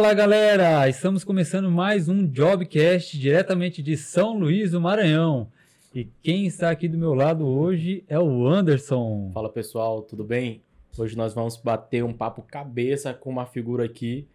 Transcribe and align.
Fala 0.00 0.14
galera, 0.14 0.88
estamos 0.88 1.24
começando 1.24 1.70
mais 1.70 2.08
um 2.08 2.26
Jobcast 2.26 3.18
diretamente 3.18 3.82
de 3.82 3.98
São 3.98 4.38
Luís 4.38 4.70
do 4.70 4.80
Maranhão. 4.80 5.52
E 5.94 6.08
quem 6.22 6.46
está 6.46 6.70
aqui 6.70 6.88
do 6.88 6.96
meu 6.96 7.12
lado 7.12 7.46
hoje 7.46 8.02
é 8.08 8.18
o 8.18 8.48
Anderson. 8.48 9.30
Fala 9.34 9.50
pessoal, 9.50 10.00
tudo 10.00 10.24
bem? 10.24 10.62
Hoje 10.96 11.14
nós 11.18 11.34
vamos 11.34 11.58
bater 11.58 12.02
um 12.02 12.14
papo 12.14 12.40
cabeça 12.40 13.12
com 13.12 13.28
uma 13.28 13.44
figura 13.44 13.84
aqui 13.84 14.26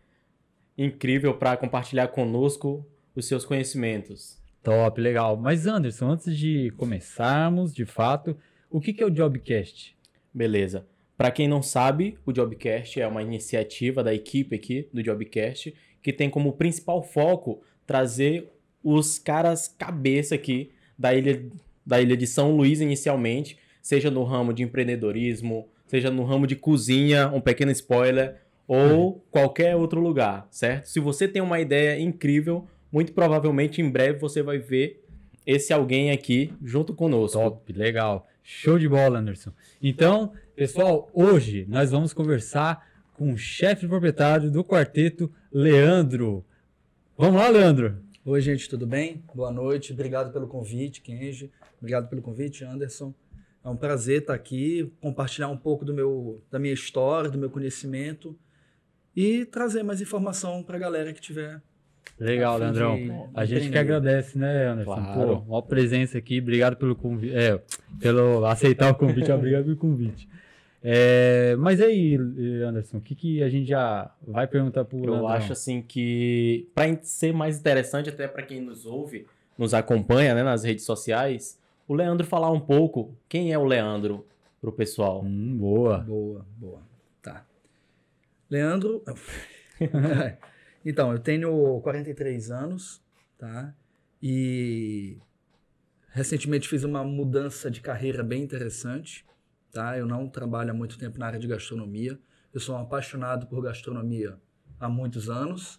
incrível 0.77 1.33
para 1.33 1.57
compartilhar 1.57 2.09
conosco 2.09 2.85
os 3.15 3.25
seus 3.25 3.43
conhecimentos. 3.43 4.39
Top, 4.61 5.01
legal. 5.01 5.35
Mas 5.35 5.65
Anderson, 5.65 6.11
antes 6.11 6.37
de 6.37 6.71
começarmos, 6.77 7.73
de 7.73 7.85
fato, 7.85 8.37
o 8.69 8.79
que 8.79 9.01
é 9.01 9.05
o 9.05 9.09
Jobcast? 9.09 9.97
Beleza. 10.31 10.85
Para 11.17 11.31
quem 11.31 11.47
não 11.47 11.61
sabe, 11.61 12.17
o 12.25 12.33
Jobcast 12.33 12.99
é 12.99 13.07
uma 13.07 13.21
iniciativa 13.21 14.03
da 14.03 14.13
equipe 14.13 14.55
aqui 14.55 14.89
do 14.93 15.01
Jobcast 15.01 15.73
que 16.01 16.13
tem 16.13 16.29
como 16.29 16.53
principal 16.53 17.01
foco 17.01 17.61
trazer 17.87 18.51
os 18.83 19.17
caras 19.17 19.67
cabeça 19.67 20.35
aqui 20.35 20.71
da 20.97 21.13
ilha, 21.15 21.43
da 21.85 21.99
ilha 21.99 22.15
de 22.15 22.27
São 22.27 22.55
Luís 22.55 22.79
inicialmente, 22.79 23.57
seja 23.81 24.11
no 24.11 24.23
ramo 24.23 24.53
de 24.53 24.61
empreendedorismo, 24.61 25.67
seja 25.87 26.11
no 26.11 26.23
ramo 26.23 26.45
de 26.45 26.55
cozinha, 26.55 27.27
um 27.29 27.41
pequeno 27.41 27.71
spoiler, 27.71 28.35
ou 28.67 28.77
uhum. 28.77 29.21
qualquer 29.31 29.75
outro 29.75 29.99
lugar, 29.99 30.47
certo? 30.51 30.85
Se 30.85 30.99
você 30.99 31.27
tem 31.27 31.41
uma 31.41 31.59
ideia 31.59 31.99
incrível, 31.99 32.67
muito 32.91 33.13
provavelmente 33.13 33.81
em 33.81 33.89
breve 33.89 34.19
você 34.19 34.41
vai 34.41 34.57
ver 34.57 35.03
esse 35.45 35.71
alguém 35.71 36.11
aqui 36.11 36.53
junto 36.63 36.93
conosco. 36.93 37.39
Top, 37.39 37.73
legal. 37.73 38.27
Show 38.41 38.77
de 38.77 38.87
bola, 38.87 39.19
Anderson. 39.19 39.51
Então, 39.81 40.31
pessoal, 40.55 41.09
hoje 41.13 41.65
nós 41.67 41.91
vamos 41.91 42.13
conversar 42.13 42.87
com 43.13 43.33
o 43.33 43.37
chefe 43.37 43.85
proprietário 43.87 44.49
do 44.49 44.63
quarteto, 44.63 45.29
Leandro. 45.51 46.45
Vamos 47.17 47.41
lá, 47.41 47.49
Leandro. 47.49 47.97
Oi, 48.23 48.39
gente, 48.39 48.69
tudo 48.69 48.87
bem? 48.87 49.21
Boa 49.33 49.51
noite. 49.51 49.91
Obrigado 49.91 50.31
pelo 50.31 50.47
convite, 50.47 51.01
Kenji. 51.01 51.51
Obrigado 51.77 52.07
pelo 52.07 52.21
convite, 52.21 52.63
Anderson. 52.63 53.13
É 53.63 53.69
um 53.69 53.75
prazer 53.75 54.21
estar 54.21 54.33
aqui, 54.33 54.91
compartilhar 55.01 55.49
um 55.49 55.57
pouco 55.57 55.83
do 55.83 55.93
meu, 55.93 56.41
da 56.49 56.57
minha 56.57 56.73
história, 56.73 57.29
do 57.29 57.37
meu 57.37 57.49
conhecimento 57.49 58.37
e 59.13 59.43
trazer 59.45 59.83
mais 59.83 59.99
informação 59.99 60.63
para 60.63 60.77
a 60.77 60.79
galera 60.79 61.11
que 61.11 61.19
tiver 61.19 61.61
Legal, 62.17 62.57
Leandrão. 62.57 63.29
A 63.33 63.43
gente 63.43 63.69
que 63.69 63.77
agradece, 63.77 64.37
né, 64.37 64.67
Anderson? 64.67 64.95
Claro. 64.95 65.41
Pô, 65.41 65.53
uma 65.53 65.61
presença 65.61 66.17
aqui. 66.17 66.39
Obrigado 66.39 66.77
pelo 66.77 66.95
convite. 66.95 67.35
É, 67.35 67.61
pelo 67.99 68.45
aceitar 68.45 68.91
o 68.91 68.95
convite. 68.95 69.29
obrigado 69.33 69.65
pelo 69.65 69.75
convite. 69.75 70.29
É, 70.87 71.55
mas 71.55 71.81
aí, 71.81 72.15
Anderson, 72.63 72.97
o 72.97 73.01
que, 73.01 73.15
que 73.15 73.41
a 73.41 73.49
gente 73.49 73.67
já 73.67 74.13
vai 74.21 74.45
perguntar 74.45 74.85
pro 74.85 74.99
Eu 74.99 75.13
Leandrão? 75.13 75.27
acho 75.29 75.51
assim 75.51 75.81
que, 75.81 76.69
para 76.75 76.95
ser 77.01 77.33
mais 77.33 77.57
interessante, 77.57 78.07
até 78.09 78.27
para 78.27 78.43
quem 78.43 78.61
nos 78.61 78.85
ouve, 78.85 79.25
nos 79.57 79.73
acompanha 79.73 80.35
né, 80.35 80.43
nas 80.43 80.63
redes 80.63 80.85
sociais, 80.85 81.59
o 81.87 81.95
Leandro 81.95 82.27
falar 82.27 82.51
um 82.51 82.59
pouco 82.59 83.17
quem 83.27 83.51
é 83.51 83.57
o 83.57 83.63
Leandro 83.63 84.27
pro 84.61 84.71
pessoal. 84.71 85.23
Hum, 85.25 85.57
boa. 85.57 85.97
Boa, 85.99 86.45
boa. 86.55 86.81
Tá. 87.21 87.43
Leandro. 88.49 89.03
Então, 90.87 91.11
eu 91.11 91.17
tenho 91.17 91.81
43 91.81 92.51
anos, 92.51 93.01
tá? 93.39 93.73
E 94.21 95.17
recentemente 96.11 96.69
fiz 96.69 96.83
uma 96.83 97.03
mudança 97.03 97.71
de 97.71 97.81
carreira 97.81 98.21
bem 98.21 98.43
interessante, 98.43 99.25
tá? 99.75 99.97
Eu 99.97 100.07
não 100.07 100.29
trabalho 100.29 100.71
há 100.71 100.73
muito 100.73 100.97
tempo 100.97 101.19
na 101.19 101.27
área 101.27 101.37
de 101.37 101.45
gastronomia. 101.45 102.17
Eu 102.53 102.61
sou 102.61 102.75
um 102.75 102.79
apaixonado 102.79 103.45
por 103.45 103.61
gastronomia 103.61 104.39
há 104.79 104.87
muitos 104.87 105.29
anos, 105.29 105.77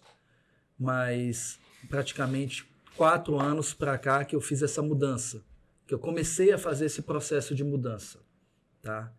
mas 0.77 1.59
praticamente 1.89 2.71
quatro 2.95 3.39
anos 3.39 3.73
para 3.73 3.97
cá 3.97 4.23
que 4.23 4.35
eu 4.35 4.39
fiz 4.39 4.61
essa 4.61 4.83
mudança, 4.83 5.43
que 5.87 5.95
eu 5.95 5.97
comecei 5.97 6.51
a 6.51 6.59
fazer 6.59 6.85
esse 6.85 7.01
processo 7.01 7.55
de 7.55 7.63
mudança, 7.63 8.19
tá? 8.83 9.11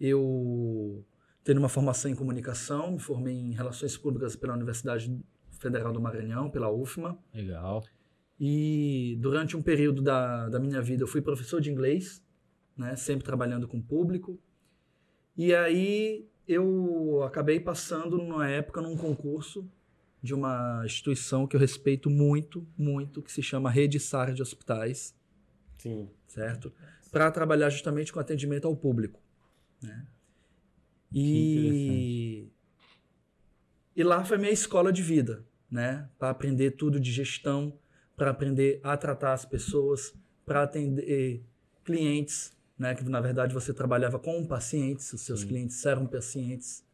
Eu 0.00 1.04
tenho 1.42 1.58
uma 1.58 1.68
formação 1.68 2.08
em 2.08 2.14
comunicação, 2.14 2.92
me 2.92 3.00
formei 3.00 3.34
em 3.34 3.52
relações 3.52 3.96
públicas 3.96 4.36
pela 4.36 4.54
Universidade 4.54 5.20
Federal 5.58 5.92
do 5.92 6.00
Maranhão, 6.00 6.48
pela 6.48 6.70
UFMA. 6.70 7.18
Legal. 7.34 7.84
E 8.38 9.18
durante 9.20 9.56
um 9.56 9.62
período 9.62 10.00
da, 10.00 10.48
da 10.48 10.60
minha 10.60 10.80
vida 10.80 11.02
eu 11.02 11.08
fui 11.08 11.20
professor 11.20 11.60
de 11.60 11.68
inglês, 11.68 12.22
né, 12.78 12.94
sempre 12.94 13.24
trabalhando 13.24 13.66
com 13.66 13.82
público. 13.82 14.38
E 15.36 15.52
aí 15.52 16.24
eu 16.46 17.22
acabei 17.24 17.58
passando 17.58 18.16
numa 18.16 18.48
época 18.48 18.80
num 18.80 18.96
concurso 18.96 19.68
de 20.22 20.32
uma 20.32 20.82
instituição 20.84 21.46
que 21.46 21.54
eu 21.54 21.60
respeito 21.60 22.08
muito, 22.08 22.66
muito, 22.76 23.22
que 23.22 23.32
se 23.32 23.42
chama 23.42 23.70
Rede 23.70 23.98
Sara 23.98 24.32
de 24.32 24.40
Hospitais. 24.40 25.14
Sim. 25.76 26.08
Certo? 26.26 26.72
Para 27.10 27.30
trabalhar 27.30 27.70
justamente 27.70 28.12
com 28.12 28.20
atendimento 28.20 28.66
ao 28.66 28.76
público. 28.76 29.20
Né? 29.82 30.06
E, 31.12 32.48
e 33.96 34.02
lá 34.02 34.24
foi 34.24 34.38
minha 34.38 34.50
escola 34.50 34.92
de 34.92 35.02
vida, 35.02 35.44
né? 35.70 36.08
Para 36.18 36.30
aprender 36.30 36.72
tudo 36.72 37.00
de 37.00 37.10
gestão, 37.10 37.78
para 38.16 38.30
aprender 38.30 38.80
a 38.82 38.96
tratar 38.96 39.32
as 39.32 39.44
pessoas, 39.44 40.12
para 40.44 40.64
atender 40.64 41.42
clientes, 41.84 42.52
né? 42.78 42.94
Que 42.94 43.04
na 43.04 43.20
verdade 43.20 43.52
você 43.52 43.74
trabalhava 43.74 44.18
com 44.18 44.46
pacientes, 44.46 45.12
os 45.12 45.22
seus 45.22 45.40
Sim. 45.40 45.48
clientes 45.48 45.84
eram 45.84 46.06
pacientes, 46.06 46.84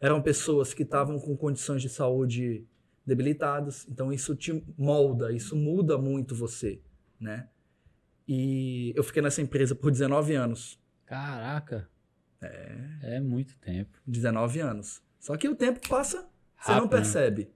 eram 0.00 0.20
pessoas 0.20 0.74
que 0.74 0.82
estavam 0.82 1.18
com 1.18 1.36
condições 1.36 1.80
de 1.80 1.88
saúde 1.88 2.66
debilitadas, 3.04 3.86
então 3.88 4.12
isso 4.12 4.34
te 4.36 4.62
molda, 4.76 5.32
isso 5.32 5.56
muda 5.56 5.98
muito 5.98 6.34
você, 6.34 6.80
né? 7.18 7.48
E 8.26 8.92
eu 8.94 9.02
fiquei 9.02 9.20
nessa 9.20 9.42
empresa 9.42 9.74
por 9.74 9.90
19 9.90 10.34
anos. 10.34 10.78
Caraca. 11.04 11.88
É. 12.40 13.16
É 13.16 13.20
muito 13.20 13.56
tempo. 13.58 13.98
19 14.06 14.60
anos. 14.60 15.02
Só 15.18 15.36
que 15.36 15.48
o 15.48 15.54
tempo 15.54 15.80
passa, 15.88 16.28
você 16.60 16.72
não 16.72 16.82
né? 16.82 16.88
percebe. 16.88 17.50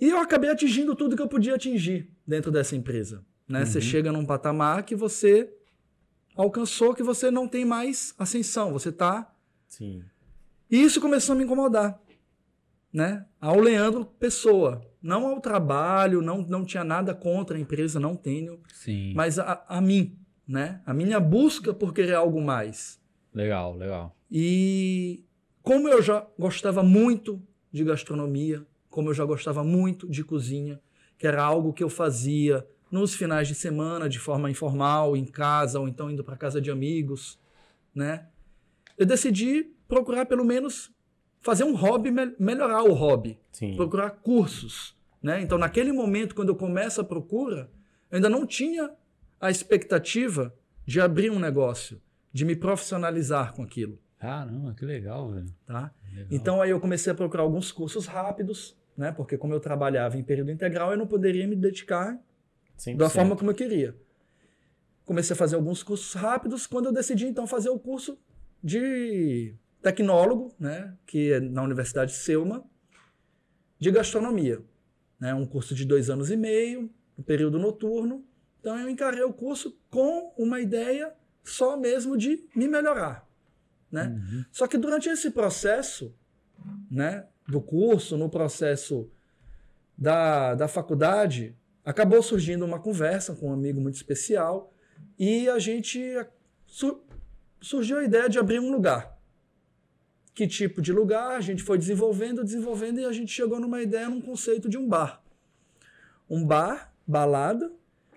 E 0.00 0.08
eu 0.08 0.18
acabei 0.18 0.50
atingindo 0.50 0.96
tudo 0.96 1.14
que 1.14 1.22
eu 1.22 1.28
podia 1.28 1.54
atingir 1.54 2.10
dentro 2.26 2.50
dessa 2.50 2.74
empresa. 2.74 3.24
Né? 3.48 3.60
Uhum. 3.60 3.66
Você 3.66 3.80
chega 3.80 4.12
num 4.12 4.26
patamar 4.26 4.82
que 4.84 4.96
você 4.96 5.52
alcançou, 6.36 6.94
que 6.94 7.02
você 7.02 7.30
não 7.30 7.46
tem 7.48 7.64
mais 7.64 8.14
ascensão. 8.18 8.72
Você 8.72 8.88
está. 8.88 9.32
Sim. 9.68 10.02
E 10.70 10.82
isso 10.82 11.00
começou 11.00 11.34
a 11.34 11.36
me 11.36 11.44
incomodar. 11.44 12.00
Né? 12.92 13.24
Ao 13.40 13.58
Leandro 13.58 14.04
Pessoa. 14.04 14.86
Não 15.02 15.26
ao 15.26 15.40
trabalho, 15.40 16.22
não, 16.22 16.38
não 16.42 16.64
tinha 16.64 16.84
nada 16.84 17.14
contra 17.14 17.56
a 17.56 17.60
empresa, 17.60 17.98
não 17.98 18.14
tenho. 18.14 18.60
Sim. 18.72 19.12
Mas 19.14 19.38
a, 19.38 19.64
a 19.68 19.80
mim. 19.80 20.16
Né? 20.46 20.80
A 20.86 20.92
minha 20.92 21.18
busca 21.18 21.72
por 21.72 21.92
querer 21.92 22.14
algo 22.14 22.40
mais. 22.40 23.00
Legal, 23.34 23.76
legal. 23.76 24.16
E 24.30 25.24
como 25.62 25.88
eu 25.88 26.02
já 26.02 26.26
gostava 26.38 26.82
muito 26.82 27.42
de 27.70 27.84
gastronomia, 27.84 28.66
como 28.90 29.10
eu 29.10 29.14
já 29.14 29.24
gostava 29.24 29.64
muito 29.64 30.08
de 30.08 30.22
cozinha, 30.22 30.80
que 31.16 31.26
era 31.26 31.42
algo 31.42 31.72
que 31.72 31.82
eu 31.82 31.88
fazia 31.88 32.66
nos 32.92 33.14
finais 33.14 33.48
de 33.48 33.54
semana, 33.54 34.06
de 34.06 34.18
forma 34.18 34.50
informal, 34.50 35.16
em 35.16 35.24
casa, 35.24 35.80
ou 35.80 35.88
então 35.88 36.10
indo 36.10 36.22
para 36.22 36.36
casa 36.36 36.60
de 36.60 36.70
amigos, 36.70 37.40
né? 37.94 38.26
Eu 38.98 39.06
decidi 39.06 39.72
procurar 39.88 40.26
pelo 40.26 40.44
menos 40.44 40.92
fazer 41.40 41.64
um 41.64 41.74
hobby, 41.74 42.10
melhorar 42.38 42.82
o 42.82 42.92
hobby, 42.92 43.38
Sim. 43.50 43.74
procurar 43.76 44.10
cursos, 44.10 44.94
né? 45.22 45.40
Então, 45.40 45.56
naquele 45.56 45.90
momento, 45.90 46.34
quando 46.34 46.50
eu 46.50 46.54
começo 46.54 47.00
a 47.00 47.04
procura, 47.04 47.70
eu 48.10 48.16
ainda 48.16 48.28
não 48.28 48.46
tinha 48.46 48.90
a 49.40 49.50
expectativa 49.50 50.54
de 50.84 51.00
abrir 51.00 51.30
um 51.30 51.38
negócio 51.38 51.98
de 52.30 52.44
me 52.44 52.54
profissionalizar 52.54 53.54
com 53.54 53.62
aquilo. 53.62 53.98
Caramba, 54.18 54.74
que 54.74 54.84
legal, 54.84 55.30
velho. 55.30 55.46
Tá? 55.66 55.90
Legal. 56.10 56.26
Então 56.30 56.62
aí 56.62 56.70
eu 56.70 56.78
comecei 56.78 57.10
a 57.10 57.14
procurar 57.14 57.42
alguns 57.42 57.72
cursos 57.72 58.06
rápidos, 58.06 58.76
né? 58.96 59.10
Porque 59.12 59.38
como 59.38 59.54
eu 59.54 59.60
trabalhava 59.60 60.18
em 60.18 60.22
período 60.22 60.50
integral, 60.50 60.92
eu 60.92 60.98
não 60.98 61.06
poderia 61.06 61.46
me 61.46 61.56
dedicar 61.56 62.20
100%. 62.86 62.96
da 62.96 63.08
forma 63.08 63.36
como 63.36 63.50
eu 63.50 63.54
queria. 63.54 63.96
Comecei 65.04 65.34
a 65.34 65.36
fazer 65.36 65.56
alguns 65.56 65.82
cursos 65.82 66.14
rápidos, 66.14 66.66
quando 66.66 66.86
eu 66.86 66.92
decidi 66.92 67.26
então 67.26 67.46
fazer 67.46 67.70
o 67.70 67.78
curso 67.78 68.18
de 68.62 69.54
tecnólogo, 69.80 70.54
né? 70.58 70.96
Que 71.06 71.32
é 71.32 71.40
na 71.40 71.62
Universidade 71.62 72.12
Selma, 72.12 72.64
de 73.78 73.90
gastronomia. 73.90 74.62
Né? 75.18 75.34
Um 75.34 75.46
curso 75.46 75.74
de 75.74 75.84
dois 75.84 76.08
anos 76.08 76.30
e 76.30 76.36
meio, 76.36 76.90
no 77.16 77.24
período 77.24 77.58
noturno. 77.58 78.24
Então 78.60 78.78
eu 78.78 78.88
encarei 78.88 79.22
o 79.22 79.32
curso 79.32 79.76
com 79.90 80.32
uma 80.38 80.60
ideia 80.60 81.12
só 81.42 81.76
mesmo 81.76 82.16
de 82.16 82.48
me 82.54 82.68
melhorar. 82.68 83.28
Né? 83.90 84.06
Uhum. 84.06 84.44
Só 84.52 84.66
que 84.66 84.78
durante 84.78 85.08
esse 85.08 85.30
processo 85.30 86.14
né, 86.90 87.26
do 87.46 87.60
curso, 87.60 88.16
no 88.16 88.30
processo 88.30 89.10
da, 89.98 90.54
da 90.54 90.68
faculdade, 90.68 91.56
acabou 91.84 92.22
surgindo 92.22 92.64
uma 92.64 92.78
conversa 92.78 93.34
com 93.34 93.50
um 93.50 93.52
amigo 93.52 93.80
muito 93.80 93.96
especial 93.96 94.72
e 95.18 95.48
a 95.48 95.58
gente 95.58 96.00
su, 96.66 97.02
surgiu 97.60 97.98
a 97.98 98.04
ideia 98.04 98.28
de 98.28 98.38
abrir 98.38 98.60
um 98.60 98.72
lugar. 98.72 99.18
que 100.34 100.46
tipo 100.46 100.80
de 100.80 100.92
lugar, 100.92 101.32
a 101.32 101.40
gente 101.40 101.62
foi 101.62 101.76
desenvolvendo, 101.76 102.42
desenvolvendo 102.42 103.00
e 103.00 103.04
a 103.04 103.12
gente 103.12 103.30
chegou 103.30 103.60
numa 103.60 103.82
ideia, 103.82 104.08
num 104.08 104.20
conceito 104.20 104.68
de 104.68 104.78
um 104.78 104.88
bar. 104.88 105.22
Um 106.28 106.46
bar, 106.46 106.94
balada, 107.06 107.70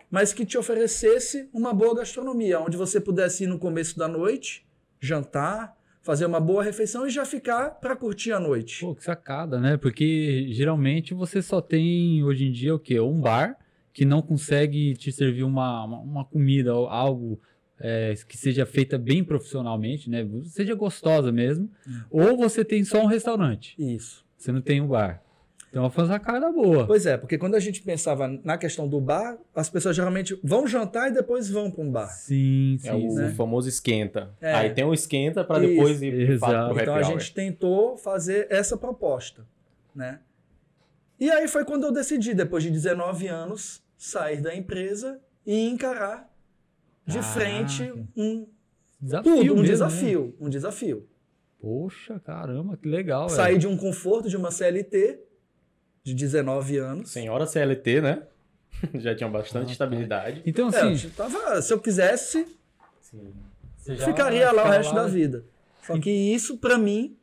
mas 0.10 0.32
que 0.32 0.46
te 0.46 0.58
oferecesse 0.58 1.50
uma 1.52 1.74
boa 1.74 1.94
gastronomia, 1.96 2.62
onde 2.62 2.78
você 2.78 3.02
pudesse 3.02 3.44
ir 3.44 3.48
no 3.48 3.60
começo 3.60 3.98
da 3.98 4.08
noite, 4.08 4.66
jantar, 4.98 5.78
fazer 6.06 6.28
uma 6.28 6.40
boa 6.40 6.64
refeição 6.64 7.08
e 7.08 7.10
já 7.10 7.26
ficar 7.26 7.72
para 7.72 7.96
curtir 7.96 8.32
a 8.32 8.40
noite. 8.40 8.82
Pô, 8.82 8.94
que 8.94 9.04
sacada, 9.04 9.60
né? 9.60 9.76
Porque 9.76 10.48
geralmente 10.52 11.16
você 11.16 11.42
só 11.42 11.60
tem 11.60 12.24
hoje 12.24 12.46
em 12.46 12.52
dia 12.52 12.76
o 12.76 12.80
quê? 12.80 13.00
Um 13.00 13.20
bar 13.20 13.58
que 13.92 14.06
não 14.06 14.22
consegue 14.22 14.94
te 14.94 15.12
servir 15.12 15.44
uma, 15.44 15.84
uma, 15.84 16.00
uma 16.00 16.26
comida, 16.26 16.72
algo 16.72 17.42
é, 17.80 18.14
que 18.28 18.38
seja 18.38 18.68
feita 18.68 19.00
bem 19.00 19.24
profissionalmente, 19.24 20.08
né? 20.08 20.24
Seja 20.44 20.76
gostosa 20.76 21.32
mesmo. 21.32 21.72
Hum. 21.88 22.02
Ou 22.12 22.38
você 22.38 22.64
tem 22.64 22.84
só 22.84 23.02
um 23.02 23.08
restaurante. 23.08 23.74
Isso. 23.80 24.24
Você 24.38 24.52
não 24.52 24.62
tem 24.62 24.80
um 24.80 24.88
bar. 24.88 25.24
Então 25.76 25.90
foi 25.90 26.06
uma 26.06 26.20
cara 26.22 26.54
boa. 26.54 26.88
Pois 26.88 27.06
é, 27.06 27.18
porque 27.18 27.38
quando 27.38 27.56
a 27.56 27.60
gente 27.60 27.82
pensava 27.82 28.30
na 28.46 28.58
questão 28.58 28.88
do 28.88 29.02
bar, 29.02 29.38
as 29.54 29.70
pessoas 29.70 29.94
geralmente 29.94 30.40
vão 30.42 30.66
jantar 30.66 31.10
e 31.10 31.14
depois 31.14 31.50
vão 31.50 31.70
para 31.70 31.84
um 31.84 31.92
bar. 31.92 32.08
Sim, 32.08 32.78
sim. 32.80 32.88
É 32.88 32.94
o 32.94 33.14
né? 33.14 33.34
famoso 33.34 33.68
esquenta. 33.68 34.34
É. 34.40 34.54
Aí 34.54 34.70
tem 34.70 34.86
o 34.86 34.94
esquenta 34.94 35.44
para 35.44 35.60
depois 35.60 36.02
ir 36.02 36.40
para 36.40 36.72
o 36.72 36.80
Então 36.80 36.96
a 36.96 37.04
gente 37.04 37.34
tentou 37.34 37.98
fazer 37.98 38.48
essa 38.50 38.78
proposta, 38.78 39.46
né? 39.94 40.22
E 41.20 41.30
aí 41.30 41.46
foi 41.46 41.66
quando 41.66 41.84
eu 41.84 41.92
decidi, 41.92 42.34
depois 42.34 42.64
de 42.64 42.72
19 42.72 43.28
anos, 43.28 43.84
sair 43.98 44.40
da 44.42 44.56
empresa 44.56 45.20
e 45.46 45.68
encarar 45.68 46.34
de 47.06 47.18
ah, 47.18 47.24
frente 47.24 47.84
um 48.16 48.48
desafio 49.02 49.36
tudo, 49.36 49.52
um 49.52 49.56
mesmo, 49.56 49.64
desafio, 49.64 50.26
né? 50.28 50.34
um 50.40 50.50
desafio. 50.50 51.10
Poxa, 51.60 52.18
caramba, 52.18 52.78
que 52.78 52.88
legal. 52.88 53.28
Sair 53.28 53.48
velho. 53.48 53.60
de 53.60 53.68
um 53.68 53.76
conforto 53.76 54.30
de 54.30 54.38
uma 54.38 54.52
CLT 54.52 55.26
de 56.06 56.14
19 56.14 56.78
anos. 56.78 57.10
Senhora 57.10 57.48
CLT, 57.48 58.00
né? 58.00 58.22
Já 58.94 59.16
tinha 59.16 59.28
bastante 59.28 59.70
ah, 59.70 59.72
estabilidade. 59.72 60.44
Então, 60.46 60.70
é, 60.70 60.70
assim. 60.70 61.08
É, 61.08 61.10
tava, 61.10 61.62
se 61.64 61.74
eu 61.74 61.80
quisesse, 61.80 62.46
ficaria 64.06 64.52
lá 64.52 64.66
o 64.66 64.70
resto 64.70 64.94
lá... 64.94 65.02
da 65.02 65.08
vida. 65.08 65.44
Só 65.82 66.00
que 66.00 66.12
isso, 66.12 66.60
para 66.60 66.78
mim. 66.78 67.18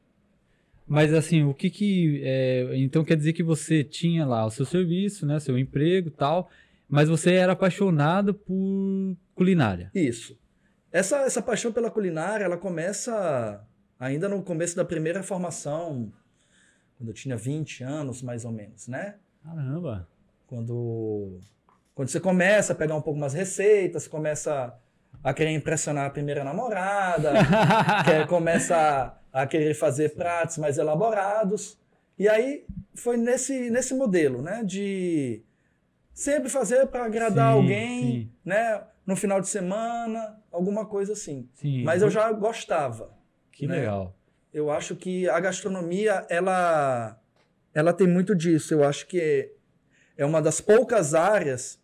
Mas 0.86 1.14
assim, 1.14 1.44
o 1.44 1.54
que 1.54 1.70
que. 1.70 2.20
É, 2.24 2.70
então 2.74 3.04
quer 3.04 3.16
dizer 3.16 3.32
que 3.32 3.42
você 3.42 3.84
tinha 3.84 4.26
lá 4.26 4.44
o 4.44 4.50
seu 4.50 4.66
serviço, 4.66 5.24
né? 5.24 5.38
Seu 5.38 5.56
emprego 5.56 6.10
tal. 6.10 6.50
Mas 6.88 7.08
você 7.08 7.34
era 7.34 7.52
apaixonado 7.52 8.34
por 8.34 9.16
culinária. 9.34 9.90
Isso. 9.94 10.36
Essa, 10.90 11.18
essa 11.20 11.40
paixão 11.40 11.72
pela 11.72 11.90
culinária, 11.90 12.44
ela 12.44 12.56
começa 12.56 13.64
ainda 13.98 14.28
no 14.28 14.42
começo 14.42 14.74
da 14.74 14.84
primeira 14.84 15.22
formação, 15.22 16.12
quando 17.02 17.08
eu 17.08 17.14
tinha 17.14 17.36
20 17.36 17.82
anos, 17.82 18.22
mais 18.22 18.44
ou 18.44 18.52
menos, 18.52 18.86
né? 18.86 19.16
Caramba! 19.42 20.08
Quando, 20.46 21.40
quando 21.96 22.08
você 22.08 22.20
começa 22.20 22.72
a 22.72 22.76
pegar 22.76 22.94
um 22.94 23.02
pouco 23.02 23.18
mais 23.18 23.34
receitas, 23.34 24.06
começa 24.06 24.72
a 25.22 25.34
querer 25.34 25.50
impressionar 25.50 26.06
a 26.06 26.10
primeira 26.10 26.44
namorada, 26.44 27.32
quer, 28.06 28.26
começa 28.28 29.18
a, 29.32 29.42
a 29.42 29.46
querer 29.48 29.74
fazer 29.74 30.14
pratos 30.14 30.58
mais 30.58 30.78
elaborados. 30.78 31.76
E 32.16 32.28
aí 32.28 32.64
foi 32.94 33.16
nesse, 33.16 33.68
nesse 33.68 33.94
modelo, 33.94 34.40
né? 34.40 34.62
De 34.64 35.42
sempre 36.14 36.48
fazer 36.48 36.86
para 36.86 37.06
agradar 37.06 37.52
sim, 37.52 37.58
alguém, 37.58 38.02
sim. 38.02 38.30
né? 38.44 38.80
No 39.04 39.16
final 39.16 39.40
de 39.40 39.48
semana, 39.48 40.40
alguma 40.52 40.86
coisa 40.86 41.14
assim. 41.14 41.48
Sim. 41.54 41.82
Mas 41.82 42.00
eu 42.00 42.10
já 42.10 42.30
gostava. 42.30 43.10
Que 43.50 43.66
né? 43.66 43.78
legal. 43.80 44.14
Eu 44.52 44.70
acho 44.70 44.94
que 44.96 45.28
a 45.28 45.40
gastronomia, 45.40 46.26
ela, 46.28 47.18
ela 47.74 47.92
tem 47.92 48.06
muito 48.06 48.34
disso. 48.34 48.74
Eu 48.74 48.84
acho 48.84 49.06
que 49.06 49.50
é 50.16 50.24
uma 50.24 50.42
das 50.42 50.60
poucas 50.60 51.14
áreas 51.14 51.80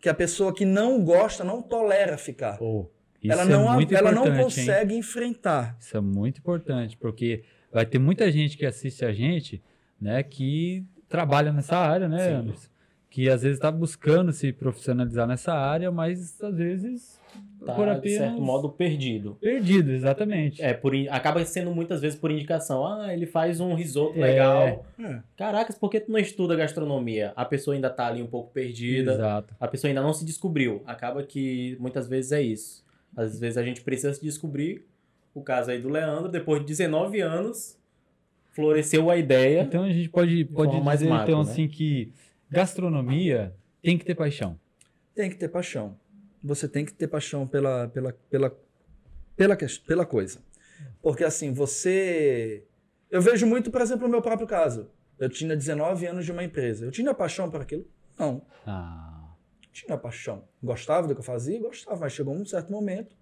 que 0.00 0.08
a 0.08 0.14
pessoa 0.14 0.54
que 0.54 0.64
não 0.64 1.04
gosta 1.04 1.44
não 1.44 1.62
tolera 1.62 2.18
ficar. 2.18 2.60
Oh, 2.60 2.86
ela 3.22 3.44
não, 3.44 3.80
ela 3.80 4.12
não 4.12 4.36
consegue 4.36 4.94
hein? 4.94 5.00
enfrentar. 5.00 5.76
Isso 5.78 5.96
é 5.96 6.00
muito 6.00 6.38
importante, 6.38 6.96
porque 6.96 7.44
vai 7.70 7.84
ter 7.84 7.98
muita 7.98 8.30
gente 8.32 8.56
que 8.56 8.64
assiste 8.66 9.04
a 9.04 9.12
gente, 9.12 9.62
né, 10.00 10.22
que 10.22 10.84
trabalha 11.08 11.52
nessa 11.52 11.76
área, 11.76 12.08
né, 12.08 12.28
Sim. 12.28 12.34
Anderson? 12.34 12.70
que 13.10 13.28
às 13.28 13.42
vezes 13.42 13.58
está 13.58 13.72
buscando 13.72 14.32
se 14.32 14.52
profissionalizar 14.52 15.26
nessa 15.26 15.52
área, 15.52 15.90
mas 15.90 16.40
às 16.40 16.56
vezes 16.56 17.19
tá, 17.64 17.74
por 17.74 17.88
apenas... 17.88 18.02
de 18.02 18.16
certo 18.16 18.40
modo 18.40 18.68
perdido. 18.70 19.36
Perdido, 19.40 19.90
exatamente. 19.92 20.62
É, 20.62 20.72
por 20.72 20.92
acaba 21.10 21.44
sendo 21.44 21.74
muitas 21.74 22.00
vezes 22.00 22.18
por 22.18 22.30
indicação. 22.30 22.86
Ah, 22.86 23.12
ele 23.12 23.26
faz 23.26 23.60
um 23.60 23.74
risoto 23.74 24.18
é... 24.18 24.22
legal. 24.22 24.86
É. 24.98 25.20
Caracas, 25.36 25.78
por 25.78 25.90
que 25.90 26.00
tu 26.00 26.10
não 26.10 26.18
estuda 26.18 26.56
gastronomia? 26.56 27.32
A 27.36 27.44
pessoa 27.44 27.74
ainda 27.74 27.88
está 27.88 28.06
ali 28.06 28.22
um 28.22 28.26
pouco 28.26 28.52
perdida. 28.52 29.12
Exato. 29.12 29.54
A 29.60 29.68
pessoa 29.68 29.88
ainda 29.88 30.02
não 30.02 30.12
se 30.12 30.24
descobriu. 30.24 30.82
Acaba 30.86 31.22
que 31.22 31.76
muitas 31.78 32.08
vezes 32.08 32.32
é 32.32 32.42
isso. 32.42 32.84
Às 33.16 33.38
vezes 33.38 33.56
a 33.58 33.62
gente 33.62 33.82
precisa 33.82 34.14
se 34.14 34.22
descobrir. 34.22 34.86
O 35.34 35.42
caso 35.42 35.70
aí 35.70 35.80
do 35.80 35.88
Leandro, 35.88 36.28
depois 36.28 36.60
de 36.60 36.66
19 36.66 37.20
anos, 37.20 37.78
floresceu 38.52 39.10
a 39.10 39.16
ideia. 39.16 39.62
Então 39.62 39.84
a 39.84 39.92
gente 39.92 40.08
pode, 40.08 40.44
pode 40.46 40.72
dizer 40.72 40.84
mais 40.84 41.02
macro, 41.02 41.32
então 41.32 41.44
né? 41.44 41.50
assim 41.50 41.68
que 41.68 42.12
gastronomia 42.50 43.54
tem 43.82 43.96
que 43.96 44.04
ter 44.04 44.14
paixão. 44.14 44.58
Tem 45.14 45.30
que 45.30 45.36
ter 45.36 45.48
paixão. 45.48 45.96
Você 46.42 46.68
tem 46.68 46.84
que 46.84 46.92
ter 46.92 47.08
paixão 47.08 47.46
pela, 47.46 47.88
pela, 47.88 48.12
pela, 48.30 48.58
pela, 49.36 49.56
pela 49.86 50.06
coisa. 50.06 50.40
Porque 51.02 51.24
assim, 51.24 51.52
você. 51.52 52.64
Eu 53.10 53.20
vejo 53.20 53.46
muito, 53.46 53.70
por 53.70 53.80
exemplo, 53.80 54.06
no 54.06 54.10
meu 54.10 54.22
próprio 54.22 54.46
caso. 54.46 54.90
Eu 55.18 55.28
tinha 55.28 55.54
19 55.54 56.06
anos 56.06 56.24
de 56.24 56.32
uma 56.32 56.42
empresa. 56.42 56.84
Eu 56.84 56.90
tinha 56.90 57.12
paixão 57.12 57.50
por 57.50 57.60
aquilo? 57.60 57.86
Não. 58.18 58.42
Ah. 58.66 59.34
Tinha 59.72 59.96
paixão. 59.98 60.44
Gostava 60.62 61.06
do 61.06 61.14
que 61.14 61.20
eu 61.20 61.24
fazia? 61.24 61.60
Gostava, 61.60 62.00
mas 62.00 62.12
chegou 62.12 62.34
um 62.34 62.44
certo 62.44 62.72
momento. 62.72 63.14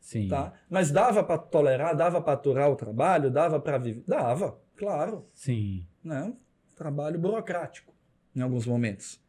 Sim. 0.00 0.28
Tá? 0.28 0.52
Mas 0.68 0.90
dava 0.90 1.22
para 1.22 1.38
tolerar, 1.38 1.96
dava 1.96 2.20
para 2.20 2.32
aturar 2.32 2.70
o 2.70 2.76
trabalho, 2.76 3.30
dava 3.30 3.60
para 3.60 3.78
viver? 3.78 4.02
Dava, 4.06 4.60
claro. 4.76 5.26
Sim. 5.32 5.86
Né? 6.02 6.34
Trabalho 6.76 7.18
burocrático 7.18 7.94
em 8.34 8.40
alguns 8.40 8.66
momentos. 8.66 9.22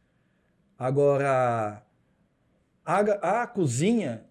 Agora, 0.78 1.82
a, 2.84 3.42
a 3.42 3.46
cozinha, 3.46 4.24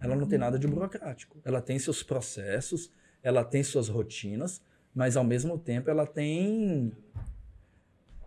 ela 0.00 0.16
não 0.16 0.26
tem 0.26 0.38
nada 0.38 0.58
de 0.58 0.66
burocrático. 0.66 1.38
Ela 1.44 1.60
tem 1.60 1.78
seus 1.78 2.02
processos, 2.02 2.90
ela 3.22 3.44
tem 3.44 3.62
suas 3.62 3.88
rotinas, 3.88 4.60
mas 4.94 5.16
ao 5.16 5.24
mesmo 5.24 5.58
tempo 5.58 5.90
ela 5.90 6.06
tem 6.06 6.92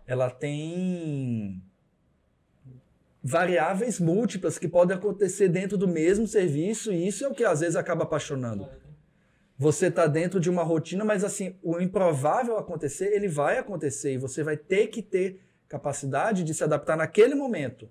ela 0.06 0.30
tem 0.30 1.62
variáveis 3.22 4.00
múltiplas 4.00 4.58
que 4.58 4.66
podem 4.66 4.96
acontecer 4.96 5.48
dentro 5.48 5.76
do 5.76 5.86
mesmo 5.86 6.26
serviço 6.26 6.90
e 6.90 7.06
isso 7.06 7.24
é 7.24 7.28
o 7.28 7.34
que 7.34 7.44
às 7.44 7.60
vezes 7.60 7.76
acaba 7.76 8.04
apaixonando. 8.04 8.66
Você 9.58 9.88
está 9.88 10.06
dentro 10.06 10.40
de 10.40 10.48
uma 10.48 10.62
rotina, 10.62 11.04
mas 11.04 11.24
assim, 11.24 11.56
o 11.62 11.78
improvável 11.78 12.56
acontecer, 12.56 13.12
ele 13.12 13.28
vai 13.28 13.58
acontecer 13.58 14.14
e 14.14 14.18
você 14.18 14.42
vai 14.42 14.56
ter 14.56 14.86
que 14.86 15.02
ter 15.02 15.42
capacidade 15.68 16.42
de 16.42 16.54
se 16.54 16.64
adaptar 16.64 16.96
naquele 16.96 17.34
momento. 17.34 17.90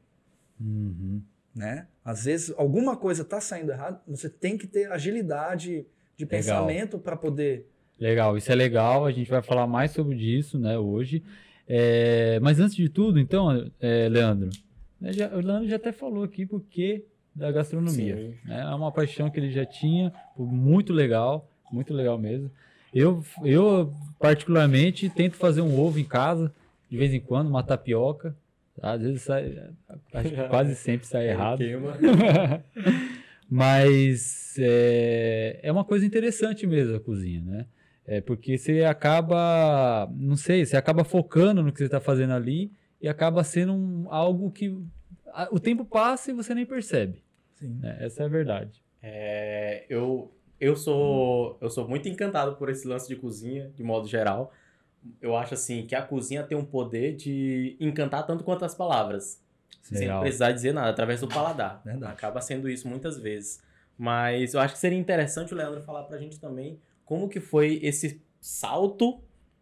Uhum. 0.59 1.21
Né? 1.57 1.87
Às 2.05 2.25
vezes, 2.25 2.53
alguma 2.55 2.95
coisa 2.95 3.23
está 3.23 3.41
saindo 3.41 3.71
errado, 3.71 3.99
você 4.07 4.29
tem 4.29 4.57
que 4.57 4.67
ter 4.67 4.91
agilidade 4.91 5.85
de 6.15 6.25
legal. 6.25 6.29
pensamento 6.29 6.99
para 6.99 7.15
poder. 7.15 7.67
Legal, 7.99 8.37
isso 8.37 8.51
é 8.51 8.55
legal, 8.55 9.05
a 9.05 9.11
gente 9.11 9.29
vai 9.29 9.41
falar 9.41 9.65
mais 9.65 9.91
sobre 9.91 10.17
isso 10.17 10.59
né, 10.59 10.77
hoje. 10.77 11.23
É, 11.67 12.39
mas 12.41 12.59
antes 12.59 12.75
de 12.75 12.87
tudo, 12.87 13.19
então, 13.19 13.71
é, 13.79 14.07
Leandro, 14.07 14.49
né, 15.01 15.11
já, 15.11 15.27
o 15.35 15.41
Leandro 15.41 15.67
já 15.67 15.77
até 15.77 15.91
falou 15.91 16.23
aqui 16.23 16.45
porque 16.45 17.03
da 17.35 17.51
gastronomia. 17.51 18.35
Né? 18.45 18.61
É 18.61 18.75
uma 18.75 18.91
paixão 18.91 19.29
que 19.29 19.39
ele 19.39 19.51
já 19.51 19.65
tinha, 19.65 20.13
muito 20.37 20.93
legal, 20.93 21.49
muito 21.71 21.93
legal 21.93 22.17
mesmo. 22.17 22.51
Eu, 22.93 23.23
eu 23.43 23.93
particularmente, 24.19 25.09
tento 25.09 25.35
fazer 25.35 25.61
um 25.61 25.79
ovo 25.79 25.99
em 25.99 26.03
casa 26.03 26.53
de 26.89 26.97
vez 26.97 27.13
em 27.13 27.19
quando, 27.19 27.47
uma 27.47 27.63
tapioca. 27.63 28.35
Às 28.81 29.01
vezes 29.01 29.21
sai, 29.21 29.57
acho 30.13 30.29
que 30.29 30.35
quase 30.49 30.75
sempre 30.75 31.07
sai 31.07 31.29
errado. 31.29 31.63
Mas 33.49 34.55
é, 34.59 35.59
é 35.63 35.71
uma 35.71 35.85
coisa 35.85 36.05
interessante 36.05 36.67
mesmo 36.67 36.95
a 36.95 36.99
cozinha, 36.99 37.41
né? 37.41 37.65
É 38.05 38.21
porque 38.21 38.57
você 38.57 38.83
acaba, 38.83 40.09
não 40.15 40.35
sei, 40.35 40.65
você 40.65 40.77
acaba 40.77 41.03
focando 41.03 41.61
no 41.61 41.71
que 41.71 41.79
você 41.79 41.85
está 41.85 41.99
fazendo 41.99 42.33
ali 42.33 42.71
e 43.01 43.07
acaba 43.07 43.43
sendo 43.43 43.73
um, 43.73 44.07
algo 44.09 44.49
que 44.51 44.77
a, 45.27 45.49
o 45.51 45.59
tempo 45.59 45.83
passa 45.83 46.31
e 46.31 46.33
você 46.33 46.53
nem 46.53 46.65
percebe. 46.65 47.21
Sim. 47.55 47.79
Né? 47.81 47.97
Essa 47.99 48.23
é 48.23 48.25
a 48.25 48.29
verdade. 48.29 48.81
É, 49.01 49.85
eu, 49.89 50.31
eu, 50.59 50.75
sou, 50.75 51.57
eu 51.61 51.69
sou 51.69 51.87
muito 51.87 52.07
encantado 52.07 52.55
por 52.55 52.69
esse 52.69 52.87
lance 52.87 53.07
de 53.07 53.15
cozinha, 53.15 53.71
de 53.75 53.83
modo 53.83 54.07
geral 54.07 54.53
eu 55.21 55.35
acho 55.35 55.53
assim 55.53 55.85
que 55.85 55.95
a 55.95 56.01
cozinha 56.01 56.43
tem 56.43 56.57
um 56.57 56.65
poder 56.65 57.15
de 57.15 57.75
encantar 57.79 58.25
tanto 58.25 58.43
quanto 58.43 58.65
as 58.65 58.75
palavras. 58.75 59.41
Legal. 59.91 60.17
Sem 60.17 60.21
precisar 60.21 60.51
dizer 60.51 60.73
nada, 60.73 60.89
através 60.89 61.21
do 61.21 61.27
paladar. 61.27 61.81
Verdade. 61.83 62.11
Acaba 62.11 62.41
sendo 62.41 62.69
isso 62.69 62.87
muitas 62.87 63.17
vezes. 63.17 63.61
Mas 63.97 64.53
eu 64.53 64.59
acho 64.59 64.73
que 64.73 64.79
seria 64.79 64.97
interessante 64.97 65.53
o 65.53 65.57
Leandro 65.57 65.81
falar 65.81 66.03
pra 66.03 66.17
gente 66.17 66.39
também 66.39 66.79
como 67.05 67.29
que 67.29 67.39
foi 67.39 67.79
esse 67.81 68.21
salto 68.39 69.21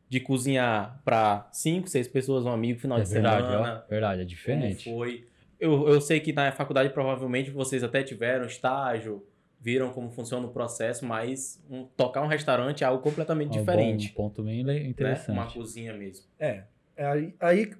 de 0.09 0.19
cozinhar 0.19 0.99
para 1.05 1.47
cinco, 1.51 1.87
seis 1.87 2.07
pessoas, 2.07 2.45
um 2.45 2.49
amigo, 2.49 2.79
final 2.79 2.97
é 2.97 3.03
de 3.03 3.09
verdade, 3.09 3.47
semana. 3.47 3.83
Ó, 3.85 3.89
verdade, 3.89 4.21
é 4.21 4.25
diferente. 4.25 4.85
Como 4.85 4.97
foi. 4.97 5.27
Eu, 5.59 5.87
eu 5.87 6.01
sei 6.01 6.19
que 6.19 6.33
na 6.33 6.51
faculdade 6.51 6.89
provavelmente 6.89 7.49
vocês 7.51 7.83
até 7.83 8.03
tiveram 8.03 8.45
estágio, 8.45 9.25
viram 9.65 9.91
como 9.91 10.11
funciona 10.11 10.45
o 10.45 10.51
processo, 10.51 11.03
mas 11.03 11.59
um, 11.67 11.85
tocar 11.85 12.21
um 12.21 12.27
restaurante 12.27 12.83
é 12.83 12.87
algo 12.87 13.01
completamente 13.01 13.57
um 13.57 13.59
diferente. 13.59 14.09
Bom, 14.09 14.27
um 14.27 14.29
ponto 14.29 14.43
bem 14.43 14.87
interessante. 14.87 15.29
Né? 15.29 15.33
Uma 15.33 15.51
cozinha 15.51 15.91
mesmo. 15.91 16.27
É. 16.37 16.65
é 16.95 17.05
aí 17.07 17.35
aí 17.39 17.71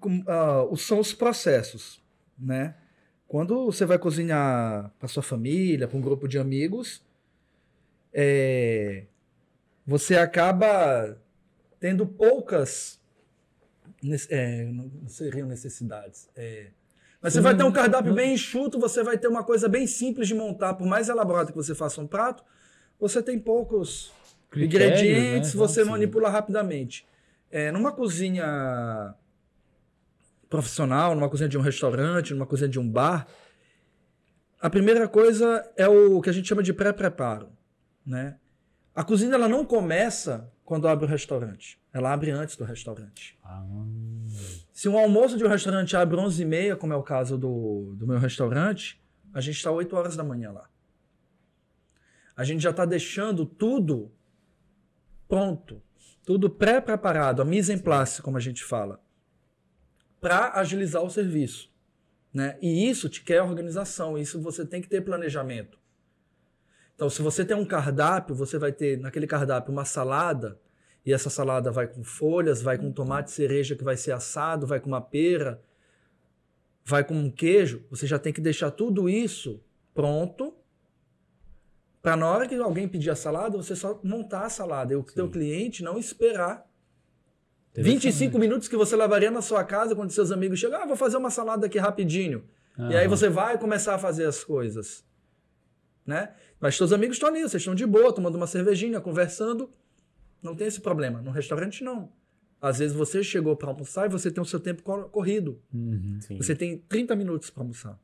uh, 0.72 0.76
são 0.78 1.00
os 1.00 1.14
processos, 1.14 2.04
né? 2.40 2.76
Quando 3.28 3.66
você 3.66 3.86
vai 3.86 4.00
cozinhar 4.00 4.92
para 4.98 5.08
sua 5.08 5.22
família, 5.22 5.88
para 5.88 5.98
um 5.98 6.02
grupo 6.02 6.28
de 6.28 6.40
amigos, 6.40 7.04
é, 8.12 9.06
você 9.86 10.16
acaba 10.16 11.16
tendo 11.80 12.08
poucas 12.08 13.00
é, 14.30 14.66
não 14.66 15.08
seriam 15.08 15.48
necessidades. 15.48 16.30
É, 16.36 16.72
mas 17.26 17.34
você 17.34 17.42
vai 17.42 17.58
ter 17.58 17.64
um 17.64 17.72
cardápio 17.72 18.14
bem 18.14 18.36
enxuto, 18.36 18.80
você 18.80 19.02
vai 19.02 19.18
ter 19.18 19.28
uma 19.28 19.44
coisa 19.44 19.68
bem 19.68 19.88
simples 19.88 20.28
de 20.28 20.36
montar, 20.36 20.76
por 20.76 20.86
mais 20.86 21.10
elaborado 21.10 21.48
que 21.48 21.58
você 21.58 21.74
faça 21.74 22.00
um 22.00 22.06
prato, 22.06 22.44
você 23.00 23.20
tem 23.20 23.40
poucos 23.40 24.12
Critérios, 24.52 25.02
ingredientes, 25.02 25.56
né? 25.56 25.58
você 25.58 25.84
manipula 25.84 26.30
rapidamente. 26.30 27.04
É, 27.50 27.72
numa 27.72 27.92
cozinha 27.92 29.16
profissional, 30.48 31.16
numa 31.16 31.28
cozinha 31.28 31.50
de 31.50 31.58
um 31.58 31.62
restaurante, 31.62 32.32
numa 32.32 32.46
cozinha 32.46 32.70
de 32.70 32.80
um 32.80 32.88
bar, 32.88 33.26
a 34.62 34.70
primeira 34.70 35.08
coisa 35.08 35.68
é 35.76 35.88
o 35.88 36.22
que 36.22 36.30
a 36.30 36.34
gente 36.34 36.48
chama 36.48 36.62
de 36.62 36.74
pré-preparo, 36.74 37.50
né? 38.06 38.38
A 38.94 39.04
cozinha 39.04 39.34
ela 39.34 39.50
não 39.50 39.66
começa 39.66 40.48
quando 40.64 40.88
abre 40.88 41.06
o 41.06 41.08
restaurante. 41.08 41.80
Ela 41.92 42.14
abre 42.14 42.30
antes 42.30 42.56
do 42.56 42.66
restaurante. 42.66 43.36
Ah. 43.44 43.66
Se 44.76 44.90
um 44.90 44.98
almoço 44.98 45.38
de 45.38 45.46
um 45.46 45.48
restaurante 45.48 45.96
abre 45.96 46.18
11h30, 46.18 46.76
como 46.76 46.92
é 46.92 46.98
o 46.98 47.02
caso 47.02 47.38
do, 47.38 47.96
do 47.96 48.06
meu 48.06 48.20
restaurante, 48.20 49.02
a 49.34 49.40
gente 49.40 49.56
está 49.56 49.72
8 49.72 49.96
horas 49.96 50.18
da 50.18 50.24
manhã 50.24 50.52
lá. 50.52 50.70
A 52.36 52.44
gente 52.44 52.62
já 52.62 52.72
está 52.72 52.84
deixando 52.84 53.46
tudo 53.46 54.12
pronto, 55.30 55.82
tudo 56.26 56.50
pré-preparado, 56.50 57.42
a 57.42 57.46
mise 57.46 57.72
en 57.72 57.80
place, 57.80 58.22
como 58.22 58.36
a 58.36 58.42
gente 58.42 58.66
fala 58.66 59.02
para 60.20 60.60
agilizar 60.60 61.02
o 61.02 61.10
serviço. 61.10 61.72
Né? 62.34 62.58
E 62.62 62.90
isso 62.90 63.08
te 63.08 63.24
quer 63.24 63.42
organização, 63.42 64.18
isso 64.18 64.42
você 64.42 64.66
tem 64.66 64.82
que 64.82 64.90
ter 64.90 65.00
planejamento. 65.00 65.80
Então, 66.94 67.10
se 67.10 67.22
você 67.22 67.46
tem 67.46 67.56
um 67.56 67.64
cardápio, 67.64 68.36
você 68.36 68.58
vai 68.58 68.74
ter 68.74 69.00
naquele 69.00 69.26
cardápio 69.26 69.72
uma 69.72 69.86
salada, 69.86 70.60
e 71.06 71.14
essa 71.14 71.30
salada 71.30 71.72
vai 71.72 71.88
com 71.88 72.04
folhas, 72.04 72.62
vai 72.62 72.78
com 72.78 72.92
tomate 72.92 73.32
cereja 73.32 73.76
que 73.76 73.84
vai 73.84 73.96
ser 73.96 74.12
assado, 74.12 74.66
vai 74.66 74.80
com 74.80 74.88
uma 74.88 75.02
pera, 75.02 75.62
vai 76.84 77.04
com 77.04 77.14
um 77.14 77.30
queijo. 77.30 77.86
Você 77.90 78.08
já 78.08 78.18
tem 78.18 78.34
que 78.34 78.42
deixar 78.42 78.72
tudo 78.72 79.08
isso 79.08 79.62
pronto 79.94 80.54
para 82.06 82.16
na 82.16 82.30
hora 82.30 82.48
que 82.48 82.54
alguém 82.54 82.88
pedir 82.88 83.10
a 83.10 83.16
salada, 83.16 83.58
você 83.58 83.76
só 83.76 84.00
montar 84.04 84.46
a 84.46 84.50
salada 84.50 84.94
e 84.94 84.96
o 84.96 85.02
teu 85.02 85.28
cliente 85.28 85.84
não 85.84 85.98
esperar 85.98 86.64
25 87.74 88.38
minutos 88.38 88.68
que 88.68 88.78
você 88.78 88.96
levaria 88.96 89.32
na 89.32 89.42
sua 89.42 89.64
casa 89.64 89.96
quando 89.96 90.12
seus 90.12 90.32
amigos 90.32 90.60
chegam, 90.60 90.80
ah, 90.80 90.86
vou 90.86 90.96
fazer 90.96 91.18
uma 91.18 91.32
salada 91.32 91.66
aqui 91.66 91.80
rapidinho. 91.80 92.44
Uhum. 92.78 92.92
E 92.92 92.96
aí 92.96 93.08
você 93.08 93.28
vai 93.28 93.58
começar 93.58 93.96
a 93.96 93.98
fazer 93.98 94.26
as 94.26 94.44
coisas. 94.44 95.04
Né? 96.06 96.32
Mas 96.60 96.78
seus 96.78 96.94
amigos 96.94 97.16
estão 97.16 97.28
ali, 97.28 97.42
vocês 97.42 97.62
estão 97.62 97.74
de 97.74 97.88
boa, 97.88 98.14
tomando 98.14 98.36
uma 98.36 98.46
cervejinha, 98.46 99.02
conversando. 99.02 99.74
Não 100.46 100.56
tem 100.56 100.68
esse 100.68 100.80
problema. 100.80 101.22
No 101.22 101.32
restaurante, 101.32 101.84
não. 101.84 102.10
Às 102.62 102.78
vezes 102.78 102.96
você 102.96 103.24
chegou 103.24 103.56
para 103.56 103.70
almoçar 103.70 104.06
e 104.06 104.10
você 104.10 104.32
tem 104.32 104.42
o 104.42 104.46
seu 104.46 104.60
tempo 104.60 104.84
corrido. 105.10 105.60
Uhum, 105.74 106.20
você 106.38 106.56
tem 106.56 106.78
30 106.78 107.16
minutos 107.16 107.50
para 107.50 107.64
almoçar. 107.64 108.00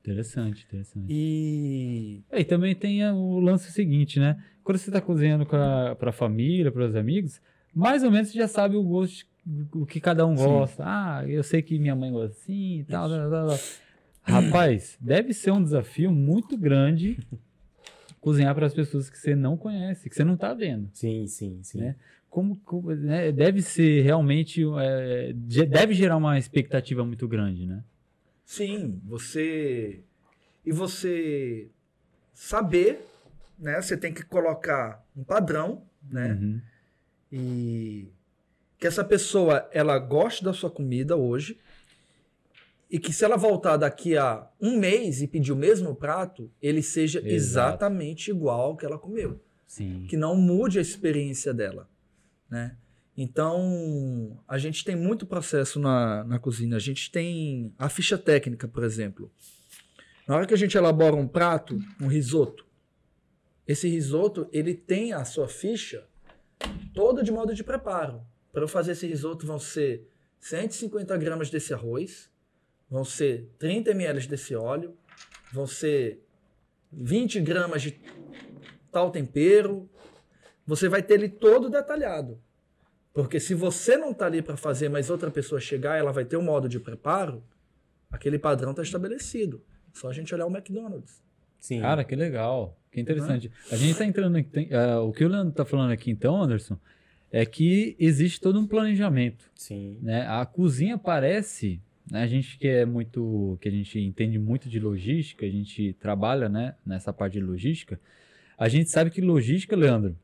Interessante, 0.00 0.64
interessante. 0.64 1.06
E... 1.08 2.22
É, 2.30 2.40
e 2.40 2.44
também 2.44 2.74
tem 2.74 3.04
o 3.10 3.40
lance 3.40 3.72
seguinte, 3.72 4.20
né? 4.20 4.42
Quando 4.62 4.78
você 4.78 4.90
está 4.90 5.00
cozinhando 5.00 5.46
para 5.46 5.96
a 6.00 6.12
família, 6.12 6.70
para 6.70 6.86
os 6.86 6.94
amigos, 6.94 7.40
mais 7.74 8.04
ou 8.04 8.10
menos 8.10 8.28
você 8.28 8.38
já 8.38 8.48
sabe 8.48 8.76
o 8.76 8.82
gosto, 8.82 9.26
o 9.72 9.84
que 9.86 10.00
cada 10.00 10.26
um 10.26 10.34
gosta. 10.34 10.82
Sim. 10.82 10.88
Ah, 10.88 11.24
eu 11.26 11.42
sei 11.42 11.62
que 11.62 11.78
minha 11.78 11.96
mãe 11.96 12.12
gosta 12.12 12.36
assim 12.36 12.80
e 12.80 12.84
tal, 12.84 13.08
tal, 13.08 13.30
tal, 13.30 13.48
tal. 13.48 13.58
Rapaz, 14.22 14.96
deve 15.00 15.32
ser 15.32 15.50
um 15.50 15.62
desafio 15.62 16.10
muito 16.10 16.56
grande 16.56 17.18
cozinhar 18.24 18.54
para 18.54 18.66
as 18.66 18.74
pessoas 18.74 19.10
que 19.10 19.18
você 19.18 19.34
não 19.34 19.56
conhece, 19.56 20.08
que 20.08 20.16
você 20.16 20.24
não 20.24 20.34
está 20.34 20.54
vendo. 20.54 20.88
Sim, 20.92 21.26
sim, 21.26 21.60
sim. 21.62 21.78
Né? 21.78 21.96
Como, 22.30 22.56
como 22.64 22.94
né? 22.94 23.30
deve 23.30 23.62
ser 23.62 24.02
realmente, 24.02 24.62
é, 24.80 25.32
deve 25.68 25.94
gerar 25.94 26.16
uma 26.16 26.38
expectativa 26.38 27.04
muito 27.04 27.28
grande, 27.28 27.66
né? 27.66 27.84
Sim, 28.44 29.00
você 29.04 30.00
e 30.64 30.72
você 30.72 31.68
saber, 32.32 33.06
né? 33.58 33.80
Você 33.80 33.96
tem 33.96 34.12
que 34.12 34.24
colocar 34.24 35.04
um 35.16 35.22
padrão, 35.22 35.82
né? 36.10 36.32
Uhum 36.32 36.60
e 37.36 38.06
que 38.78 38.86
essa 38.86 39.02
pessoa 39.02 39.68
ela 39.72 39.98
goste 39.98 40.44
da 40.44 40.52
sua 40.52 40.70
comida 40.70 41.16
hoje 41.16 41.58
e 42.94 42.98
que 43.00 43.12
se 43.12 43.24
ela 43.24 43.36
voltar 43.36 43.76
daqui 43.76 44.16
a 44.16 44.48
um 44.60 44.78
mês 44.78 45.20
e 45.20 45.26
pedir 45.26 45.50
o 45.50 45.56
mesmo 45.56 45.96
prato, 45.96 46.48
ele 46.62 46.80
seja 46.80 47.18
Exato. 47.18 47.34
exatamente 47.34 48.30
igual 48.30 48.60
ao 48.60 48.76
que 48.76 48.86
ela 48.86 48.96
comeu. 48.96 49.42
Sim. 49.66 50.06
Que 50.08 50.16
não 50.16 50.36
mude 50.36 50.78
a 50.78 50.80
experiência 50.80 51.52
dela, 51.52 51.90
né? 52.48 52.76
Então, 53.16 54.40
a 54.46 54.58
gente 54.58 54.84
tem 54.84 54.94
muito 54.94 55.26
processo 55.26 55.80
na, 55.80 56.22
na 56.22 56.38
cozinha. 56.38 56.76
A 56.76 56.78
gente 56.78 57.10
tem 57.10 57.74
a 57.76 57.88
ficha 57.88 58.16
técnica, 58.16 58.68
por 58.68 58.84
exemplo. 58.84 59.28
Na 60.24 60.36
hora 60.36 60.46
que 60.46 60.54
a 60.54 60.56
gente 60.56 60.76
elabora 60.76 61.16
um 61.16 61.26
prato, 61.26 61.76
um 62.00 62.06
risoto, 62.06 62.64
esse 63.66 63.88
risoto, 63.88 64.46
ele 64.52 64.72
tem 64.72 65.12
a 65.12 65.24
sua 65.24 65.48
ficha 65.48 66.06
toda 66.94 67.24
de 67.24 67.32
modo 67.32 67.52
de 67.56 67.64
preparo. 67.64 68.22
Para 68.52 68.62
eu 68.62 68.68
fazer 68.68 68.92
esse 68.92 69.08
risoto 69.08 69.44
vão 69.44 69.58
ser 69.58 70.08
150 70.38 71.16
gramas 71.16 71.50
desse 71.50 71.74
arroz, 71.74 72.32
vão 72.88 73.04
ser 73.04 73.50
30 73.58 73.90
ml 73.90 74.26
desse 74.26 74.54
óleo, 74.54 74.96
vão 75.52 75.66
ser 75.66 76.22
20 76.92 77.40
gramas 77.40 77.82
de 77.82 77.98
tal 78.90 79.10
tempero. 79.10 79.88
Você 80.66 80.88
vai 80.88 81.02
ter 81.02 81.14
ele 81.14 81.28
todo 81.28 81.68
detalhado. 81.68 82.40
Porque 83.12 83.38
se 83.38 83.54
você 83.54 83.96
não 83.96 84.10
está 84.10 84.26
ali 84.26 84.42
para 84.42 84.56
fazer, 84.56 84.88
mas 84.88 85.08
outra 85.10 85.30
pessoa 85.30 85.60
chegar, 85.60 85.96
ela 85.96 86.12
vai 86.12 86.24
ter 86.24 86.36
um 86.36 86.42
modo 86.42 86.68
de 86.68 86.80
preparo, 86.80 87.44
aquele 88.10 88.38
padrão 88.38 88.70
está 88.70 88.82
estabelecido. 88.82 89.62
Só 89.92 90.08
a 90.08 90.12
gente 90.12 90.34
olhar 90.34 90.46
o 90.46 90.50
McDonald's. 90.50 91.22
Sim. 91.60 91.80
Cara, 91.80 92.04
que 92.04 92.16
legal. 92.16 92.76
Que 92.90 93.00
interessante. 93.00 93.46
Uhum. 93.46 93.52
A 93.72 93.76
gente 93.76 93.90
está 93.92 94.04
entrando. 94.04 94.42
Tem, 94.44 94.68
uh, 94.72 95.00
o 95.00 95.12
que 95.12 95.24
o 95.24 95.28
Leandro 95.28 95.50
está 95.50 95.64
falando 95.64 95.92
aqui, 95.92 96.10
então, 96.10 96.42
Anderson, 96.42 96.78
é 97.30 97.46
que 97.46 97.96
existe 97.98 98.40
todo 98.40 98.58
um 98.58 98.66
planejamento. 98.66 99.50
Sim. 99.54 99.98
Né? 100.02 100.26
A 100.28 100.44
cozinha 100.44 100.98
parece. 100.98 101.80
Né, 102.10 102.22
a 102.22 102.26
gente 102.26 102.58
que 102.58 102.68
é 102.68 102.84
muito. 102.84 103.58
que 103.60 103.68
a 103.68 103.72
gente 103.72 103.98
entende 103.98 104.38
muito 104.38 104.68
de 104.68 104.78
logística, 104.78 105.46
a 105.46 105.50
gente 105.50 105.94
trabalha 105.94 106.48
né, 106.48 106.74
nessa 106.84 107.12
parte 107.12 107.34
de 107.34 107.40
logística. 107.40 107.98
A 108.58 108.68
gente 108.68 108.90
sabe 108.90 109.10
que 109.10 109.20
logística, 109.20 109.74
Leandro, 109.74 110.16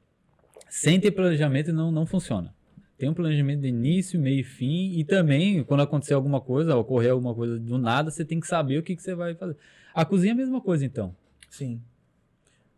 sem 0.68 1.00
ter 1.00 1.10
planejamento 1.10 1.72
não, 1.72 1.90
não 1.90 2.06
funciona. 2.06 2.54
Tem 2.96 3.08
um 3.08 3.14
planejamento 3.14 3.62
de 3.62 3.68
início, 3.68 4.20
meio 4.20 4.40
e 4.40 4.44
fim, 4.44 4.92
e 4.98 5.04
também, 5.04 5.64
quando 5.64 5.80
acontecer 5.80 6.12
alguma 6.12 6.38
coisa, 6.38 6.76
ocorrer 6.76 7.12
alguma 7.12 7.34
coisa 7.34 7.58
do 7.58 7.78
nada, 7.78 8.10
você 8.10 8.26
tem 8.26 8.38
que 8.38 8.46
saber 8.46 8.78
o 8.78 8.82
que, 8.82 8.94
que 8.94 9.02
você 9.02 9.14
vai 9.14 9.34
fazer. 9.34 9.56
A 9.94 10.04
cozinha 10.04 10.32
é 10.32 10.34
a 10.34 10.36
mesma 10.36 10.60
coisa, 10.60 10.84
então. 10.84 11.16
Sim. 11.48 11.80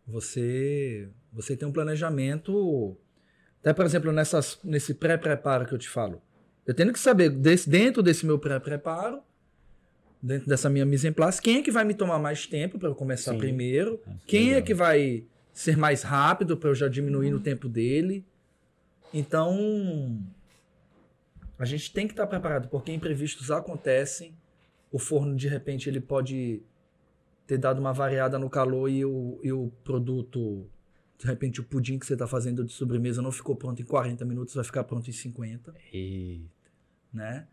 Você, 0.07 1.09
você 1.31 1.57
tem 1.57 1.67
um 1.67 1.73
planejamento. 1.73 2.97
Até, 3.59 3.73
por 3.73 3.85
exemplo, 3.85 4.11
nessas, 4.13 4.59
nesse 4.63 4.93
pré-preparo 4.93 5.65
que 5.65 5.73
eu 5.73 5.77
te 5.77 5.89
falo. 5.89 6.21
Eu 6.65 6.73
tenho 6.73 6.93
que 6.93 6.99
saber, 6.99 7.29
desse, 7.29 7.69
dentro 7.69 8.01
desse 8.01 8.25
meu 8.25 8.39
pré-preparo, 8.39 9.21
dentro 10.21 10.47
dessa 10.47 10.69
minha 10.69 10.85
mise 10.85 11.07
en 11.07 11.13
place, 11.13 11.41
quem 11.41 11.57
é 11.57 11.61
que 11.61 11.71
vai 11.71 11.83
me 11.83 11.93
tomar 11.93 12.17
mais 12.17 12.47
tempo 12.47 12.79
para 12.79 12.87
eu 12.87 12.95
começar 12.95 13.33
Sim. 13.33 13.37
primeiro? 13.37 13.99
Ah, 14.07 14.13
quem 14.25 14.45
legal. 14.45 14.59
é 14.59 14.61
que 14.61 14.73
vai 14.73 15.25
ser 15.53 15.77
mais 15.77 16.03
rápido 16.03 16.55
para 16.55 16.69
eu 16.69 16.75
já 16.75 16.87
diminuir 16.87 17.29
no 17.29 17.39
tempo 17.39 17.67
dele? 17.67 18.25
Então, 19.13 20.19
a 21.59 21.65
gente 21.65 21.91
tem 21.93 22.07
que 22.07 22.13
estar 22.13 22.25
preparado, 22.25 22.69
porque 22.69 22.91
imprevistos 22.91 23.51
acontecem. 23.51 24.33
O 24.91 24.97
forno, 24.97 25.35
de 25.35 25.47
repente, 25.47 25.89
ele 25.89 25.99
pode 25.99 26.61
ter 27.45 27.57
dado 27.57 27.79
uma 27.79 27.93
variada 27.93 28.39
no 28.39 28.49
calor 28.49 28.89
e 28.89 29.03
o, 29.03 29.39
e 29.43 29.51
o 29.51 29.71
produto, 29.83 30.65
de 31.23 31.29
repente 31.29 31.61
o 31.61 31.63
pudim 31.63 31.97
que 31.97 32.05
você 32.05 32.13
está 32.13 32.27
fazendo 32.27 32.65
de 32.65 32.73
sobremesa 32.73 33.21
não 33.21 33.31
ficou 33.31 33.55
pronto 33.55 33.81
em 33.81 33.85
40 33.85 34.25
minutos, 34.25 34.55
vai 34.55 34.63
ficar 34.63 34.83
pronto 34.83 35.09
em 35.09 35.13
50. 35.13 35.73
Eita. 35.93 36.43
Né? 37.13 37.47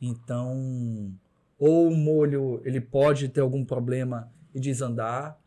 Então, 0.00 1.12
ou 1.58 1.88
o 1.88 1.94
molho 1.94 2.62
ele 2.64 2.80
pode 2.80 3.28
ter 3.28 3.42
algum 3.42 3.66
problema 3.66 4.32
e 4.54 4.58
desandar. 4.58 5.38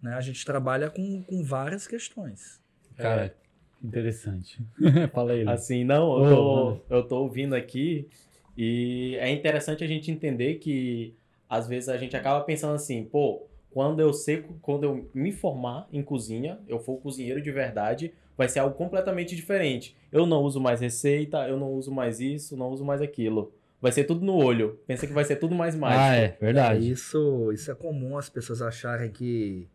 Né? 0.00 0.14
A 0.14 0.20
gente 0.22 0.42
trabalha 0.46 0.88
com, 0.88 1.22
com 1.24 1.44
várias 1.44 1.86
questões. 1.86 2.62
Cara, 2.96 3.36
Interessante. 3.82 4.64
Fala 5.12 5.32
aí. 5.32 5.46
Assim, 5.46 5.84
não, 5.84 6.24
eu 6.24 6.34
tô, 6.34 6.80
eu 6.88 7.02
tô 7.06 7.16
ouvindo 7.18 7.54
aqui 7.54 8.08
e 8.56 9.14
é 9.20 9.30
interessante 9.30 9.84
a 9.84 9.86
gente 9.86 10.10
entender 10.10 10.54
que 10.54 11.14
às 11.46 11.68
vezes 11.68 11.90
a 11.90 11.98
gente 11.98 12.16
acaba 12.16 12.42
pensando 12.42 12.74
assim, 12.74 13.04
pô, 13.04 13.46
quando 13.74 13.98
eu 13.98 14.12
sei, 14.12 14.44
quando 14.62 14.84
eu 14.84 15.10
me 15.12 15.32
formar 15.32 15.88
em 15.92 16.00
cozinha, 16.00 16.60
eu 16.68 16.78
for 16.78 16.96
cozinheiro 16.98 17.42
de 17.42 17.50
verdade, 17.50 18.14
vai 18.38 18.48
ser 18.48 18.60
algo 18.60 18.76
completamente 18.76 19.34
diferente. 19.34 19.96
Eu 20.12 20.26
não 20.26 20.42
uso 20.42 20.60
mais 20.60 20.80
receita, 20.80 21.48
eu 21.48 21.58
não 21.58 21.72
uso 21.72 21.90
mais 21.90 22.20
isso, 22.20 22.56
não 22.56 22.68
uso 22.68 22.84
mais 22.84 23.02
aquilo. 23.02 23.52
Vai 23.82 23.90
ser 23.90 24.04
tudo 24.04 24.24
no 24.24 24.36
olho. 24.36 24.78
Pensa 24.86 25.08
que 25.08 25.12
vai 25.12 25.24
ser 25.24 25.36
tudo 25.36 25.56
mais 25.56 25.74
mágico. 25.74 26.00
Ah, 26.00 26.14
é, 26.14 26.38
verdade. 26.40 26.86
É, 26.86 26.88
isso, 26.88 27.50
isso 27.52 27.68
é 27.68 27.74
comum 27.74 28.16
as 28.16 28.28
pessoas 28.28 28.62
acharem 28.62 29.10
que 29.10 29.68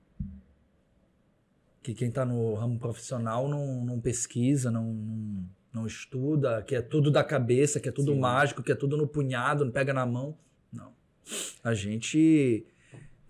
que 1.83 1.93
quem 1.93 2.07
está 2.07 2.23
no 2.23 2.53
ramo 2.53 2.79
profissional 2.79 3.49
não, 3.49 3.83
não 3.83 3.99
pesquisa, 3.99 4.71
não, 4.71 4.93
não, 4.93 5.49
não, 5.73 5.87
estuda, 5.87 6.61
que 6.61 6.75
é 6.75 6.81
tudo 6.81 7.11
da 7.11 7.23
cabeça, 7.23 7.79
que 7.79 7.89
é 7.89 7.91
tudo 7.91 8.13
Sim. 8.13 8.19
mágico, 8.19 8.63
que 8.63 8.71
é 8.71 8.75
tudo 8.75 8.95
no 8.95 9.07
punhado, 9.07 9.65
não 9.65 9.71
pega 9.71 9.93
na 9.93 10.05
mão. 10.05 10.37
Não. 10.71 10.93
A 11.63 11.73
gente 11.73 12.65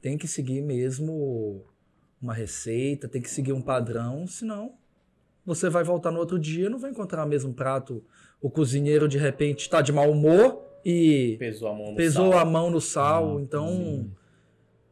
tem 0.02 0.18
que 0.18 0.28
seguir 0.28 0.62
mesmo 0.62 1.66
uma 2.22 2.34
receita, 2.34 3.08
tem 3.08 3.22
que 3.22 3.30
seguir 3.30 3.54
um 3.54 3.62
padrão, 3.62 4.28
senão 4.28 4.74
você 5.46 5.70
vai 5.70 5.84
voltar 5.84 6.12
no 6.12 6.20
outro 6.20 6.38
dia 6.38 6.68
e 6.68 6.70
não 6.70 6.80
vai 6.80 6.92
encontrar 6.92 7.26
o 7.26 7.28
mesmo 7.28 7.54
prato. 7.54 8.04
O 8.42 8.50
cozinheiro 8.50 9.08
de 9.08 9.18
repente 9.18 9.62
está 9.62 9.82
de 9.82 9.92
mau 9.92 10.12
humor 10.12 10.64
e 10.86 11.38
pesou 11.40 11.70
a 11.70 11.74
mão 11.74 11.92
no 11.92 11.96
pesou 11.96 12.32
sal. 12.32 12.40
A 12.40 12.46
mão 12.46 12.70
no 12.70 12.82
sal. 12.82 13.38
Ah, 13.38 13.42
então, 13.42 13.68
sim. 13.68 14.12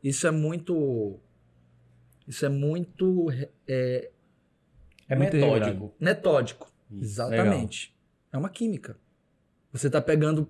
isso 0.03 0.25
é 0.25 0.31
muito. 0.31 1.19
Isso 2.27 2.45
é 2.45 2.49
muito. 2.49 3.27
É, 3.67 4.09
é 5.07 5.15
metódico. 5.15 5.93
Metódico. 5.99 6.73
Isso. 6.91 7.03
Exatamente. 7.03 7.89
Legal. 7.89 8.33
É 8.33 8.37
uma 8.37 8.49
química. 8.49 8.97
Você 9.71 9.87
está 9.87 10.01
pegando 10.01 10.49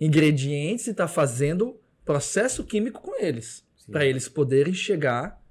ingredientes 0.00 0.86
e 0.86 0.90
está 0.90 1.06
fazendo 1.06 1.78
processo 2.04 2.64
químico 2.64 3.00
com 3.00 3.20
eles. 3.22 3.64
Para 3.90 4.06
eles 4.06 4.28
poderem 4.28 4.72
chegar 4.72 5.42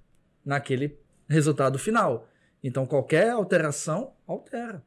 naquele 0.44 0.98
resultado 1.28 1.78
final. 1.78 2.28
Então, 2.64 2.86
qualquer 2.86 3.30
alteração, 3.30 4.14
altera. 4.26 4.84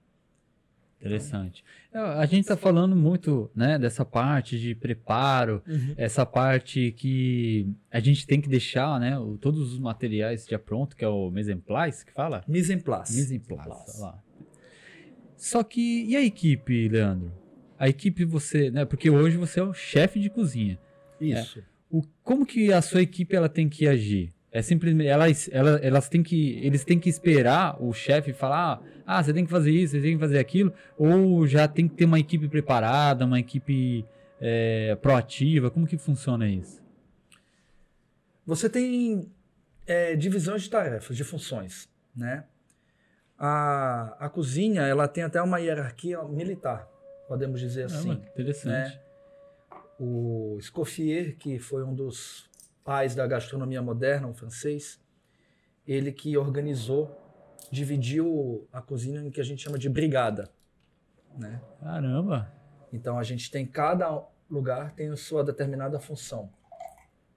Interessante. 1.05 1.63
É, 1.93 1.99
a 1.99 2.25
gente 2.25 2.41
está 2.41 2.57
falando 2.57 2.97
muito 2.97 3.51
né, 3.55 3.79
dessa 3.79 4.05
parte 4.05 4.59
de 4.59 4.75
preparo, 4.75 5.63
uhum. 5.69 5.95
essa 5.99 6.25
parte 6.25 6.93
que 6.93 7.69
a 7.91 8.01
gente 8.01 8.27
tem 8.27 8.41
que 8.41 8.49
deixar 8.49 8.99
né, 8.99 9.19
o, 9.19 9.37
todos 9.37 9.73
os 9.73 9.79
materiais 9.79 10.47
já 10.49 10.59
pronto, 10.59 10.97
que 10.97 11.05
é 11.05 11.09
o 11.09 11.31
mise 11.31 11.53
en 11.53 11.61
place, 11.61 12.07
que 12.07 12.13
fala? 12.13 12.43
Mise 12.49 12.73
en 12.73 12.81
place. 12.81 13.15
Mise 13.15 13.37
en 13.37 13.41
place. 13.41 14.01
Lá. 14.01 14.19
Só 15.37 15.63
que, 15.63 16.05
e 16.07 16.17
a 16.17 16.23
equipe, 16.23 16.89
Leandro? 16.89 17.31
A 17.79 17.87
equipe 17.87 18.25
você, 18.25 18.71
né? 18.71 18.87
Porque 18.87 19.11
hoje 19.11 19.37
você 19.37 19.61
é 19.61 19.63
o 19.63 19.75
chefe 19.75 20.19
de 20.19 20.31
cozinha. 20.31 20.79
Isso. 21.21 21.59
É, 21.59 21.63
o, 21.91 22.03
como 22.23 22.45
que 22.45 22.73
a 22.73 22.83
sua 22.83 23.03
equipe 23.03 23.35
ela 23.37 23.49
tem 23.49 23.69
que 23.69 23.87
agir? 23.87 24.33
É 24.51 24.63
simplesmente 24.63 25.09
elas, 25.09 25.49
elas, 25.53 25.83
elas 25.83 26.09
têm 26.09 26.23
que 26.23 26.59
eles 26.65 26.85
têm 26.85 27.01
que 27.01 27.09
esperar 27.09 27.77
o 27.83 27.93
chefe 27.93 28.33
falar, 28.33 28.81
ah, 29.05 29.21
você 29.23 29.33
tem 29.33 29.45
que 29.45 29.51
fazer 29.51 29.73
isso, 29.73 29.97
você 29.97 30.01
tem 30.01 30.15
que 30.15 30.21
fazer 30.21 30.39
aquilo, 30.39 30.73
ou 30.97 31.45
já 31.45 31.67
tem 31.67 31.89
que 31.89 31.97
ter 31.97 32.05
uma 32.05 32.21
equipe 32.21 32.49
preparada, 32.49 33.25
uma 33.25 33.41
equipe 33.41 34.05
é, 34.41 34.97
proativa. 35.03 35.73
Como 35.73 35.89
que 35.89 35.99
funciona 35.99 36.49
isso? 36.49 36.81
Você 38.47 38.71
tem 38.71 39.29
é, 39.87 40.15
divisões 40.15 40.63
de 40.63 40.71
tarefas, 40.71 41.17
de 41.17 41.25
funções, 41.25 41.89
né? 42.15 42.45
A, 43.37 44.17
a 44.21 44.29
cozinha 44.29 44.83
ela 44.83 45.09
tem 45.09 45.25
até 45.25 45.43
uma 45.43 45.59
hierarquia 45.59 46.23
militar, 46.23 46.89
podemos 47.27 47.61
dizer 47.61 47.87
assim. 47.87 48.13
Ah, 48.13 48.29
interessante. 48.31 48.95
Né? 48.95 49.04
O 49.99 50.57
Escoffier, 50.59 51.37
que 51.37 51.59
foi 51.59 51.85
um 51.85 51.95
dos 51.95 52.51
pais 52.85 53.15
da 53.15 53.27
gastronomia 53.27 53.81
moderna, 53.81 54.27
um 54.27 54.35
francês, 54.35 55.01
ele 55.87 56.13
que 56.13 56.37
organizou, 56.37 57.21
dividiu 57.71 58.69
a 58.73 58.81
cozinha 58.83 59.21
em 59.21 59.31
que 59.31 59.41
a 59.41 59.45
gente 59.45 59.63
chama 59.63 59.79
de 59.79 59.89
brigada. 59.89 60.51
Né? 61.39 61.61
Caramba! 61.81 62.53
Então 62.93 63.19
a 63.19 63.23
gente 63.23 63.51
tem 63.51 63.67
cada 63.67 64.25
lugar 64.51 64.93
tem 64.95 65.11
a 65.11 65.17
sua 65.17 65.43
determinada 65.43 65.99
função. 65.99 66.51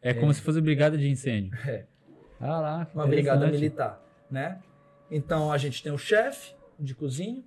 É, 0.01 0.11
é 0.11 0.13
como 0.13 0.33
se 0.33 0.41
fosse 0.41 0.61
brigada 0.61 0.97
de 0.97 1.09
incêndio. 1.09 1.57
É. 1.67 1.85
Ah 2.39 2.59
lá, 2.59 2.87
uma 2.93 3.07
brigada 3.07 3.47
militar, 3.47 3.99
né? 4.29 4.61
Então 5.09 5.51
a 5.51 5.57
gente 5.57 5.81
tem 5.81 5.91
o 5.91 5.97
chefe 5.97 6.53
de 6.79 6.93
cozinha, 6.93 7.43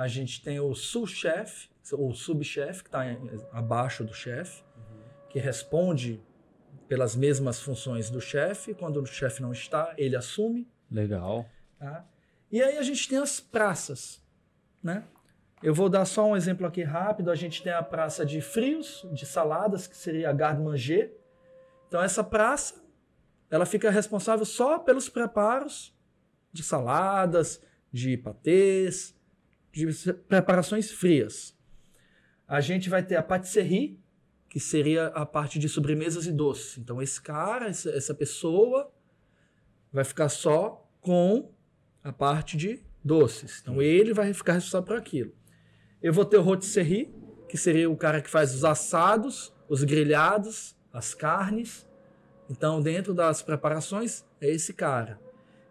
a 0.00 0.08
gente 0.08 0.42
tem 0.42 0.58
o 0.58 0.74
sous-chefe, 0.74 1.68
ou 1.92 2.14
subchefe 2.14 2.82
que 2.82 2.88
está 2.88 3.02
abaixo 3.52 4.02
do 4.02 4.14
chefe, 4.14 4.62
uhum. 4.74 5.28
que 5.28 5.38
responde 5.38 6.22
pelas 6.88 7.14
mesmas 7.14 7.60
funções 7.60 8.08
do 8.08 8.18
chefe. 8.18 8.72
Quando 8.72 8.98
o 9.02 9.04
chefe 9.04 9.42
não 9.42 9.52
está, 9.52 9.92
ele 9.98 10.16
assume. 10.16 10.66
Legal. 10.90 11.46
Tá? 11.78 12.08
E 12.50 12.62
aí 12.62 12.78
a 12.78 12.82
gente 12.82 13.06
tem 13.10 13.18
as 13.18 13.40
praças, 13.40 14.24
né? 14.82 15.04
Eu 15.62 15.74
vou 15.74 15.90
dar 15.90 16.06
só 16.06 16.26
um 16.26 16.34
exemplo 16.34 16.66
aqui 16.66 16.82
rápido. 16.82 17.30
A 17.30 17.34
gente 17.34 17.62
tem 17.62 17.72
a 17.72 17.82
praça 17.82 18.24
de 18.24 18.40
frios, 18.40 19.06
de 19.12 19.26
saladas, 19.26 19.86
que 19.86 19.94
seria 19.98 20.30
a 20.30 20.32
garde-manger. 20.32 21.14
Então 21.88 22.00
essa 22.00 22.24
praça, 22.24 22.82
ela 23.50 23.66
fica 23.66 23.90
responsável 23.90 24.46
só 24.46 24.78
pelos 24.78 25.10
preparos 25.10 25.94
de 26.50 26.62
saladas, 26.62 27.62
de 27.92 28.16
patês, 28.16 29.14
de 29.72 29.86
preparações 30.28 30.90
frias. 30.90 31.56
A 32.46 32.60
gente 32.60 32.90
vai 32.90 33.02
ter 33.02 33.16
a 33.16 33.22
patisserie, 33.22 33.98
que 34.48 34.58
seria 34.58 35.06
a 35.08 35.24
parte 35.24 35.58
de 35.58 35.68
sobremesas 35.68 36.26
e 36.26 36.32
doces. 36.32 36.78
Então, 36.78 37.00
esse 37.00 37.20
cara, 37.22 37.68
essa, 37.68 37.90
essa 37.90 38.12
pessoa, 38.12 38.92
vai 39.92 40.04
ficar 40.04 40.28
só 40.28 40.88
com 41.00 41.52
a 42.02 42.12
parte 42.12 42.56
de 42.56 42.82
doces. 43.04 43.60
Então, 43.62 43.80
ele 43.80 44.12
vai 44.12 44.32
ficar 44.34 44.54
responsável 44.54 44.86
por 44.86 44.96
aquilo. 44.96 45.32
Eu 46.02 46.12
vou 46.12 46.24
ter 46.24 46.38
o 46.38 46.42
rotisserie, 46.42 47.14
que 47.48 47.56
seria 47.56 47.88
o 47.88 47.96
cara 47.96 48.20
que 48.20 48.28
faz 48.28 48.54
os 48.54 48.64
assados, 48.64 49.52
os 49.68 49.84
grelhados, 49.84 50.76
as 50.92 51.14
carnes. 51.14 51.86
Então, 52.48 52.80
dentro 52.80 53.14
das 53.14 53.42
preparações, 53.42 54.24
é 54.40 54.50
esse 54.50 54.72
cara. 54.72 55.20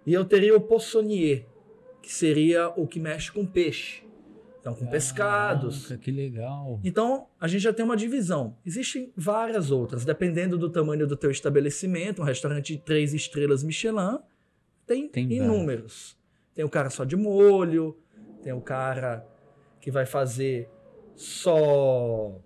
E 0.05 0.13
eu 0.13 0.23
teria 0.23 0.55
o 0.55 0.61
poissonnier, 0.61 1.45
que 2.01 2.11
seria 2.11 2.69
o 2.69 2.87
que 2.87 2.99
mexe 2.99 3.31
com 3.31 3.45
peixe. 3.45 4.03
Então, 4.59 4.73
com 4.73 4.79
Caraca, 4.79 4.91
pescados. 4.91 5.91
Que 6.01 6.11
legal. 6.11 6.79
Então, 6.83 7.27
a 7.39 7.47
gente 7.47 7.61
já 7.61 7.73
tem 7.73 7.85
uma 7.85 7.95
divisão. 7.95 8.57
Existem 8.65 9.11
várias 9.15 9.71
outras, 9.71 10.03
dependendo 10.03 10.57
do 10.57 10.69
tamanho 10.69 11.07
do 11.07 11.15
teu 11.15 11.31
estabelecimento. 11.31 12.21
Um 12.21 12.25
restaurante 12.25 12.75
de 12.75 12.79
três 12.79 13.13
estrelas 13.13 13.63
Michelin 13.63 14.19
tem, 14.85 15.07
tem 15.07 15.31
inúmeros. 15.31 16.17
Tem 16.53 16.65
o 16.65 16.69
cara 16.69 16.89
só 16.89 17.05
de 17.05 17.15
molho, 17.15 17.97
tem 18.43 18.51
o 18.51 18.59
cara 18.59 19.25
que 19.79 19.89
vai 19.89 20.05
fazer 20.05 20.69
só 21.15 22.37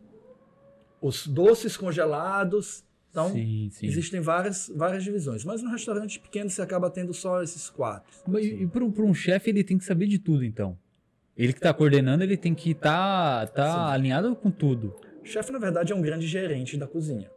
os 1.02 1.26
doces 1.26 1.76
congelados. 1.76 2.84
Então, 3.14 3.32
sim, 3.32 3.70
sim. 3.70 3.86
existem 3.86 4.20
várias, 4.22 4.72
várias 4.76 5.04
divisões. 5.04 5.46
Mas 5.46 5.62
no 5.62 5.70
restaurante 5.70 6.20
pequeno 6.20 6.50
você 6.50 6.64
acaba 6.64 6.90
tendo 6.90 7.14
só 7.14 7.44
esses 7.44 7.70
quatro. 7.70 8.12
E, 8.40 8.64
e 8.64 8.68
para 8.68 8.84
um 8.84 9.14
chefe 9.14 9.52
ele 9.52 9.64
tem 9.64 9.78
que 9.78 9.86
saber 9.86 10.08
de 10.08 10.18
tudo, 10.18 10.44
então? 10.44 10.76
Ele 11.38 11.54
que 11.54 11.60
está 11.60 11.72
coordenando, 11.72 12.24
ele 12.24 12.36
tem 12.36 12.56
que 12.56 12.72
estar 12.72 13.48
tá, 13.50 13.54
tá 13.54 13.92
alinhado 13.92 14.36
com 14.36 14.50
tudo. 14.50 14.96
O 15.22 15.26
chefe, 15.26 15.52
na 15.52 15.60
verdade, 15.60 15.94
é 15.94 15.96
um 15.96 16.02
grande 16.02 16.26
gerente 16.26 16.76
da 16.76 16.88
cozinha. 16.88 17.30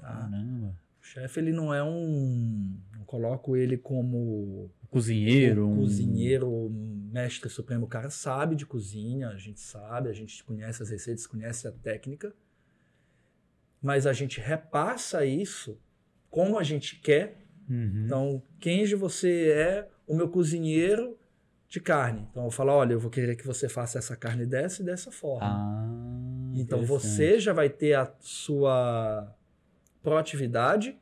Tá? 0.00 0.14
Caramba. 0.14 0.68
O 1.00 1.04
chefe, 1.04 1.40
ele 1.40 1.50
não 1.50 1.74
é 1.74 1.82
um... 1.82 2.78
Não 2.96 3.04
coloco 3.04 3.56
ele 3.56 3.76
como... 3.76 4.70
Cozinheiro. 4.88 5.66
Um... 5.66 5.76
Cozinheiro, 5.78 6.70
mestre 7.12 7.50
supremo. 7.50 7.86
O 7.86 7.88
cara 7.88 8.10
sabe 8.10 8.54
de 8.54 8.64
cozinha, 8.64 9.28
a 9.28 9.36
gente 9.36 9.58
sabe, 9.58 10.08
a 10.08 10.12
gente 10.12 10.44
conhece 10.44 10.84
as 10.84 10.90
receitas, 10.90 11.26
conhece 11.26 11.66
a 11.66 11.72
técnica. 11.72 12.32
Mas 13.86 14.04
a 14.04 14.12
gente 14.12 14.40
repassa 14.40 15.24
isso 15.24 15.78
como 16.28 16.58
a 16.58 16.64
gente 16.64 16.96
quer. 16.96 17.38
Uhum. 17.70 18.02
Então, 18.04 18.42
Kenji, 18.58 18.96
você 18.96 19.52
é 19.52 19.88
o 20.08 20.16
meu 20.16 20.28
cozinheiro 20.28 21.16
de 21.68 21.80
carne. 21.80 22.26
Então 22.28 22.46
eu 22.46 22.50
falo, 22.50 22.72
olha, 22.72 22.94
eu 22.94 22.98
vou 22.98 23.12
querer 23.12 23.36
que 23.36 23.46
você 23.46 23.68
faça 23.68 23.96
essa 23.96 24.16
carne 24.16 24.44
dessa 24.44 24.82
e 24.82 24.84
dessa 24.84 25.12
forma. 25.12 25.46
Ah, 25.46 26.52
então 26.56 26.82
você 26.84 27.38
já 27.38 27.52
vai 27.52 27.68
ter 27.68 27.94
a 27.94 28.12
sua 28.18 29.32
proatividade 30.02 30.98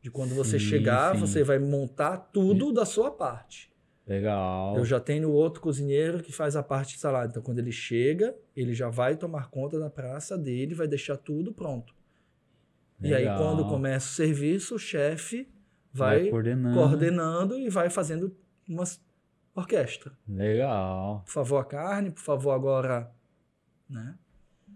de 0.00 0.08
quando 0.08 0.30
sim, 0.30 0.36
você 0.36 0.60
chegar, 0.60 1.14
sim. 1.14 1.20
você 1.20 1.42
vai 1.42 1.58
montar 1.58 2.18
tudo 2.18 2.72
da 2.72 2.84
sua 2.84 3.10
parte. 3.10 3.68
Legal. 4.06 4.76
Eu 4.76 4.84
já 4.84 5.00
tenho 5.00 5.28
outro 5.32 5.60
cozinheiro 5.60 6.22
que 6.22 6.30
faz 6.30 6.54
a 6.54 6.62
parte 6.62 6.94
de 6.94 7.00
salada. 7.00 7.30
Então 7.30 7.42
quando 7.42 7.58
ele 7.58 7.72
chega, 7.72 8.32
ele 8.54 8.74
já 8.74 8.88
vai 8.88 9.16
tomar 9.16 9.50
conta 9.50 9.76
da 9.76 9.90
praça 9.90 10.38
dele, 10.38 10.72
vai 10.72 10.86
deixar 10.86 11.16
tudo 11.16 11.52
pronto. 11.52 11.97
Legal. 13.00 13.20
E 13.20 13.28
aí 13.28 13.36
quando 13.38 13.66
começa 13.68 14.06
o 14.06 14.12
serviço, 14.12 14.74
o 14.74 14.78
chefe 14.78 15.48
vai, 15.92 16.20
vai 16.22 16.30
coordenando. 16.30 16.74
coordenando 16.76 17.58
e 17.58 17.68
vai 17.68 17.88
fazendo 17.90 18.36
umas 18.68 19.00
orquestra. 19.54 20.12
Legal. 20.28 21.22
Por 21.24 21.32
favor, 21.32 21.58
a 21.58 21.64
carne, 21.64 22.10
por 22.10 22.22
favor, 22.22 22.52
agora. 22.52 23.10
Né? 23.88 24.14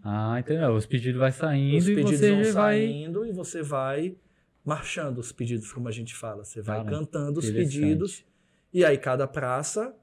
Ah, 0.03 0.37
entendeu? 0.39 0.75
Os 0.75 0.87
pedidos 0.87 1.19
vai 1.21 1.31
saindo 1.31 1.79
Os 1.79 1.89
e 1.89 1.95
pedidos 1.95 2.19
você 2.19 2.31
vão 2.31 2.43
vai. 2.53 2.53
saindo 2.53 3.27
e 3.27 3.33
você 3.33 3.63
vai 3.63 4.17
marchando 4.65 5.19
os 5.19 5.31
pedidos, 5.33 5.73
como 5.73 5.89
a 5.89 5.93
gente 5.93 6.15
fala. 6.15 6.45
Você 6.45 6.61
vai 6.63 6.79
Caramba, 6.79 6.99
cantando 6.99 7.39
os 7.41 7.51
pedidos. 7.51 8.25
E 8.73 8.85
aí 8.85 8.97
cada 8.99 9.27
praça 9.29 9.95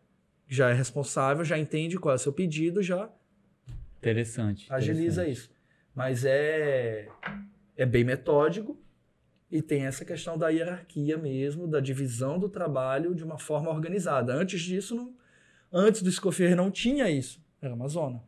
já 0.48 0.70
é 0.70 0.74
responsável, 0.74 1.44
já 1.44 1.58
entende 1.58 1.98
qual 1.98 2.14
é 2.14 2.16
o 2.16 2.20
seu 2.20 2.32
pedido, 2.32 2.82
já 2.82 3.10
Interessante. 3.98 4.66
agiliza 4.72 5.24
interessante. 5.24 5.32
isso. 5.32 5.52
Mas 5.94 6.24
é, 6.24 7.10
é 7.82 7.86
bem 7.86 8.04
metódico 8.04 8.78
e 9.50 9.62
tem 9.62 9.86
essa 9.86 10.04
questão 10.06 10.38
da 10.38 10.50
hierarquia 10.50 11.18
mesmo, 11.18 11.66
da 11.68 11.80
divisão 11.80 12.38
do 12.38 12.50
trabalho 12.50 13.16
de 13.16 13.24
uma 13.24 13.38
forma 13.38 13.70
organizada. 13.72 14.34
Antes 14.34 14.62
disso, 14.62 14.96
não, 14.96 15.14
antes 15.72 16.02
do 16.02 16.10
Escoffier 16.10 16.56
não 16.56 16.70
tinha 16.70 17.10
isso. 17.10 17.42
Era 17.62 17.74
uma 17.74 17.88
zona. 17.88 18.22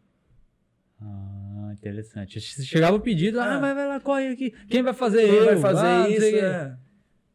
Ah, 1.02 1.70
interessante. 1.74 2.40
Chegava 2.40 2.96
o 2.96 3.00
pedido, 3.02 3.40
ah, 3.40 3.56
Ah. 3.56 3.60
vai, 3.60 3.74
vai 3.74 3.88
lá, 3.88 4.00
corre 4.00 4.28
aqui. 4.30 4.52
Quem 4.70 4.82
vai 4.84 4.94
fazer 4.94 5.26
Quem 5.26 5.36
eu? 5.36 5.46
vai 5.46 5.58
fazer 5.58 5.86
Ah, 5.86 6.10
isso? 6.10 6.26
É. 6.36 6.78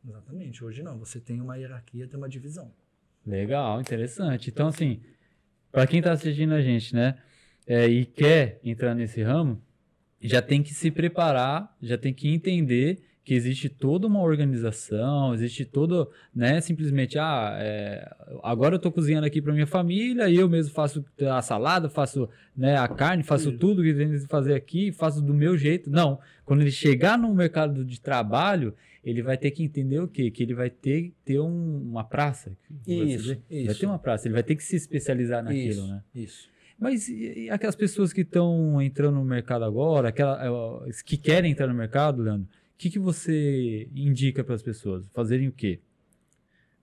Exatamente. 0.08 0.64
Hoje 0.64 0.82
não. 0.82 0.98
Você 0.98 1.20
tem 1.20 1.40
uma 1.40 1.56
hierarquia, 1.56 2.06
tem 2.06 2.16
uma 2.16 2.28
divisão. 2.28 2.72
Legal, 3.26 3.80
interessante. 3.80 4.50
Então, 4.50 4.68
assim, 4.68 5.00
para 5.72 5.86
quem 5.86 5.98
está 5.98 6.12
assistindo 6.12 6.54
a 6.54 6.62
gente, 6.62 6.94
né, 6.94 7.18
é, 7.66 7.86
e 7.88 8.04
quer 8.06 8.60
entrar 8.62 8.94
nesse 8.94 9.20
ramo, 9.22 9.60
já 10.28 10.42
tem 10.42 10.62
que 10.62 10.72
se 10.74 10.90
preparar, 10.90 11.74
já 11.82 11.96
tem 11.96 12.12
que 12.12 12.28
entender 12.28 12.98
que 13.24 13.34
existe 13.34 13.68
toda 13.68 14.06
uma 14.06 14.20
organização, 14.22 15.34
existe 15.34 15.64
todo, 15.64 16.08
né, 16.32 16.60
simplesmente, 16.60 17.18
ah, 17.18 17.56
é, 17.58 18.08
agora 18.40 18.74
eu 18.74 18.76
estou 18.76 18.92
cozinhando 18.92 19.26
aqui 19.26 19.42
para 19.42 19.52
minha 19.52 19.66
família 19.66 20.28
e 20.28 20.36
eu 20.36 20.48
mesmo 20.48 20.72
faço 20.72 21.04
a 21.28 21.42
salada, 21.42 21.88
faço, 21.88 22.28
né, 22.56 22.76
a 22.76 22.86
carne, 22.86 23.24
faço 23.24 23.48
Isso. 23.48 23.58
tudo 23.58 23.82
que 23.82 23.92
tem 23.92 24.10
que 24.12 24.20
fazer 24.28 24.54
aqui, 24.54 24.92
faço 24.92 25.20
do 25.20 25.34
meu 25.34 25.56
jeito. 25.58 25.90
Não, 25.90 26.20
quando 26.44 26.60
ele 26.60 26.70
chegar 26.70 27.18
no 27.18 27.34
mercado 27.34 27.84
de 27.84 28.00
trabalho, 28.00 28.72
ele 29.04 29.22
vai 29.22 29.36
ter 29.36 29.50
que 29.50 29.62
entender 29.64 29.98
o 30.00 30.06
quê? 30.08 30.30
Que 30.30 30.42
ele 30.44 30.54
vai 30.54 30.70
ter 30.70 31.12
ter 31.24 31.40
um- 31.40 31.78
uma 31.90 32.04
praça. 32.04 32.56
Isso, 32.86 33.18
dizer. 33.22 33.40
Vai 33.50 33.58
isso. 33.58 33.80
ter 33.80 33.86
uma 33.86 33.98
praça, 33.98 34.28
ele 34.28 34.34
vai 34.34 34.42
ter 34.44 34.54
que 34.54 34.62
se 34.62 34.76
especializar 34.76 35.42
naquilo, 35.42 35.68
isso, 35.70 35.86
né? 35.88 36.02
Isso. 36.14 36.48
Mas 36.78 37.08
e, 37.08 37.44
e 37.44 37.50
aquelas 37.50 37.74
pessoas 37.74 38.12
que 38.12 38.20
estão 38.20 38.80
entrando 38.82 39.14
no 39.14 39.24
mercado 39.24 39.64
agora, 39.64 40.08
aquela, 40.08 40.86
eh, 40.86 40.90
que 41.04 41.16
querem 41.16 41.52
entrar 41.52 41.66
no 41.66 41.74
mercado, 41.74 42.22
Leandro, 42.22 42.46
o 42.46 42.76
que, 42.76 42.90
que 42.90 42.98
você 42.98 43.88
indica 43.94 44.44
para 44.44 44.54
as 44.54 44.62
pessoas? 44.62 45.08
Fazerem 45.14 45.48
o 45.48 45.52
quê? 45.52 45.80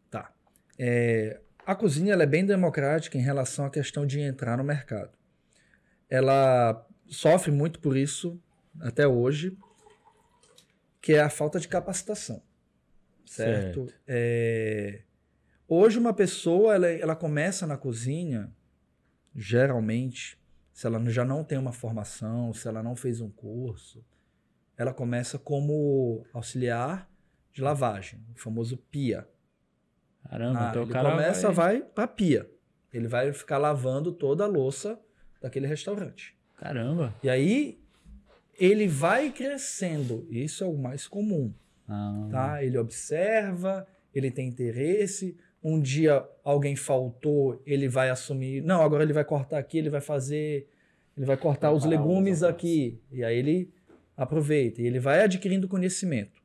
Tá. 0.10 0.32
É, 0.80 1.40
a 1.66 1.76
cozinha 1.76 2.16
é 2.16 2.26
bem 2.26 2.46
democrática 2.46 3.18
em 3.18 3.22
relação 3.22 3.66
à 3.66 3.70
questão 3.70 4.06
de 4.06 4.20
entrar 4.20 4.58
no 4.58 4.64
mercado. 4.64 5.12
Ela 6.10 6.86
sofre 7.08 7.52
muito 7.52 7.80
por 7.80 7.96
isso 7.96 8.42
até 8.80 9.08
hoje, 9.08 9.56
que 11.00 11.14
é 11.14 11.22
a 11.22 11.30
falta 11.30 11.60
de 11.60 11.68
capacitação. 11.68 12.42
Certo? 13.26 13.86
Certo. 13.86 13.94
É, 14.08 15.02
hoje 15.68 16.00
uma 16.00 16.14
pessoa 16.14 16.74
ela, 16.74 16.88
ela 16.88 17.16
começa 17.16 17.68
na 17.68 17.78
cozinha, 17.78 18.52
geralmente, 19.36 20.40
se 20.72 20.88
ela 20.88 21.04
já 21.10 21.24
não 21.26 21.44
tem 21.44 21.58
uma 21.58 21.72
formação, 21.72 22.54
se 22.54 22.68
ela 22.68 22.82
não 22.84 22.96
fez 22.96 23.22
um 23.22 23.30
curso, 23.30 24.04
ela 24.78 24.94
começa 24.94 25.38
como 25.38 26.26
auxiliar 26.34 27.10
de 27.52 27.62
lavagem, 27.62 28.20
o 28.36 28.40
famoso 28.40 28.78
pia. 28.78 29.28
Caramba, 30.30 30.68
Ah, 30.68 30.70
então 30.70 30.82
o 30.84 30.86
ele 30.86 30.94
cara 30.94 31.12
começa, 31.12 31.52
vai... 31.52 31.80
vai 31.80 31.88
pra 31.90 32.08
pia. 32.08 32.50
Ele 32.92 33.08
vai 33.08 33.32
ficar 33.34 33.58
lavando 33.58 34.12
toda 34.12 34.44
a 34.44 34.48
louça 34.48 35.00
daquele 35.42 35.68
restaurante. 35.68 36.36
Caramba. 36.58 37.14
E 37.24 37.30
aí 37.30 37.80
ele 38.58 38.88
vai 38.88 39.32
crescendo. 39.32 40.26
Isso 40.30 40.64
é 40.64 40.68
o 40.68 40.78
mais 40.78 41.08
comum, 41.08 41.54
Ah, 41.88 42.28
tá? 42.32 42.64
Ele 42.64 42.78
observa, 42.78 43.86
ele 44.14 44.32
tem 44.32 44.48
interesse. 44.48 45.38
Um 45.64 45.80
dia 45.80 46.28
alguém 46.44 46.76
faltou, 46.76 47.62
ele 47.66 47.88
vai 47.88 48.10
assumir. 48.10 48.62
Não, 48.62 48.82
agora 48.82 49.04
ele 49.04 49.14
vai 49.14 49.24
cortar 49.24 49.58
aqui, 49.58 49.78
ele 49.78 49.90
vai 49.90 50.02
fazer. 50.02 50.68
Ele 51.16 51.26
vai 51.26 51.38
cortar 51.38 51.72
os 51.72 51.84
Preparar 51.84 52.06
legumes 52.06 52.42
umas 52.42 52.52
aqui. 52.52 53.00
E 53.12 53.24
aí 53.24 53.38
ele 53.38 53.74
aproveita. 54.18 54.82
E 54.82 54.86
ele 54.86 55.00
vai 55.00 55.24
adquirindo 55.24 55.68
conhecimento. 55.68 56.42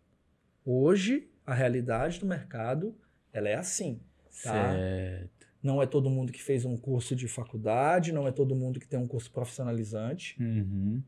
Hoje, 0.64 1.28
a 1.44 1.54
realidade 1.54 2.20
do 2.20 2.26
mercado, 2.26 2.94
ela 3.32 3.48
é 3.48 3.54
assim. 3.54 4.00
Tá? 4.44 4.72
Certo. 4.74 5.48
Não 5.62 5.82
é 5.82 5.86
todo 5.86 6.08
mundo 6.08 6.32
que 6.32 6.42
fez 6.42 6.64
um 6.64 6.76
curso 6.76 7.16
de 7.16 7.26
faculdade, 7.26 8.12
não 8.12 8.28
é 8.28 8.30
todo 8.30 8.54
mundo 8.54 8.78
que 8.78 8.86
tem 8.86 8.98
um 8.98 9.08
curso 9.08 9.30
profissionalizante. 9.32 10.40
Uhum. 10.40 11.02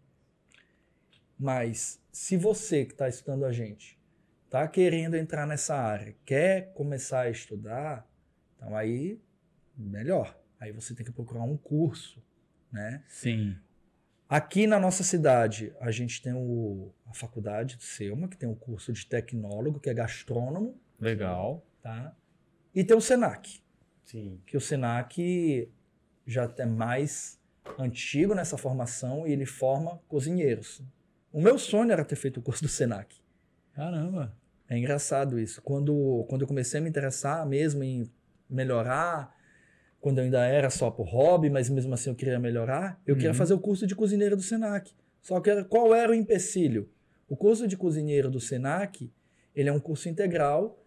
Mas 1.38 2.02
se 2.10 2.36
você 2.36 2.84
que 2.84 2.92
está 2.92 3.08
estudando 3.08 3.44
a 3.44 3.52
gente 3.52 3.99
está 4.50 4.66
querendo 4.66 5.14
entrar 5.14 5.46
nessa 5.46 5.76
área, 5.76 6.16
quer 6.24 6.72
começar 6.74 7.20
a 7.20 7.30
estudar, 7.30 8.04
então 8.56 8.76
aí 8.76 9.22
melhor. 9.76 10.36
Aí 10.58 10.72
você 10.72 10.92
tem 10.92 11.06
que 11.06 11.12
procurar 11.12 11.44
um 11.44 11.56
curso, 11.56 12.20
né? 12.72 13.04
Sim. 13.06 13.56
Aqui 14.28 14.66
na 14.66 14.80
nossa 14.80 15.04
cidade, 15.04 15.72
a 15.80 15.92
gente 15.92 16.20
tem 16.20 16.32
o, 16.32 16.92
a 17.06 17.14
faculdade 17.14 17.76
do 17.76 17.82
Selma, 17.84 18.26
que 18.26 18.36
tem 18.36 18.48
o 18.48 18.56
curso 18.56 18.92
de 18.92 19.06
tecnólogo, 19.06 19.78
que 19.78 19.88
é 19.88 19.94
gastrônomo, 19.94 20.76
Legal. 20.98 21.64
tá? 21.80 22.12
E 22.74 22.82
tem 22.82 22.96
o 22.96 23.00
Senac, 23.00 23.62
Sim. 24.04 24.40
que 24.44 24.56
o 24.56 24.60
Senac 24.60 25.72
já 26.26 26.52
é 26.58 26.66
mais 26.66 27.40
antigo 27.78 28.34
nessa 28.34 28.58
formação 28.58 29.28
e 29.28 29.32
ele 29.32 29.46
forma 29.46 30.00
cozinheiros. 30.08 30.82
O 31.32 31.40
meu 31.40 31.56
sonho 31.56 31.92
era 31.92 32.04
ter 32.04 32.16
feito 32.16 32.40
o 32.40 32.42
curso 32.42 32.62
do 32.64 32.68
Senac. 32.68 33.16
Caramba. 33.72 34.39
É 34.70 34.78
engraçado 34.78 35.38
isso. 35.38 35.60
Quando, 35.60 36.24
quando 36.28 36.42
eu 36.42 36.46
comecei 36.48 36.78
a 36.78 36.82
me 36.82 36.88
interessar 36.88 37.44
mesmo 37.46 37.82
em 37.82 38.08
melhorar, 38.48 39.36
quando 40.00 40.18
eu 40.18 40.24
ainda 40.24 40.46
era 40.46 40.70
só 40.70 40.90
por 40.90 41.06
hobby, 41.08 41.50
mas 41.50 41.68
mesmo 41.68 41.92
assim 41.92 42.08
eu 42.08 42.16
queria 42.16 42.38
melhorar, 42.38 42.98
eu 43.06 43.16
queria 43.16 43.30
Uhum. 43.30 43.36
fazer 43.36 43.52
o 43.52 43.58
curso 43.58 43.86
de 43.86 43.94
cozinheiro 43.96 44.36
do 44.36 44.42
Senac. 44.42 44.92
Só 45.20 45.40
que 45.40 45.50
era, 45.50 45.64
qual 45.64 45.92
era 45.94 46.12
o 46.12 46.14
empecilho? 46.14 46.88
O 47.28 47.36
curso 47.36 47.66
de 47.66 47.76
cozinheiro 47.76 48.30
do 48.30 48.40
Senac, 48.40 49.12
ele 49.54 49.68
é 49.68 49.72
um 49.72 49.80
curso 49.80 50.08
integral 50.08 50.80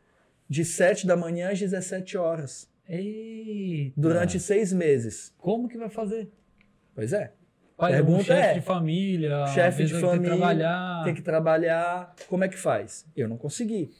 de 0.50 0.64
7 0.66 1.06
da 1.06 1.16
manhã 1.16 1.52
às 1.52 1.60
17 1.60 2.18
horas, 2.18 2.70
Eita. 2.88 3.94
durante 4.00 4.40
seis 4.40 4.72
meses. 4.74 5.34
Como 5.38 5.68
que 5.68 5.78
vai 5.78 5.90
fazer? 5.90 6.32
Pois 6.96 7.12
é. 7.14 7.34
Pai, 7.78 7.92
Pergunta 7.94 8.22
um 8.22 8.24
chefe 8.24 8.50
é, 8.50 8.54
de 8.54 8.62
família, 8.62 9.48
chefe 9.48 9.86
de 9.86 9.94
vai 9.94 10.02
ter 10.02 10.08
que 10.08 10.12
família, 10.12 10.36
trabalhar. 10.38 11.04
Tem 11.04 11.14
que 11.14 11.22
trabalhar. 11.22 12.16
Como 12.28 12.44
é 12.44 12.48
que 12.48 12.58
faz? 12.58 13.06
Eu 13.16 13.28
não 13.28 13.38
consegui, 13.38 13.92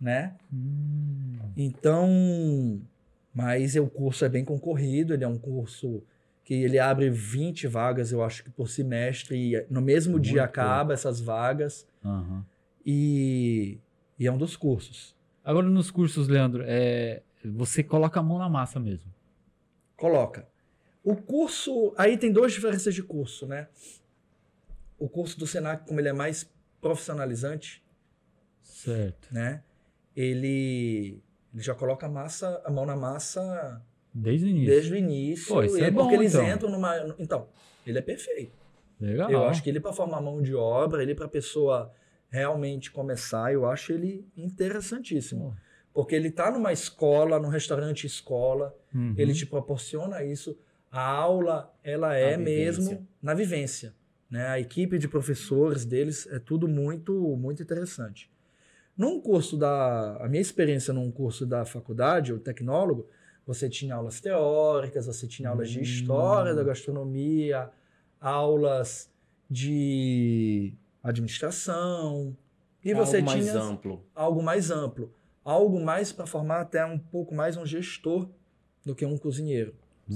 né? 0.00 0.34
Hum, 0.52 1.36
Então, 1.56 2.80
mas 3.34 3.74
o 3.76 3.86
curso 3.88 4.24
é 4.24 4.28
bem 4.28 4.44
concorrido, 4.44 5.12
ele 5.12 5.24
é 5.24 5.28
um 5.28 5.38
curso 5.38 6.02
que 6.44 6.54
ele 6.54 6.78
abre 6.78 7.10
20 7.10 7.66
vagas, 7.66 8.12
eu 8.12 8.22
acho 8.22 8.44
que 8.44 8.50
por 8.50 8.68
semestre, 8.68 9.36
e 9.54 9.66
no 9.68 9.80
mesmo 9.82 10.12
Muito 10.12 10.24
dia 10.24 10.44
acaba 10.44 10.94
essas 10.94 11.20
vagas, 11.20 11.86
aham. 12.04 12.44
e, 12.84 13.78
e 14.16 14.26
é 14.26 14.32
um 14.32 14.38
dos 14.38 14.56
cursos. 14.56 15.14
Agora, 15.44 15.68
nos 15.68 15.90
cursos, 15.90 16.28
Leandro, 16.28 16.62
é, 16.66 17.22
você 17.44 17.82
coloca 17.82 18.20
a 18.20 18.22
mão 18.22 18.38
na 18.38 18.48
massa 18.48 18.78
mesmo. 18.78 19.12
Coloca. 19.96 20.46
O 21.06 21.14
curso, 21.14 21.94
aí 21.96 22.18
tem 22.18 22.32
duas 22.32 22.52
diferenças 22.52 22.92
de 22.92 23.00
curso, 23.00 23.46
né? 23.46 23.68
O 24.98 25.08
curso 25.08 25.38
do 25.38 25.46
Senac, 25.46 25.86
como 25.86 26.00
ele 26.00 26.08
é 26.08 26.12
mais 26.12 26.50
profissionalizante, 26.80 27.80
Certo. 28.60 29.28
né? 29.32 29.62
Ele, 30.16 31.22
ele 31.54 31.62
já 31.62 31.74
coloca 31.76 32.06
a 32.06 32.08
massa, 32.08 32.60
a 32.64 32.70
mão 32.72 32.84
na 32.84 32.96
massa 32.96 33.80
Desde 34.12 34.46
o 34.46 34.48
início. 34.48 34.66
desde 34.74 34.92
o 34.94 34.96
início. 34.96 35.46
Pô, 35.54 35.62
isso 35.62 35.78
e 35.78 35.82
é 35.82 35.90
porque 35.92 36.16
bom, 36.16 36.22
eles 36.22 36.34
então. 36.34 36.48
entram 36.50 36.70
numa. 36.70 37.14
Então, 37.20 37.48
ele 37.86 37.98
é 37.98 38.02
perfeito. 38.02 38.52
Legal. 38.98 39.30
Eu 39.30 39.44
acho 39.44 39.62
que 39.62 39.68
ele 39.70 39.78
para 39.78 39.92
formar 39.92 40.20
mão 40.20 40.42
de 40.42 40.54
obra, 40.56 41.02
ele 41.02 41.14
para 41.14 41.28
pessoa 41.28 41.92
realmente 42.30 42.90
começar, 42.90 43.52
eu 43.52 43.64
acho 43.68 43.92
ele 43.92 44.26
interessantíssimo. 44.36 45.54
Porque 45.94 46.14
ele 46.16 46.30
tá 46.30 46.50
numa 46.50 46.72
escola, 46.72 47.38
num 47.38 47.48
restaurante 47.48 48.06
escola, 48.06 48.74
Uhum. 48.94 49.14
ele 49.16 49.32
te 49.34 49.44
proporciona 49.46 50.24
isso. 50.24 50.58
A 50.96 51.06
aula, 51.06 51.74
ela 51.84 52.14
é 52.14 52.36
vivência. 52.36 52.80
mesmo 52.94 53.06
na 53.22 53.34
vivência. 53.34 53.94
Né? 54.30 54.46
A 54.46 54.58
equipe 54.58 54.98
de 54.98 55.06
professores 55.06 55.84
deles 55.84 56.26
é 56.30 56.38
tudo 56.38 56.66
muito, 56.66 57.12
muito 57.36 57.62
interessante. 57.62 58.30
Num 58.96 59.20
curso 59.20 59.56
da. 59.58 60.16
A 60.24 60.28
minha 60.28 60.40
experiência 60.40 60.94
num 60.94 61.10
curso 61.10 61.44
da 61.44 61.64
faculdade, 61.66 62.32
o 62.32 62.38
tecnólogo, 62.38 63.06
você 63.46 63.68
tinha 63.68 63.94
aulas 63.94 64.20
teóricas, 64.22 65.06
você 65.06 65.26
tinha 65.26 65.50
aulas 65.50 65.68
de 65.70 65.78
Hum. 65.78 65.82
história 65.82 66.54
da 66.54 66.64
gastronomia, 66.64 67.68
aulas 68.20 69.10
de 69.50 70.72
administração. 71.02 72.36
E 72.82 72.92
Algo 72.92 73.04
você 73.04 73.20
mais 73.20 73.44
tinha 73.44 73.60
amplo. 73.60 74.02
algo 74.14 74.42
mais 74.42 74.70
amplo, 74.70 75.12
algo 75.44 75.78
mais 75.78 76.10
para 76.12 76.26
formar 76.26 76.60
até 76.62 76.84
um 76.86 76.98
pouco 76.98 77.34
mais 77.34 77.56
um 77.56 77.66
gestor 77.66 78.28
do 78.84 78.94
que 78.94 79.04
um 79.04 79.18
cozinheiro. 79.18 79.74
Hum, 80.08 80.14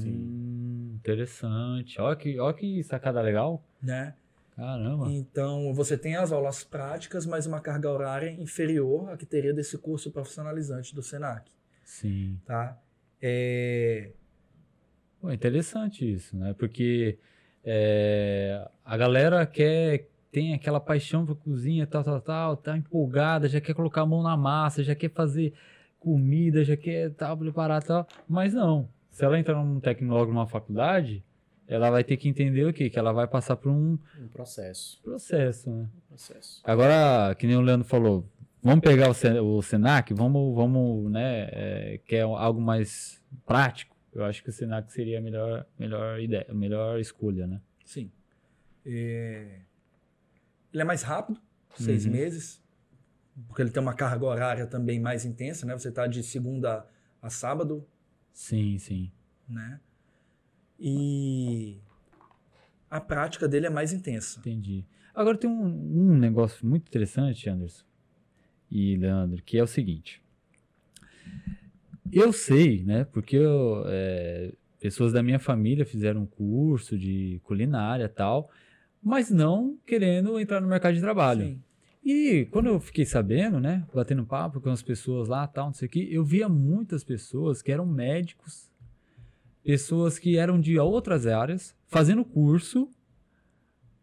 interessante. 1.00 2.00
Olha 2.00 2.16
que, 2.16 2.38
olha 2.38 2.54
que 2.54 2.82
sacada 2.84 3.20
legal. 3.20 3.62
Né? 3.82 4.14
Caramba. 4.54 5.10
Então, 5.10 5.72
você 5.72 5.96
tem 5.96 6.16
as 6.16 6.30
aulas 6.30 6.62
práticas, 6.62 7.24
mas 7.24 7.46
uma 7.46 7.60
carga 7.60 7.90
horária 7.90 8.30
inferior 8.30 9.10
à 9.10 9.16
que 9.16 9.24
teria 9.24 9.54
desse 9.54 9.78
curso 9.78 10.10
profissionalizante 10.10 10.94
do 10.94 11.02
SENAC. 11.02 11.50
Sim. 11.84 12.38
Tá? 12.44 12.78
É... 13.20 14.10
Pô, 15.20 15.30
interessante 15.32 16.10
isso, 16.10 16.36
né? 16.36 16.54
Porque 16.58 17.18
é, 17.64 18.68
a 18.84 18.96
galera 18.96 19.44
quer 19.46 20.08
tem 20.32 20.54
aquela 20.54 20.78
paixão 20.78 21.26
por 21.26 21.34
cozinha, 21.36 21.86
tal, 21.86 22.04
tal, 22.04 22.20
tal, 22.20 22.56
tá 22.56 22.76
empolgada, 22.76 23.48
já 23.48 23.60
quer 23.60 23.74
colocar 23.74 24.02
a 24.02 24.06
mão 24.06 24.22
na 24.22 24.36
massa, 24.36 24.84
já 24.84 24.94
quer 24.94 25.10
fazer 25.10 25.52
comida, 25.98 26.62
já 26.64 26.76
quer 26.76 27.10
tal, 27.10 27.36
preparar 27.36 27.82
tal, 27.82 28.06
mas 28.28 28.54
não. 28.54 28.88
Se 29.20 29.26
ela 29.26 29.38
entrar 29.38 29.62
num 29.62 29.78
tecnólogo 29.78 30.32
numa 30.32 30.46
faculdade, 30.46 31.22
ela 31.68 31.90
vai 31.90 32.02
ter 32.02 32.16
que 32.16 32.26
entender 32.26 32.64
o 32.64 32.72
quê? 32.72 32.88
Que 32.88 32.98
ela 32.98 33.12
vai 33.12 33.28
passar 33.28 33.54
por 33.54 33.70
um, 33.70 33.98
um 34.18 34.28
processo. 34.28 34.98
Processo, 35.02 35.70
né? 35.70 35.90
Um 35.94 36.08
processo. 36.08 36.62
Agora, 36.64 37.34
que 37.34 37.46
nem 37.46 37.54
o 37.54 37.60
Leandro 37.60 37.86
falou, 37.86 38.26
vamos 38.62 38.80
pegar 38.80 39.10
o, 39.10 39.58
o 39.58 39.60
Senac, 39.60 40.14
vamos, 40.14 40.54
vamos, 40.54 41.12
né, 41.12 41.50
é, 41.52 42.00
quer 42.06 42.22
algo 42.22 42.62
mais 42.62 43.22
prático. 43.44 43.94
Eu 44.10 44.24
acho 44.24 44.42
que 44.42 44.48
o 44.48 44.52
Senac 44.54 44.90
seria 44.90 45.18
a 45.18 45.20
melhor, 45.20 45.66
melhor 45.78 46.18
ideia, 46.18 46.46
a 46.48 46.54
melhor 46.54 46.98
escolha, 46.98 47.46
né? 47.46 47.60
Sim. 47.84 48.10
É... 48.86 49.60
Ele 50.72 50.80
é 50.80 50.84
mais 50.84 51.02
rápido, 51.02 51.38
seis 51.74 52.06
uhum. 52.06 52.12
meses, 52.12 52.64
porque 53.48 53.60
ele 53.60 53.70
tem 53.70 53.82
uma 53.82 53.92
carga 53.92 54.24
horária 54.24 54.66
também 54.66 54.98
mais 54.98 55.26
intensa, 55.26 55.66
né? 55.66 55.74
Você 55.74 55.90
está 55.90 56.06
de 56.06 56.22
segunda 56.22 56.86
a 57.20 57.28
sábado. 57.28 57.86
Sim, 58.40 58.78
sim. 58.78 59.12
Né? 59.46 59.78
E 60.78 61.76
a 62.90 62.98
prática 62.98 63.46
dele 63.46 63.66
é 63.66 63.70
mais 63.70 63.92
intensa. 63.92 64.40
Entendi. 64.40 64.82
Agora 65.14 65.36
tem 65.36 65.50
um, 65.50 65.66
um 66.12 66.16
negócio 66.16 66.66
muito 66.66 66.88
interessante, 66.88 67.50
Anderson 67.50 67.84
e 68.70 68.96
Leandro, 68.96 69.42
que 69.42 69.58
é 69.58 69.62
o 69.62 69.66
seguinte. 69.66 70.22
Eu 72.10 72.32
sei, 72.32 72.82
né? 72.82 73.04
Porque 73.04 73.36
eu, 73.36 73.84
é, 73.86 74.54
pessoas 74.80 75.12
da 75.12 75.22
minha 75.22 75.38
família 75.38 75.84
fizeram 75.84 76.22
um 76.22 76.26
curso 76.26 76.96
de 76.96 77.40
culinária 77.44 78.04
e 78.04 78.08
tal 78.08 78.50
mas 79.02 79.30
não 79.30 79.78
querendo 79.86 80.38
entrar 80.38 80.60
no 80.60 80.68
mercado 80.68 80.94
de 80.94 81.00
trabalho. 81.00 81.46
Sim. 81.46 81.62
E 82.02 82.46
quando 82.50 82.66
eu 82.66 82.80
fiquei 82.80 83.04
sabendo, 83.04 83.60
né, 83.60 83.86
batendo 83.94 84.24
papo 84.24 84.60
com 84.60 84.70
as 84.70 84.82
pessoas 84.82 85.28
lá, 85.28 85.46
tal, 85.46 85.66
não 85.66 85.74
sei 85.74 85.86
o 85.86 85.90
que, 85.90 86.12
eu 86.12 86.24
via 86.24 86.48
muitas 86.48 87.04
pessoas 87.04 87.60
que 87.60 87.70
eram 87.70 87.86
médicos, 87.86 88.70
pessoas 89.62 90.18
que 90.18 90.36
eram 90.36 90.58
de 90.58 90.78
outras 90.78 91.26
áreas, 91.26 91.76
fazendo 91.86 92.24
curso, 92.24 92.88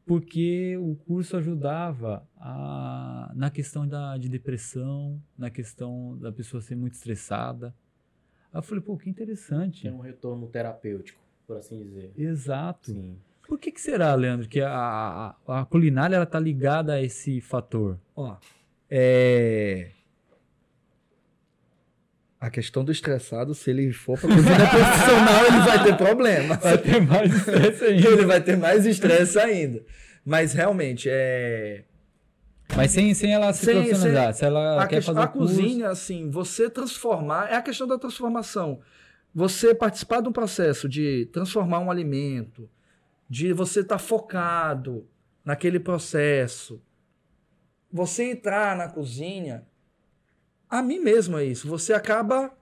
porque 0.06 0.78
o 0.78 0.96
curso 0.96 1.36
ajudava 1.36 2.26
a, 2.38 3.32
na 3.36 3.50
questão 3.50 3.86
da, 3.86 4.18
de 4.18 4.30
depressão, 4.30 5.22
na 5.38 5.50
questão 5.50 6.18
da 6.18 6.32
pessoa 6.32 6.62
ser 6.62 6.76
muito 6.76 6.94
estressada. 6.94 7.76
Aí 8.54 8.60
eu 8.60 8.64
falei, 8.64 8.82
pô, 8.82 8.96
que 8.98 9.10
interessante. 9.10 9.82
Tem 9.82 9.92
um 9.92 10.00
retorno 10.00 10.48
terapêutico, 10.48 11.20
por 11.46 11.58
assim 11.58 11.84
dizer. 11.84 12.14
Exato. 12.16 12.92
Sim. 12.94 13.18
Por 13.48 13.58
que, 13.58 13.72
que 13.72 13.80
será, 13.80 14.14
Leandro, 14.14 14.48
que 14.48 14.60
a, 14.60 15.34
a, 15.48 15.62
a 15.62 15.66
culinária 15.66 16.22
está 16.22 16.38
ligada 16.38 16.94
a 16.94 17.02
esse 17.02 17.40
fator? 17.40 17.98
Ó, 18.16 18.36
é... 18.90 19.92
A 22.40 22.52
questão 22.52 22.84
do 22.84 22.92
estressado, 22.92 23.56
se 23.56 23.72
ele 23.72 23.92
for 23.92 24.20
para 24.20 24.30
cozinha 24.30 24.56
profissional, 24.70 25.46
ele 25.46 25.60
vai 25.66 25.84
ter 25.84 25.98
problema. 25.98 26.56
Vai 26.58 26.78
ter 26.78 27.02
mais 27.02 27.34
estresse 27.34 27.86
ainda. 27.86 28.08
Ele 28.10 28.26
vai 28.26 28.42
ter 28.42 28.58
mais 28.58 28.86
estresse 28.86 29.40
ainda. 29.40 29.84
Mas 30.26 30.54
realmente, 30.54 31.08
é... 31.10 31.86
Mas 32.76 32.92
sem, 32.92 33.14
sem 33.14 33.34
ela 33.34 33.54
se 33.54 33.66
sem, 33.66 33.76
profissionalizar, 33.76 34.34
sem... 34.34 34.40
se 34.40 34.46
ela 34.46 34.84
a 34.84 34.88
quer 34.88 35.02
fazer 35.02 35.22
A 35.22 35.28
cozinha, 35.28 35.90
assim, 35.90 36.30
você 36.30 36.70
transformar, 36.70 37.50
é 37.50 37.56
a 37.56 37.62
questão 37.62 37.88
da 37.88 37.98
transformação. 37.98 38.82
Você 39.34 39.74
participar 39.74 40.22
de 40.22 40.28
um 40.28 40.34
processo 40.34 40.90
de 40.90 41.30
transformar 41.32 41.80
um 41.80 41.90
alimento, 41.90 42.70
de 43.30 43.54
você 43.54 43.82
estar 43.82 43.96
tá 43.96 44.00
focado 44.00 45.08
naquele 45.44 45.80
processo. 45.80 46.82
Você 47.92 48.32
entrar 48.32 48.76
na 48.76 48.90
cozinha, 48.90 49.66
a 50.70 50.82
mim 50.82 51.00
mesmo 51.00 51.38
é 51.38 51.46
isso. 51.46 51.68
Você 51.68 51.94
acaba 51.94 52.56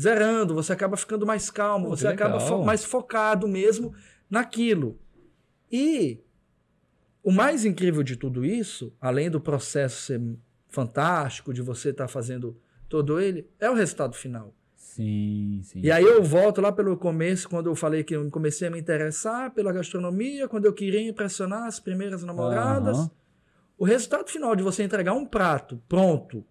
zerando, 0.00 0.54
você 0.54 0.72
acaba 0.72 0.96
ficando 0.96 1.26
mais 1.26 1.50
calmo, 1.50 1.88
Pô, 1.88 1.96
você 1.96 2.06
acaba 2.06 2.40
fo 2.40 2.64
mais 2.64 2.84
focado 2.84 3.46
mesmo 3.48 3.94
naquilo. 4.28 4.98
E 5.70 6.20
o 7.22 7.30
mais 7.32 7.64
incrível 7.64 8.02
de 8.02 8.16
tudo 8.16 8.44
isso, 8.44 8.92
além 9.00 9.30
do 9.30 9.40
processo 9.40 10.02
ser 10.02 10.20
fantástico, 10.68 11.54
de 11.54 11.62
você 11.62 11.90
estar 11.90 12.04
tá 12.04 12.08
fazendo 12.08 12.60
todo 12.88 13.20
ele, 13.20 13.48
é 13.58 13.70
o 13.70 13.74
resultado 13.74 14.14
final. 14.14 14.54
Sim, 14.94 15.60
sim. 15.64 15.80
E 15.82 15.90
aí 15.90 16.04
eu 16.04 16.22
volto 16.22 16.60
lá 16.60 16.70
pelo 16.70 16.96
começo, 16.96 17.48
quando 17.48 17.68
eu 17.68 17.74
falei 17.74 18.04
que 18.04 18.14
eu 18.14 18.30
comecei 18.30 18.68
a 18.68 18.70
me 18.70 18.78
interessar 18.78 19.52
pela 19.52 19.72
gastronomia, 19.72 20.46
quando 20.46 20.66
eu 20.66 20.72
queria 20.72 21.00
impressionar 21.00 21.64
as 21.66 21.80
primeiras 21.80 22.22
namoradas. 22.22 22.98
Uhum. 22.98 23.10
O 23.76 23.84
resultado 23.84 24.30
final 24.30 24.54
de 24.54 24.62
você 24.62 24.84
entregar 24.84 25.12
um 25.12 25.26
prato 25.26 25.82
pronto 25.88 26.46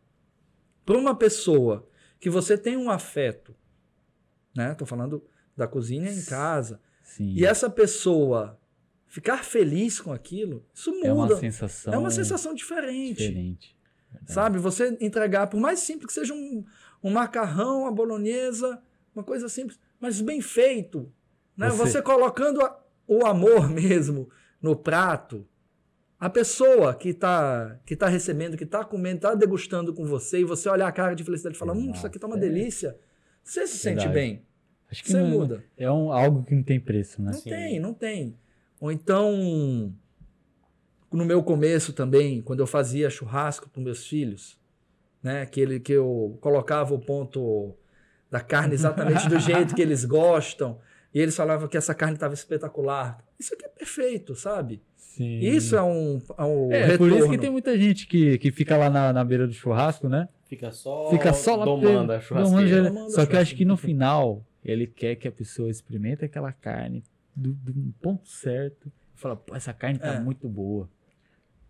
para 0.85 0.97
uma 0.97 1.15
pessoa 1.15 1.87
que 2.19 2.29
você 2.29 2.57
tem 2.57 2.75
um 2.75 2.89
afeto, 2.89 3.55
né? 4.53 4.75
Tô 4.75 4.85
falando 4.85 5.23
da 5.55 5.65
cozinha 5.65 6.11
em 6.11 6.25
casa. 6.25 6.81
Sim. 7.01 7.33
E 7.33 7.45
essa 7.45 7.69
pessoa 7.69 8.59
ficar 9.07 9.45
feliz 9.45 10.01
com 10.01 10.11
aquilo, 10.11 10.65
isso 10.73 10.91
muda. 10.91 11.07
É 11.07 11.13
uma 11.13 11.35
sensação. 11.37 11.93
É 11.93 11.97
uma 11.97 12.11
sensação 12.11 12.53
diferente. 12.53 13.19
Diferente. 13.19 13.77
Sabe? 14.25 14.59
Você 14.59 14.97
entregar, 14.99 15.47
por 15.47 15.61
mais 15.61 15.79
simples 15.79 16.07
que 16.07 16.13
seja 16.13 16.33
um, 16.33 16.65
um 17.03 17.11
macarrão, 17.11 17.81
uma 17.81 17.91
bolonhesa, 17.91 18.81
uma 19.13 19.23
coisa 19.23 19.49
simples, 19.49 19.79
mas 19.99 20.21
bem 20.21 20.41
feito. 20.41 21.11
Né? 21.57 21.69
Você... 21.69 21.91
Você 21.91 22.01
colocando 22.01 22.61
a, 22.61 22.79
o 23.07 23.25
amor 23.25 23.67
mesmo 23.69 24.29
no 24.61 24.75
prato. 24.75 25.45
A 26.19 26.29
pessoa 26.29 26.95
que 26.95 27.09
está 27.09 27.77
que 27.85 27.97
tá 27.97 28.07
recebendo, 28.07 28.55
que 28.55 28.63
está 28.63 28.85
comendo, 28.85 29.17
está 29.17 29.35
degustando 29.35 29.93
com 29.93 30.05
você, 30.05 30.39
e 30.39 30.45
você 30.45 30.69
olhar 30.69 30.87
a 30.87 30.91
cara 30.91 31.15
de 31.15 31.23
felicidade 31.23 31.57
e 31.57 31.59
falar: 31.59 31.73
Hum, 31.73 31.91
isso 31.91 32.07
aqui 32.07 32.15
está 32.17 32.27
uma 32.27 32.37
é. 32.37 32.39
delícia. 32.39 32.97
Você 33.43 33.67
se 33.67 33.83
Verdade. 33.83 34.05
sente 34.05 34.13
bem. 34.13 34.45
Acho 34.89 35.03
que 35.03 35.11
você 35.11 35.19
não, 35.19 35.27
muda. 35.27 35.63
É 35.75 35.91
um, 35.91 36.13
algo 36.13 36.43
que 36.43 36.55
não 36.55 36.63
tem 36.63 36.79
preço, 36.79 37.21
né? 37.21 37.31
Não 37.31 37.39
Sim. 37.39 37.49
tem, 37.49 37.79
não 37.79 37.93
tem. 37.93 38.37
Ou 38.79 38.91
então, 38.91 39.93
no 41.11 41.25
meu 41.25 41.43
começo 41.43 41.91
também, 41.91 42.41
quando 42.41 42.61
eu 42.61 42.67
fazia 42.67 43.09
churrasco 43.09 43.69
para 43.69 43.81
meus 43.81 44.05
filhos, 44.07 44.57
né? 45.23 45.41
Aquele 45.41 45.79
que 45.79 45.93
eu 45.93 46.37
colocava 46.41 46.93
o 46.93 46.99
ponto 46.99 47.73
da 48.29 48.41
carne 48.41 48.73
exatamente 48.73 49.27
do 49.29 49.39
jeito 49.39 49.73
que 49.73 49.81
eles 49.81 50.03
gostam. 50.05 50.77
E 51.13 51.19
eles 51.19 51.35
falavam 51.35 51.67
que 51.67 51.77
essa 51.77 51.93
carne 51.93 52.15
estava 52.15 52.33
espetacular. 52.33 53.23
Isso 53.39 53.53
aqui 53.53 53.65
é 53.65 53.69
perfeito, 53.69 54.35
sabe? 54.35 54.81
Sim. 54.97 55.39
Isso 55.39 55.75
é 55.75 55.83
um, 55.83 56.19
é 56.37 56.43
um 56.43 56.71
é, 56.71 56.85
retorno. 56.85 56.97
por 56.97 57.19
isso 57.19 57.29
que 57.29 57.37
tem 57.37 57.51
muita 57.51 57.77
gente 57.77 58.07
que, 58.07 58.37
que 58.39 58.51
fica 58.51 58.75
lá 58.75 58.89
na, 58.89 59.13
na 59.13 59.23
beira 59.23 59.45
do 59.45 59.53
churrasco, 59.53 60.09
né? 60.09 60.27
Fica 60.47 60.71
só, 60.71 61.09
fica 61.11 61.33
só 61.33 61.55
lá 61.55 61.65
domando 61.65 62.11
a 62.11 62.19
churrasqueira. 62.19 62.83
Domando 62.83 63.11
só 63.11 63.25
que 63.25 63.35
eu 63.35 63.39
acho 63.39 63.55
que 63.55 63.63
no 63.63 63.77
final 63.77 64.43
ele 64.65 64.87
quer 64.87 65.15
que 65.15 65.27
a 65.27 65.31
pessoa 65.31 65.69
experimente 65.69 66.25
aquela 66.25 66.51
carne 66.51 67.03
do, 67.35 67.53
do 67.53 67.93
ponto 68.01 68.27
certo. 68.27 68.91
E 69.15 69.19
fala, 69.19 69.35
pô, 69.35 69.55
essa 69.55 69.71
carne 69.71 69.99
tá 69.99 70.15
é. 70.15 70.19
muito 70.19 70.49
boa. 70.49 70.89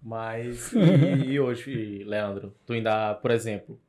Mas, 0.03 0.71
e, 0.73 1.31
e, 1.31 1.39
hoje, 1.39 2.03
Leandro, 2.03 2.53
tu 2.65 2.73
ainda, 2.73 3.13
por 3.15 3.31
exemplo, 3.31 3.79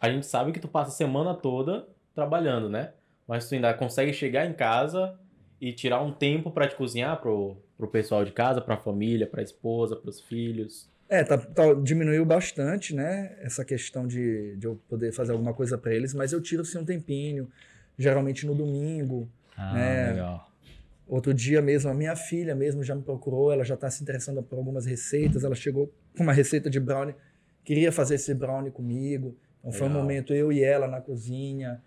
a 0.00 0.08
gente 0.08 0.26
sabe 0.26 0.52
que 0.52 0.60
tu 0.60 0.68
passa 0.68 0.90
a 0.90 0.94
semana 0.94 1.34
toda 1.34 1.86
trabalhando, 2.14 2.68
né? 2.68 2.92
Mas 3.26 3.48
tu 3.48 3.54
ainda 3.54 3.74
consegue 3.74 4.12
chegar 4.12 4.46
em 4.46 4.52
casa 4.52 5.18
e 5.60 5.72
tirar 5.72 6.00
um 6.02 6.12
tempo 6.12 6.50
para 6.50 6.68
te 6.68 6.76
cozinhar 6.76 7.20
pro, 7.20 7.56
pro 7.76 7.88
pessoal 7.88 8.24
de 8.24 8.32
casa, 8.32 8.60
pra 8.60 8.76
família, 8.76 9.26
pra 9.26 9.42
esposa, 9.42 9.96
pros 9.96 10.20
filhos? 10.20 10.88
É, 11.08 11.24
tá, 11.24 11.36
tá, 11.36 11.74
diminuiu 11.74 12.24
bastante, 12.24 12.94
né? 12.94 13.36
Essa 13.40 13.64
questão 13.64 14.06
de, 14.06 14.56
de 14.56 14.66
eu 14.66 14.80
poder 14.88 15.12
fazer 15.12 15.32
alguma 15.32 15.52
coisa 15.52 15.76
para 15.76 15.92
eles, 15.92 16.14
mas 16.14 16.32
eu 16.32 16.40
tiro 16.40 16.64
sim 16.64 16.78
um 16.78 16.84
tempinho, 16.84 17.50
geralmente 17.98 18.46
no 18.46 18.54
domingo. 18.54 19.28
Ah, 19.56 19.74
né? 19.74 20.10
legal. 20.12 20.49
Outro 21.10 21.34
dia 21.34 21.60
mesmo, 21.60 21.90
a 21.90 21.94
minha 21.94 22.14
filha 22.14 22.54
mesmo 22.54 22.84
já 22.84 22.94
me 22.94 23.02
procurou, 23.02 23.50
ela 23.50 23.64
já 23.64 23.74
está 23.74 23.90
se 23.90 24.00
interessando 24.00 24.40
por 24.44 24.56
algumas 24.56 24.86
receitas, 24.86 25.42
ela 25.42 25.56
chegou 25.56 25.92
com 26.16 26.22
uma 26.22 26.32
receita 26.32 26.70
de 26.70 26.78
brownie, 26.78 27.16
queria 27.64 27.90
fazer 27.90 28.14
esse 28.14 28.32
brownie 28.32 28.70
comigo. 28.70 29.36
Então 29.58 29.72
foi 29.72 29.88
um 29.88 29.90
momento 29.90 30.32
eu 30.32 30.52
e 30.52 30.62
ela 30.62 30.86
na 30.86 31.00
cozinha, 31.00 31.82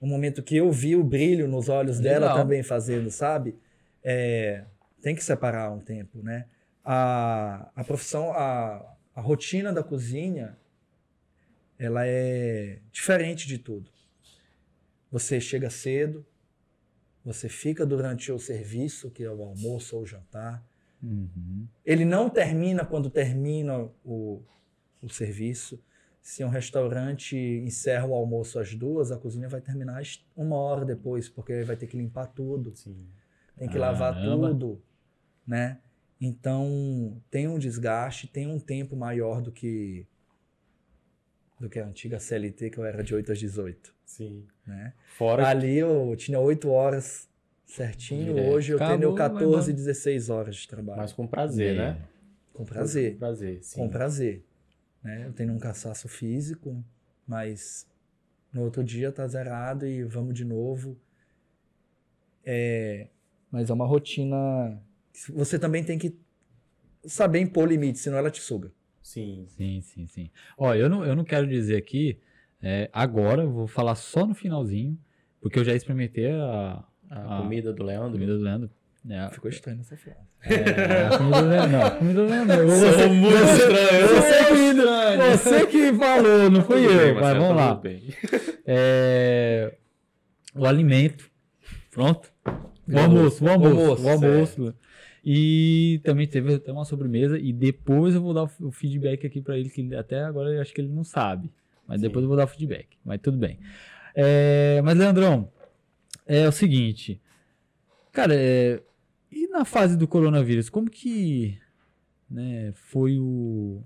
um 0.00 0.06
momento 0.06 0.42
que 0.42 0.56
eu 0.56 0.72
vi 0.72 0.96
o 0.96 1.04
brilho 1.04 1.46
nos 1.46 1.68
olhos 1.68 2.00
Legal. 2.00 2.20
dela 2.20 2.34
também 2.34 2.62
fazendo, 2.62 3.10
sabe? 3.10 3.54
É, 4.02 4.64
tem 5.02 5.14
que 5.14 5.22
separar 5.22 5.70
um 5.70 5.80
tempo, 5.80 6.22
né? 6.22 6.46
A, 6.82 7.70
a 7.76 7.84
profissão, 7.84 8.30
a, 8.32 8.96
a 9.14 9.20
rotina 9.20 9.74
da 9.74 9.82
cozinha, 9.82 10.56
ela 11.78 12.06
é 12.06 12.78
diferente 12.90 13.46
de 13.46 13.58
tudo. 13.58 13.90
Você 15.12 15.38
chega 15.38 15.68
cedo, 15.68 16.24
você 17.24 17.48
fica 17.48 17.86
durante 17.86 18.30
o 18.30 18.38
serviço, 18.38 19.10
que 19.10 19.24
é 19.24 19.30
o 19.30 19.42
almoço 19.42 19.96
ou 19.96 20.02
o 20.02 20.06
jantar. 20.06 20.62
Uhum. 21.02 21.66
Ele 21.84 22.04
não 22.04 22.28
termina 22.28 22.84
quando 22.84 23.08
termina 23.08 23.88
o, 24.04 24.42
o 25.00 25.08
serviço. 25.08 25.82
Se 26.20 26.44
um 26.44 26.48
restaurante 26.48 27.36
encerra 27.36 28.06
o 28.06 28.14
almoço 28.14 28.58
às 28.58 28.74
duas, 28.74 29.10
a 29.10 29.16
cozinha 29.16 29.48
vai 29.48 29.60
terminar 29.60 30.02
uma 30.36 30.56
hora 30.56 30.84
depois, 30.84 31.28
porque 31.28 31.52
ele 31.52 31.64
vai 31.64 31.76
ter 31.76 31.86
que 31.86 31.96
limpar 31.96 32.26
tudo. 32.26 32.74
Sim. 32.74 33.06
Tem 33.56 33.68
que 33.68 33.78
lavar 33.78 34.14
tudo, 34.20 34.82
né? 35.46 35.78
Então, 36.20 37.20
tem 37.30 37.46
um 37.46 37.58
desgaste, 37.58 38.26
tem 38.26 38.46
um 38.46 38.58
tempo 38.58 38.96
maior 38.96 39.42
do 39.42 39.52
que 39.52 40.06
do 41.64 41.70
que 41.70 41.80
a 41.80 41.86
antiga 41.86 42.20
CLT, 42.20 42.70
que 42.70 42.78
eu 42.78 42.84
era 42.84 43.02
de 43.02 43.14
8 43.14 43.32
às 43.32 43.38
18. 43.38 43.94
Sim. 44.04 44.46
Né? 44.66 44.92
Fora 45.16 45.48
Ali 45.48 45.78
eu 45.78 46.14
tinha 46.16 46.38
8 46.38 46.68
horas 46.68 47.28
certinho, 47.66 48.34
Direto. 48.34 48.52
hoje 48.52 48.72
eu 48.72 48.76
Acabou, 48.76 48.98
tenho 48.98 49.14
14, 49.14 49.72
16 49.72 50.28
horas 50.30 50.56
de 50.56 50.68
trabalho. 50.68 51.00
Mas 51.00 51.12
com 51.12 51.26
prazer, 51.26 51.74
né? 51.76 52.02
Com 52.52 52.64
prazer. 52.64 53.12
Com 53.12 53.18
prazer, 53.18 53.64
sim. 53.64 53.80
Com 53.80 53.88
prazer. 53.88 54.44
Né? 55.02 55.24
Eu 55.26 55.32
tenho 55.32 55.52
um 55.54 55.58
cansaço 55.58 56.06
físico, 56.06 56.84
mas 57.26 57.86
no 58.52 58.62
outro 58.62 58.84
dia 58.84 59.10
tá 59.10 59.26
zerado 59.26 59.86
e 59.86 60.04
vamos 60.04 60.34
de 60.34 60.44
novo. 60.44 60.96
É, 62.44 63.08
mas 63.50 63.70
é 63.70 63.72
uma 63.72 63.86
rotina. 63.86 64.78
Você 65.30 65.58
também 65.58 65.82
tem 65.82 65.98
que 65.98 66.14
saber 67.06 67.40
impor 67.40 67.66
limites, 67.66 68.02
senão 68.02 68.18
ela 68.18 68.30
te 68.30 68.40
suga. 68.42 68.70
Sim. 69.04 69.44
Sim, 69.48 69.82
sim, 69.82 70.06
sim. 70.06 70.30
Ó, 70.56 70.74
eu 70.74 70.88
não, 70.88 71.04
eu 71.04 71.14
não 71.14 71.24
quero 71.24 71.46
dizer 71.46 71.76
aqui, 71.76 72.18
é, 72.62 72.88
agora, 72.90 73.42
eu 73.42 73.50
vou 73.52 73.66
falar 73.66 73.94
só 73.96 74.26
no 74.26 74.34
finalzinho, 74.34 74.98
porque 75.42 75.58
eu 75.58 75.64
já 75.64 75.74
experimentei 75.74 76.30
a, 76.32 76.82
a, 77.10 77.36
a 77.36 77.42
comida 77.42 77.70
do 77.70 77.84
Leandro. 77.84 78.12
Comida 78.12 78.34
do 78.34 78.42
Leandro. 78.42 78.70
É, 79.10 79.28
Ficou 79.28 79.50
estranho 79.50 79.80
essa 79.80 79.94
frase. 79.94 80.18
É, 80.40 81.06
a 81.14 81.18
comida 81.18 81.42
do 81.42 81.48
Leandro, 81.48 81.70
não. 81.70 81.84
A 81.84 81.90
comida 81.90 82.24
do 82.24 82.30
Leandro. 82.30 82.66
Você, 82.66 82.92
Sou 82.92 83.08
muito 83.10 83.36
estranho. 83.36 84.08
Você, 84.08 84.46
que, 84.46 85.36
você 85.36 85.66
que 85.66 85.92
falou, 85.98 86.50
não 86.50 86.62
fui 86.64 86.86
eu. 86.86 86.98
Bem, 86.98 87.14
mas 87.14 87.36
vamos 87.36 87.56
lá. 87.56 87.82
É, 88.66 89.74
o 90.54 90.64
alimento. 90.64 91.30
Pronto. 91.90 92.32
O 92.88 92.98
almoço, 92.98 93.44
o 93.44 93.48
almoço, 93.50 93.76
o 93.76 93.80
almoço. 93.80 94.02
O 94.02 94.08
almoço. 94.08 94.74
E 95.24 96.00
também 96.04 96.26
teve 96.26 96.54
até 96.54 96.70
uma 96.70 96.84
sobremesa. 96.84 97.38
E 97.38 97.52
depois 97.52 98.14
eu 98.14 98.20
vou 98.20 98.34
dar 98.34 98.50
o 98.60 98.70
feedback 98.70 99.26
aqui 99.26 99.40
para 99.40 99.58
ele, 99.58 99.70
que 99.70 99.94
até 99.94 100.22
agora 100.22 100.50
eu 100.50 100.60
acho 100.60 100.74
que 100.74 100.80
ele 100.80 100.92
não 100.92 101.04
sabe. 101.04 101.50
Mas 101.86 102.00
Sim. 102.00 102.08
depois 102.08 102.22
eu 102.22 102.28
vou 102.28 102.36
dar 102.36 102.44
o 102.44 102.48
feedback. 102.48 102.98
Mas 103.04 103.20
tudo 103.20 103.38
bem. 103.38 103.58
É, 104.14 104.82
mas, 104.82 104.98
Leandrão, 104.98 105.50
é 106.26 106.46
o 106.46 106.52
seguinte. 106.52 107.20
Cara, 108.12 108.34
é, 108.34 108.82
e 109.32 109.48
na 109.48 109.64
fase 109.64 109.96
do 109.96 110.06
coronavírus, 110.06 110.68
como 110.68 110.90
que 110.90 111.58
né, 112.30 112.72
foi 112.74 113.18
o. 113.18 113.82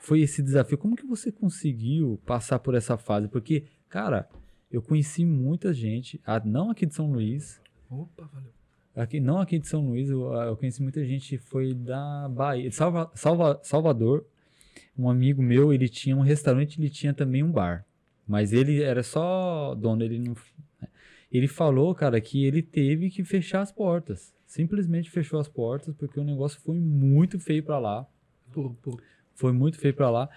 Foi 0.00 0.20
esse 0.20 0.42
desafio? 0.42 0.78
Como 0.78 0.96
que 0.96 1.06
você 1.06 1.30
conseguiu 1.30 2.20
passar 2.24 2.60
por 2.60 2.74
essa 2.74 2.96
fase? 2.96 3.28
Porque, 3.28 3.64
cara, 3.88 4.28
eu 4.70 4.80
conheci 4.80 5.24
muita 5.24 5.72
gente, 5.74 6.20
não 6.44 6.70
aqui 6.70 6.86
de 6.86 6.94
São 6.94 7.10
Luiz. 7.10 7.60
Opa, 7.90 8.28
valeu. 8.32 8.57
Aqui, 8.98 9.20
não 9.20 9.38
aqui 9.38 9.60
de 9.60 9.68
São 9.68 9.86
Luís, 9.86 10.10
eu, 10.10 10.32
eu 10.32 10.56
conheci 10.56 10.82
muita 10.82 11.04
gente, 11.04 11.38
foi 11.38 11.72
da 11.72 12.28
Bahia, 12.28 12.68
Salva, 12.72 13.08
Salva, 13.14 13.60
Salvador. 13.62 14.26
Um 14.98 15.08
amigo 15.08 15.40
meu, 15.40 15.72
ele 15.72 15.88
tinha 15.88 16.16
um 16.16 16.20
restaurante, 16.20 16.80
ele 16.80 16.90
tinha 16.90 17.14
também 17.14 17.44
um 17.44 17.52
bar. 17.52 17.86
Mas 18.26 18.52
ele 18.52 18.82
era 18.82 19.04
só 19.04 19.72
dono, 19.76 20.02
ele 20.02 20.18
não. 20.18 20.34
Né. 20.82 20.88
Ele 21.30 21.46
falou, 21.46 21.94
cara, 21.94 22.20
que 22.20 22.44
ele 22.44 22.60
teve 22.60 23.08
que 23.08 23.22
fechar 23.22 23.60
as 23.60 23.70
portas. 23.70 24.34
Simplesmente 24.44 25.10
fechou 25.10 25.38
as 25.38 25.46
portas, 25.46 25.94
porque 25.94 26.18
o 26.18 26.24
negócio 26.24 26.60
foi 26.60 26.80
muito 26.80 27.38
feio 27.38 27.62
para 27.62 27.78
lá. 27.78 28.04
Foi 29.32 29.52
muito 29.52 29.78
feio 29.78 29.94
para 29.94 30.10
lá. 30.10 30.28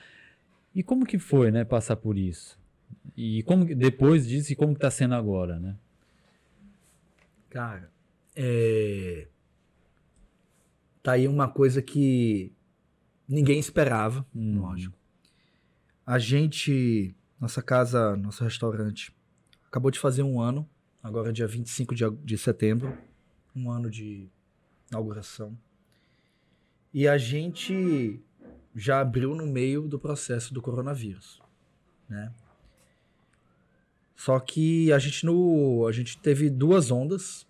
E 0.76 0.84
como 0.84 1.04
que 1.04 1.18
foi, 1.18 1.50
né, 1.50 1.66
passar 1.66 1.96
por 1.96 2.16
isso? 2.16 2.60
E 3.18 3.42
como 3.42 3.66
depois 3.66 4.28
disso, 4.28 4.54
e 4.54 4.56
como 4.56 4.76
que 4.76 4.82
tá 4.82 4.92
sendo 4.92 5.16
agora, 5.16 5.60
né? 5.60 5.76
Cara, 7.50 7.90
é... 8.36 9.28
Tá 11.04 11.14
aí 11.14 11.28
uma 11.28 11.48
coisa 11.48 11.82
que 11.82 12.54
ninguém 13.28 13.60
esperava, 13.60 14.26
hum. 14.36 14.62
lógico. 14.62 14.98
A 16.06 16.20
gente, 16.20 17.16
nossa 17.40 17.62
casa, 17.62 18.16
nosso 18.16 18.44
restaurante, 18.44 19.16
acabou 19.68 19.90
de 19.90 19.98
fazer 19.98 20.22
um 20.22 20.40
ano, 20.40 20.70
agora 21.02 21.34
dia 21.34 21.48
25 21.48 21.96
de, 21.96 22.10
de 22.24 22.38
setembro, 22.38 22.98
um 23.56 23.72
ano 23.72 23.90
de 23.90 24.30
inauguração. 24.90 25.58
E 26.94 27.08
a 27.08 27.18
gente 27.18 28.20
já 28.76 29.00
abriu 29.00 29.34
no 29.34 29.48
meio 29.48 29.88
do 29.88 29.98
processo 29.98 30.54
do 30.54 30.62
coronavírus, 30.62 31.42
né? 32.08 32.34
Só 34.16 34.40
que 34.40 34.92
a 34.92 35.00
gente 35.00 35.26
no, 35.26 35.88
a 35.88 35.92
gente 35.92 36.18
teve 36.18 36.50
duas 36.50 36.92
ondas 36.92 37.48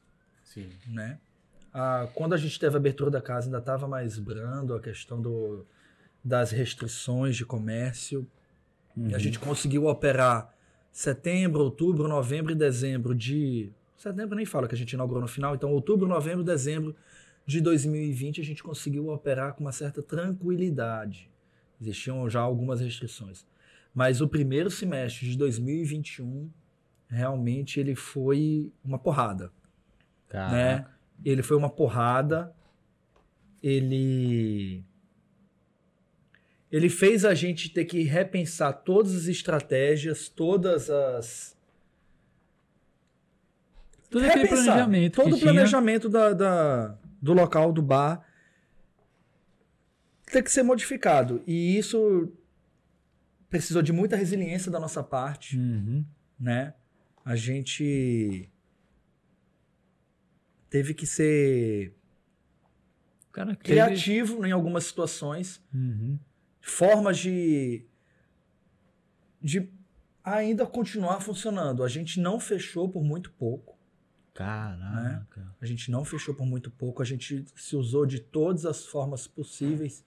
Sim. 0.54 0.70
Né? 0.88 1.18
Ah, 1.74 2.08
quando 2.14 2.34
a 2.34 2.38
gente 2.38 2.60
teve 2.60 2.76
a 2.76 2.78
abertura 2.78 3.10
da 3.10 3.22
casa, 3.22 3.48
ainda 3.48 3.60
estava 3.60 3.88
mais 3.88 4.20
brando 4.20 4.76
a 4.76 4.82
questão 4.82 5.22
do, 5.22 5.66
das 6.24 6.52
restrições 6.52 7.36
de 7.36 7.46
comércio. 7.46 8.28
Uhum. 8.96 9.16
A 9.16 9.18
gente 9.18 9.40
conseguiu 9.40 9.86
operar 9.86 10.54
setembro, 10.92 11.64
outubro, 11.64 12.08
novembro 12.08 12.52
e 12.52 12.56
dezembro 12.56 13.16
de. 13.16 13.72
Setembro 13.98 14.36
nem 14.36 14.46
fala 14.46 14.68
que 14.68 14.76
a 14.76 14.78
gente 14.78 14.94
inaugurou 14.94 15.22
no 15.22 15.28
final, 15.28 15.56
então 15.56 15.72
outubro, 15.72 16.08
novembro, 16.08 16.44
dezembro 16.44 16.96
de 17.46 17.62
2020 17.62 18.42
a 18.42 18.44
gente 18.44 18.64
conseguiu 18.64 19.08
operar 19.10 19.54
com 19.54 19.62
uma 19.62 19.72
certa 19.72 20.02
tranquilidade. 20.02 21.30
Existiam 21.80 22.30
já 22.30 22.42
algumas 22.42 22.82
restrições. 22.82 23.46
Mas 23.94 24.22
o 24.22 24.28
primeiro 24.28 24.70
semestre 24.70 25.30
de 25.30 25.38
2021 25.38 26.50
realmente 27.08 27.80
ele 27.80 27.96
foi 27.96 28.72
uma 28.84 28.98
porrada. 28.98 29.52
Caraca. 30.32 30.56
né? 30.56 30.86
Ele 31.24 31.44
foi 31.44 31.58
uma 31.58 31.70
porrada. 31.70 32.56
Ele 33.62 34.84
ele 36.72 36.90
fez 36.90 37.26
a 37.26 37.34
gente 37.34 37.70
ter 37.70 37.84
que 37.84 38.02
repensar 38.04 38.72
todas 38.72 39.14
as 39.14 39.26
estratégias, 39.26 40.30
todas 40.30 40.90
as 40.90 41.58
todo 44.10 44.26
aquele 44.26 44.48
planejamento 44.48 45.22
todo 45.22 45.36
o 45.36 45.40
planejamento 45.40 46.10
da, 46.10 46.34
da, 46.34 46.98
do 47.22 47.34
local 47.34 47.74
do 47.74 47.82
bar 47.82 48.26
tem 50.26 50.42
que 50.42 50.52
ser 50.52 50.64
modificado 50.64 51.44
e 51.46 51.78
isso 51.78 52.32
precisou 53.50 53.82
de 53.82 53.92
muita 53.92 54.16
resiliência 54.16 54.72
da 54.72 54.80
nossa 54.80 55.04
parte, 55.04 55.58
uhum. 55.58 56.06
né? 56.40 56.74
A 57.24 57.36
gente 57.36 58.50
teve 60.72 60.96
que 60.96 61.06
ser 61.06 61.94
Cara, 63.32 63.56
criativo 63.56 64.38
teve... 64.38 64.48
em 64.48 64.52
algumas 64.52 64.86
situações. 64.86 65.62
Uhum. 65.72 66.18
Formas 66.62 67.20
de, 67.20 67.86
de 69.42 69.70
ainda 70.24 70.66
continuar 70.66 71.20
funcionando. 71.20 71.84
A 71.84 71.88
gente 71.88 72.20
não 72.20 72.40
fechou 72.40 72.90
por 72.90 73.04
muito 73.04 73.32
pouco. 73.32 73.78
Caraca. 74.34 75.42
Né? 75.42 75.48
A 75.62 75.66
gente 75.66 75.92
não 75.92 76.06
fechou 76.06 76.34
por 76.34 76.46
muito 76.46 76.72
pouco. 76.72 77.02
A 77.02 77.06
gente 77.06 77.46
se 77.56 77.76
usou 77.76 78.06
de 78.06 78.20
todas 78.20 78.66
as 78.66 78.86
formas 78.86 79.28
possíveis, 79.28 80.06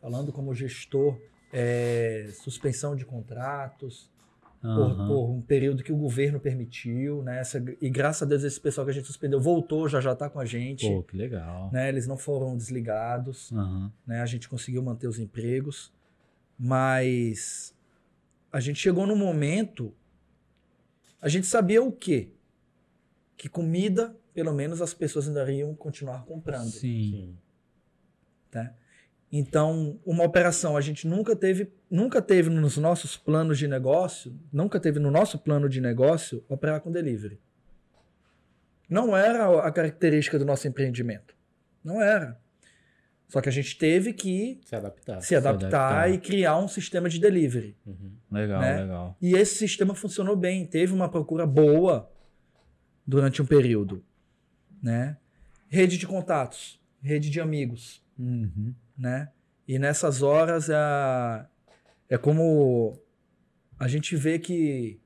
falando 0.00 0.32
como 0.32 0.54
gestor, 0.54 1.20
é, 1.52 2.30
suspensão 2.42 2.94
de 2.94 3.04
contratos, 3.04 4.08
por, 4.60 4.96
por, 5.06 5.30
um 5.30 5.40
período 5.40 5.82
que 5.82 5.92
o 5.92 5.96
governo 5.96 6.40
permitiu, 6.40 7.22
né? 7.22 7.40
Essa, 7.40 7.62
e 7.80 7.88
graças 7.88 8.22
a 8.22 8.26
Deus 8.26 8.42
esse 8.42 8.60
pessoal 8.60 8.84
que 8.84 8.90
a 8.90 8.94
gente 8.94 9.06
suspendeu 9.06 9.40
voltou, 9.40 9.88
já 9.88 10.00
já 10.00 10.12
está 10.12 10.28
com 10.28 10.40
a 10.40 10.44
gente. 10.44 10.86
Pô, 10.86 11.02
que 11.02 11.16
legal. 11.16 11.70
Né? 11.72 11.88
Eles 11.88 12.06
não 12.06 12.16
foram 12.16 12.56
desligados, 12.56 13.50
uhum. 13.52 13.90
né? 14.06 14.20
A 14.20 14.26
gente 14.26 14.48
conseguiu 14.48 14.82
manter 14.82 15.06
os 15.06 15.18
empregos, 15.18 15.92
mas 16.58 17.74
a 18.52 18.60
gente 18.60 18.78
chegou 18.78 19.06
num 19.06 19.16
momento, 19.16 19.94
a 21.20 21.28
gente 21.28 21.46
sabia 21.46 21.82
o 21.82 21.92
quê? 21.92 22.30
Que 23.36 23.48
comida, 23.48 24.16
pelo 24.32 24.52
menos 24.52 24.80
as 24.80 24.94
pessoas 24.94 25.28
ainda 25.28 25.42
iriam 25.42 25.74
continuar 25.74 26.24
comprando. 26.24 26.70
Sim. 26.70 27.10
Sim. 27.10 27.38
Né? 28.54 28.74
Então, 29.30 29.98
uma 30.04 30.24
operação 30.24 30.76
a 30.76 30.80
gente 30.80 31.06
nunca 31.06 31.34
teve, 31.34 31.72
nunca 31.90 32.22
teve 32.22 32.48
nos 32.48 32.76
nossos 32.76 33.16
planos 33.16 33.58
de 33.58 33.66
negócio, 33.66 34.38
nunca 34.52 34.78
teve 34.78 35.00
no 35.00 35.10
nosso 35.10 35.38
plano 35.38 35.68
de 35.68 35.80
negócio 35.80 36.44
operar 36.48 36.80
com 36.80 36.92
delivery. 36.92 37.40
Não 38.88 39.16
era 39.16 39.66
a 39.66 39.72
característica 39.72 40.38
do 40.38 40.44
nosso 40.44 40.68
empreendimento. 40.68 41.34
Não 41.82 42.00
era. 42.00 42.38
Só 43.28 43.40
que 43.40 43.48
a 43.48 43.52
gente 43.52 43.76
teve 43.76 44.12
que 44.12 44.60
se 44.64 44.76
adaptar, 44.76 45.20
se 45.20 45.34
adaptar, 45.34 45.68
se 45.68 45.74
adaptar. 45.74 46.10
e 46.12 46.18
criar 46.18 46.58
um 46.58 46.68
sistema 46.68 47.08
de 47.08 47.18
delivery. 47.18 47.76
Uhum. 47.84 48.12
Legal, 48.30 48.60
né? 48.60 48.80
legal. 48.82 49.16
E 49.20 49.34
esse 49.34 49.56
sistema 49.56 49.94
funcionou 49.94 50.36
bem, 50.36 50.64
teve 50.64 50.92
uma 50.92 51.08
procura 51.08 51.44
boa 51.44 52.08
durante 53.04 53.42
um 53.42 53.46
período, 53.46 54.04
né? 54.80 55.16
Rede 55.68 55.98
de 55.98 56.06
contatos, 56.06 56.80
rede 57.02 57.28
de 57.28 57.40
amigos, 57.40 58.00
uhum. 58.16 58.72
Né? 58.96 59.30
E 59.66 59.78
nessas 59.78 60.22
horas 60.22 60.68
é, 60.68 61.46
é 62.08 62.18
como 62.18 63.00
a 63.78 63.88
gente 63.88 64.16
vê 64.16 64.38
que 64.38 65.00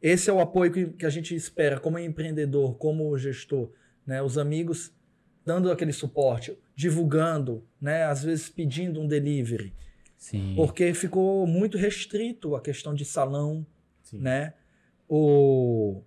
esse 0.00 0.30
é 0.30 0.32
o 0.32 0.40
apoio 0.40 0.72
que, 0.72 0.86
que 0.86 1.06
a 1.06 1.10
gente 1.10 1.34
espera 1.34 1.80
como 1.80 1.98
empreendedor, 1.98 2.76
como 2.78 3.16
gestor, 3.18 3.72
né? 4.06 4.22
Os 4.22 4.38
amigos 4.38 4.92
dando 5.44 5.72
aquele 5.72 5.92
suporte, 5.92 6.56
divulgando, 6.74 7.66
né? 7.80 8.04
Às 8.04 8.22
vezes 8.22 8.48
pedindo 8.48 9.00
um 9.00 9.08
delivery. 9.08 9.74
Sim. 10.16 10.54
Porque 10.56 10.92
ficou 10.94 11.46
muito 11.46 11.78
restrito 11.78 12.54
a 12.54 12.60
questão 12.60 12.94
de 12.94 13.04
salão, 13.04 13.66
Sim. 14.02 14.18
né? 14.18 14.54
O 15.08 16.02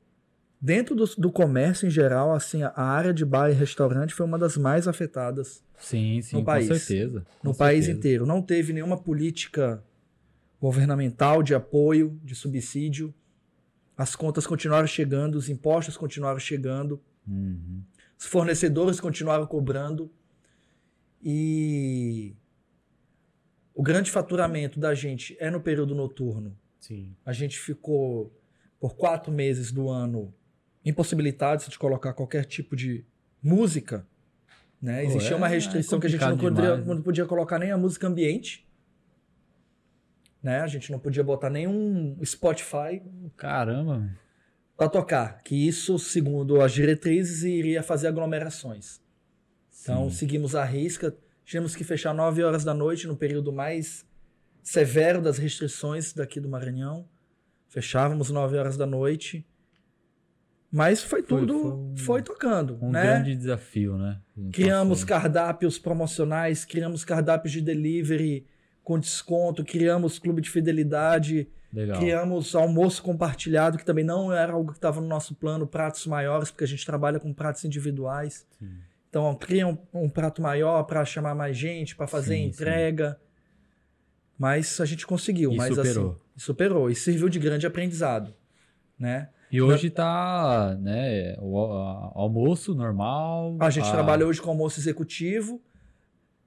dentro 0.62 0.96
do, 0.96 1.06
do, 1.18 1.32
comércio 1.32 1.88
em 1.88 1.90
geral, 1.90 2.34
assim, 2.34 2.62
a 2.62 2.84
área 2.84 3.14
de 3.14 3.26
bar 3.26 3.50
e 3.50 3.54
restaurante 3.54 4.14
foi 4.14 4.26
uma 4.26 4.38
das 4.38 4.56
mais 4.56 4.88
afetadas. 4.88 5.64
Sim, 5.78 6.22
sim, 6.22 6.38
no 6.38 6.46
país, 6.46 6.68
com 6.68 6.76
certeza. 6.76 7.26
Com 7.40 7.48
no 7.48 7.54
certeza. 7.54 7.58
país 7.58 7.88
inteiro. 7.88 8.26
Não 8.28 8.42
teve 8.42 8.72
nenhuma 8.72 8.98
política 8.98 9.84
governamental 10.62 11.42
de 11.42 11.56
apoio, 11.56 12.20
de 12.24 12.36
subsídio. 12.36 13.12
As 13.98 14.16
contas 14.16 14.46
continuaram 14.46 14.86
chegando, 14.86 15.36
os 15.36 15.50
impostos 15.50 15.98
continuaram 15.98 16.40
chegando. 16.40 17.02
Uhum. 17.28 17.82
Os 18.18 18.28
fornecedores 18.28 19.00
continuaram 19.00 19.48
cobrando. 19.48 20.12
E 21.24 22.36
o 23.74 23.82
grande 23.82 24.12
faturamento 24.12 24.80
da 24.80 24.94
gente 24.94 25.36
é 25.40 25.50
no 25.50 25.60
período 25.60 25.96
noturno. 25.96 26.56
Sim. 26.80 27.16
A 27.26 27.34
gente 27.34 27.60
ficou 27.60 28.32
por 28.80 28.96
quatro 28.96 29.32
meses 29.32 29.72
do 29.72 29.90
ano 29.90 30.34
impossibilitados 30.84 31.68
de 31.68 31.78
colocar 31.78 32.14
qualquer 32.14 32.46
tipo 32.46 32.76
de 32.76 33.06
música. 33.42 34.06
Né? 34.82 35.06
Existia 35.06 35.34
é, 35.34 35.36
uma 35.36 35.48
restrição 35.48 36.00
é 36.00 36.02
que 36.02 36.08
a 36.08 36.10
gente 36.10 36.26
não 36.26 36.38
podia, 36.38 36.78
não 36.78 37.02
podia 37.02 37.26
colocar 37.26 37.60
nem 37.60 37.72
a 37.72 37.78
música 37.78 38.08
ambiente. 38.08 38.68
Né? 40.42 40.60
A 40.62 40.68
gente 40.68 40.92
não 40.92 40.98
podia 40.98 41.24
botar 41.24 41.50
nenhum 41.50 42.18
Spotify. 42.26 43.02
Caramba! 43.38 44.10
Para 44.76 44.90
tocar. 44.90 45.44
Que 45.44 45.56
isso, 45.68 46.00
segundo 46.00 46.60
as 46.62 46.72
diretrizes, 46.72 47.44
iria 47.44 47.84
fazer 47.84 48.08
aglomerações. 48.08 49.00
Então, 49.82 50.10
Sim. 50.10 50.16
seguimos 50.16 50.56
a 50.56 50.66
risca. 50.66 51.16
Tivemos 51.46 51.76
que 51.76 51.84
fechar 51.84 52.14
9 52.14 52.44
horas 52.44 52.64
da 52.64 52.74
noite 52.74 53.06
no 53.08 53.16
período 53.16 53.52
mais 53.52 54.06
severo 54.64 55.22
das 55.22 55.38
restrições 55.38 56.14
daqui 56.14 56.40
do 56.40 56.50
Maranhão. 56.50 57.08
Fechávamos 57.68 58.32
9 58.32 58.58
horas 58.58 58.78
da 58.78 58.86
noite. 58.86 59.46
Mas 60.72 61.04
foi 61.04 61.22
tudo, 61.22 61.54
foi, 61.54 61.70
foi, 61.70 62.06
foi 62.06 62.22
tocando. 62.22 62.78
Um 62.82 62.92
né? 62.92 63.04
grande 63.04 63.36
desafio, 63.36 63.98
né? 63.98 64.20
Criamos 64.54 65.04
cardápios 65.04 65.78
promocionais, 65.78 66.64
criamos 66.64 67.04
cardápios 67.04 67.52
de 67.52 67.62
delivery 67.62 68.48
com 68.82 68.98
desconto, 68.98 69.66
criamos 69.66 70.18
clube 70.18 70.42
de 70.42 70.50
fidelidade, 70.50 71.50
Legal. 71.74 72.00
criamos 72.00 72.56
almoço 72.56 73.04
compartilhado, 73.04 73.78
que 73.78 73.86
também 73.86 74.06
não 74.06 74.32
era 74.32 74.54
algo 74.54 74.72
que 74.72 74.78
estava 74.78 75.02
no 75.02 75.08
nosso 75.08 75.36
plano, 75.36 75.68
pratos 75.68 76.08
maiores, 76.08 76.50
porque 76.50 76.64
a 76.64 76.68
gente 76.68 76.86
trabalha 76.86 77.20
com 77.20 77.34
pratos 77.34 77.66
individuais. 77.66 78.48
Sim. 78.58 78.70
Então, 79.10 79.36
cria 79.36 79.68
um, 79.68 79.78
um 79.94 80.10
prato 80.10 80.42
maior 80.42 80.84
para 80.84 81.04
chamar 81.04 81.36
mais 81.36 81.58
gente, 81.58 81.98
para 81.98 82.08
fazer 82.08 82.36
sim, 82.36 82.46
entrega. 82.46 83.20
Sim. 83.20 83.28
Mas 84.38 84.80
a 84.80 84.86
gente 84.86 85.06
conseguiu. 85.06 85.52
E 85.52 85.58
mas, 85.58 85.76
superou. 85.76 86.12
Assim, 86.12 86.20
superou. 86.38 86.90
E 86.90 86.96
serviu 86.96 87.28
de 87.28 87.38
grande 87.38 87.68
aprendizado. 87.68 88.34
Né? 88.98 89.28
E 89.52 89.62
hoje 89.62 89.88
está 89.88 90.78
né, 90.80 91.36
o 91.40 91.58
almoço 92.16 92.74
normal. 92.74 93.58
A 93.60 93.70
gente 93.70 93.90
a... 93.90 93.92
trabalha 93.92 94.26
hoje 94.26 94.42
com 94.42 94.50
almoço 94.50 94.80
executivo 94.80 95.62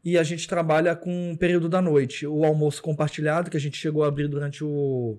e 0.02 0.16
a 0.16 0.22
gente 0.22 0.48
trabalha 0.48 0.96
com 0.96 1.32
um 1.32 1.36
período 1.36 1.68
da 1.68 1.82
noite. 1.82 2.26
O 2.26 2.44
almoço 2.46 2.82
compartilhado, 2.82 3.50
que 3.50 3.59
a 3.59 3.61
gente 3.61 3.76
chegou 3.76 4.05
a 4.05 4.09
abrir 4.09 4.26
durante 4.26 4.64
o, 4.64 5.18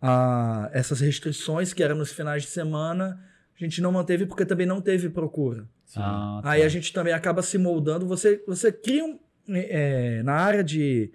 a, 0.00 0.70
essas 0.72 1.00
restrições, 1.00 1.72
que 1.72 1.82
eram 1.82 1.96
nos 1.96 2.12
finais 2.12 2.44
de 2.44 2.48
semana, 2.48 3.20
a 3.56 3.64
gente 3.64 3.82
não 3.82 3.90
manteve 3.90 4.24
porque 4.24 4.46
também 4.46 4.66
não 4.66 4.80
teve 4.80 5.10
procura. 5.10 5.68
Ah, 5.96 6.40
tá. 6.44 6.50
Aí 6.50 6.62
a 6.62 6.68
gente 6.68 6.92
também 6.92 7.12
acaba 7.12 7.42
se 7.42 7.58
moldando. 7.58 8.06
Você, 8.06 8.40
você 8.46 8.70
cria 8.70 9.04
um. 9.04 9.18
É, 9.52 10.22
na 10.22 10.34
área 10.34 10.62
de, 10.62 11.10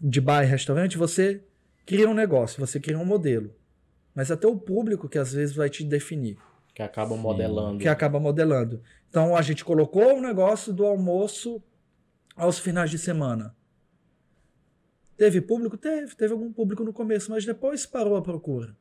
de 0.00 0.20
bar 0.20 0.42
e 0.42 0.46
restaurante, 0.46 0.98
você 0.98 1.40
cria 1.86 2.08
um 2.08 2.14
negócio, 2.14 2.58
você 2.58 2.80
cria 2.80 2.98
um 2.98 3.04
modelo 3.04 3.54
mas 4.14 4.30
até 4.30 4.46
o 4.46 4.56
público 4.56 5.08
que 5.08 5.18
às 5.18 5.32
vezes 5.32 5.54
vai 5.54 5.70
te 5.70 5.84
definir. 5.84 6.38
Que 6.74 6.82
acaba 6.82 7.16
modelando. 7.16 7.78
Que 7.78 7.88
acaba 7.88 8.20
modelando. 8.20 8.82
Então 9.08 9.36
a 9.36 9.42
gente 9.42 9.64
colocou 9.64 10.18
o 10.18 10.20
negócio 10.20 10.72
do 10.72 10.84
almoço 10.86 11.62
aos 12.36 12.58
finais 12.58 12.90
de 12.90 12.98
semana. 12.98 13.54
Teve 15.16 15.40
público? 15.40 15.76
Teve. 15.76 16.14
Teve 16.14 16.32
algum 16.32 16.52
público 16.52 16.82
no 16.82 16.92
começo, 16.92 17.30
mas 17.30 17.44
depois 17.44 17.84
parou 17.84 18.16
a 18.16 18.22
procura. 18.22 18.74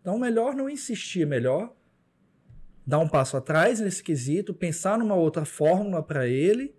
Então, 0.00 0.18
melhor 0.18 0.54
não 0.54 0.68
insistir, 0.68 1.26
melhor 1.26 1.72
dar 2.86 2.98
um 2.98 3.08
passo 3.08 3.36
atrás 3.36 3.80
nesse 3.80 4.02
quesito, 4.02 4.52
pensar 4.52 4.98
numa 4.98 5.14
outra 5.14 5.44
fórmula 5.44 6.02
para 6.02 6.26
ele 6.26 6.74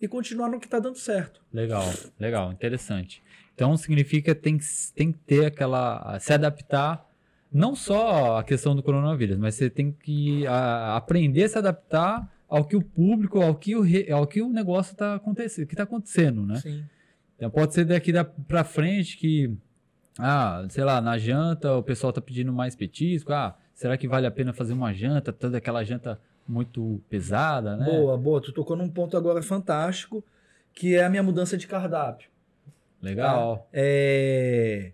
e 0.00 0.08
continuar 0.08 0.48
no 0.48 0.58
que 0.58 0.66
está 0.66 0.78
dando 0.78 0.98
certo. 0.98 1.40
Legal, 1.52 1.84
legal, 2.18 2.52
interessante. 2.52 3.22
Então 3.54 3.76
significa 3.76 4.34
que 4.34 4.40
tem, 4.40 4.58
tem 4.94 5.12
que 5.12 5.18
ter 5.20 5.46
aquela. 5.46 6.18
se 6.18 6.32
adaptar 6.32 7.08
não 7.52 7.74
só 7.76 8.38
a 8.38 8.44
questão 8.44 8.74
do 8.74 8.82
coronavírus, 8.82 9.36
mas 9.36 9.54
você 9.54 9.68
tem 9.68 9.92
que 9.92 10.46
a, 10.46 10.96
aprender 10.96 11.44
a 11.44 11.48
se 11.48 11.58
adaptar 11.58 12.32
ao 12.48 12.64
que 12.64 12.76
o 12.76 12.82
público, 12.82 13.42
ao 13.42 13.54
que 13.54 13.76
o, 13.76 13.82
re, 13.82 14.10
ao 14.10 14.26
que 14.26 14.40
o 14.40 14.48
negócio 14.48 14.92
está 14.92 15.14
acontecendo, 15.14 15.66
que 15.66 15.74
está 15.74 15.84
acontecendo, 15.84 16.46
né? 16.46 16.56
Sim. 16.56 16.84
Então 17.36 17.50
pode 17.50 17.74
ser 17.74 17.84
daqui 17.84 18.12
para 18.48 18.64
frente 18.64 19.18
que, 19.18 19.54
ah, 20.18 20.64
sei 20.68 20.84
lá, 20.84 21.00
na 21.00 21.18
janta 21.18 21.74
o 21.74 21.82
pessoal 21.82 22.10
está 22.10 22.20
pedindo 22.20 22.52
mais 22.52 22.74
petisco, 22.74 23.32
ah, 23.32 23.56
será 23.74 23.96
que 23.96 24.08
vale 24.08 24.26
a 24.26 24.30
pena 24.30 24.52
fazer 24.52 24.72
uma 24.72 24.92
janta, 24.92 25.32
toda 25.32 25.58
aquela 25.58 25.84
janta 25.84 26.18
muito 26.46 27.00
pesada, 27.08 27.76
né? 27.76 27.84
Boa, 27.84 28.16
boa. 28.16 28.40
Tu 28.40 28.52
tocou 28.52 28.76
num 28.76 28.88
ponto 28.88 29.16
agora 29.16 29.42
fantástico, 29.42 30.24
que 30.72 30.94
é 30.94 31.04
a 31.04 31.10
minha 31.10 31.22
mudança 31.22 31.56
de 31.56 31.66
cardápio. 31.66 32.28
Legal. 33.00 33.56
Tá? 33.56 33.64
É 33.72 34.92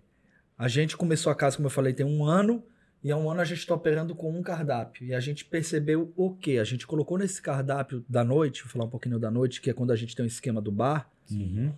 a 0.59 0.67
gente 0.67 0.97
começou 0.97 1.31
a 1.31 1.35
casa, 1.35 1.55
como 1.55 1.67
eu 1.67 1.71
falei, 1.71 1.93
tem 1.93 2.05
um 2.05 2.25
ano, 2.25 2.61
e 3.01 3.09
há 3.13 3.15
um 3.15 3.31
ano 3.31 3.39
a 3.39 3.45
gente 3.45 3.59
está 3.59 3.73
operando 3.73 4.13
com 4.13 4.29
um 4.37 4.43
cardápio. 4.43 5.07
E 5.07 5.13
a 5.13 5.19
gente 5.21 5.45
percebeu 5.45 6.11
o 6.17 6.35
quê? 6.35 6.57
A 6.57 6.65
gente 6.65 6.85
colocou 6.85 7.17
nesse 7.17 7.41
cardápio 7.41 8.03
da 8.09 8.25
noite, 8.25 8.63
vou 8.63 8.69
falar 8.69 8.83
um 8.83 8.89
pouquinho 8.89 9.17
da 9.17 9.31
noite, 9.31 9.61
que 9.61 9.69
é 9.69 9.73
quando 9.73 9.91
a 9.91 9.95
gente 9.95 10.13
tem 10.13 10.25
um 10.25 10.27
esquema 10.27 10.61
do 10.61 10.69
bar. 10.69 11.09
Uhum. 11.31 11.73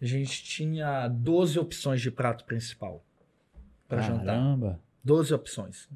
A 0.00 0.04
gente 0.04 0.44
tinha 0.44 1.08
12 1.08 1.58
opções 1.58 2.00
de 2.00 2.08
prato 2.08 2.44
principal 2.44 3.04
para 3.88 4.00
jantar. 4.00 4.26
Caramba! 4.26 4.80
12 5.02 5.34
opções. 5.34 5.88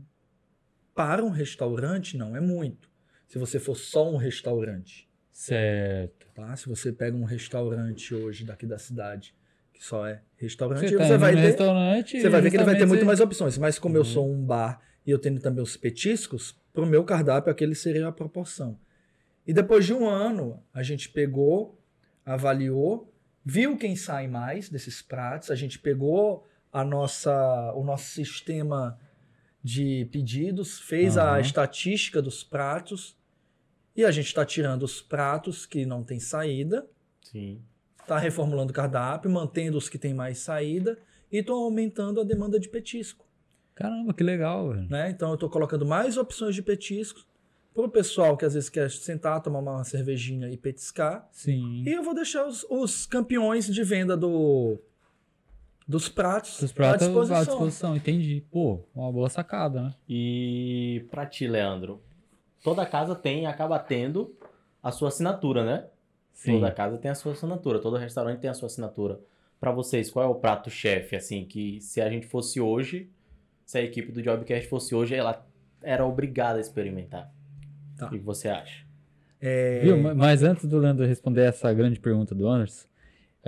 Para 0.96 1.24
um 1.24 1.30
restaurante, 1.30 2.16
não 2.16 2.36
é 2.36 2.40
muito. 2.40 2.90
Se 3.28 3.38
você 3.38 3.60
for 3.60 3.76
só 3.76 4.10
um 4.12 4.16
restaurante. 4.16 5.08
Certo. 5.30 6.26
Tá? 6.34 6.56
Se 6.56 6.68
você 6.68 6.90
pega 6.90 7.16
um 7.16 7.22
restaurante 7.22 8.12
hoje 8.12 8.44
daqui 8.44 8.66
da 8.66 8.76
cidade 8.76 9.37
que 9.78 9.84
só 9.84 10.04
é 10.04 10.20
restaurante, 10.36 10.88
você, 10.88 10.96
tá 10.96 11.04
você 11.04 11.16
vai 11.16 11.34
ter, 11.34 11.40
restaurante, 11.40 12.20
você 12.20 12.28
vai 12.28 12.40
ver 12.40 12.50
que 12.50 12.56
ele 12.56 12.64
vai 12.64 12.76
ter 12.76 12.84
muito 12.84 13.06
mais 13.06 13.20
opções. 13.20 13.56
Mas 13.56 13.78
como 13.78 13.94
uhum. 13.94 14.00
eu 14.00 14.04
sou 14.04 14.28
um 14.28 14.44
bar 14.44 14.80
e 15.06 15.10
eu 15.10 15.18
tenho 15.18 15.40
também 15.40 15.62
os 15.62 15.76
petiscos, 15.76 16.58
para 16.72 16.82
o 16.82 16.86
meu 16.86 17.04
cardápio 17.04 17.50
aquele 17.50 17.76
seria 17.76 18.08
a 18.08 18.12
proporção. 18.12 18.78
E 19.46 19.52
depois 19.52 19.86
de 19.86 19.94
um 19.94 20.08
ano, 20.08 20.60
a 20.74 20.82
gente 20.82 21.08
pegou, 21.08 21.80
avaliou, 22.26 23.12
viu 23.44 23.76
quem 23.76 23.94
sai 23.94 24.26
mais 24.26 24.68
desses 24.68 25.00
pratos, 25.00 25.50
a 25.50 25.54
gente 25.54 25.78
pegou 25.78 26.44
a 26.72 26.84
nossa, 26.84 27.72
o 27.74 27.84
nosso 27.84 28.10
sistema 28.10 28.98
de 29.62 30.08
pedidos, 30.10 30.80
fez 30.80 31.16
uhum. 31.16 31.22
a 31.22 31.40
estatística 31.40 32.20
dos 32.20 32.42
pratos 32.42 33.16
e 33.94 34.04
a 34.04 34.10
gente 34.10 34.26
está 34.26 34.44
tirando 34.44 34.82
os 34.82 35.00
pratos 35.00 35.66
que 35.66 35.86
não 35.86 36.02
tem 36.02 36.18
saída. 36.18 36.84
Sim 37.22 37.62
está 38.08 38.18
reformulando 38.18 38.70
o 38.70 38.74
cardápio, 38.74 39.30
mantendo 39.30 39.76
os 39.76 39.88
que 39.88 39.98
têm 39.98 40.14
mais 40.14 40.38
saída 40.38 40.98
e 41.30 41.38
estou 41.38 41.62
aumentando 41.62 42.20
a 42.20 42.24
demanda 42.24 42.58
de 42.58 42.68
petisco. 42.68 43.26
Caramba, 43.74 44.14
que 44.14 44.24
legal, 44.24 44.70
velho. 44.70 44.88
Né? 44.88 45.10
Então 45.10 45.28
eu 45.28 45.34
estou 45.34 45.50
colocando 45.50 45.86
mais 45.86 46.16
opções 46.16 46.54
de 46.54 46.62
petiscos 46.62 47.26
para 47.74 47.84
o 47.84 47.88
pessoal 47.88 48.36
que 48.36 48.44
às 48.44 48.54
vezes 48.54 48.68
quer 48.68 48.90
sentar, 48.90 49.40
tomar 49.40 49.60
uma 49.60 49.84
cervejinha 49.84 50.48
e 50.48 50.56
petiscar. 50.56 51.28
Sim. 51.30 51.84
E 51.86 51.92
eu 51.92 52.02
vou 52.02 52.14
deixar 52.14 52.46
os, 52.46 52.66
os 52.68 53.06
campeões 53.06 53.66
de 53.66 53.84
venda 53.84 54.16
do 54.16 54.78
dos 55.86 56.08
pratos, 56.08 56.60
dos 56.60 56.72
pratos 56.72 57.06
à 57.06 57.06
disposição. 57.06 57.36
à 57.36 57.44
disposição. 57.44 57.96
Entendi. 57.96 58.44
Pô, 58.50 58.80
uma 58.94 59.10
boa 59.12 59.30
sacada, 59.30 59.82
né? 59.82 59.94
E 60.08 61.06
para 61.10 61.24
ti, 61.24 61.46
Leandro, 61.46 62.02
toda 62.62 62.84
casa 62.84 63.14
tem, 63.14 63.46
acaba 63.46 63.78
tendo 63.78 64.36
a 64.82 64.90
sua 64.90 65.08
assinatura, 65.08 65.64
né? 65.64 65.86
Sim. 66.38 66.52
Toda 66.52 66.70
casa 66.70 66.96
tem 66.98 67.10
a 67.10 67.16
sua 67.16 67.32
assinatura, 67.32 67.80
todo 67.80 67.96
restaurante 67.96 68.38
tem 68.38 68.48
a 68.48 68.54
sua 68.54 68.66
assinatura. 68.66 69.18
Para 69.58 69.72
vocês, 69.72 70.08
qual 70.08 70.24
é 70.24 70.28
o 70.28 70.36
prato 70.36 70.70
chefe, 70.70 71.16
assim, 71.16 71.44
que 71.44 71.80
se 71.80 72.00
a 72.00 72.08
gente 72.08 72.28
fosse 72.28 72.60
hoje, 72.60 73.10
se 73.66 73.76
a 73.76 73.82
equipe 73.82 74.12
do 74.12 74.22
Jobcast 74.22 74.68
fosse 74.68 74.94
hoje, 74.94 75.16
ela 75.16 75.44
era 75.82 76.06
obrigada 76.06 76.58
a 76.58 76.60
experimentar? 76.60 77.28
Tá. 77.96 78.06
O 78.06 78.10
que 78.10 78.18
você 78.18 78.48
acha? 78.48 78.86
É... 79.40 79.80
Viu? 79.80 80.14
Mas 80.14 80.44
antes 80.44 80.64
do 80.64 80.78
Leandro 80.78 81.04
responder 81.04 81.42
essa 81.42 81.72
grande 81.72 81.98
pergunta 81.98 82.36
do 82.36 82.46
Anderson, 82.46 82.86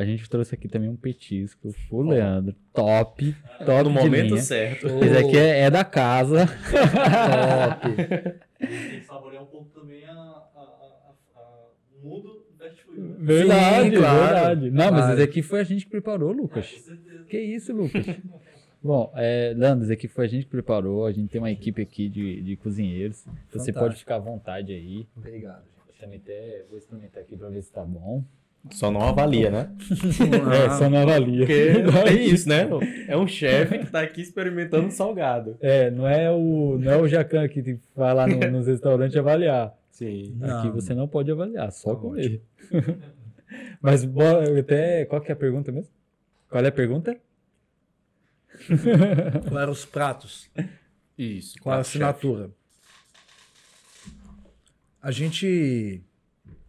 a 0.00 0.04
gente 0.06 0.28
trouxe 0.30 0.54
aqui 0.54 0.66
também 0.66 0.88
um 0.88 0.96
petisco, 0.96 1.74
o 1.90 2.02
Leandro. 2.02 2.56
Top, 2.72 3.36
top 3.66 3.82
No 3.84 3.90
momento 3.90 4.30
linha. 4.30 4.40
certo. 4.40 4.86
Esse 4.86 5.16
aqui 5.18 5.36
é, 5.36 5.60
é 5.60 5.70
da 5.70 5.84
casa. 5.84 6.46
top. 7.76 7.96
Tem 8.58 9.00
que 9.00 9.06
saborear 9.06 9.42
um 9.42 9.46
pouco 9.46 9.68
também 9.78 10.02
a, 10.06 10.12
a, 10.12 10.14
a, 10.16 11.12
a 11.36 11.68
mundo 12.02 12.46
fast 12.58 12.82
food. 12.84 12.98
Né? 12.98 13.14
Verdade, 13.18 13.90
Sim, 13.90 13.96
claro. 13.96 14.34
verdade. 14.34 14.70
Não, 14.70 14.88
claro. 14.88 14.94
mas 14.94 15.14
esse 15.14 15.22
aqui 15.22 15.42
foi 15.42 15.60
a 15.60 15.64
gente 15.64 15.84
que 15.84 15.90
preparou, 15.90 16.32
Lucas. 16.32 16.66
É, 16.88 17.24
que 17.24 17.38
isso, 17.38 17.72
Lucas? 17.74 18.06
Bom, 18.82 19.12
é, 19.14 19.52
Leandro, 19.54 19.84
esse 19.84 19.92
aqui 19.92 20.08
foi 20.08 20.24
a 20.24 20.28
gente 20.28 20.44
que 20.44 20.50
preparou. 20.50 21.04
A 21.04 21.12
gente 21.12 21.28
tem 21.30 21.40
uma 21.40 21.50
equipe 21.50 21.82
aqui 21.82 22.08
de, 22.08 22.40
de 22.40 22.56
cozinheiros. 22.56 23.22
Fantástico. 23.24 23.58
Você 23.58 23.72
pode 23.74 23.96
ficar 23.96 24.16
à 24.16 24.20
vontade 24.20 24.72
aí. 24.72 25.06
Obrigado. 25.14 25.64
Eu 25.88 25.94
também 26.00 26.18
até 26.18 26.64
vou 26.70 26.78
experimentar 26.78 27.22
aqui 27.22 27.36
para 27.36 27.50
ver 27.50 27.62
se 27.62 27.70
tá 27.70 27.84
bom. 27.84 28.24
Só 28.68 28.90
não 28.90 29.00
avalia, 29.00 29.50
né? 29.50 29.70
é, 30.54 30.70
só 30.76 30.90
não 30.90 30.98
avalia. 30.98 31.46
Porque 31.46 32.10
é 32.10 32.12
isso, 32.20 32.48
né? 32.48 32.68
É 33.08 33.16
um 33.16 33.26
chefe 33.26 33.78
que 33.78 33.86
tá 33.90 34.02
aqui 34.02 34.20
experimentando 34.20 34.90
salgado. 34.90 35.56
É, 35.60 35.90
não 35.90 36.06
é 36.06 36.30
o, 36.30 36.78
não 36.78 36.92
é 36.92 36.96
o 36.96 37.08
Jacan 37.08 37.48
que 37.48 37.78
vai 37.96 38.12
lá 38.12 38.26
no, 38.26 38.36
nos 38.52 38.66
restaurantes 38.66 39.16
avaliar. 39.16 39.74
Sim. 39.90 40.36
Aqui 40.42 40.68
não. 40.68 40.74
você 40.74 40.94
não 40.94 41.08
pode 41.08 41.30
avaliar, 41.30 41.72
só 41.72 41.96
com 41.96 42.16
ele. 42.16 42.42
Mas 43.80 44.06
até. 44.58 45.06
Qual 45.06 45.20
que 45.22 45.30
é 45.30 45.34
a 45.34 45.36
pergunta 45.36 45.72
mesmo? 45.72 45.90
Qual 46.48 46.62
é 46.62 46.68
a 46.68 46.72
pergunta? 46.72 47.16
Qual 49.48 49.60
eram 49.60 49.72
os 49.72 49.86
pratos? 49.86 50.50
Isso. 51.16 51.58
Qual 51.62 51.76
a 51.76 51.80
assinatura? 51.80 52.44
Chefe. 52.44 52.60
A 55.02 55.10
gente 55.10 56.02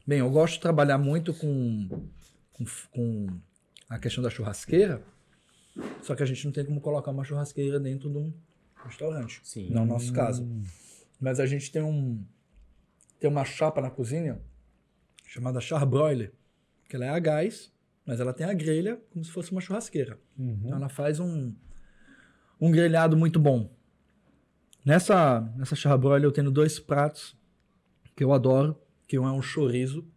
Bem, 0.05 0.19
eu 0.19 0.29
gosto 0.29 0.55
de 0.55 0.61
trabalhar 0.61 0.97
muito 0.97 1.33
com, 1.33 1.87
com, 2.53 2.65
com, 2.91 3.27
a 3.89 3.99
questão 3.99 4.23
da 4.23 4.29
churrasqueira, 4.29 5.01
só 6.01 6.15
que 6.15 6.23
a 6.23 6.25
gente 6.25 6.43
não 6.45 6.51
tem 6.51 6.65
como 6.65 6.81
colocar 6.81 7.11
uma 7.11 7.23
churrasqueira 7.23 7.79
dentro 7.79 8.09
de 8.09 8.17
um 8.17 8.33
restaurante. 8.83 9.41
Sim. 9.43 9.69
Não 9.69 9.81
é 9.81 9.85
o 9.85 9.87
nosso 9.87 10.11
caso. 10.11 10.47
Mas 11.19 11.39
a 11.39 11.45
gente 11.45 11.71
tem 11.71 11.81
um 11.81 12.23
tem 13.19 13.29
uma 13.29 13.45
chapa 13.45 13.79
na 13.79 13.91
cozinha 13.91 14.41
chamada 15.27 15.61
charbroiler, 15.61 16.33
que 16.89 16.95
ela 16.95 17.05
é 17.05 17.09
a 17.09 17.19
gás, 17.19 17.71
mas 18.03 18.19
ela 18.19 18.33
tem 18.33 18.47
a 18.47 18.53
grelha 18.53 18.99
como 19.11 19.23
se 19.23 19.31
fosse 19.31 19.51
uma 19.51 19.61
churrasqueira. 19.61 20.19
Uhum. 20.37 20.59
Então 20.65 20.77
ela 20.77 20.89
faz 20.89 21.19
um, 21.19 21.53
um 22.59 22.71
grelhado 22.71 23.15
muito 23.15 23.39
bom. 23.39 23.69
Nessa, 24.83 25.41
nessa 25.55 25.75
charbroiler 25.75 26.23
eu 26.23 26.31
tenho 26.31 26.49
dois 26.49 26.79
pratos 26.79 27.37
que 28.15 28.23
eu 28.23 28.33
adoro 28.33 28.75
que 29.11 29.19
um 29.19 29.27
é 29.27 29.31
um 29.33 29.41
chorizo 29.41 30.07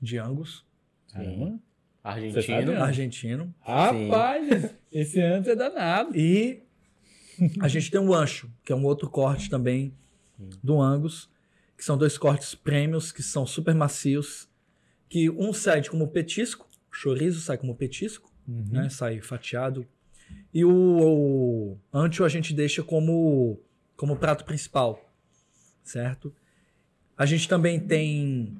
de 0.00 0.16
Angus. 0.16 0.64
Sim. 1.08 1.60
Argentino. 2.04 2.80
Argentino. 2.80 3.54
Rapaz, 3.58 4.72
esse 4.92 5.20
antes 5.20 5.50
é 5.50 5.56
danado. 5.56 6.16
E 6.16 6.62
a 7.60 7.66
gente 7.66 7.90
tem 7.90 7.98
o 7.98 8.14
ancho, 8.14 8.48
que 8.64 8.72
é 8.72 8.76
um 8.76 8.84
outro 8.84 9.10
corte 9.10 9.50
também 9.50 9.92
do 10.62 10.80
Angus, 10.80 11.28
que 11.76 11.84
são 11.84 11.98
dois 11.98 12.16
cortes 12.16 12.54
prêmios, 12.54 13.10
que 13.10 13.20
são 13.20 13.44
super 13.44 13.74
macios, 13.74 14.48
que 15.08 15.28
um 15.28 15.52
sai 15.52 15.82
como 15.82 16.06
petisco, 16.06 16.68
o 16.88 16.94
chorizo 16.94 17.40
sai 17.40 17.58
como 17.58 17.74
petisco, 17.74 18.32
uhum. 18.46 18.64
né? 18.70 18.88
Sai 18.90 19.20
fatiado. 19.20 19.84
E 20.54 20.64
o, 20.64 20.70
o 20.70 21.78
ancho 21.92 22.22
a 22.22 22.28
gente 22.28 22.54
deixa 22.54 22.84
como, 22.84 23.58
como 23.96 24.16
prato 24.16 24.44
principal, 24.44 25.04
certo? 25.82 26.32
A 27.22 27.24
gente 27.24 27.48
também 27.48 27.78
tem 27.78 28.52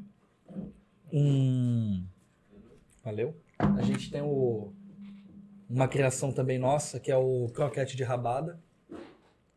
um. 1.12 2.06
Valeu? 3.02 3.34
A 3.58 3.82
gente 3.82 4.08
tem 4.08 4.22
o, 4.22 4.72
uma 5.68 5.88
criação 5.88 6.30
também 6.30 6.60
nossa, 6.60 7.00
que 7.00 7.10
é 7.10 7.16
o 7.16 7.50
croquete 7.52 7.96
de 7.96 8.04
rabada. 8.04 8.60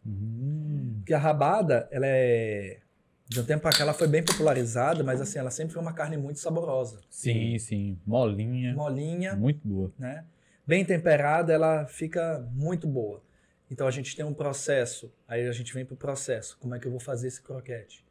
Hum. 0.04 0.96
Porque 0.98 1.14
a 1.14 1.20
rabada, 1.20 1.88
ela 1.92 2.08
é. 2.08 2.80
De 3.28 3.40
um 3.40 3.46
tempo 3.46 3.62
pra 3.62 3.70
cá 3.74 3.84
ela 3.84 3.94
foi 3.94 4.08
bem 4.08 4.24
popularizada, 4.26 5.04
mas 5.04 5.22
assim, 5.22 5.38
ela 5.38 5.52
sempre 5.52 5.74
foi 5.74 5.84
uma 5.84 5.94
carne 5.94 6.18
muito 6.18 6.40
saborosa. 6.40 7.00
Sim, 7.08 7.60
sim. 7.60 8.00
Molinha. 8.08 8.74
Molinha. 8.74 9.36
Muito 9.36 9.68
boa. 9.68 9.94
Né? 10.00 10.26
Bem 10.66 10.84
temperada, 10.84 11.54
ela 11.54 11.86
fica 11.86 12.44
muito 12.54 12.88
boa. 12.88 13.22
Então 13.70 13.86
a 13.86 13.92
gente 13.92 14.16
tem 14.16 14.26
um 14.26 14.34
processo, 14.34 15.14
aí 15.28 15.48
a 15.48 15.52
gente 15.52 15.72
vem 15.76 15.86
pro 15.86 15.96
processo. 15.96 16.58
Como 16.60 16.74
é 16.74 16.80
que 16.80 16.88
eu 16.88 16.92
vou 16.92 17.00
fazer 17.00 17.28
esse 17.28 17.40
croquete? 17.40 18.05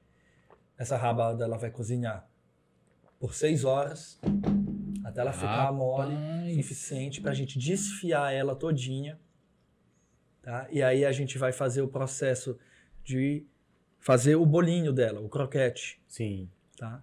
Essa 0.77 0.97
rabada 0.97 1.45
ela 1.45 1.57
vai 1.57 1.71
cozinhar 1.71 2.29
por 3.19 3.35
seis 3.35 3.65
horas 3.65 4.19
até 5.05 5.21
ela 5.21 5.33
ficar 5.33 5.71
Rapaz. 5.71 5.77
mole 5.77 6.55
suficiente 6.55 7.21
para 7.21 7.31
a 7.31 7.35
gente 7.35 7.59
desfiar 7.59 8.33
ela 8.33 8.57
todinha, 8.57 9.19
tá? 10.43 10.67
E 10.71 10.83
aí 10.83 11.05
a 11.05 11.13
gente 11.13 11.39
vai 11.39 11.53
fazer 11.53 11.83
o 11.83 11.89
processo 11.89 12.59
de 13.05 13.47
fazer 14.01 14.35
o 14.37 14.45
bolinho 14.45 14.93
dela, 14.93 15.21
o 15.21 15.29
croquete. 15.29 16.01
Sim. 16.09 16.49
Tá? 16.77 17.03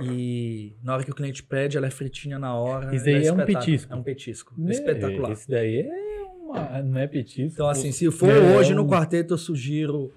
E 0.00 0.76
na 0.82 0.94
hora 0.94 1.04
que 1.04 1.10
o 1.10 1.14
cliente 1.14 1.42
pede, 1.42 1.76
ela 1.76 1.86
é 1.86 1.90
fritinha 1.90 2.38
na 2.38 2.54
hora. 2.54 2.94
Isso 2.94 3.04
daí 3.04 3.24
é, 3.24 3.26
é 3.26 3.32
um 3.32 3.44
petisco. 3.44 3.92
É 3.92 3.96
um 3.96 4.02
petisco. 4.02 4.54
É, 4.66 4.70
espetacular. 4.70 5.32
Isso 5.32 5.50
daí 5.50 5.80
é 5.80 6.22
uma, 6.22 6.82
não 6.82 7.00
é 7.00 7.06
petisco. 7.06 7.54
Então, 7.54 7.68
assim, 7.68 7.90
se 7.92 8.10
for 8.10 8.30
é 8.30 8.38
hoje 8.38 8.72
um... 8.72 8.76
no 8.76 8.88
quarteto, 8.88 9.34
eu 9.34 9.38
sugiro 9.38 10.12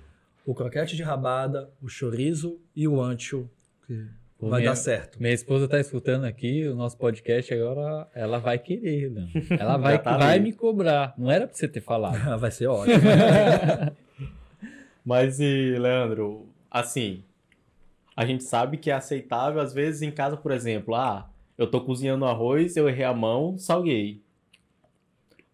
o 0.46 0.54
croquete 0.54 0.96
de 0.96 1.04
rabada, 1.04 1.70
o 1.82 1.88
chorizo 1.88 2.60
e 2.76 2.88
o 2.88 3.02
ancho, 3.02 3.50
que 3.88 4.06
Pô, 4.38 4.50
vai 4.50 4.62
minha, 4.62 4.72
dar 4.72 4.76
certo. 4.76 5.22
Minha 5.22 5.34
esposa 5.34 5.66
está 5.66 5.80
escutando 5.80 6.26
aqui 6.26 6.68
o 6.68 6.76
nosso 6.76 6.98
podcast 6.98 7.54
agora, 7.54 8.08
ela 8.14 8.40
vai 8.40 8.60
querer, 8.60 9.10
né? 9.10 9.30
Ela 9.58 9.78
vai, 9.78 10.02
tá 10.02 10.18
vai 10.18 10.40
me 10.40 10.52
cobrar. 10.52 11.14
Não 11.18 11.32
era 11.32 11.48
para 11.48 11.56
você 11.56 11.68
ter 11.68 11.82
falado. 11.82 12.18
vai 12.38 12.52
ser 12.52 12.68
ótimo. 12.68 12.98
Mas 15.06 15.40
e, 15.40 15.76
Leandro, 15.78 16.48
assim, 16.70 17.24
a 18.16 18.26
gente 18.26 18.44
sabe 18.44 18.78
que 18.78 18.90
é 18.90 18.94
aceitável, 18.94 19.62
às 19.62 19.74
vezes, 19.74 20.02
em 20.02 20.12
casa, 20.12 20.38
por 20.38 20.52
exemplo, 20.52 20.96
ah, 20.96 21.30
eu 21.58 21.70
tô 21.70 21.82
cozinhando 21.82 22.26
arroz, 22.26 22.76
eu 22.76 22.90
errei 22.90 23.06
a 23.06 23.14
mão, 23.14 23.58
salguei. 23.58 24.23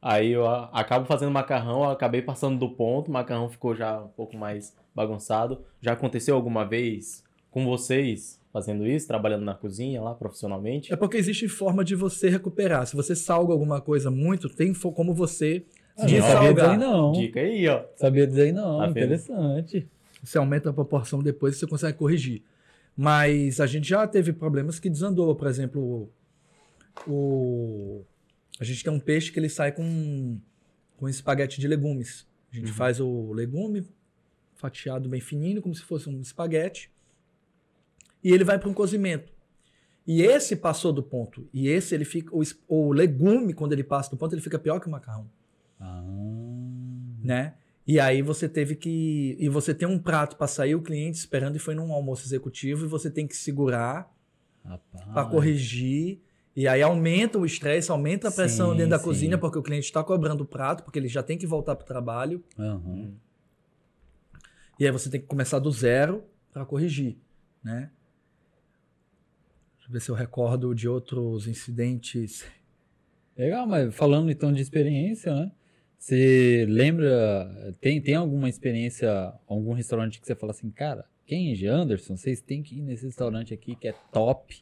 Aí 0.01 0.31
eu 0.31 0.47
acabo 0.47 1.05
fazendo 1.05 1.31
macarrão, 1.31 1.83
eu 1.83 1.89
acabei 1.89 2.21
passando 2.21 2.57
do 2.57 2.69
ponto, 2.69 3.09
o 3.09 3.11
macarrão 3.11 3.49
ficou 3.49 3.75
já 3.75 3.99
um 4.01 4.07
pouco 4.07 4.37
mais 4.37 4.73
bagunçado. 4.95 5.61
Já 5.81 5.93
aconteceu 5.93 6.35
alguma 6.35 6.65
vez 6.65 7.23
com 7.51 7.65
vocês 7.65 8.39
fazendo 8.51 8.87
isso, 8.87 9.07
trabalhando 9.07 9.43
na 9.43 9.53
cozinha 9.53 10.01
lá 10.01 10.13
profissionalmente? 10.13 10.91
É 10.91 10.95
porque 10.95 11.17
existe 11.17 11.47
forma 11.47 11.83
de 11.83 11.95
você 11.95 12.29
recuperar. 12.29 12.85
Se 12.87 12.95
você 12.95 13.15
salga 13.15 13.51
alguma 13.51 13.81
coisa 13.81 14.09
muito, 14.09 14.49
tem 14.49 14.73
como 14.73 15.13
você 15.13 15.65
ah, 15.97 16.03
não 16.03 16.21
sabia 16.21 16.53
dizer 16.53 16.77
não. 16.77 17.11
Dica 17.11 17.39
aí, 17.41 17.67
ó. 17.67 17.83
Sabia 17.95 18.25
dizer 18.25 18.53
não, 18.53 18.79
tá 18.79 18.87
interessante. 18.87 19.87
Você 20.23 20.37
aumenta 20.37 20.69
a 20.69 20.73
proporção 20.73 21.21
depois 21.21 21.55
e 21.55 21.59
você 21.59 21.67
consegue 21.67 21.97
corrigir. 21.97 22.41
Mas 22.95 23.59
a 23.59 23.67
gente 23.67 23.87
já 23.87 24.05
teve 24.07 24.33
problemas 24.33 24.79
que 24.79 24.89
desandou, 24.89 25.33
por 25.35 25.47
exemplo, 25.47 26.09
o 27.07 28.03
a 28.59 28.63
gente 28.63 28.83
tem 28.83 28.91
um 28.91 28.99
peixe 28.99 29.31
que 29.31 29.39
ele 29.39 29.49
sai 29.49 29.71
com, 29.71 30.39
com 30.97 31.07
espaguete 31.07 31.61
de 31.61 31.67
legumes. 31.67 32.27
A 32.51 32.55
gente 32.55 32.67
uhum. 32.67 32.73
faz 32.73 32.99
o 32.99 33.31
legume 33.31 33.87
fatiado 34.55 35.07
bem 35.07 35.21
fininho, 35.21 35.61
como 35.61 35.73
se 35.73 35.81
fosse 35.81 36.09
um 36.09 36.19
espaguete. 36.19 36.91
E 38.21 38.31
ele 38.33 38.43
vai 38.43 38.59
para 38.59 38.67
um 38.67 38.73
cozimento. 38.73 39.31
E 40.05 40.21
esse 40.21 40.55
passou 40.55 40.91
do 40.91 41.01
ponto. 41.01 41.47
E 41.53 41.69
esse 41.69 41.95
ele 41.95 42.03
fica. 42.03 42.35
O, 42.35 42.41
o, 42.67 42.91
legume, 42.91 43.53
quando 43.53 43.71
ele 43.73 43.83
passa 43.83 44.09
do 44.09 44.17
ponto, 44.17 44.33
ele 44.33 44.41
fica 44.41 44.59
pior 44.59 44.79
que 44.79 44.87
o 44.87 44.91
macarrão. 44.91 45.29
Ah. 45.79 46.03
Né? 47.23 47.53
E 47.87 47.99
aí 47.99 48.21
você 48.21 48.49
teve 48.49 48.75
que. 48.75 49.37
E 49.39 49.47
você 49.47 49.73
tem 49.73 49.87
um 49.87 49.97
prato 49.97 50.35
para 50.35 50.47
sair 50.47 50.75
o 50.75 50.81
cliente 50.81 51.17
esperando 51.17 51.55
e 51.55 51.59
foi 51.59 51.75
num 51.75 51.93
almoço 51.93 52.25
executivo 52.25 52.85
e 52.85 52.87
você 52.89 53.09
tem 53.09 53.25
que 53.25 53.37
segurar 53.37 54.13
para 55.13 55.25
corrigir 55.25 56.21
e 56.59 56.67
aí 56.67 56.81
aumenta 56.81 57.39
o 57.39 57.45
estresse, 57.45 57.89
aumenta 57.89 58.27
a 58.27 58.31
pressão 58.33 58.71
sim, 58.71 58.75
dentro 58.75 58.89
da 58.89 58.99
sim. 58.99 59.05
cozinha, 59.05 59.37
porque 59.37 59.57
o 59.57 59.63
cliente 59.63 59.85
está 59.85 60.03
cobrando 60.03 60.43
o 60.43 60.45
prato, 60.45 60.83
porque 60.83 60.99
ele 60.99 61.07
já 61.07 61.23
tem 61.23 61.37
que 61.37 61.47
voltar 61.47 61.73
para 61.73 61.85
o 61.85 61.87
trabalho. 61.87 62.43
Uhum. 62.57 63.15
E 64.77 64.85
aí 64.85 64.91
você 64.91 65.09
tem 65.09 65.21
que 65.21 65.25
começar 65.25 65.57
do 65.59 65.71
zero 65.71 66.21
para 66.51 66.65
corrigir, 66.65 67.15
né? 67.63 67.89
Deixa 69.77 69.87
eu 69.87 69.93
ver 69.93 70.01
se 70.01 70.11
eu 70.11 70.15
recordo 70.15 70.75
de 70.75 70.85
outros 70.89 71.47
incidentes. 71.47 72.43
Legal, 73.37 73.65
mas 73.65 73.95
falando 73.95 74.29
então 74.29 74.51
de 74.51 74.61
experiência, 74.61 75.33
né? 75.33 75.53
Você 75.97 76.65
lembra, 76.67 77.73
tem, 77.79 78.01
tem 78.01 78.15
alguma 78.15 78.49
experiência, 78.49 79.33
algum 79.47 79.71
restaurante 79.71 80.19
que 80.19 80.27
você 80.27 80.35
fala 80.35 80.51
assim, 80.51 80.69
cara, 80.69 81.05
quem 81.25 81.53
é 81.53 81.67
Anderson, 81.69 82.17
vocês 82.17 82.41
têm 82.41 82.61
que 82.61 82.79
ir 82.79 82.81
nesse 82.81 83.05
restaurante 83.05 83.53
aqui 83.53 83.77
que 83.77 83.87
é 83.87 83.93
top 84.11 84.61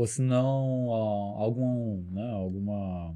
Ou 0.00 0.06
se 0.06 0.22
não, 0.22 0.92
algum, 1.36 2.02
né, 2.10 2.26
alguma, 2.32 3.14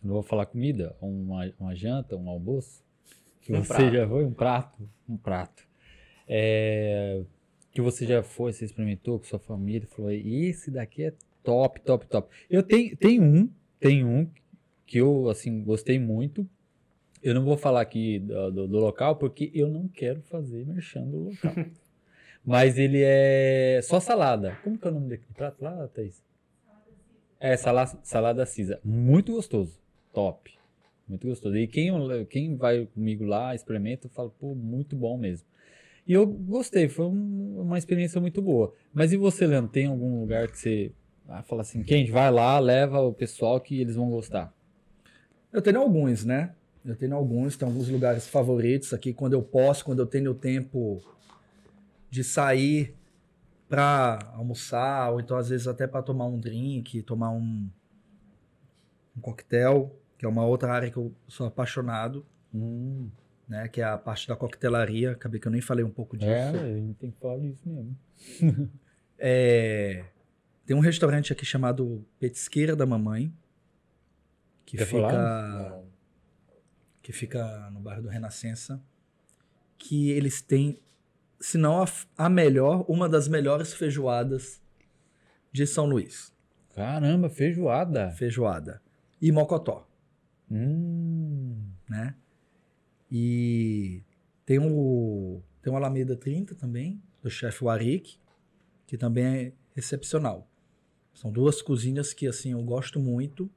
não 0.00 0.12
vou 0.12 0.22
falar 0.22 0.46
comida, 0.46 0.94
uma, 1.00 1.52
uma 1.58 1.74
janta, 1.74 2.14
um 2.14 2.28
almoço, 2.28 2.84
que 3.40 3.52
um 3.52 3.64
você 3.64 3.74
prato. 3.74 3.92
já 3.92 4.08
foi, 4.08 4.24
um 4.24 4.32
prato, 4.32 4.88
um 5.08 5.16
prato. 5.16 5.66
É, 6.28 7.20
que 7.72 7.80
você 7.80 8.06
já 8.06 8.22
foi, 8.22 8.52
você 8.52 8.64
experimentou 8.64 9.18
com 9.18 9.24
sua 9.24 9.40
família, 9.40 9.88
falou, 9.88 10.12
esse 10.12 10.70
daqui 10.70 11.02
é 11.02 11.14
top, 11.42 11.80
top, 11.80 12.06
top. 12.06 12.32
Eu 12.48 12.62
tenho, 12.62 12.96
tem 12.96 13.20
um, 13.20 13.50
tem 13.80 14.04
um 14.04 14.30
que 14.86 14.98
eu, 14.98 15.28
assim, 15.28 15.64
gostei 15.64 15.98
muito. 15.98 16.48
Eu 17.24 17.34
não 17.34 17.44
vou 17.44 17.56
falar 17.56 17.80
aqui 17.80 18.20
do, 18.20 18.52
do, 18.52 18.68
do 18.68 18.78
local, 18.78 19.16
porque 19.16 19.50
eu 19.52 19.68
não 19.68 19.88
quero 19.88 20.22
fazer 20.22 20.64
merchan 20.64 21.08
do 21.08 21.24
local. 21.30 21.54
Mas 22.44 22.78
ele 22.78 23.00
é 23.02 23.80
só 23.82 23.98
salada. 23.98 24.56
Como 24.62 24.78
que 24.78 24.86
é 24.86 24.90
o 24.90 24.94
nome 24.94 25.08
daquele 25.08 25.32
prato 25.34 25.64
lá, 25.64 25.88
Thaís? 25.88 26.22
É, 27.40 27.56
salada, 27.56 27.98
salada 28.02 28.46
cisa. 28.46 28.80
Muito 28.84 29.32
gostoso. 29.32 29.78
Top. 30.12 30.50
Muito 31.08 31.26
gostoso. 31.26 31.56
E 31.56 31.66
quem, 31.66 31.92
quem 32.26 32.56
vai 32.56 32.86
comigo 32.86 33.24
lá, 33.24 33.54
experimenta, 33.54 34.08
fala, 34.08 34.30
pô, 34.30 34.54
muito 34.54 34.94
bom 34.94 35.16
mesmo. 35.16 35.46
E 36.06 36.12
eu 36.12 36.26
gostei, 36.26 36.88
foi 36.88 37.06
um, 37.06 37.62
uma 37.62 37.78
experiência 37.78 38.20
muito 38.20 38.42
boa. 38.42 38.74
Mas 38.92 39.12
e 39.12 39.16
você, 39.16 39.46
Leandro, 39.46 39.70
tem 39.70 39.86
algum 39.86 40.20
lugar 40.20 40.48
que 40.48 40.58
você 40.58 40.92
ah, 41.28 41.42
fala 41.42 41.62
assim, 41.62 41.82
quem 41.82 42.10
vai 42.10 42.30
lá, 42.30 42.58
leva 42.58 43.00
o 43.00 43.12
pessoal 43.12 43.58
que 43.58 43.80
eles 43.80 43.96
vão 43.96 44.10
gostar? 44.10 44.52
Eu 45.50 45.62
tenho 45.62 45.80
alguns, 45.80 46.24
né? 46.24 46.54
Eu 46.84 46.94
tenho 46.94 47.14
alguns, 47.14 47.56
tem 47.56 47.66
alguns 47.66 47.88
lugares 47.88 48.28
favoritos 48.28 48.92
aqui, 48.92 49.14
quando 49.14 49.32
eu 49.32 49.42
posso, 49.42 49.84
quando 49.84 50.00
eu 50.00 50.06
tenho 50.06 50.34
tempo 50.34 51.02
de 52.14 52.22
sair 52.22 52.94
para 53.68 54.18
almoçar, 54.34 55.10
ou 55.10 55.20
então 55.20 55.36
às 55.36 55.48
vezes 55.48 55.66
até 55.66 55.86
para 55.86 56.02
tomar 56.02 56.26
um 56.26 56.38
drink, 56.38 57.02
tomar 57.02 57.30
um, 57.30 57.68
um 59.16 59.20
coquetel, 59.20 59.98
que 60.16 60.24
é 60.24 60.28
uma 60.28 60.46
outra 60.46 60.72
área 60.72 60.90
que 60.90 60.96
eu 60.96 61.12
sou 61.26 61.46
apaixonado. 61.46 62.24
Hum 62.54 63.10
né? 63.48 63.68
Que 63.68 63.80
é 63.80 63.84
a 63.84 63.98
parte 63.98 64.26
da 64.26 64.36
coquetelaria. 64.36 65.12
Acabei 65.12 65.40
que 65.40 65.46
eu 65.46 65.52
nem 65.52 65.60
falei 65.60 65.84
um 65.84 65.90
pouco 65.90 66.16
disso. 66.16 66.30
É, 66.30 66.48
a 66.48 66.76
gente 66.76 66.94
tem 66.94 67.10
que 67.10 67.18
falar 67.18 67.38
disso 67.38 67.68
mesmo. 67.68 67.96
é, 69.18 70.04
tem 70.66 70.76
um 70.76 70.80
restaurante 70.80 71.32
aqui 71.32 71.44
chamado 71.44 72.04
Petisqueira 72.18 72.74
da 72.74 72.86
Mamãe. 72.86 73.32
Que 74.64 74.76
Quer 74.78 74.86
fica. 74.86 75.82
Que 77.02 77.12
fica 77.12 77.70
no 77.70 77.80
bairro 77.80 78.02
do 78.02 78.08
Renascença. 78.08 78.82
Que 79.76 80.10
eles 80.10 80.40
têm, 80.40 80.80
se 81.44 81.58
não 81.58 81.82
a, 81.82 81.86
a 82.16 82.26
melhor, 82.30 82.86
uma 82.88 83.06
das 83.06 83.28
melhores 83.28 83.74
feijoadas 83.74 84.62
de 85.52 85.66
São 85.66 85.84
Luís. 85.84 86.32
Caramba, 86.74 87.28
feijoada. 87.28 88.12
Feijoada. 88.12 88.80
E 89.20 89.30
mocotó. 89.30 89.86
Hum. 90.50 91.54
Né? 91.86 92.14
E 93.12 94.02
tem 94.46 94.58
o 94.58 95.42
tem 95.60 95.70
o 95.70 95.76
Alameda 95.76 96.16
30 96.16 96.54
também, 96.54 97.02
do 97.22 97.28
chefe 97.28 97.62
Warik, 97.62 98.16
que 98.86 98.96
também 98.96 99.26
é 99.26 99.52
excepcional. 99.76 100.48
São 101.12 101.30
duas 101.30 101.60
cozinhas 101.60 102.14
que 102.14 102.26
assim 102.26 102.52
eu 102.52 102.62
gosto 102.62 102.98
muito. 102.98 103.50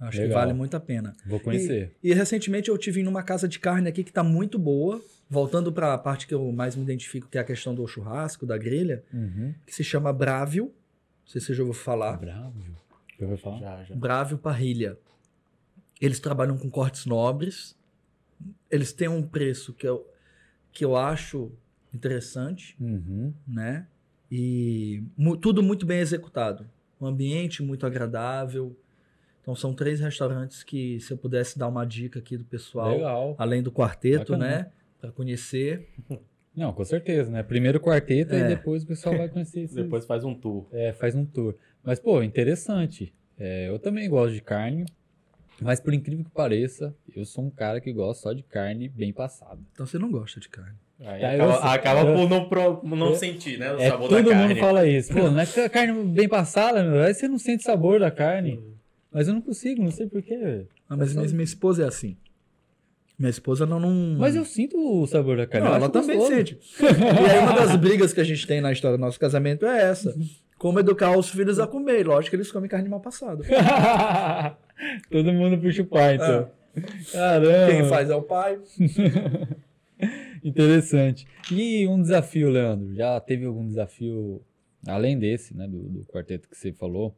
Acho 0.00 0.18
Legal. 0.18 0.28
que 0.28 0.34
vale 0.34 0.52
muito 0.52 0.76
a 0.76 0.80
pena. 0.80 1.16
Vou 1.26 1.40
conhecer. 1.40 1.92
E, 2.02 2.10
e, 2.10 2.14
recentemente 2.14 2.68
eu 2.68 2.78
tive 2.78 3.02
numa 3.02 3.22
casa 3.22 3.48
de 3.48 3.58
carne 3.58 3.88
aqui 3.88 4.04
que 4.04 4.10
está 4.10 4.22
muito 4.22 4.58
boa. 4.58 5.02
Voltando 5.30 5.70
para 5.70 5.92
a 5.92 5.98
parte 5.98 6.26
que 6.26 6.32
eu 6.32 6.50
mais 6.52 6.74
me 6.74 6.82
identifico, 6.82 7.28
que 7.28 7.36
é 7.36 7.40
a 7.42 7.44
questão 7.44 7.74
do 7.74 7.86
churrasco, 7.86 8.46
da 8.46 8.56
grelha, 8.56 9.04
uhum. 9.12 9.52
que 9.66 9.74
se 9.74 9.84
chama 9.84 10.10
Brávio. 10.10 10.64
Não 10.64 11.26
sei 11.26 11.40
se 11.40 11.48
você 11.48 11.54
já 11.54 11.62
ouviu 11.62 11.74
falar. 11.74 12.16
Brávio? 12.16 12.76
Já 13.18 13.26
ouviu 13.26 13.36
falar? 13.36 13.58
Já, 13.58 13.84
já. 13.84 13.94
Brávio 13.94 14.38
Parrilha. 14.38 14.96
Eles 16.00 16.18
trabalham 16.18 16.56
com 16.56 16.70
cortes 16.70 17.04
nobres 17.04 17.76
eles 18.70 18.92
têm 18.92 19.08
um 19.08 19.22
preço 19.22 19.72
que 19.72 19.86
eu, 19.86 20.06
que 20.72 20.84
eu 20.84 20.96
acho 20.96 21.50
interessante, 21.92 22.76
uhum. 22.80 23.32
né? 23.46 23.86
E 24.30 25.02
mu 25.16 25.36
tudo 25.36 25.62
muito 25.62 25.86
bem 25.86 26.00
executado. 26.00 26.68
Um 27.00 27.06
ambiente 27.06 27.62
muito 27.62 27.86
agradável. 27.86 28.76
Então 29.48 29.56
são 29.56 29.72
três 29.72 29.98
restaurantes 29.98 30.62
que, 30.62 31.00
se 31.00 31.10
eu 31.10 31.16
pudesse 31.16 31.58
dar 31.58 31.68
uma 31.68 31.86
dica 31.86 32.18
aqui 32.18 32.36
do 32.36 32.44
pessoal, 32.44 32.90
Legal. 32.90 33.34
além 33.38 33.62
do 33.62 33.72
quarteto, 33.72 34.32
Bacana. 34.32 34.46
né? 34.46 34.70
Para 35.00 35.10
conhecer. 35.10 35.88
Não, 36.54 36.70
com 36.70 36.84
certeza, 36.84 37.30
né? 37.30 37.42
Primeiro 37.42 37.78
o 37.78 37.80
quarteto 37.80 38.34
é. 38.34 38.40
e 38.40 38.48
depois 38.48 38.82
o 38.82 38.86
pessoal 38.86 39.16
vai 39.16 39.26
conhecer 39.26 39.62
isso. 39.64 39.74
depois 39.74 40.04
faz 40.04 40.22
um 40.22 40.34
tour. 40.34 40.66
É, 40.70 40.92
faz 40.92 41.14
um 41.14 41.24
tour. 41.24 41.54
Mas, 41.82 41.98
pô, 41.98 42.22
interessante. 42.22 43.14
É, 43.38 43.70
eu 43.70 43.78
também 43.78 44.06
gosto 44.10 44.34
de 44.34 44.42
carne. 44.42 44.84
Mas 45.62 45.80
por 45.80 45.94
incrível 45.94 46.26
que 46.26 46.30
pareça, 46.30 46.94
eu 47.16 47.24
sou 47.24 47.42
um 47.42 47.50
cara 47.50 47.80
que 47.80 47.90
gosta 47.90 48.24
só 48.24 48.32
de 48.34 48.42
carne 48.42 48.86
bem 48.90 49.14
passada. 49.14 49.58
Então 49.72 49.86
você 49.86 49.98
não 49.98 50.10
gosta 50.10 50.38
de 50.38 50.48
carne. 50.50 50.76
Aí 51.00 51.22
tá, 51.22 51.32
acaba, 51.32 51.42
eu, 51.42 51.62
acaba 51.62 52.00
eu, 52.00 52.16
por 52.16 52.28
não, 52.28 52.48
pro, 52.50 52.82
não 52.84 53.08
eu, 53.08 53.14
sentir, 53.14 53.58
né? 53.58 53.72
O 53.72 53.80
é, 53.80 53.88
sabor 53.88 54.10
todo 54.10 54.24
da 54.24 54.30
carne. 54.30 54.48
mundo 54.48 54.60
fala 54.60 54.86
isso. 54.86 55.14
Pô, 55.14 55.30
não 55.30 55.40
é 55.40 55.46
que 55.46 55.58
a 55.58 55.70
carne 55.70 56.04
bem 56.04 56.28
passada, 56.28 56.84
meu, 56.84 57.02
aí 57.02 57.14
você 57.14 57.26
não 57.26 57.38
sente 57.38 57.62
sabor 57.62 57.98
da 57.98 58.10
carne. 58.10 58.76
Mas 59.12 59.28
eu 59.28 59.34
não 59.34 59.40
consigo, 59.40 59.82
não 59.82 59.90
sei 59.90 60.06
porquê. 60.06 60.66
Ah, 60.88 60.96
mas, 60.96 61.14
mas 61.14 61.32
minha 61.32 61.44
esposa 61.44 61.84
é 61.84 61.86
assim. 61.86 62.16
Minha 63.18 63.30
esposa 63.30 63.66
não, 63.66 63.80
não. 63.80 64.16
Mas 64.18 64.36
eu 64.36 64.44
sinto 64.44 64.78
o 64.78 65.06
sabor 65.06 65.36
da 65.36 65.46
carne. 65.46 65.66
Não, 65.66 65.74
ela 65.74 65.88
também 65.88 66.16
gostoso. 66.16 66.36
sente. 66.36 66.58
e 66.80 67.30
aí 67.30 67.38
uma 67.40 67.52
das 67.52 67.74
brigas 67.74 68.12
que 68.12 68.20
a 68.20 68.24
gente 68.24 68.46
tem 68.46 68.60
na 68.60 68.70
história 68.70 68.96
do 68.96 69.00
nosso 69.00 69.18
casamento 69.18 69.66
é 69.66 69.90
essa. 69.90 70.14
Como 70.56 70.78
educar 70.78 71.16
os 71.16 71.28
filhos 71.28 71.58
a 71.58 71.66
comer. 71.66 72.06
Lógico 72.06 72.30
que 72.30 72.36
eles 72.36 72.52
comem 72.52 72.68
carne 72.68 72.88
mal 72.88 73.00
passada. 73.00 73.42
Todo 75.10 75.32
mundo 75.32 75.58
puxa 75.58 75.82
o 75.82 75.86
pai, 75.86 76.14
então. 76.14 76.48
É. 76.76 77.12
Caramba. 77.12 77.72
Quem 77.72 77.88
faz 77.88 78.08
é 78.08 78.14
o 78.14 78.22
pai. 78.22 78.60
Interessante. 80.44 81.26
E 81.50 81.88
um 81.88 82.00
desafio, 82.00 82.50
Leandro? 82.50 82.94
Já 82.94 83.18
teve 83.18 83.44
algum 83.46 83.66
desafio, 83.66 84.40
além 84.86 85.18
desse, 85.18 85.56
né, 85.56 85.66
do, 85.66 85.78
do 85.78 86.04
quarteto 86.04 86.48
que 86.48 86.56
você 86.56 86.72
falou? 86.72 87.16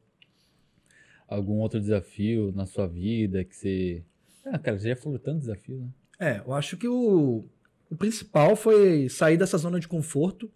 Algum 1.31 1.59
outro 1.59 1.81
desafio 1.81 2.53
na 2.53 2.66
sua 2.66 2.89
vida 2.89 3.45
que 3.45 3.55
você. 3.55 4.05
Ah, 4.45 4.59
cara, 4.59 4.78
você 4.78 4.89
já 4.89 4.97
falou 4.97 5.18
tanto 5.18 5.39
desafio, 5.39 5.78
né? 5.78 5.89
É, 6.18 6.43
eu 6.45 6.53
acho 6.53 6.76
que 6.76 6.89
o, 6.89 7.45
o 7.89 7.97
principal 7.97 8.57
foi 8.57 9.09
sair 9.09 9.37
dessa 9.37 9.57
zona 9.57 9.78
de 9.78 9.87
conforto, 9.87 10.51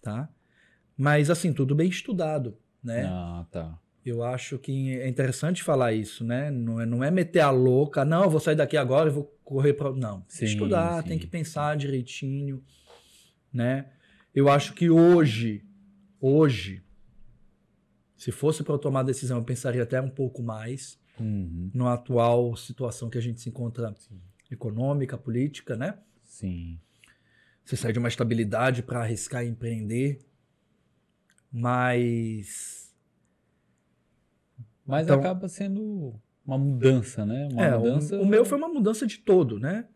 tá? 0.00 0.28
Mas, 0.96 1.30
assim, 1.30 1.52
tudo 1.52 1.74
bem 1.74 1.88
estudado, 1.88 2.56
né? 2.82 3.04
Ah, 3.06 3.46
tá. 3.50 3.78
Eu 4.04 4.24
acho 4.24 4.58
que 4.58 4.98
é 4.98 5.06
interessante 5.06 5.62
falar 5.62 5.92
isso, 5.92 6.24
né? 6.24 6.50
Não 6.50 6.80
é, 6.80 6.86
não 6.86 7.04
é 7.04 7.10
meter 7.10 7.40
a 7.40 7.50
louca, 7.50 8.04
não, 8.04 8.24
eu 8.24 8.30
vou 8.30 8.40
sair 8.40 8.56
daqui 8.56 8.76
agora 8.76 9.10
e 9.10 9.12
vou 9.12 9.38
correr 9.44 9.74
para. 9.74 9.92
Não. 9.92 10.24
Sim, 10.26 10.46
estudar, 10.46 11.02
sim. 11.02 11.10
tem 11.10 11.18
que 11.18 11.26
pensar 11.26 11.76
direitinho, 11.76 12.64
né? 13.52 13.90
Eu 14.34 14.48
acho 14.48 14.72
que 14.74 14.88
hoje, 14.88 15.64
hoje, 16.20 16.82
se 18.20 18.30
fosse 18.30 18.62
para 18.62 18.74
eu 18.74 18.78
tomar 18.78 19.00
a 19.00 19.04
decisão, 19.04 19.38
eu 19.38 19.44
pensaria 19.44 19.82
até 19.82 19.98
um 19.98 20.10
pouco 20.10 20.42
mais 20.42 21.00
uhum. 21.18 21.70
na 21.72 21.94
atual 21.94 22.54
situação 22.54 23.08
que 23.08 23.16
a 23.16 23.20
gente 23.20 23.40
se 23.40 23.48
encontra 23.48 23.94
sim. 23.96 24.20
econômica, 24.50 25.16
política, 25.16 25.74
né? 25.74 25.98
Sim. 26.22 26.78
Você 27.64 27.78
sai 27.78 27.94
de 27.94 27.98
uma 27.98 28.08
estabilidade 28.08 28.82
para 28.82 29.00
arriscar 29.00 29.42
e 29.42 29.48
empreender, 29.48 30.20
mas 31.50 32.94
mas 34.84 35.04
então, 35.06 35.18
acaba 35.18 35.48
sendo 35.48 36.14
uma 36.44 36.58
mudança, 36.58 37.24
né? 37.24 37.48
Uma 37.50 37.64
é, 37.64 37.78
mudança... 37.78 38.18
O, 38.18 38.22
o, 38.24 38.26
meu 38.26 38.44
foi 38.44 38.58
uma 38.58 38.68
mudança 38.68 39.06
de 39.06 39.16
todo, 39.16 39.58
né? 39.58 39.88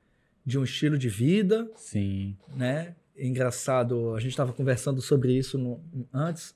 De 0.47 0.59
um 0.59 0.65
estilo 0.65 0.97
de 0.97 1.11
vida. 1.11 1.71
Sim. 1.77 2.39
Né? 2.57 2.97
Engraçado, 3.19 4.15
a 4.15 4.21
gente 4.21 4.31
estava 4.31 4.55
conversando 4.55 5.03
sobre 5.03 5.37
isso 5.37 5.59
no, 5.59 5.85
antes. 6.11 6.55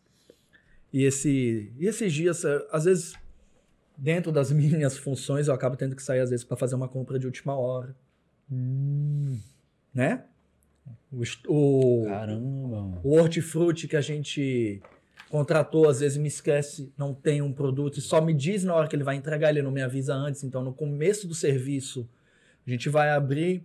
E, 0.92 1.04
esse, 1.04 1.72
e 1.78 1.86
esses 1.86 2.12
dias, 2.12 2.44
é, 2.44 2.66
às 2.72 2.84
vezes, 2.84 3.14
dentro 3.96 4.32
das 4.32 4.50
minhas 4.52 4.96
funções, 4.96 5.48
eu 5.48 5.54
acabo 5.54 5.76
tendo 5.76 5.94
que 5.94 6.02
sair, 6.02 6.20
às 6.20 6.30
vezes, 6.30 6.44
para 6.44 6.56
fazer 6.56 6.74
uma 6.74 6.88
compra 6.88 7.18
de 7.18 7.26
última 7.26 7.56
hora. 7.56 7.94
Hum. 8.50 9.38
Né? 9.92 10.24
O, 11.12 11.22
o, 11.48 12.04
Caramba! 12.06 13.00
O 13.02 13.12
hortifruti 13.16 13.88
que 13.88 13.96
a 13.96 14.00
gente 14.00 14.80
contratou, 15.28 15.88
às 15.88 16.00
vezes 16.00 16.16
me 16.16 16.28
esquece, 16.28 16.92
não 16.96 17.12
tem 17.12 17.42
um 17.42 17.52
produto 17.52 17.98
e 17.98 18.00
só 18.00 18.20
me 18.20 18.32
diz 18.32 18.64
na 18.64 18.74
hora 18.74 18.88
que 18.88 18.96
ele 18.96 19.04
vai 19.04 19.16
entregar, 19.16 19.50
ele 19.50 19.62
não 19.62 19.70
me 19.70 19.82
avisa 19.82 20.14
antes. 20.14 20.42
Então, 20.42 20.62
no 20.62 20.72
começo 20.72 21.26
do 21.28 21.34
serviço, 21.34 22.08
a 22.66 22.70
gente 22.70 22.88
vai 22.88 23.10
abrir, 23.10 23.62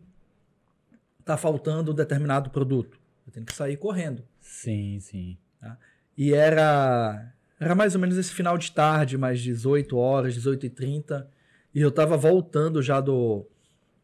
tá 1.23 1.37
faltando 1.37 1.91
um 1.91 1.95
determinado 1.95 2.49
produto. 2.49 2.99
Eu 3.25 3.31
tenho 3.31 3.45
que 3.45 3.53
sair 3.53 3.77
correndo. 3.77 4.23
Sim, 4.39 4.99
sim. 4.99 5.37
Tá? 5.59 5.77
E 6.17 6.33
era, 6.33 7.33
era 7.59 7.75
mais 7.75 7.95
ou 7.95 8.01
menos 8.01 8.17
esse 8.17 8.31
final 8.31 8.57
de 8.57 8.71
tarde, 8.71 9.17
mais 9.17 9.41
18 9.41 9.97
horas, 9.97 10.33
18 10.33 10.65
e 10.65 10.69
30 10.69 11.29
e 11.73 11.81
eu 11.81 11.91
tava 11.91 12.15
voltando 12.15 12.81
já 12.81 13.01
do, 13.01 13.45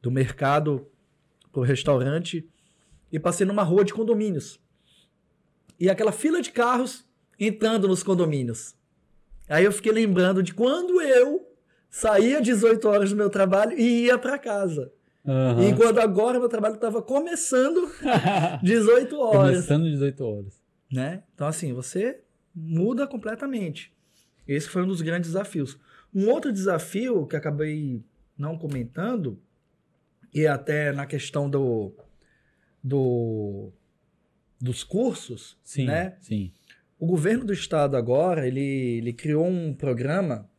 do 0.02 0.10
mercado 0.10 0.88
pro 1.52 1.62
restaurante 1.62 2.48
e 3.12 3.20
passei 3.20 3.46
numa 3.46 3.64
rua 3.64 3.86
de 3.86 3.94
condomínios. 3.94 4.60
E 5.80 5.90
aquela 5.90 6.12
fila 6.12 6.42
de 6.42 6.52
carros 6.52 7.06
entrando 7.40 7.88
nos 7.88 8.02
condomínios. 8.02 8.76
Aí 9.48 9.64
eu 9.64 9.72
fiquei 9.72 9.92
lembrando 9.92 10.44
de 10.44 10.54
quando 10.54 11.02
eu 11.02 11.48
saía 11.90 12.42
18 12.42 12.88
horas 12.88 13.12
do 13.12 13.16
meu 13.16 13.30
trabalho 13.30 13.78
e 13.78 14.06
ia 14.06 14.18
para 14.18 14.38
casa. 14.38 14.92
Uhum. 15.24 15.70
E 15.70 15.76
quando 15.76 16.00
agora 16.00 16.40
meu 16.40 16.50
trabalho 16.50 16.76
estava 16.76 17.02
começando 17.02 17.90
18 18.64 19.20
horas. 19.20 19.52
Começando 19.52 19.84
18 19.84 20.26
horas. 20.26 20.59
Né? 20.92 21.24
Então, 21.34 21.48
assim, 21.48 21.74
você 21.74 22.22
muda 22.54 23.08
completamente. 23.08 23.94
Esse 24.48 24.68
foi 24.68 24.84
um 24.84 24.88
dos 24.88 25.02
grandes 25.02 25.30
desafios. 25.30 25.80
Um 26.14 26.30
outro 26.30 26.52
desafio 26.52 27.28
que 27.28 27.36
acabei 27.36 28.04
não 28.38 28.58
comentando, 28.58 29.40
e 30.34 30.48
até 30.48 30.92
na 30.92 31.06
questão 31.06 31.50
do, 31.50 31.94
do 32.84 33.72
dos 34.60 34.84
cursos, 34.84 35.58
sim, 35.64 35.86
né? 35.86 36.18
Sim. 36.22 36.52
O 37.00 37.06
governo 37.06 37.46
do 37.46 37.54
estado 37.54 37.96
agora, 37.96 38.46
ele, 38.46 38.98
ele 38.98 39.14
criou 39.14 39.48
um 39.48 39.74
programa. 39.74 40.50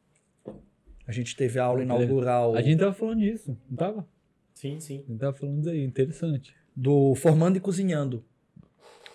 A 1.07 1.13
gente 1.13 1.37
teve 1.37 1.59
a 1.59 1.65
aula 1.65 1.83
inaugural. 1.83 2.55
A 2.55 2.63
gente 2.63 2.79
tava 2.79 2.95
falando 2.95 3.21
disso, 3.21 3.59
não 3.69 3.77
tava? 3.77 4.09
Sim, 4.55 4.81
sim. 4.81 5.05
A 5.07 5.11
gente 5.11 5.21
tava 5.21 5.37
falando 5.37 5.69
aí, 5.69 5.85
interessante. 5.85 6.55
Do 6.75 7.15
Formando 7.15 7.59
e 7.59 7.61
Cozinhando. 7.61 8.25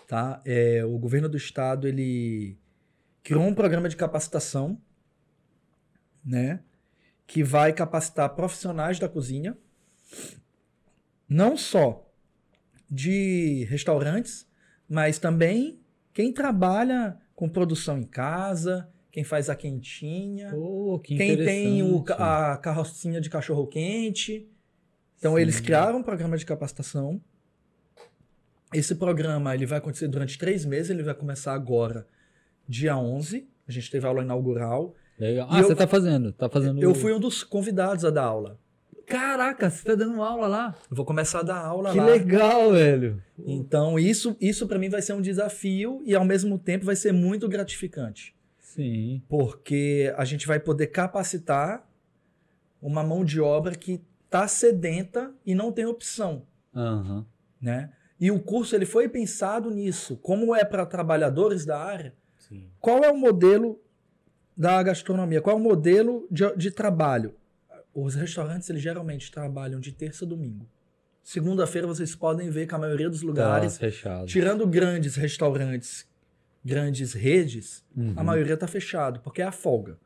Tá? 0.08 0.42
É, 0.46 0.86
o 0.86 0.98
governo 0.98 1.28
do 1.28 1.38
estado, 1.38 1.88
ele 1.88 2.58
criou 3.24 3.44
um 3.44 3.56
programa 3.56 3.90
de 3.90 3.96
capacitação, 3.96 4.80
né? 6.24 6.60
Que 7.26 7.44
vai 7.44 7.74
capacitar 7.74 8.36
profissionais 8.36 9.00
da 9.00 9.10
cozinha, 9.10 9.58
não 11.28 11.58
só 11.58 12.08
de 12.90 13.66
restaurantes, 13.68 14.48
mas 14.88 15.18
também 15.18 15.80
quem 16.14 16.32
trabalha 16.32 17.18
com 17.36 17.50
produção 17.50 17.98
em 17.98 18.04
casa, 18.04 18.88
quem 19.12 19.24
faz 19.24 19.50
a 19.50 19.56
quentinha, 19.56 20.54
oh, 20.56 21.00
que 21.00 21.18
quem 21.18 21.36
tem 21.38 21.82
o, 21.82 22.04
a 22.12 22.58
carrocinha 22.58 23.20
de 23.20 23.30
cachorro 23.30 23.66
quente. 23.66 24.48
Então 25.18 25.36
Sim. 25.36 25.42
eles 25.42 25.60
criaram 25.60 26.00
um 26.00 26.04
programa 26.04 26.38
de 26.38 26.46
capacitação. 26.46 27.20
Esse 28.78 28.96
programa 28.96 29.54
ele 29.56 29.66
vai 29.66 29.78
acontecer 29.78 30.08
durante 30.08 30.38
três 30.38 30.66
meses, 30.66 30.90
ele 30.90 31.04
vai 31.04 31.14
começar 31.14 31.54
agora, 31.54 32.06
dia 32.68 32.98
11. 32.98 33.48
A 33.68 33.72
gente 33.72 33.90
teve 33.90 34.06
aula 34.06 34.22
inaugural. 34.22 34.94
Legal. 35.18 35.48
Ah, 35.50 35.62
você 35.62 35.74
está 35.74 35.88
fazendo? 35.88 36.32
Tá 36.32 36.50
fazendo. 36.50 36.82
Eu 36.82 36.94
fui 36.94 37.14
um 37.14 37.20
dos 37.20 37.44
convidados 37.44 38.04
a 38.04 38.10
dar 38.10 38.24
aula. 38.24 38.60
Caraca, 39.06 39.70
você 39.70 39.84
tá 39.84 39.96
dando 39.96 40.22
aula 40.22 40.48
lá? 40.48 40.76
Eu 40.90 40.96
vou 40.96 41.06
começar 41.06 41.40
a 41.40 41.44
dar 41.44 41.58
aula 41.58 41.92
que 41.92 41.98
lá. 41.98 42.06
Que 42.06 42.12
legal, 42.12 42.72
velho. 42.72 43.24
Então, 43.38 44.00
isso, 44.00 44.36
isso 44.42 44.68
para 44.68 44.80
mim 44.80 44.90
vai 44.90 45.02
ser 45.02 45.14
um 45.14 45.22
desafio 45.22 46.02
e 46.06 46.16
ao 46.16 46.26
mesmo 46.26 46.58
tempo 46.58 46.86
vai 46.86 46.96
ser 46.96 47.12
muito 47.12 47.48
gratificante. 47.48 48.36
Sim. 48.60 49.22
Porque 49.30 50.14
a 50.18 50.26
gente 50.26 50.48
vai 50.48 50.60
poder 50.60 50.88
capacitar 50.88 51.88
uma 52.82 53.04
mão 53.04 53.24
de 53.24 53.40
obra 53.40 53.76
que 53.76 54.02
tá 54.30 54.48
sedenta 54.48 55.32
e 55.46 55.54
não 55.56 55.72
tem 55.72 55.86
opção. 55.86 56.44
Uhum. 56.74 57.24
Né? 57.62 57.92
E 58.20 58.32
o 58.32 58.40
curso 58.40 58.76
ele 58.76 58.86
foi 58.86 59.10
pensado 59.10 59.70
nisso. 59.70 60.18
Como 60.18 60.56
é 60.56 60.64
para 60.64 60.86
trabalhadores 60.86 61.66
da 61.66 61.80
área, 61.80 62.14
Sim. 62.38 62.70
qual 62.80 63.04
é 63.04 63.12
o 63.12 63.18
modelo 63.18 63.82
da 64.56 64.82
gastronomia? 64.82 65.42
Qual 65.42 65.56
é 65.56 65.60
o 65.60 65.62
modelo 65.62 66.28
de, 66.32 66.56
de 66.56 66.72
trabalho? 66.72 67.36
Os 67.94 68.16
restaurantes 68.16 68.70
eles 68.70 68.82
geralmente 68.82 69.32
trabalham 69.32 69.80
de 69.80 69.92
terça 69.92 70.26
a 70.26 70.28
domingo. 70.28 70.68
Segunda-feira 71.24 71.88
vocês 71.88 72.14
podem 72.16 72.50
ver 72.50 72.68
que 72.68 72.76
a 72.76 72.78
maioria 72.78 73.10
dos 73.10 73.22
lugares, 73.22 73.80
tá 73.80 74.26
tirando 74.26 74.68
grandes 74.68 75.16
restaurantes, 75.16 76.08
grandes 76.64 77.14
redes, 77.14 77.84
uhum. 77.96 78.14
a 78.16 78.24
maioria 78.24 78.54
está 78.54 78.68
fechado, 78.68 79.20
porque 79.22 79.42
é 79.42 79.46
a 79.46 79.52
folga. 79.52 79.98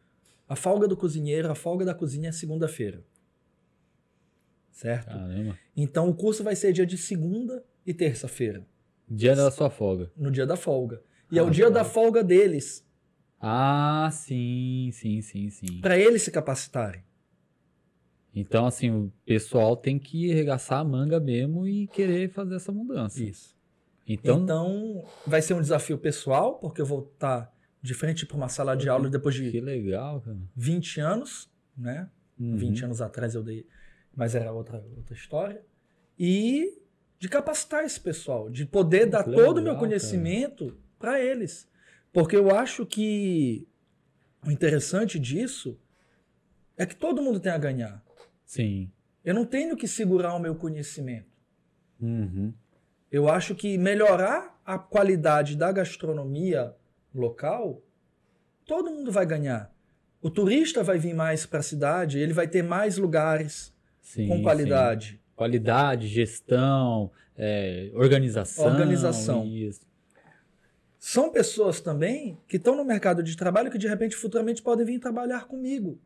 A 0.48 0.56
folga 0.56 0.88
do 0.88 0.96
cozinheiro, 0.96 1.52
a 1.52 1.56
folga 1.56 1.84
da 1.84 1.94
cozinha 1.94 2.30
é 2.30 2.32
segunda-feira. 2.32 3.04
Certo? 4.72 5.08
Caramba. 5.08 5.58
Então 5.76 6.10
o 6.10 6.16
curso 6.16 6.44
vai 6.44 6.56
ser 6.56 6.72
dia 6.72 6.86
de 6.86 6.98
segunda 6.98 7.64
e 7.86 7.94
terça-feira. 7.94 8.66
Dia 9.10 9.36
da 9.36 9.50
sua 9.50 9.70
folga. 9.70 10.12
No 10.16 10.30
dia 10.30 10.46
da 10.46 10.56
folga. 10.56 11.02
E 11.32 11.40
ah, 11.40 11.42
é 11.42 11.46
o 11.46 11.50
dia 11.50 11.66
tá. 11.66 11.80
da 11.80 11.84
folga 11.84 12.24
deles. 12.24 12.86
Ah, 13.42 14.10
sim, 14.12 14.90
sim, 14.92 15.22
sim, 15.22 15.50
sim. 15.50 15.82
Para 15.82 15.98
eles 15.98 16.22
se 16.22 16.32
capacitarem. 16.32 17.04
Então, 18.36 18.66
assim, 18.66 18.92
o 18.92 19.14
pessoal 19.26 19.76
tem 19.76 19.98
que 19.98 20.32
arregaçar 20.32 20.80
a 20.80 20.84
manga 20.84 21.20
mesmo 21.20 21.68
e 21.68 21.88
querer 21.88 22.30
fazer 22.30 22.56
essa 22.56 22.72
mudança. 22.72 23.22
Isso. 23.24 23.58
Então, 24.08 24.42
então 24.42 25.06
vai 25.26 25.42
ser 25.42 25.54
um 25.54 25.62
desafio 25.62 25.98
pessoal, 25.98 26.56
porque 26.56 26.82
eu 26.82 26.86
vou 26.86 27.12
estar 27.14 27.54
de 27.82 27.94
frente 27.94 28.26
para 28.26 28.38
uma 28.38 28.50
sala 28.50 28.76
de 28.76 28.90
aula 28.90 29.10
depois 29.10 29.36
de 29.36 29.50
que 29.52 29.62
legal, 29.62 30.22
cara. 30.22 30.38
20 30.56 31.00
anos, 31.00 31.50
né? 31.78 32.10
Uhum. 32.40 32.58
20 32.58 32.86
anos 32.86 33.02
atrás 33.02 33.36
eu 33.36 33.44
dei, 33.44 33.66
mas 34.16 34.36
era 34.36 34.52
outra, 34.52 34.84
outra 34.98 35.14
história. 35.14 35.62
E 36.18 36.82
de 37.20 37.28
capacitar 37.28 37.84
esse 37.84 38.00
pessoal, 38.00 38.50
de 38.50 38.66
poder 38.66 39.06
dar 39.06 39.28
legal, 39.28 39.46
todo 39.46 39.58
o 39.58 39.62
meu 39.62 39.76
conhecimento 39.76 40.78
para 40.98 41.20
eles. 41.22 41.68
Porque 42.14 42.36
eu 42.36 42.50
acho 42.50 42.86
que 42.86 43.68
o 44.46 44.50
interessante 44.50 45.20
disso 45.20 45.78
é 46.78 46.86
que 46.86 46.96
todo 46.96 47.22
mundo 47.22 47.40
tem 47.40 47.52
a 47.52 47.58
ganhar. 47.58 48.02
Sim. 48.46 48.90
Eu 49.24 49.36
não 49.36 49.46
tenho 49.46 49.76
que 49.76 49.88
segurar 49.88 50.34
o 50.34 50.40
meu 50.40 50.56
conhecimento. 50.56 51.28
Uhum. 52.02 52.54
Eu 53.12 53.28
acho 53.28 53.54
que 53.54 53.78
melhorar 53.78 54.58
a 54.66 54.80
qualidade 54.80 55.58
da 55.58 55.72
gastronomia 55.72 56.74
local, 57.14 57.82
todo 58.66 58.92
mundo 58.92 59.12
vai 59.12 59.26
ganhar. 59.26 59.74
O 60.22 60.30
turista 60.30 60.84
vai 60.84 60.98
vir 60.98 61.14
mais 61.14 61.46
para 61.46 61.60
a 61.60 61.64
cidade, 61.64 62.18
ele 62.18 62.34
vai 62.34 62.48
ter 62.48 62.64
mais 62.64 62.98
lugares 62.98 63.74
sim, 64.02 64.28
com 64.28 64.42
qualidade. 64.42 65.12
Sim. 65.12 65.19
Qualidade, 65.40 66.06
gestão, 66.10 67.10
é, 67.38 67.90
organização. 67.94 68.66
Organização. 68.66 69.46
Isso. 69.46 69.80
São 71.00 71.32
pessoas 71.32 71.80
também 71.80 72.38
que 72.46 72.58
estão 72.58 72.76
no 72.76 72.84
mercado 72.84 73.24
de 73.24 73.38
trabalho 73.38 73.72
que 73.72 73.78
de 73.78 73.88
repente 73.88 74.18
futuramente 74.18 74.62
podem 74.62 74.86
vir 74.86 75.00
trabalhar 75.00 75.48
comigo. 75.48 75.98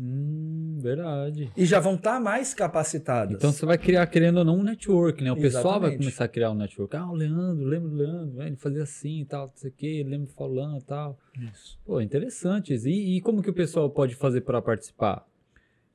Hum, 0.00 0.78
verdade. 0.80 1.50
E 1.56 1.66
já 1.66 1.80
vão 1.80 1.96
estar 1.96 2.14
tá 2.14 2.20
mais 2.20 2.54
capacitadas. 2.54 3.34
Então 3.34 3.50
você 3.50 3.66
vai 3.66 3.76
criar, 3.76 4.06
querendo 4.06 4.36
ou 4.36 4.44
não, 4.44 4.58
um 4.58 4.62
network, 4.62 5.20
né? 5.20 5.32
O 5.32 5.34
Exatamente. 5.34 5.52
pessoal 5.52 5.80
vai 5.80 5.96
começar 5.96 6.24
a 6.26 6.28
criar 6.28 6.50
um 6.52 6.54
network. 6.54 6.96
Ah, 6.96 7.10
o 7.10 7.14
Leandro, 7.14 7.64
lembro 7.64 7.88
do 7.88 7.96
Leandro, 7.96 8.40
ele 8.40 8.54
fazia 8.54 8.84
assim 8.84 9.22
e 9.22 9.24
tal, 9.24 9.48
não 9.48 9.56
sei 9.56 9.70
o 9.70 9.74
quê, 9.76 10.04
lembro 10.06 10.28
falando 10.28 10.78
e 10.78 10.84
tal. 10.84 11.18
Isso. 11.52 11.76
Pô, 11.84 12.00
interessante. 12.00 12.72
E, 12.72 13.16
e 13.16 13.20
como 13.20 13.42
que 13.42 13.50
o 13.50 13.54
pessoal 13.54 13.90
pode 13.90 14.14
fazer 14.14 14.42
para 14.42 14.62
participar? 14.62 15.26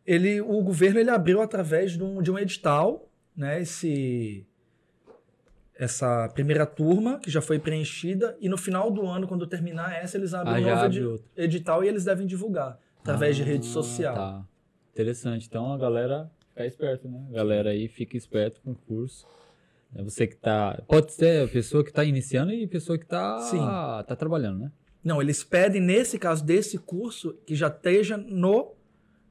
Ele, 0.06 0.42
o 0.42 0.62
governo 0.62 1.00
ele 1.00 1.10
abriu 1.10 1.42
através 1.42 1.92
de 1.92 2.04
um, 2.04 2.22
de 2.22 2.32
um 2.32 2.38
edital, 2.38 3.10
né? 3.36 3.62
Esse, 3.62 4.46
essa 5.76 6.30
primeira 6.30 6.66
turma, 6.66 7.20
que 7.20 7.30
já 7.30 7.42
foi 7.42 7.60
preenchida, 7.60 8.38
e 8.40 8.50
no 8.50 8.58
final 8.58 8.92
do 8.92 9.06
ano, 9.06 9.28
quando 9.28 9.48
terminar 9.48 9.94
essa, 9.96 10.18
eles 10.18 10.34
abrem 10.34 10.70
ah, 10.70 10.86
um 10.86 10.90
novo 10.90 11.24
edital 11.36 11.84
e 11.84 11.88
eles 11.88 12.04
devem 12.04 12.28
divulgar 12.28 12.80
através 13.00 13.36
ah, 13.36 13.44
de 13.44 13.50
rede 13.50 13.66
social. 13.66 14.16
Tá. 14.16 14.46
Interessante. 14.94 15.48
Então 15.48 15.74
a 15.74 15.78
galera 15.78 16.30
fica 16.50 16.66
esperta, 16.66 17.08
né? 17.08 17.26
A 17.30 17.34
galera 17.34 17.70
aí 17.72 17.88
fica 17.88 18.18
esperto 18.18 18.62
com 18.62 18.72
o 18.72 18.76
curso. 18.76 19.26
É 19.96 20.04
você 20.04 20.28
que 20.28 20.36
tá. 20.36 20.82
Pode 20.88 21.12
ser 21.14 21.46
a 21.46 21.48
pessoa 21.48 21.84
que 21.84 21.90
está 21.90 22.04
iniciando 22.04 22.52
e 22.54 22.64
a 22.64 22.68
pessoa 22.68 22.98
que 22.98 23.06
está 23.06 24.04
tá 24.04 24.16
trabalhando, 24.16 24.60
né? 24.60 24.72
Não, 25.04 25.22
eles 25.22 25.44
pedem, 25.44 25.82
nesse 25.82 26.20
caso 26.20 26.46
desse 26.46 26.78
curso, 26.78 27.34
que 27.46 27.56
já 27.56 27.68
esteja 27.68 28.18
no, 28.18 28.76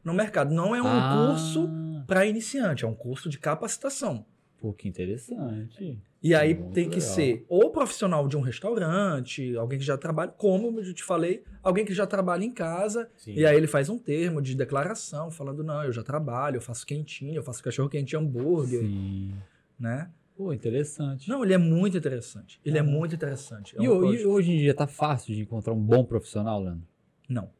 no 0.04 0.14
mercado. 0.14 0.52
Não 0.52 0.74
é 0.74 0.82
um 0.82 0.86
ah. 0.86 1.28
curso 1.28 1.68
para 2.06 2.26
iniciante, 2.26 2.84
é 2.84 2.88
um 2.88 2.94
curso 2.94 3.28
de 3.28 3.38
capacitação. 3.38 4.24
Pô, 4.60 4.74
que 4.74 4.86
interessante. 4.86 5.98
E 6.22 6.34
aí 6.34 6.54
Muito 6.54 6.74
tem 6.74 6.90
que 6.90 6.96
legal. 6.96 7.14
ser 7.14 7.46
ou 7.48 7.70
profissional 7.70 8.28
de 8.28 8.36
um 8.36 8.42
restaurante, 8.42 9.56
alguém 9.56 9.78
que 9.78 9.84
já 9.84 9.96
trabalha, 9.96 10.30
como 10.32 10.78
eu 10.80 10.92
te 10.92 11.02
falei, 11.02 11.42
alguém 11.62 11.82
que 11.82 11.94
já 11.94 12.06
trabalha 12.06 12.44
em 12.44 12.52
casa, 12.52 13.08
Sim. 13.16 13.32
e 13.32 13.46
aí 13.46 13.56
ele 13.56 13.66
faz 13.66 13.88
um 13.88 13.98
termo 13.98 14.42
de 14.42 14.54
declaração, 14.54 15.30
falando, 15.30 15.64
não, 15.64 15.82
eu 15.82 15.92
já 15.92 16.02
trabalho, 16.02 16.56
eu 16.58 16.60
faço 16.60 16.86
quentinho, 16.86 17.36
eu 17.36 17.42
faço 17.42 17.62
cachorro 17.62 17.88
quente 17.88 18.14
hambúrguer, 18.14 18.80
Sim. 18.80 19.32
né? 19.78 20.10
Pô, 20.36 20.52
interessante. 20.52 21.26
Não, 21.28 21.42
ele 21.42 21.54
é 21.54 21.58
muito 21.58 21.96
interessante. 21.96 22.60
Ele 22.64 22.76
é, 22.76 22.80
é 22.80 22.82
muito 22.82 23.14
interessante. 23.14 23.74
É 23.78 23.82
e, 23.82 23.84
e, 23.84 24.26
hoje 24.26 24.52
em 24.52 24.58
dia 24.58 24.74
tá 24.74 24.86
fácil 24.86 25.34
de 25.34 25.42
encontrar 25.42 25.72
um 25.72 25.80
bom 25.80 26.04
profissional, 26.04 26.62
Leandro? 26.62 26.86
Não. 27.28 27.50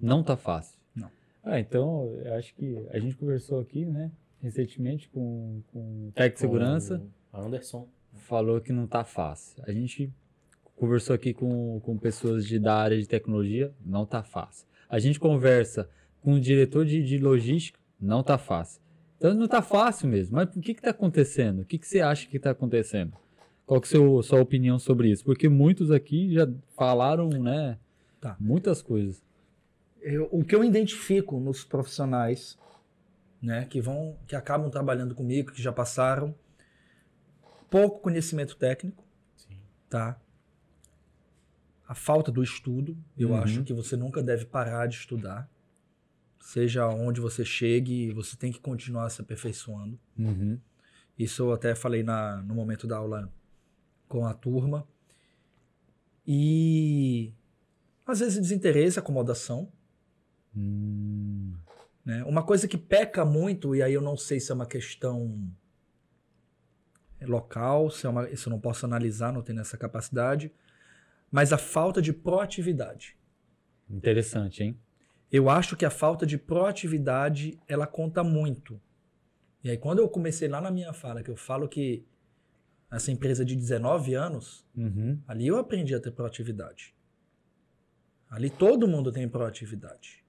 Não 0.00 0.22
tá 0.24 0.36
fácil? 0.36 0.79
Ah, 1.42 1.58
então, 1.58 2.14
eu 2.24 2.34
acho 2.34 2.54
que 2.54 2.76
a 2.90 2.98
gente 2.98 3.16
conversou 3.16 3.60
aqui, 3.60 3.84
né, 3.84 4.10
recentemente 4.42 5.08
com, 5.08 5.62
com 5.72 6.08
o 6.08 6.12
Tec 6.12 6.38
Segurança. 6.38 7.02
Anderson. 7.32 7.88
Falou 8.14 8.60
que 8.60 8.72
não 8.72 8.86
tá 8.86 9.04
fácil. 9.04 9.62
A 9.66 9.72
gente 9.72 10.12
conversou 10.76 11.14
aqui 11.14 11.32
com, 11.32 11.80
com 11.80 11.96
pessoas 11.96 12.46
de, 12.46 12.58
da 12.58 12.74
área 12.74 12.98
de 12.98 13.06
tecnologia, 13.06 13.72
não 13.84 14.04
tá 14.04 14.22
fácil. 14.22 14.66
A 14.88 14.98
gente 14.98 15.20
conversa 15.20 15.88
com 16.20 16.34
o 16.34 16.40
diretor 16.40 16.84
de, 16.84 17.02
de 17.02 17.18
logística, 17.18 17.78
não 18.00 18.22
tá 18.22 18.36
fácil. 18.36 18.80
Então 19.16 19.34
não 19.34 19.46
tá 19.46 19.62
fácil 19.62 20.08
mesmo. 20.08 20.36
Mas 20.36 20.56
o 20.56 20.60
que 20.60 20.74
que 20.74 20.82
tá 20.82 20.90
acontecendo? 20.90 21.60
O 21.60 21.64
que 21.64 21.78
que 21.78 21.86
você 21.86 22.00
acha 22.00 22.26
que 22.26 22.38
tá 22.38 22.50
acontecendo? 22.50 23.12
Qual 23.66 23.80
que 23.80 23.94
é 23.94 24.00
a 24.00 24.22
sua 24.22 24.40
opinião 24.40 24.78
sobre 24.78 25.10
isso? 25.10 25.22
Porque 25.24 25.48
muitos 25.48 25.90
aqui 25.90 26.32
já 26.32 26.48
falaram, 26.76 27.28
né? 27.28 27.78
Tá. 28.20 28.36
Muitas 28.40 28.82
coisas. 28.82 29.22
Eu, 30.02 30.28
o 30.30 30.44
que 30.44 30.54
eu 30.54 30.64
identifico 30.64 31.38
nos 31.38 31.64
profissionais, 31.64 32.58
né, 33.40 33.64
que 33.66 33.80
vão, 33.80 34.18
que 34.26 34.34
acabam 34.34 34.70
trabalhando 34.70 35.14
comigo, 35.14 35.52
que 35.52 35.62
já 35.62 35.72
passaram, 35.72 36.34
pouco 37.70 38.00
conhecimento 38.00 38.56
técnico, 38.56 39.04
Sim. 39.36 39.58
tá? 39.88 40.20
A 41.86 41.94
falta 41.94 42.30
do 42.30 42.42
estudo, 42.42 42.96
eu 43.16 43.30
uhum. 43.30 43.36
acho 43.36 43.62
que 43.64 43.72
você 43.72 43.96
nunca 43.96 44.22
deve 44.22 44.44
parar 44.44 44.86
de 44.86 44.96
estudar. 44.96 45.50
Seja 46.40 46.88
onde 46.88 47.20
você 47.20 47.44
chegue, 47.44 48.12
você 48.12 48.36
tem 48.36 48.52
que 48.52 48.60
continuar 48.60 49.10
se 49.10 49.20
aperfeiçoando. 49.20 49.98
Uhum. 50.18 50.58
Isso 51.18 51.42
eu 51.42 51.52
até 51.52 51.74
falei 51.74 52.02
na, 52.02 52.42
no 52.42 52.54
momento 52.54 52.86
da 52.86 52.96
aula 52.96 53.30
com 54.08 54.24
a 54.24 54.32
turma. 54.32 54.86
E 56.26 57.32
às 58.06 58.20
vezes 58.20 58.40
desinteresse, 58.40 58.98
acomodação. 58.98 59.70
Hum. 60.56 61.54
Né? 62.04 62.24
Uma 62.24 62.42
coisa 62.42 62.66
que 62.66 62.78
peca 62.78 63.24
muito, 63.24 63.74
e 63.74 63.82
aí 63.82 63.92
eu 63.92 64.00
não 64.00 64.16
sei 64.16 64.40
se 64.40 64.50
é 64.50 64.54
uma 64.54 64.66
questão 64.66 65.50
local, 67.20 67.90
se 67.90 68.06
é 68.06 68.08
uma, 68.08 68.28
isso 68.30 68.48
eu 68.48 68.50
não 68.50 68.60
posso 68.60 68.86
analisar, 68.86 69.32
não 69.32 69.42
tenho 69.42 69.60
essa 69.60 69.76
capacidade, 69.76 70.52
mas 71.30 71.52
a 71.52 71.58
falta 71.58 72.00
de 72.00 72.12
proatividade. 72.12 73.16
Interessante, 73.88 74.62
hein? 74.62 74.78
Eu 75.30 75.48
acho 75.48 75.76
que 75.76 75.84
a 75.84 75.90
falta 75.90 76.26
de 76.26 76.36
proatividade, 76.36 77.58
ela 77.68 77.86
conta 77.86 78.24
muito. 78.24 78.80
E 79.62 79.70
aí 79.70 79.76
quando 79.76 80.00
eu 80.00 80.08
comecei 80.08 80.48
lá 80.48 80.60
na 80.60 80.70
minha 80.70 80.92
fala, 80.92 81.22
que 81.22 81.30
eu 81.30 81.36
falo 81.36 81.68
que 81.68 82.04
essa 82.90 83.12
empresa 83.12 83.44
de 83.44 83.54
19 83.54 84.14
anos, 84.14 84.66
uhum. 84.76 85.20
ali 85.28 85.46
eu 85.46 85.58
aprendi 85.58 85.94
a 85.94 86.00
ter 86.00 86.10
proatividade. 86.10 86.94
Ali 88.28 88.50
todo 88.50 88.88
mundo 88.88 89.12
tem 89.12 89.28
proatividade. 89.28 90.19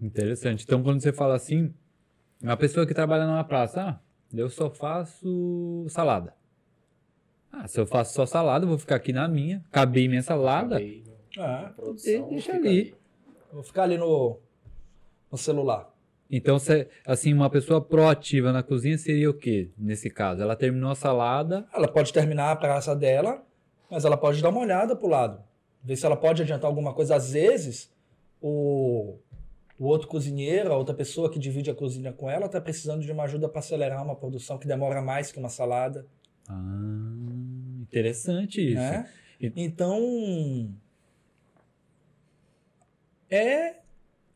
Interessante. 0.00 0.64
Então 0.64 0.82
quando 0.82 1.00
você 1.00 1.12
fala 1.12 1.34
assim, 1.34 1.72
uma 2.42 2.56
pessoa 2.56 2.86
que 2.86 2.94
trabalha 2.94 3.26
numa 3.26 3.44
praça, 3.44 3.82
ah, 3.82 4.00
eu 4.32 4.48
só 4.48 4.70
faço 4.70 5.86
salada. 5.88 6.34
Ah, 7.50 7.66
se 7.66 7.80
eu 7.80 7.86
faço 7.86 8.14
só 8.14 8.26
salada, 8.26 8.64
eu 8.64 8.68
vou 8.68 8.78
ficar 8.78 8.96
aqui 8.96 9.12
na 9.12 9.26
minha, 9.26 9.64
acabei 9.70 10.06
minha 10.08 10.22
salada. 10.22 10.76
Acabei. 10.76 11.04
Ah, 11.38 11.72
deixa 12.04 12.52
ali. 12.52 12.68
ali. 12.68 12.94
Vou 13.52 13.62
ficar 13.62 13.84
ali 13.84 13.96
no, 13.96 14.38
no 15.30 15.38
celular. 15.38 15.92
Então, 16.30 16.58
se, 16.58 16.86
assim, 17.06 17.32
uma 17.32 17.48
pessoa 17.48 17.80
proativa 17.80 18.52
na 18.52 18.62
cozinha 18.62 18.98
seria 18.98 19.30
o 19.30 19.34
quê, 19.34 19.70
nesse 19.78 20.10
caso? 20.10 20.42
Ela 20.42 20.54
terminou 20.54 20.90
a 20.90 20.94
salada. 20.94 21.66
Ela 21.72 21.88
pode 21.88 22.12
terminar 22.12 22.50
a 22.50 22.56
praça 22.56 22.94
dela, 22.94 23.42
mas 23.90 24.04
ela 24.04 24.16
pode 24.16 24.42
dar 24.42 24.50
uma 24.50 24.60
olhada 24.60 24.94
pro 24.94 25.08
lado. 25.08 25.42
Ver 25.82 25.96
se 25.96 26.04
ela 26.04 26.16
pode 26.16 26.42
adiantar 26.42 26.68
alguma 26.68 26.92
coisa. 26.92 27.16
Às 27.16 27.32
vezes, 27.32 27.90
o, 28.42 29.16
o 29.78 29.86
outro 29.86 30.08
cozinheiro, 30.08 30.72
a 30.72 30.76
outra 30.76 30.94
pessoa 30.94 31.30
que 31.30 31.38
divide 31.38 31.70
a 31.70 31.74
cozinha 31.74 32.12
com 32.12 32.28
ela, 32.28 32.46
está 32.46 32.60
precisando 32.60 33.02
de 33.02 33.12
uma 33.12 33.22
ajuda 33.24 33.48
para 33.48 33.60
acelerar 33.60 34.04
uma 34.04 34.16
produção 34.16 34.58
que 34.58 34.66
demora 34.66 35.00
mais 35.00 35.30
que 35.30 35.38
uma 35.38 35.48
salada. 35.48 36.04
Ah, 36.48 37.82
interessante 37.82 38.60
isso. 38.60 38.80
Né? 38.80 39.08
Então, 39.54 40.74
é 43.30 43.76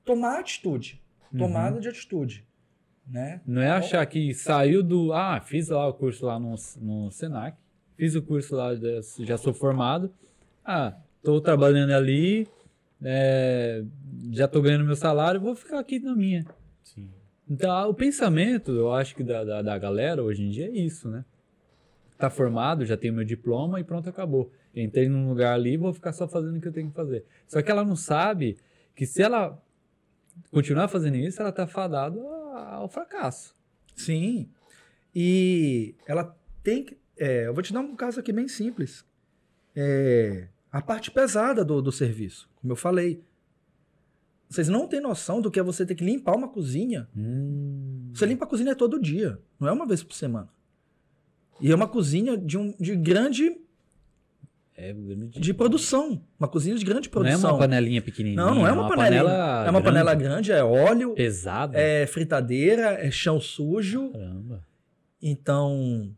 tomar 0.05 0.39
atitude. 0.39 1.03
Tomada 1.37 1.77
uhum. 1.77 1.81
de 1.81 1.89
atitude. 1.89 2.47
Né? 3.07 3.41
Não 3.47 3.61
é 3.61 3.71
achar 3.71 4.05
que 4.07 4.33
saiu 4.33 4.83
do. 4.83 5.13
Ah, 5.13 5.41
fiz 5.41 5.69
lá 5.69 5.89
o 5.89 5.95
curso 5.95 6.27
lá 6.27 6.39
no, 6.39 6.55
no 6.81 7.11
Senac, 7.11 7.57
fiz 7.97 8.15
o 8.15 8.23
curso 8.23 8.55
lá, 8.55 8.71
já 9.21 9.37
sou 9.37 9.53
formado. 9.53 10.13
Ah, 10.65 10.95
estou 11.19 11.41
trabalhando 11.41 11.93
ali, 11.93 12.47
é, 13.05 13.85
já 14.31 14.45
estou 14.45 14.63
ganhando 14.63 14.85
meu 14.85 14.97
salário, 14.97 15.41
vou 15.41 15.55
ficar 15.55 15.79
aqui 15.79 15.99
na 15.99 16.15
minha. 16.15 16.45
Sim. 16.83 17.11
Então, 17.49 17.89
o 17.89 17.95
pensamento, 17.95 18.73
eu 18.73 18.93
acho 18.93 19.15
que 19.15 19.23
da, 19.23 19.45
da, 19.45 19.63
da, 19.63 19.79
galera 19.79 20.23
hoje 20.23 20.43
em 20.45 20.51
dia 20.51 20.67
é 20.67 20.71
isso, 20.71 21.09
né? 21.09 21.25
Tá 22.17 22.31
formado, 22.31 22.87
já 22.87 22.97
tenho 22.97 23.15
meu 23.15 23.25
diploma 23.25 23.81
e 23.81 23.85
pronto, 23.85 24.09
acabou. 24.09 24.53
Entrei 24.75 25.09
num 25.09 25.29
lugar 25.29 25.55
ali, 25.55 25.77
vou 25.77 25.93
ficar 25.93 26.13
só 26.13 26.29
fazendo 26.29 26.57
o 26.57 26.61
que 26.61 26.69
eu 26.69 26.73
tenho 26.73 26.89
que 26.89 26.95
fazer. 26.95 27.25
Só 27.47 27.61
que 27.61 27.71
ela 27.71 27.85
não 27.85 27.97
sabe 27.97 28.57
que 28.95 29.05
se 29.05 29.21
ela 29.23 29.61
continuar 30.51 30.89
fazendo 30.89 31.17
isso, 31.17 31.41
ela 31.41 31.51
está 31.51 31.67
fadada 31.67 32.19
ao 32.21 32.89
fracasso. 32.89 33.55
Sim. 33.95 34.49
E 35.15 35.95
ela 36.07 36.37
tem 36.63 36.85
que. 36.85 36.97
É, 37.19 37.47
eu 37.47 37.55
vou 37.55 37.63
te 37.63 37.73
dar 37.73 37.81
um 37.81 37.95
caso 37.95 38.21
aqui 38.21 38.33
bem 38.33 38.49
simples. 38.49 39.05
É, 39.75 40.49
a 40.73 40.81
parte 40.81 41.11
pesada 41.11 41.63
do, 41.63 41.83
do 41.83 41.93
serviço, 41.93 42.49
como 42.57 42.73
eu 42.73 42.77
falei. 42.77 43.23
Vocês 44.49 44.69
não 44.69 44.89
têm 44.89 45.01
noção 45.01 45.41
do 45.41 45.51
que 45.51 45.61
é 45.61 45.63
você 45.63 45.85
ter 45.85 45.95
que 45.95 46.05
limpar 46.05 46.35
uma 46.35 46.49
cozinha. 46.49 47.09
Hum. 47.17 48.11
Você 48.13 48.27
limpa 48.27 48.45
a 48.45 48.49
cozinha 48.49 48.75
todo 48.75 49.01
dia, 49.01 49.39
não 49.61 49.69
é 49.69 49.73
uma 49.73 49.87
vez 49.87 50.03
por 50.03 50.15
semana. 50.15 50.49
E 51.61 51.71
é 51.71 51.75
uma 51.75 51.87
cozinha 51.87 52.37
de, 52.37 52.59
um, 52.59 52.75
de 52.79 52.97
grande 52.97 53.57
é 54.75 54.93
de... 54.93 55.41
de 55.41 55.55
produção. 55.55 56.23
Uma 56.39 56.49
cozinha 56.49 56.75
de 56.75 56.85
grande 56.85 57.09
produção. 57.09 57.41
Não 57.41 57.49
é 57.49 57.53
uma 57.53 57.59
panelinha 57.59 58.03
pequenininha. 58.03 58.43
Não, 58.43 58.55
não 58.57 58.67
é 58.67 58.73
uma, 58.73 58.83
uma 58.83 58.97
panela. 58.97 59.31
É 59.31 59.71
uma 59.71 59.81
grande. 59.81 59.85
panela 59.85 60.15
grande, 60.15 60.53
é 60.53 60.65
óleo. 60.65 61.15
Pesada. 61.15 61.79
É 61.79 62.07
fritadeira, 62.07 62.95
é 62.95 63.11
chão 63.11 63.41
sujo. 63.41 64.11
Caramba. 64.11 64.67
Então, 65.21 66.15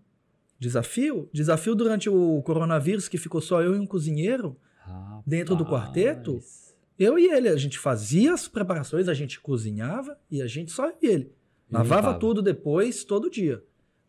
desafio? 0.65 1.29
Desafio 1.33 1.75
durante 1.75 2.09
o 2.09 2.43
coronavírus, 2.43 3.09
que 3.09 3.19
ficou 3.19 3.41
só 3.41 3.63
eu 3.63 3.77
e 3.77 3.79
um 3.79 3.87
cozinheiro 3.87 4.57
Rapaz. 4.79 5.23
dentro 5.27 5.55
do 5.55 5.65
quarteto. 5.65 6.41
Eu 6.99 7.19
e 7.19 7.29
ele, 7.29 7.49
a 7.49 7.57
gente 7.57 7.79
fazia 7.79 8.33
as 8.33 8.49
preparações, 8.49 9.09
a 9.09 9.15
gente 9.15 9.41
cozinhava 9.41 10.19
e 10.31 10.41
a 10.41 10.47
gente 10.47 10.73
só 10.73 10.89
e 10.89 11.07
ele. 11.07 11.33
Lavava 11.71 12.15
tudo 12.15 12.41
depois, 12.41 13.05
todo 13.05 13.31
dia. 13.31 13.63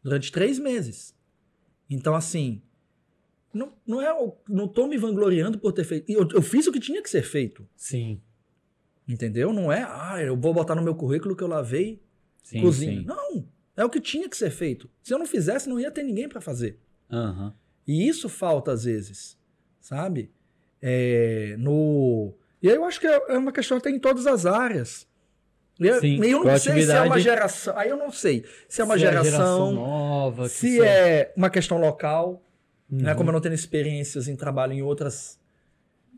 Durante 0.03 0.31
três 0.31 0.59
meses. 0.59 1.15
Então, 1.89 2.15
assim, 2.15 2.61
não, 3.53 3.73
não 3.85 4.01
é. 4.01 4.09
Não 4.47 4.67
tô 4.67 4.87
me 4.87 4.97
vangloriando 4.97 5.57
por 5.57 5.73
ter 5.73 5.83
feito. 5.83 6.09
Eu, 6.09 6.27
eu 6.33 6.41
fiz 6.41 6.67
o 6.67 6.71
que 6.71 6.79
tinha 6.79 7.01
que 7.01 7.09
ser 7.09 7.23
feito. 7.23 7.67
Sim. 7.75 8.21
Entendeu? 9.07 9.51
Não 9.51 9.71
é, 9.71 9.83
ah, 9.83 10.21
eu 10.21 10.37
vou 10.37 10.53
botar 10.53 10.75
no 10.75 10.81
meu 10.81 10.95
currículo 10.95 11.35
que 11.35 11.43
eu 11.43 11.47
lavei 11.47 12.01
sim, 12.43 12.61
cozinha. 12.61 13.01
Sim. 13.01 13.05
Não. 13.05 13.47
É 13.75 13.83
o 13.83 13.89
que 13.89 13.99
tinha 13.99 14.29
que 14.29 14.37
ser 14.37 14.49
feito. 14.49 14.89
Se 15.03 15.13
eu 15.13 15.19
não 15.19 15.25
fizesse, 15.25 15.67
não 15.69 15.79
ia 15.79 15.91
ter 15.91 16.03
ninguém 16.03 16.29
para 16.29 16.41
fazer. 16.41 16.79
Uhum. 17.11 17.51
E 17.87 18.07
isso 18.07 18.29
falta 18.29 18.71
às 18.71 18.83
vezes, 18.83 19.37
sabe? 19.79 20.31
É, 20.81 21.55
no... 21.59 22.33
E 22.61 22.69
aí 22.69 22.75
eu 22.75 22.85
acho 22.85 22.99
que 22.99 23.07
é, 23.07 23.21
é 23.29 23.37
uma 23.37 23.51
questão 23.51 23.77
até 23.77 23.89
em 23.89 23.99
todas 23.99 24.25
as 24.25 24.45
áreas. 24.45 25.07
Eu, 25.79 25.99
Sim, 25.99 26.23
eu 26.23 26.43
não 26.43 26.57
sei 26.57 26.83
se 26.83 26.91
é 26.91 27.01
uma 27.01 27.19
geração. 27.19 27.77
Aí 27.77 27.89
eu 27.89 27.97
não 27.97 28.09
sei 28.09 28.45
se 28.67 28.81
é 28.81 28.83
uma 28.83 28.93
se 28.93 29.01
geração, 29.01 29.27
é 29.27 29.31
geração 29.31 29.71
nova, 29.73 30.47
se 30.47 30.81
é 30.81 31.33
uma 31.35 31.49
questão 31.49 31.77
local. 31.77 32.41
Uhum. 32.89 33.01
Né? 33.01 33.13
Como 33.13 33.29
eu 33.29 33.33
não 33.33 33.41
tenho 33.41 33.53
experiências 33.53 34.27
em 34.27 34.35
trabalho 34.35 34.71
em 34.73 34.81
outras 34.81 35.37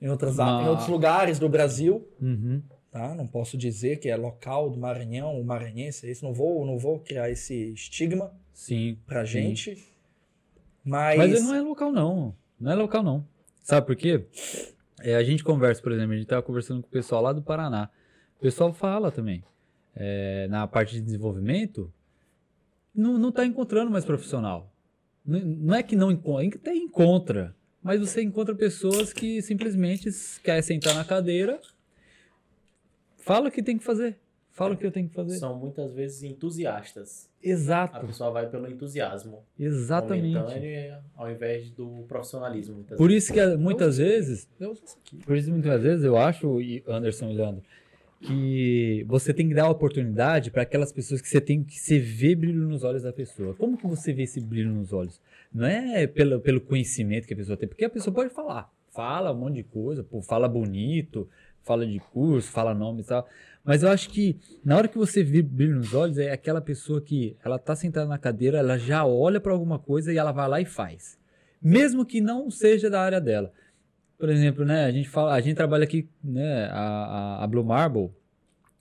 em, 0.02 0.10
outras, 0.10 0.38
em 0.38 0.68
outros 0.68 0.88
lugares 0.88 1.40
do 1.40 1.50
Brasil, 1.50 2.08
uhum. 2.22 2.62
Tá? 2.98 3.14
Não 3.14 3.28
posso 3.28 3.56
dizer 3.56 4.00
que 4.00 4.10
é 4.10 4.16
local 4.16 4.70
do 4.70 4.80
Maranhão, 4.80 5.40
o 5.40 5.44
maranhense, 5.46 6.08
é 6.08 6.12
isso 6.12 6.26
não 6.26 6.34
vou, 6.34 6.66
não 6.66 6.78
vou 6.80 7.00
criar 7.00 7.30
esse 7.30 7.74
estigma 7.74 8.34
sim, 8.52 8.98
pra 9.06 9.24
sim. 9.26 9.34
gente. 9.34 9.88
Mas 10.84 11.18
Mas 11.18 11.44
não 11.44 11.56
é 11.56 11.62
local 11.62 11.92
não. 11.92 12.36
Não 12.60 12.72
é 12.72 12.76
local 12.76 13.04
não. 13.04 13.28
Sabe 13.62 13.86
por 13.86 13.96
quê? 13.96 14.26
É, 15.00 15.16
a 15.16 15.24
gente 15.24 15.44
conversa, 15.44 15.82
por 15.82 15.92
exemplo, 15.92 16.14
a 16.14 16.18
gente 16.18 16.28
tava 16.28 16.42
conversando 16.42 16.82
com 16.82 16.88
o 16.88 16.92
pessoal 16.92 17.22
lá 17.22 17.32
do 17.32 17.42
Paraná. 17.42 17.90
O 18.38 18.42
pessoal 18.42 18.74
fala 18.74 19.12
também. 19.12 19.44
É, 19.96 20.48
na 20.48 20.66
parte 20.68 20.96
de 20.96 21.02
desenvolvimento, 21.02 21.94
não, 22.96 23.18
não 23.18 23.32
tá 23.32 23.46
encontrando 23.46 23.92
mais 23.92 24.06
profissional. 24.06 24.74
Não 25.24 25.76
é 25.76 25.84
que 25.84 25.96
não 25.96 26.10
encontra, 26.10 26.58
até 26.58 26.74
encontra, 26.74 27.54
mas 27.84 28.00
você 28.00 28.22
encontra 28.22 28.56
pessoas 28.56 29.12
que 29.12 29.42
simplesmente 29.42 30.10
querem 30.42 30.62
sentar 30.62 30.96
na 30.96 31.04
cadeira, 31.04 31.60
fala 33.28 33.50
o 33.50 33.52
que 33.52 33.62
tem 33.62 33.78
que 33.78 33.84
fazer, 33.84 34.18
fala 34.52 34.74
o 34.74 34.78
que 34.78 34.86
eu 34.86 34.92
tenho 34.92 35.08
que 35.10 35.14
fazer. 35.14 35.38
São 35.38 35.56
muitas 35.58 35.94
vezes 35.94 36.24
entusiastas. 36.24 37.30
Exato. 37.44 37.98
A 37.98 38.00
pessoa 38.00 38.32
vai 38.32 38.50
pelo 38.50 38.68
entusiasmo. 38.68 39.44
Exatamente. 39.60 40.38
ao 41.16 41.30
invés 41.30 41.70
do 41.72 42.06
profissionalismo. 42.08 42.84
Por 42.98 43.12
isso 43.12 43.32
que 43.32 43.46
muitas 43.58 43.98
vezes, 43.98 44.48
por 45.26 45.36
isso 45.36 45.52
muitas 45.52 45.82
vezes 45.82 46.04
eu 46.04 46.18
acho, 46.18 46.58
Anderson 46.88 47.30
e 47.30 47.36
Leandro, 47.36 47.64
que 48.22 49.06
você 49.08 49.34
tem 49.34 49.48
que 49.48 49.54
dar 49.54 49.70
oportunidade 49.70 50.50
para 50.50 50.64
aquelas 50.64 50.92
pessoas 50.92 51.22
que 51.22 51.28
você 51.28 51.40
tem 51.40 51.64
que 51.64 51.78
você 51.78 52.00
vê 52.00 52.36
brilho 52.36 52.68
nos 52.68 52.84
olhos 52.84 53.04
da 53.04 53.14
pessoa. 53.14 53.54
Como 53.54 53.78
que 53.78 53.86
você 53.86 54.12
vê 54.12 54.24
esse 54.24 54.42
brilho 54.42 54.72
nos 54.72 54.92
olhos? 54.92 55.22
Não 55.54 55.68
é 55.68 56.08
pelo, 56.08 56.40
pelo 56.40 56.60
conhecimento 56.60 57.28
que 57.28 57.34
a 57.34 57.38
pessoa 57.38 57.56
tem, 57.56 57.70
porque 57.70 57.86
a 57.86 57.90
pessoa 57.90 58.14
pode 58.14 58.32
falar, 58.32 58.72
fala 58.92 59.32
um 59.32 59.38
monte 59.38 59.56
de 59.56 59.64
coisa, 59.64 60.04
pô, 60.04 60.22
fala 60.22 60.48
bonito, 60.48 61.30
fala 61.68 61.86
de 61.86 62.00
curso, 62.00 62.50
fala 62.50 62.74
nome 62.74 63.02
e 63.02 63.06
tal. 63.06 63.28
Mas 63.64 63.84
eu 63.84 63.90
acho 63.90 64.10
que 64.10 64.40
na 64.64 64.78
hora 64.78 64.88
que 64.88 64.98
você 64.98 65.22
brilho 65.24 65.76
nos 65.76 65.94
olhos, 65.94 66.18
é 66.18 66.32
aquela 66.32 66.62
pessoa 66.62 67.02
que 67.02 67.36
ela 67.44 67.60
tá 67.60 67.76
sentada 67.76 68.08
na 68.08 68.18
cadeira, 68.18 68.60
ela 68.60 68.78
já 68.78 69.06
olha 69.06 69.42
para 69.42 69.52
alguma 69.52 69.78
coisa 69.78 70.14
e 70.14 70.18
ela 70.18 70.32
vai 70.32 70.48
lá 70.48 70.62
e 70.62 70.66
faz. 70.66 71.20
mesmo 71.62 72.06
que 72.06 72.22
não 72.22 72.50
seja 72.50 72.90
da 72.90 73.02
área 73.02 73.20
dela. 73.20 73.52
Por 74.18 74.30
exemplo, 74.30 74.64
né, 74.64 74.86
a 74.86 74.92
gente 74.92 75.10
fala, 75.10 75.34
a 75.34 75.42
gente 75.42 75.56
trabalha 75.56 75.84
aqui, 75.84 76.10
né, 76.24 76.70
a, 76.72 77.44
a 77.44 77.48
Blue 77.48 77.64
Marble, 77.64 78.12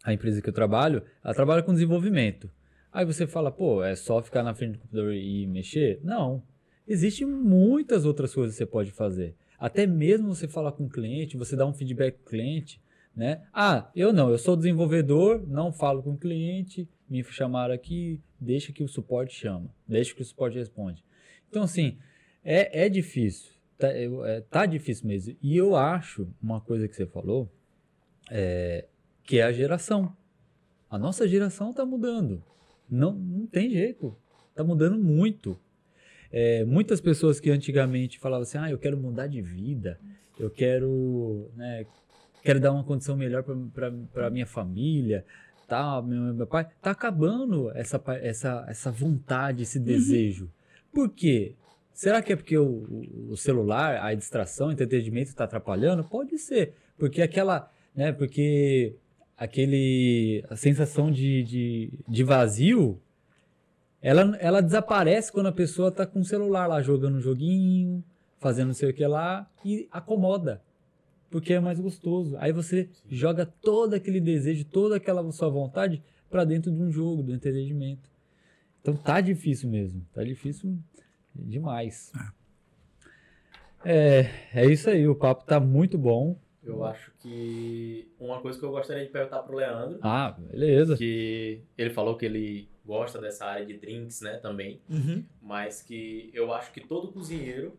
a 0.05 0.13
empresa 0.13 0.41
que 0.41 0.49
eu 0.49 0.53
trabalho, 0.53 1.03
ela 1.25 1.35
trabalha 1.35 1.63
com 1.63 1.73
desenvolvimento. 1.73 2.49
Aí 2.93 3.05
você 3.05 3.27
fala, 3.27 3.51
pô, 3.51 3.83
é 3.83 3.95
só 3.97 4.23
ficar 4.23 4.43
na 4.43 4.55
frente 4.55 4.75
do 4.75 4.79
computador 4.79 5.13
e 5.13 5.47
mexer? 5.47 6.01
Não. 6.03 6.43
Existem 6.87 7.27
muitas 7.27 8.05
outras 8.05 8.33
coisas 8.33 8.55
que 8.55 8.59
você 8.59 8.67
pode 8.67 8.93
fazer. 8.93 9.35
Até 9.59 9.87
mesmo 9.87 10.35
você 10.35 10.47
falar 10.47 10.73
com 10.73 10.85
o 10.85 10.89
cliente, 10.89 11.37
você 11.37 11.57
dar 11.57 11.67
um 11.67 11.75
feedback 11.75 12.17
pro 12.17 12.31
cliente, 12.31 12.81
né? 13.15 13.43
Ah, 13.53 13.91
eu 13.97 14.13
não, 14.13 14.31
eu 14.31 14.39
sou 14.39 14.57
desenvolvedor, 14.57 15.47
não 15.49 15.73
falo 15.73 16.03
com 16.03 16.13
o 16.13 16.19
cliente, 16.19 16.89
me 17.09 17.25
chamaram 17.25 17.75
aqui, 17.75 18.21
deixa 18.39 18.73
que 18.73 18.85
o 18.85 18.89
suporte 18.89 19.35
chama, 19.35 19.71
deixa 19.89 20.15
que 20.15 20.23
o 20.23 20.25
suporte 20.25 20.59
responde. 20.59 21.03
Então, 21.49 21.63
assim, 21.63 21.97
é, 22.45 22.85
é 22.85 22.89
difícil, 22.89 23.53
tá, 23.79 23.89
é, 23.89 24.41
tá 24.43 24.67
difícil 24.67 25.07
mesmo. 25.07 25.37
E 25.43 25.57
eu 25.57 25.75
acho, 25.75 26.29
uma 26.43 26.61
coisa 26.61 26.87
que 26.87 26.95
você 26.95 27.07
falou, 27.07 27.51
é, 28.31 28.87
que 29.23 29.39
é 29.39 29.45
a 29.45 29.53
geração. 29.53 30.15
A 30.91 30.99
nossa 30.99 31.27
geração 31.27 31.71
está 31.71 31.85
mudando. 31.85 32.43
Não, 32.89 33.13
não 33.13 33.47
tem 33.47 33.71
jeito. 33.71 34.17
Está 34.51 34.63
mudando 34.63 34.97
muito. 34.99 35.59
É, 36.39 36.67
muitas 36.67 37.01
pessoas 37.01 37.41
que 37.41 37.49
antigamente 37.51 38.19
falavam 38.19 38.43
assim, 38.43 38.59
ah, 38.59 38.71
eu 38.71 38.77
quero 38.77 38.99
mudar 38.99 39.27
de 39.27 39.41
vida, 39.41 39.99
eu 40.39 40.51
quero, 40.51 41.51
né, 41.57 41.87
quero 42.43 42.61
dar 42.61 42.73
uma 42.73 42.85
condição 42.85 43.17
melhor 43.17 43.43
para 44.13 44.29
minha 44.29 44.45
família, 44.45 45.25
tá, 45.67 46.03
meu, 46.03 46.35
meu 46.35 46.47
pai, 46.47 46.69
tá 46.83 46.91
acabando 46.91 47.71
essa, 47.75 47.99
essa, 48.21 48.67
essa 48.69 48.91
vontade, 48.91 49.63
esse 49.63 49.79
uhum. 49.79 49.85
desejo. 49.85 50.51
Por 50.93 51.09
quê? 51.09 51.55
Será 51.95 52.21
que 52.21 52.35
é 52.35 52.37
porque 52.37 52.59
o, 52.59 52.85
o 53.31 53.37
celular, 53.39 54.05
a 54.05 54.13
distração, 54.13 54.69
o 54.69 54.73
entretenimento 54.73 55.31
está 55.31 55.45
atrapalhando? 55.45 56.05
Pode 56.05 56.37
ser, 56.39 56.75
porque 56.99 57.23
aquela, 57.23 57.73
né, 57.95 58.13
porque 58.13 58.95
aquele, 59.39 60.45
a 60.51 60.57
sensação 60.57 61.11
de, 61.11 61.43
de, 61.45 61.93
de 62.07 62.23
vazio 62.23 63.01
ela, 64.07 64.37
ela 64.39 64.61
desaparece 64.61 65.33
quando 65.33 65.47
a 65.47 65.53
pessoa 65.53 65.91
tá 65.91 66.07
com 66.07 66.21
o 66.21 66.25
celular 66.25 66.69
lá 66.69 66.81
jogando 66.81 67.17
um 67.17 67.21
joguinho, 67.21 68.05
fazendo 68.39 68.69
não 68.69 68.75
sei 68.75 68.91
o 68.91 68.95
que 68.95 69.05
lá 69.05 69.51
e 69.65 69.89
acomoda. 69.91 70.63
Porque 71.29 71.55
é 71.55 71.59
mais 71.59 71.81
gostoso. 71.81 72.37
Aí 72.39 72.53
você 72.53 72.89
joga 73.11 73.45
todo 73.45 73.95
aquele 73.95 74.21
desejo, 74.21 74.65
toda 74.67 74.95
aquela 74.95 75.29
sua 75.33 75.49
vontade 75.49 76.01
para 76.31 76.45
dentro 76.45 76.71
de 76.71 76.81
um 76.81 76.89
jogo, 76.89 77.21
do 77.21 77.35
entretenimento. 77.35 78.09
Então 78.81 78.95
tá 78.95 79.21
difícil 79.21 79.69
mesmo. 79.69 80.07
Tá 80.15 80.23
difícil 80.23 80.79
demais. 81.35 82.13
É, 83.85 84.31
é 84.55 84.67
isso 84.67 84.89
aí. 84.89 85.07
O 85.07 85.17
papo 85.17 85.45
tá 85.45 85.59
muito 85.59 85.99
bom. 85.99 86.39
Eu 86.63 86.85
acho 86.85 87.13
que 87.19 88.09
uma 88.21 88.41
coisa 88.41 88.57
que 88.59 88.65
eu 88.65 88.71
gostaria 88.71 89.05
de 89.05 89.11
perguntar 89.11 89.43
pro 89.43 89.57
Leandro. 89.57 89.99
Ah, 90.01 90.37
beleza. 90.39 90.97
Que 90.97 91.61
ele 91.77 91.91
falou 91.91 92.17
que 92.17 92.25
ele 92.25 92.69
gosta 92.87 93.21
dessa 93.21 93.45
área 93.45 93.67
de 93.67 93.75
drinks, 93.75 94.21
né, 94.21 94.37
também. 94.39 94.81
Uhum. 94.89 95.25
Mas 95.43 95.83
que 95.83 96.31
eu 96.33 96.53
acho 96.53 96.73
que 96.73 96.81
todo 96.81 97.13
cozinheiro 97.13 97.77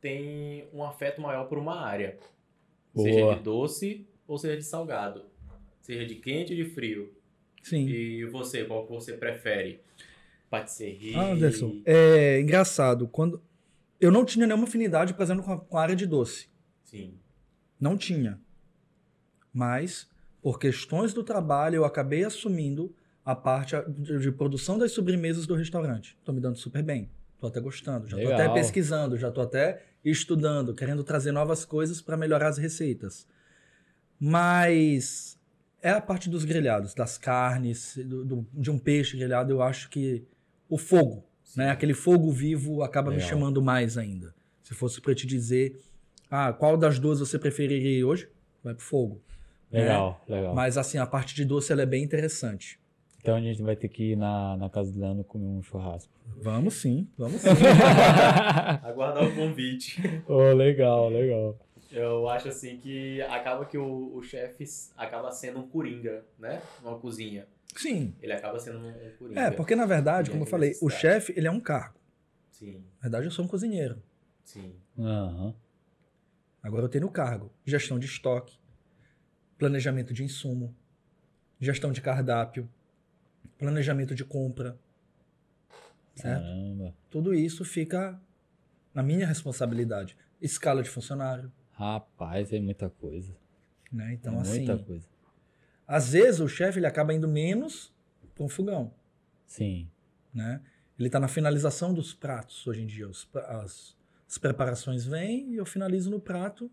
tem 0.00 0.68
um 0.72 0.82
afeto 0.82 1.20
maior 1.20 1.44
por 1.44 1.58
uma 1.58 1.80
área. 1.80 2.18
Boa. 2.92 3.08
Seja 3.08 3.34
de 3.34 3.40
doce 3.40 4.06
ou 4.26 4.36
seja 4.36 4.56
de 4.56 4.64
salgado. 4.64 5.24
Seja 5.80 6.04
de 6.04 6.16
quente 6.16 6.52
ou 6.52 6.56
de 6.56 6.64
frio. 6.70 7.14
Sim. 7.62 7.86
E 7.86 8.24
você, 8.26 8.64
qual 8.64 8.84
que 8.84 8.92
você 8.92 9.12
prefere? 9.12 9.80
Patisserie? 10.50 11.14
Ah, 11.14 11.32
Anderson, 11.32 11.80
é 11.86 12.40
engraçado. 12.40 13.06
Quando 13.08 13.40
eu 14.00 14.10
não 14.10 14.24
tinha 14.24 14.46
nenhuma 14.46 14.66
afinidade, 14.66 15.14
por 15.14 15.22
exemplo, 15.22 15.44
com 15.60 15.78
a 15.78 15.80
área 15.80 15.94
de 15.94 16.06
doce. 16.06 16.48
Sim. 16.82 17.14
Não 17.80 17.96
tinha. 17.96 18.40
Mas, 19.52 20.10
por 20.42 20.58
questões 20.58 21.14
do 21.14 21.22
trabalho, 21.22 21.76
eu 21.76 21.84
acabei 21.84 22.24
assumindo 22.24 22.94
a 23.24 23.34
parte 23.34 23.76
de 23.88 24.32
produção 24.32 24.78
das 24.78 24.92
sobremesas 24.92 25.46
do 25.46 25.54
restaurante. 25.54 26.16
Estou 26.18 26.34
me 26.34 26.40
dando 26.40 26.56
super 26.56 26.82
bem. 26.82 27.10
Estou 27.34 27.48
até 27.48 27.60
gostando. 27.60 28.08
Já 28.08 28.16
estou 28.16 28.34
até 28.34 28.48
pesquisando, 28.48 29.16
já 29.16 29.28
estou 29.28 29.42
até 29.42 29.82
estudando, 30.04 30.74
querendo 30.74 31.04
trazer 31.04 31.32
novas 31.32 31.64
coisas 31.64 32.00
para 32.00 32.16
melhorar 32.16 32.48
as 32.48 32.58
receitas. 32.58 33.26
Mas 34.18 35.38
é 35.80 35.90
a 35.90 36.00
parte 36.00 36.30
dos 36.30 36.44
grelhados, 36.44 36.94
das 36.94 37.18
carnes, 37.18 37.96
do, 37.96 38.24
do, 38.24 38.46
de 38.52 38.70
um 38.70 38.78
peixe 38.78 39.16
grelhado. 39.16 39.52
Eu 39.52 39.62
acho 39.62 39.88
que 39.90 40.24
o 40.68 40.78
fogo, 40.78 41.24
né? 41.56 41.70
aquele 41.70 41.94
fogo 41.94 42.30
vivo, 42.30 42.82
acaba 42.82 43.10
Legal. 43.10 43.24
me 43.24 43.30
chamando 43.30 43.60
mais 43.60 43.98
ainda. 43.98 44.34
Se 44.62 44.74
fosse 44.74 45.00
para 45.00 45.14
te 45.14 45.26
dizer, 45.26 45.80
ah, 46.30 46.52
qual 46.52 46.76
das 46.76 46.98
duas 46.98 47.18
você 47.18 47.38
preferiria 47.38 48.06
hoje? 48.06 48.28
Vai 48.62 48.74
pro 48.74 48.84
fogo. 48.84 49.20
Legal, 49.70 50.24
né? 50.28 50.36
legal. 50.36 50.54
Mas 50.54 50.78
assim, 50.78 50.98
a 50.98 51.06
parte 51.06 51.34
de 51.34 51.44
doce 51.44 51.72
ela 51.72 51.82
é 51.82 51.86
bem 51.86 52.04
interessante. 52.04 52.78
Então 53.22 53.36
a 53.36 53.40
gente 53.40 53.62
vai 53.62 53.76
ter 53.76 53.88
que 53.88 54.12
ir 54.12 54.16
na, 54.16 54.56
na 54.56 54.68
casa 54.68 54.90
do 54.90 54.98
Leandro 54.98 55.22
comer 55.22 55.46
um 55.46 55.62
churrasco. 55.62 56.12
Vamos 56.42 56.74
sim, 56.74 57.08
vamos 57.16 57.40
sim. 57.40 57.48
Aguardar 58.82 59.24
o 59.24 59.32
convite. 59.32 60.02
Oh, 60.26 60.52
legal, 60.52 61.08
legal. 61.08 61.56
Eu 61.92 62.28
acho 62.28 62.48
assim 62.48 62.78
que 62.78 63.22
acaba 63.22 63.64
que 63.64 63.78
o, 63.78 64.16
o 64.16 64.22
chefe 64.24 64.64
acaba 64.96 65.30
sendo 65.30 65.60
um 65.60 65.68
coringa, 65.68 66.24
né? 66.36 66.60
Numa 66.82 66.98
cozinha. 66.98 67.46
Sim. 67.76 68.12
Ele 68.20 68.32
acaba 68.32 68.58
sendo 68.58 68.78
um, 68.78 68.92
coringa. 69.16 69.40
É, 69.40 69.50
porque 69.52 69.76
na 69.76 69.86
verdade, 69.86 70.28
como 70.28 70.42
eu 70.42 70.46
falei, 70.46 70.76
o 70.82 70.90
chefe, 70.90 71.32
ele 71.36 71.46
é 71.46 71.50
um 71.50 71.60
cargo. 71.60 72.00
Sim. 72.50 72.82
Na 72.96 73.02
verdade, 73.02 73.26
eu 73.26 73.30
sou 73.30 73.44
um 73.44 73.48
cozinheiro. 73.48 74.02
Sim. 74.42 74.74
Uhum. 74.98 75.54
Agora 76.60 76.82
eu 76.82 76.88
tenho 76.88 77.06
o 77.06 77.10
cargo. 77.10 77.52
Gestão 77.64 78.00
de 78.00 78.06
estoque, 78.06 78.58
planejamento 79.58 80.12
de 80.12 80.24
insumo, 80.24 80.74
gestão 81.60 81.92
de 81.92 82.00
cardápio, 82.00 82.68
planejamento 83.62 84.12
de 84.12 84.24
compra. 84.24 84.76
Certo? 86.16 86.42
Caramba. 86.42 86.94
Tudo 87.08 87.32
isso 87.32 87.64
fica 87.64 88.20
na 88.92 89.04
minha 89.04 89.24
responsabilidade. 89.24 90.16
Escala 90.40 90.82
de 90.82 90.90
funcionário. 90.90 91.50
Rapaz, 91.70 92.52
é 92.52 92.58
muita 92.58 92.90
coisa. 92.90 93.36
Né? 93.90 94.14
Então, 94.14 94.34
é 94.34 94.40
assim. 94.40 94.66
Muita 94.66 94.78
coisa. 94.78 95.06
Às 95.86 96.12
vezes 96.12 96.40
o 96.40 96.48
chefe 96.48 96.80
ele 96.80 96.86
acaba 96.86 97.14
indo 97.14 97.28
menos 97.28 97.94
para 98.34 98.44
um 98.44 98.48
fogão. 98.48 98.92
Sim. 99.46 99.88
Né? 100.34 100.60
Ele 100.98 101.06
está 101.06 101.20
na 101.20 101.28
finalização 101.28 101.94
dos 101.94 102.12
pratos 102.12 102.66
hoje 102.66 102.82
em 102.82 102.86
dia. 102.86 103.08
Os, 103.08 103.28
as, 103.46 103.96
as 104.28 104.38
preparações 104.38 105.04
vêm 105.04 105.52
e 105.52 105.56
eu 105.56 105.64
finalizo 105.64 106.10
no 106.10 106.18
prato 106.18 106.68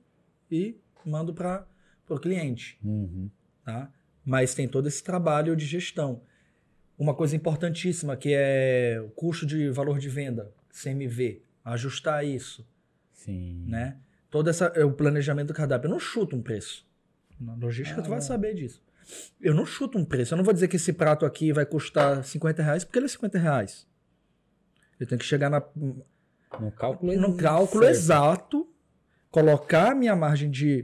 e 0.50 0.76
mando 1.06 1.36
para 1.36 1.68
o 2.10 2.18
cliente. 2.18 2.80
Uhum. 2.84 3.30
Tá? 3.64 3.92
Mas 4.26 4.56
tem 4.56 4.68
todo 4.68 4.88
esse 4.88 5.04
trabalho 5.04 5.56
de 5.56 5.66
gestão 5.66 6.24
uma 7.00 7.16
coisa 7.16 7.34
importantíssima 7.34 8.18
que 8.18 8.34
é 8.34 9.02
o 9.02 9.10
custo 9.12 9.46
de 9.46 9.70
valor 9.70 9.98
de 10.00 10.10
venda, 10.10 10.54
CMV, 10.70 11.42
ajustar 11.64 12.26
isso. 12.26 12.68
Sim. 13.14 13.66
Né? 13.68 13.98
Todo 14.30 14.50
essa, 14.50 14.66
é 14.76 14.84
o 14.84 14.92
planejamento 14.92 15.48
do 15.48 15.54
cardápio. 15.54 15.88
Eu 15.88 15.92
não 15.92 16.00
chuto 16.00 16.36
um 16.36 16.42
preço. 16.42 16.86
Na 17.40 17.56
logística 17.56 18.02
ah, 18.02 18.04
tu 18.04 18.10
vai 18.10 18.20
saber 18.20 18.54
disso. 18.54 18.84
Eu 19.40 19.56
não 19.56 19.66
chuto 19.66 19.98
um 19.98 20.04
preço. 20.04 20.34
Eu 20.34 20.38
não 20.38 20.44
vou 20.44 20.54
dizer 20.54 20.68
que 20.68 20.76
esse 20.76 20.92
prato 20.92 21.26
aqui 21.26 21.54
vai 21.54 21.66
custar 21.66 22.22
50 22.24 22.62
reais 22.62 22.84
porque 22.84 23.00
ele 23.00 23.06
é 23.06 23.10
50 23.10 23.40
reais. 23.40 23.88
Eu 25.00 25.08
tenho 25.08 25.18
que 25.18 25.26
chegar 25.26 25.50
na, 25.50 25.64
no 26.60 26.72
cálculo, 26.74 27.16
no 27.16 27.38
cálculo 27.38 27.86
exato, 27.86 28.68
colocar 29.32 29.96
minha 29.96 30.16
margem 30.18 30.52
de 30.52 30.84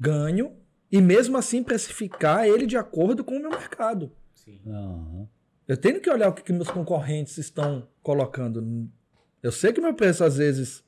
ganho 0.00 0.56
e 0.90 1.02
mesmo 1.02 1.36
assim 1.36 1.62
precificar 1.62 2.46
ele 2.46 2.66
de 2.66 2.78
acordo 2.78 3.22
com 3.22 3.36
o 3.36 3.40
meu 3.40 3.50
mercado. 3.50 4.10
Sim. 4.46 4.60
Uhum. 4.64 5.26
Eu 5.66 5.76
tenho 5.76 6.00
que 6.00 6.08
olhar 6.08 6.28
o 6.28 6.32
que, 6.32 6.42
que 6.42 6.52
meus 6.52 6.70
concorrentes 6.70 7.36
estão 7.38 7.88
colocando. 8.02 8.88
Eu 9.42 9.50
sei 9.50 9.72
que 9.72 9.80
meu 9.80 9.92
preço 9.92 10.22
às 10.22 10.36
vezes 10.36 10.84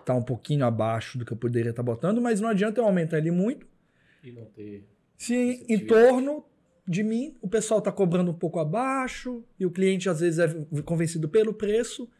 está 0.00 0.14
um 0.14 0.22
pouquinho 0.22 0.66
abaixo 0.66 1.16
do 1.16 1.24
que 1.24 1.32
eu 1.32 1.36
poderia 1.36 1.70
estar 1.70 1.84
tá 1.84 1.86
botando, 1.86 2.20
mas 2.20 2.40
não 2.40 2.48
adianta 2.48 2.80
eu 2.80 2.84
aumentar 2.84 3.18
ele 3.18 3.30
muito. 3.30 3.66
E 4.24 4.32
não 4.32 4.44
ter. 4.46 4.84
Se 5.16 5.64
em 5.68 5.78
torno 5.86 6.44
de 6.86 7.04
mim 7.04 7.36
o 7.40 7.48
pessoal 7.48 7.78
está 7.78 7.92
cobrando 7.92 8.32
um 8.32 8.34
pouco 8.34 8.58
abaixo 8.58 9.44
e 9.58 9.64
o 9.64 9.70
cliente 9.70 10.08
às 10.08 10.20
vezes 10.20 10.40
é 10.40 10.82
convencido 10.82 11.28
pelo 11.28 11.54
preço. 11.54 12.10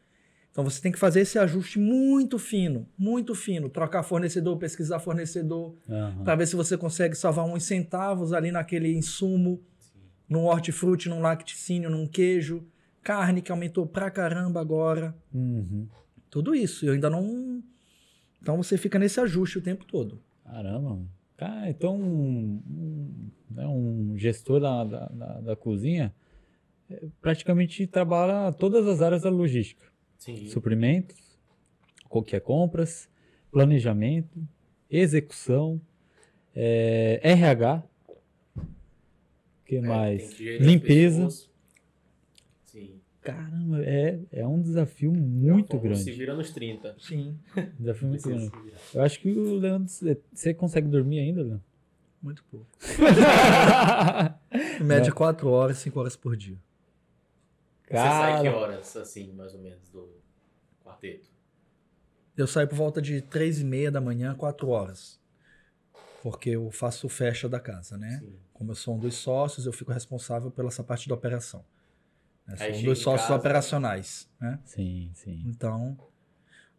Então 0.53 0.63
você 0.65 0.81
tem 0.81 0.93
que 0.93 0.99
fazer 0.99 1.21
esse 1.21 1.39
ajuste 1.39 1.79
muito 1.79 2.39
fino, 2.39 2.89
muito 2.97 3.35
fino. 3.35 3.69
Trocar 3.69 4.05
fornecedor, 4.05 4.57
pesquisar 4.57 5.01
fornecedor, 5.01 5.75
uhum. 5.89 6.25
para 6.25 6.37
ver 6.37 6.47
se 6.47 6.57
você 6.57 6.79
consegue 6.79 7.17
salvar 7.17 7.45
uns 7.45 7.65
centavos 7.65 8.33
ali 8.33 8.53
naquele 8.53 8.97
insumo 8.97 9.61
num 10.29 10.45
hortifruti, 10.45 11.09
num 11.09 11.21
lacticínio, 11.21 11.91
num 11.91 12.07
queijo, 12.07 12.67
carne 13.03 13.43
que 13.43 13.53
aumentou 13.53 13.87
pra 13.87 14.11
caramba 14.11 14.61
agora. 14.61 15.15
Uhum. 15.33 15.87
Tudo 16.31 16.55
isso. 16.55 16.85
Eu 16.87 16.95
ainda 16.95 17.09
não. 17.09 17.63
Então 18.43 18.57
você 18.57 18.77
fica 18.77 18.99
nesse 18.99 19.21
ajuste 19.21 19.59
o 19.59 19.63
tempo 19.63 19.85
todo. 19.85 20.21
Caramba. 20.45 21.01
Cara, 21.37 21.69
então 21.69 22.01
um, 22.01 22.63
um, 22.67 23.31
né, 23.51 23.67
um 23.67 24.15
gestor 24.17 24.59
da, 24.61 24.85
da, 24.85 25.07
da, 25.07 25.41
da 25.41 25.57
cozinha 25.57 26.15
é, 26.91 27.09
praticamente 27.21 27.87
trabalha 27.87 28.53
todas 28.53 28.87
as 28.87 29.03
áreas 29.03 29.23
da 29.23 29.31
logística. 29.31 29.85
Sim. 30.19 30.49
Suprimentos, 30.49 31.39
qual 32.09 32.25
que 32.25 32.35
é 32.35 32.41
compras, 32.41 33.09
planejamento, 33.51 34.47
execução, 34.91 35.81
é, 36.55 37.21
RH, 37.23 37.85
que 39.67 39.77
é, 39.77 39.81
mais? 39.81 40.39
Limpeza. 40.39 41.29
Sim. 42.65 43.01
Caramba, 43.21 43.83
é, 43.83 44.21
é 44.31 44.47
um 44.47 44.63
desafio 44.63 45.13
muito 45.13 45.77
grande. 45.79 46.03
Se 46.03 46.13
vira 46.13 46.35
nos 46.35 46.53
30. 46.53 46.97
Sim. 46.99 47.37
Desafio 47.79 48.09
muito 48.09 48.29
grande. 48.29 48.53
Eu 48.95 49.03
acho 49.03 49.21
que 49.21 49.31
o 49.31 49.59
Leandro. 49.59 49.93
Você 50.33 50.55
consegue 50.55 50.89
dormir 50.89 51.19
ainda, 51.19 51.43
Leandro? 51.43 51.65
Muito 52.23 52.43
pouco. 52.45 52.67
em 54.81 54.85
média, 54.85 55.13
4 55.13 55.49
horas, 55.49 55.77
5 55.79 56.01
horas 56.01 56.17
por 56.17 56.37
dia. 56.37 56.59
Cara... 57.85 58.03
Você 58.03 58.09
sai 58.17 58.43
que 58.43 58.49
horas, 58.49 58.97
assim, 58.97 59.33
mais 59.33 59.55
ou 59.55 59.61
menos, 59.61 59.89
do 59.91 60.09
quarteto? 60.85 61.29
Eu 62.37 62.47
saio 62.47 62.69
por 62.69 62.77
volta 62.77 63.01
de 63.01 63.23
3 63.23 63.61
e 63.61 63.65
meia 63.65 63.91
da 63.91 64.01
manhã, 64.01 64.35
4 64.35 64.69
horas. 64.69 65.19
Porque 66.27 66.51
eu 66.51 66.73
faço 66.73 67.09
fecha 67.09 67.49
da 67.49 67.61
casa, 67.61 67.97
né? 67.97 68.19
Sim. 68.19 68.35
Como 68.53 68.73
eu 68.73 68.75
sou 68.75 68.97
um 68.97 68.99
dos 68.99 69.15
sócios, 69.15 69.65
eu 69.65 69.73
fico 69.73 69.93
responsável 69.93 70.51
pela 70.51 70.67
essa 70.67 70.83
parte 70.83 71.09
da 71.09 71.15
operação. 71.15 71.65
Né? 72.45 72.57
Sou 72.57 72.67
um 72.67 72.83
dos 72.83 72.99
sócios 72.99 73.29
casa, 73.29 73.39
operacionais, 73.39 74.29
né? 74.41 74.59
Sim, 74.65 75.09
sim. 75.15 75.45
Então, 75.47 75.97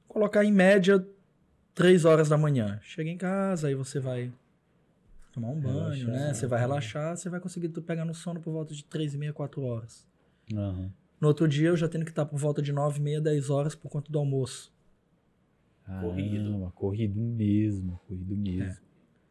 colocar 0.06 0.44
em 0.44 0.52
média 0.52 1.08
3 1.74 2.04
horas 2.04 2.28
da 2.28 2.38
manhã. 2.38 2.78
Chega 2.84 3.10
em 3.10 3.18
casa, 3.18 3.70
aí 3.70 3.74
você 3.74 4.02
vai 4.02 4.34
tomar 5.32 5.48
um 5.48 5.62
banho, 5.62 6.08
relaxar, 6.08 6.10
né? 6.10 6.34
Você 6.34 6.46
vai 6.46 6.60
relaxar, 6.60 7.16
você 7.16 7.30
vai 7.30 7.40
conseguir 7.40 7.70
pegar 7.70 8.04
no 8.04 8.14
sono 8.14 8.42
por 8.42 8.52
volta 8.52 8.74
de 8.74 8.84
3 8.84 9.14
e 9.14 9.18
meia, 9.18 9.32
4 9.32 9.62
horas. 9.64 10.06
Uhum. 10.52 10.92
No 11.22 11.30
outro 11.30 11.48
dia 11.48 11.70
eu 11.70 11.78
já 11.78 11.88
tenho 11.88 12.04
que 12.04 12.12
estar 12.12 12.26
por 12.26 12.38
volta 12.38 12.62
de 12.62 12.74
9 12.74 13.00
e 13.00 13.02
meia, 13.02 13.22
10 13.22 13.50
horas 13.50 13.76
por 13.76 13.88
conta 13.88 14.12
do 14.12 14.20
almoço. 14.20 14.74
corrido. 16.02 16.70
Corrido 16.76 17.18
mesmo, 17.18 17.98
corrido 18.06 18.36
mesmo. 18.36 18.84
É. 18.84 18.87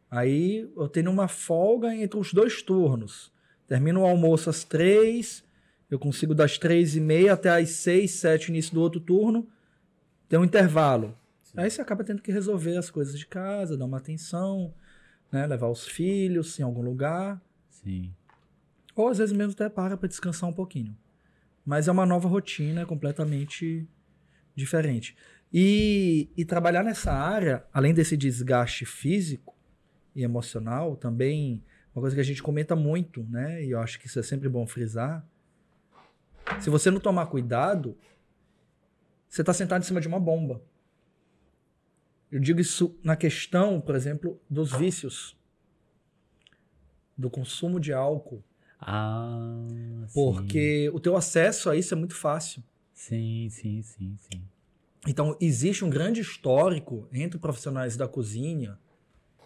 Aí 0.09 0.69
eu 0.75 0.87
tenho 0.87 1.11
uma 1.11 1.27
folga 1.27 1.93
entre 1.93 2.19
os 2.19 2.33
dois 2.33 2.61
turnos. 2.61 3.31
Termino 3.67 4.01
o 4.01 4.05
almoço 4.05 4.49
às 4.49 4.63
3, 4.63 5.43
eu 5.89 5.99
consigo 5.99 6.33
das 6.33 6.57
3 6.57 6.95
e 6.95 7.01
meia 7.01 7.33
até 7.33 7.49
às 7.49 7.69
6, 7.71 8.11
7, 8.11 8.49
início 8.49 8.73
do 8.73 8.81
outro 8.81 8.99
turno. 8.99 9.47
Tem 10.29 10.39
um 10.39 10.45
intervalo. 10.45 11.17
Sim. 11.43 11.53
Aí 11.57 11.69
você 11.69 11.81
acaba 11.81 12.03
tendo 12.03 12.21
que 12.21 12.31
resolver 12.31 12.77
as 12.77 12.89
coisas 12.89 13.17
de 13.17 13.25
casa, 13.25 13.77
dar 13.77 13.85
uma 13.85 13.97
atenção 13.97 14.73
né? 15.31 15.45
Levar 15.45 15.69
os 15.69 15.87
filhos 15.87 16.59
em 16.59 16.63
algum 16.63 16.81
lugar. 16.81 17.41
Sim. 17.69 18.13
Ou 18.95 19.09
às 19.09 19.17
vezes 19.17 19.35
mesmo 19.35 19.53
até 19.53 19.69
para 19.69 19.97
para 19.97 20.07
descansar 20.07 20.49
um 20.49 20.53
pouquinho. 20.53 20.97
Mas 21.65 21.87
é 21.87 21.91
uma 21.91 22.05
nova 22.05 22.27
rotina 22.27 22.85
completamente 22.85 23.87
diferente. 24.55 25.15
E, 25.53 26.29
e 26.35 26.43
trabalhar 26.45 26.83
nessa 26.83 27.11
área, 27.11 27.65
além 27.73 27.93
desse 27.93 28.17
desgaste 28.17 28.85
físico 28.85 29.55
e 30.17 30.23
emocional, 30.23 30.95
também 30.95 31.63
uma 31.93 32.01
coisa 32.01 32.15
que 32.15 32.19
a 32.19 32.25
gente 32.25 32.41
comenta 32.41 32.75
muito, 32.75 33.23
né? 33.29 33.63
E 33.63 33.69
eu 33.69 33.79
acho 33.79 33.99
que 33.99 34.07
isso 34.07 34.19
é 34.19 34.23
sempre 34.23 34.49
bom 34.49 34.65
frisar. 34.65 35.23
Se 36.59 36.71
você 36.71 36.89
não 36.89 36.99
tomar 36.99 37.27
cuidado, 37.27 37.95
você 39.29 39.41
está 39.41 39.53
sentado 39.53 39.83
em 39.83 39.85
cima 39.85 40.01
de 40.01 40.07
uma 40.07 40.19
bomba. 40.19 40.59
Eu 42.31 42.39
digo 42.39 42.59
isso 42.59 42.97
na 43.03 43.15
questão, 43.15 43.79
por 43.79 43.95
exemplo, 43.95 44.41
dos 44.49 44.71
vícios, 44.71 45.37
do 47.15 47.29
consumo 47.29 47.79
de 47.79 47.93
álcool. 47.93 48.43
Ah, 48.79 49.65
porque 50.13 50.87
sim. 50.89 50.95
o 50.95 50.99
teu 50.99 51.15
acesso 51.15 51.69
a 51.69 51.75
isso 51.75 51.93
é 51.93 51.97
muito 51.97 52.15
fácil. 52.15 52.63
Sim, 52.91 53.49
sim, 53.51 53.83
sim, 53.83 54.17
sim. 54.17 54.41
Então, 55.07 55.37
existe 55.39 55.85
um 55.85 55.89
grande 55.89 56.21
histórico 56.21 57.07
entre 57.13 57.37
profissionais 57.39 57.95
da 57.95 58.07
cozinha 58.07 58.77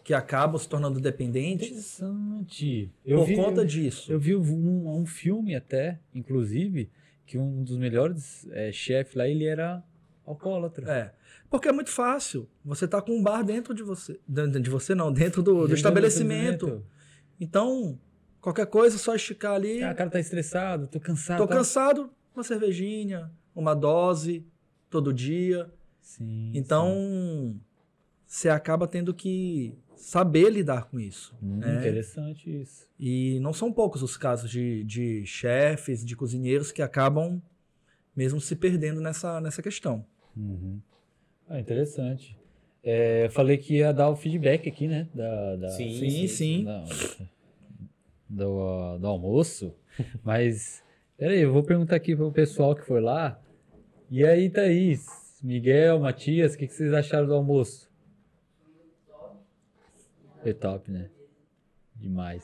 que 0.04 0.14
acabam 0.14 0.60
se 0.60 0.68
tornando 0.68 1.00
dependentes. 1.00 1.70
Interessante. 1.70 2.92
Eu 3.06 3.20
por 3.20 3.28
vi, 3.28 3.36
conta 3.36 3.66
disso. 3.66 4.12
Eu 4.12 4.20
vi 4.20 4.36
um, 4.36 5.02
um 5.02 5.06
filme 5.06 5.56
até, 5.56 6.00
inclusive, 6.14 6.90
que 7.26 7.38
um 7.38 7.64
dos 7.64 7.78
melhores 7.78 8.48
é, 8.52 8.72
chefes 8.72 9.16
lá, 9.16 9.28
ele 9.28 9.46
era 9.46 9.84
alcoólatra. 10.26 10.92
É. 10.92 11.14
Porque 11.50 11.68
é 11.68 11.72
muito 11.72 11.90
fácil. 11.90 12.48
Você 12.64 12.88
tá 12.88 13.02
com 13.02 13.12
um 13.12 13.22
bar 13.22 13.44
dentro 13.44 13.74
de 13.74 13.84
você. 13.84 14.20
De 14.28 14.70
você 14.70 14.96
não, 14.96 15.12
dentro 15.12 15.44
do, 15.44 15.68
do 15.68 15.74
estabelecimento. 15.74 16.84
Então, 17.40 18.00
qualquer 18.40 18.68
coisa, 18.68 18.98
só 18.98 19.16
esticar 19.16 19.54
ali. 19.54 19.84
Ah, 19.84 19.92
o 19.92 19.96
cara 19.96 20.10
tá 20.10 20.20
estressado, 20.20 20.88
tô 20.88 21.00
cansado. 21.00 21.38
Tô 21.38 21.48
tá... 21.48 21.56
cansado, 21.56 22.10
uma 22.34 22.44
cervejinha, 22.44 23.32
uma 23.56 23.74
dose, 23.74 24.46
todo 24.90 25.14
dia. 25.14 25.70
Sim. 26.02 26.52
Então, 26.54 26.88
sim. 26.90 27.62
Você 28.32 28.48
acaba 28.48 28.88
tendo 28.88 29.14
que 29.14 29.78
saber 29.94 30.50
lidar 30.50 30.86
com 30.86 30.98
isso. 30.98 31.36
Hum, 31.44 31.58
né? 31.58 31.80
Interessante 31.80 32.62
isso. 32.62 32.88
E 32.98 33.38
não 33.42 33.52
são 33.52 33.74
poucos 33.74 34.02
os 34.02 34.16
casos 34.16 34.50
de, 34.50 34.86
de 34.86 35.26
chefes, 35.26 36.06
de 36.06 36.16
cozinheiros 36.16 36.72
que 36.72 36.82
acabam 36.82 37.42
mesmo 38.16 38.40
se 38.40 38.56
perdendo 38.56 39.02
nessa, 39.02 39.42
nessa 39.42 39.62
questão. 39.62 40.06
Uhum. 40.36 40.80
Ah, 41.50 41.60
interessante. 41.60 42.40
É, 42.82 43.26
eu 43.26 43.32
falei 43.32 43.58
que 43.58 43.80
ia 43.80 43.92
dar 43.92 44.10
o 44.10 44.16
feedback 44.16 44.70
aqui, 44.70 44.88
né? 44.88 45.10
Da, 45.14 45.58
da 45.58 45.68
sim, 45.68 46.00
sim. 46.00 46.28
sim. 46.30 46.64
Da, 46.64 46.86
do, 48.30 48.98
do 48.98 49.08
almoço. 49.08 49.76
Mas, 50.24 50.82
peraí, 51.18 51.42
eu 51.42 51.52
vou 51.52 51.64
perguntar 51.64 51.98
aqui 51.98 52.16
pro 52.16 52.32
pessoal 52.32 52.76
que 52.76 52.86
foi 52.86 53.02
lá. 53.02 53.38
E 54.10 54.26
aí, 54.26 54.50
Thaís, 54.50 55.06
Miguel, 55.44 56.00
Matias, 56.00 56.54
o 56.54 56.58
que, 56.58 56.66
que 56.66 56.74
vocês 56.74 56.94
acharam 56.94 57.28
do 57.28 57.34
almoço? 57.34 57.91
Foi 60.42 60.54
top, 60.54 60.92
né? 60.92 61.10
Demais. 61.96 62.44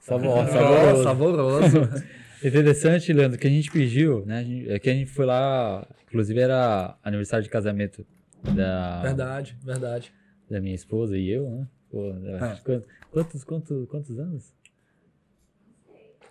Saboroso. 0.00 0.50
Saboroso. 0.52 1.02
saboroso. 1.02 1.78
Interessante, 2.42 3.12
Leandro, 3.12 3.38
que 3.38 3.46
a 3.46 3.50
gente 3.50 3.70
pediu, 3.70 4.24
né? 4.24 4.44
É 4.68 4.78
que 4.78 4.88
a 4.88 4.94
gente 4.94 5.10
foi 5.10 5.26
lá, 5.26 5.86
inclusive 6.06 6.38
era 6.38 6.96
aniversário 7.02 7.42
de 7.42 7.50
casamento 7.50 8.06
da. 8.54 9.02
Verdade, 9.02 9.56
verdade. 9.62 10.12
Da 10.48 10.60
minha 10.60 10.74
esposa 10.74 11.18
e 11.18 11.28
eu, 11.28 11.50
né? 11.50 11.68
Pô, 11.90 12.10
é. 12.10 12.84
quantos, 13.10 13.44
quantos, 13.44 13.88
quantos 13.88 14.18
anos? 14.18 14.54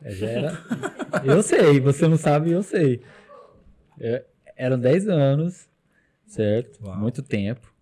É, 0.01 0.11
já 0.11 0.27
era. 0.27 0.63
eu 1.25 1.43
sei, 1.43 1.79
você 1.79 2.07
não 2.07 2.17
sabe, 2.17 2.51
eu 2.51 2.63
sei. 2.63 3.01
É, 3.99 4.23
eram 4.55 4.79
10 4.79 5.09
anos, 5.09 5.67
certo? 6.25 6.83
Uau. 6.85 6.97
Muito 6.97 7.21
tempo. 7.21 7.73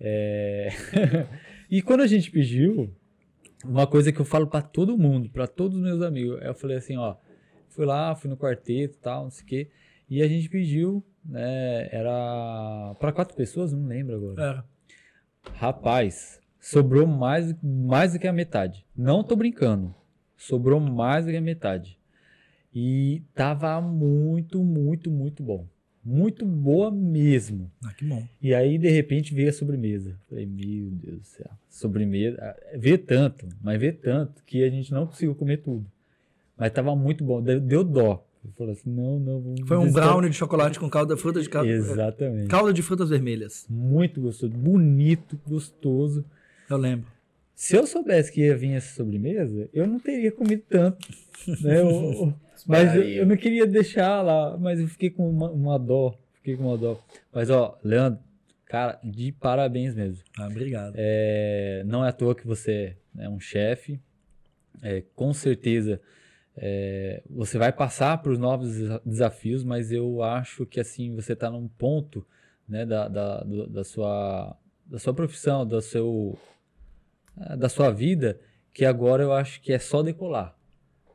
É... 0.00 0.70
e 1.70 1.82
quando 1.82 2.00
a 2.00 2.06
gente 2.06 2.30
pediu, 2.30 2.92
uma 3.64 3.86
coisa 3.86 4.12
que 4.12 4.20
eu 4.20 4.24
falo 4.24 4.46
para 4.46 4.62
todo 4.62 4.98
mundo, 4.98 5.30
para 5.30 5.46
todos 5.46 5.76
os 5.76 5.82
meus 5.82 6.02
amigos, 6.02 6.40
eu 6.42 6.54
falei 6.54 6.76
assim, 6.76 6.96
ó, 6.96 7.16
Fui 7.70 7.86
lá, 7.86 8.14
fui 8.14 8.28
no 8.28 8.36
quarteto 8.36 8.96
e 8.96 9.00
tal, 9.00 9.24
não 9.24 9.30
sei 9.30 9.44
o 9.44 9.46
quê. 9.46 9.70
E 10.08 10.22
a 10.22 10.28
gente 10.28 10.48
pediu, 10.48 11.04
né? 11.24 11.88
Era 11.90 12.94
para 12.98 13.12
quatro 13.12 13.34
pessoas, 13.36 13.72
não 13.72 13.86
lembro 13.86 14.16
agora. 14.16 14.42
Era. 14.42 14.64
Rapaz, 15.54 16.40
sobrou 16.58 17.06
mais, 17.06 17.54
mais 17.62 18.12
do 18.12 18.18
que 18.18 18.26
a 18.26 18.32
metade. 18.32 18.84
Não 18.96 19.22
tô 19.22 19.36
brincando. 19.36 19.94
Sobrou 20.36 20.80
mais 20.80 21.24
do 21.24 21.30
que 21.30 21.36
a 21.36 21.40
metade. 21.40 21.98
E 22.74 23.22
tava 23.34 23.80
muito, 23.80 24.62
muito, 24.62 25.10
muito 25.10 25.42
bom. 25.42 25.66
Muito 26.04 26.46
boa 26.46 26.90
mesmo. 26.90 27.70
Ah, 27.84 27.92
que 27.92 28.04
bom. 28.04 28.26
E 28.40 28.54
aí, 28.54 28.78
de 28.78 28.88
repente, 28.88 29.34
veio 29.34 29.50
a 29.50 29.52
sobremesa. 29.52 30.16
Falei, 30.28 30.46
meu 30.46 30.90
Deus 30.90 31.20
do 31.20 31.26
céu. 31.26 31.50
Sobremesa. 31.68 32.38
Ah, 32.40 32.56
vê 32.78 32.96
tanto, 32.96 33.46
mas 33.62 33.78
vê 33.78 33.92
tanto 33.92 34.42
que 34.44 34.64
a 34.64 34.70
gente 34.70 34.90
não 34.92 35.06
conseguiu 35.06 35.34
comer 35.34 35.58
tudo. 35.58 35.86
Mas 36.56 36.72
tava 36.72 36.94
muito 36.96 37.24
bom, 37.24 37.42
deu 37.42 37.84
dó. 37.84 38.24
Ele 38.44 38.52
falou 38.56 38.72
assim: 38.72 38.90
não, 38.90 39.18
não, 39.18 39.40
vamos. 39.40 39.60
Foi 39.66 39.76
um 39.76 39.92
brownie 39.92 40.30
de 40.30 40.36
chocolate 40.36 40.78
com 40.78 40.88
calda 40.88 41.14
de 41.14 41.20
fruta 41.20 41.40
de 41.40 41.48
calda. 41.48 41.70
Exatamente. 41.70 42.48
Calda 42.48 42.72
de 42.72 42.82
frutas 42.82 43.10
vermelhas. 43.10 43.66
Muito 43.68 44.20
gostoso, 44.20 44.52
bonito, 44.52 45.38
gostoso. 45.46 46.24
Eu 46.68 46.76
lembro. 46.76 47.06
Se 47.54 47.76
eu 47.76 47.86
soubesse 47.86 48.32
que 48.32 48.40
ia 48.40 48.56
vir 48.56 48.72
essa 48.72 48.94
sobremesa, 48.94 49.68
eu 49.74 49.86
não 49.86 50.00
teria 50.00 50.32
comido 50.32 50.62
tanto. 50.68 51.06
Né? 51.62 51.80
Eu, 51.80 52.34
mas 52.66 52.94
eu, 52.94 53.02
eu, 53.02 53.26
não 53.26 53.36
queria 53.36 53.66
deixar 53.66 54.22
lá, 54.22 54.56
mas 54.56 54.80
eu 54.80 54.88
fiquei 54.88 55.10
com 55.10 55.28
uma, 55.28 55.50
uma 55.50 55.78
dó. 55.78 56.18
Fiquei 56.34 56.56
com 56.56 56.64
uma 56.64 56.78
dó. 56.78 56.98
Mas, 57.32 57.50
ó, 57.50 57.78
Leandro, 57.82 58.20
cara, 58.64 58.98
de 59.02 59.32
parabéns 59.32 59.94
mesmo. 59.94 60.24
Ah, 60.38 60.46
obrigado. 60.46 60.94
É, 60.96 61.82
não 61.86 62.04
é 62.04 62.08
à 62.08 62.12
toa 62.12 62.34
que 62.34 62.46
você 62.46 62.96
é 63.18 63.28
um 63.28 63.40
chefe. 63.40 64.00
É, 64.82 65.02
com 65.14 65.32
certeza 65.32 66.00
é, 66.56 67.22
você 67.28 67.56
vai 67.56 67.72
passar 67.72 68.18
para 68.18 68.32
os 68.32 68.38
novos 68.38 68.76
desafios, 69.04 69.64
mas 69.64 69.90
eu 69.90 70.22
acho 70.22 70.66
que 70.66 70.80
assim 70.80 71.14
você 71.14 71.32
está 71.32 71.50
num 71.50 71.68
ponto 71.68 72.26
né, 72.68 72.84
da, 72.84 73.08
da, 73.08 73.44
da, 73.68 73.82
sua, 73.82 74.56
da 74.84 74.98
sua 74.98 75.14
profissão, 75.14 75.66
da, 75.66 75.80
seu, 75.80 76.38
é, 77.40 77.56
da 77.56 77.68
sua 77.68 77.90
vida, 77.90 78.38
que 78.72 78.84
agora 78.84 79.22
eu 79.22 79.32
acho 79.32 79.60
que 79.62 79.72
é 79.72 79.78
só 79.78 80.02
decolar. 80.02 80.56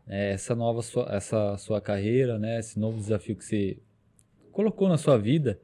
É, 0.08 0.32
essa 0.32 0.56
nova 0.56 0.82
sua, 0.82 1.08
essa 1.10 1.58
sua 1.58 1.82
carreira, 1.82 2.38
né, 2.38 2.60
esse 2.60 2.80
novo 2.80 2.98
desafio 2.98 3.36
que 3.36 3.44
você 3.44 3.78
colocou 4.52 4.88
na 4.88 4.98
sua 4.98 5.18
vida, 5.18 5.60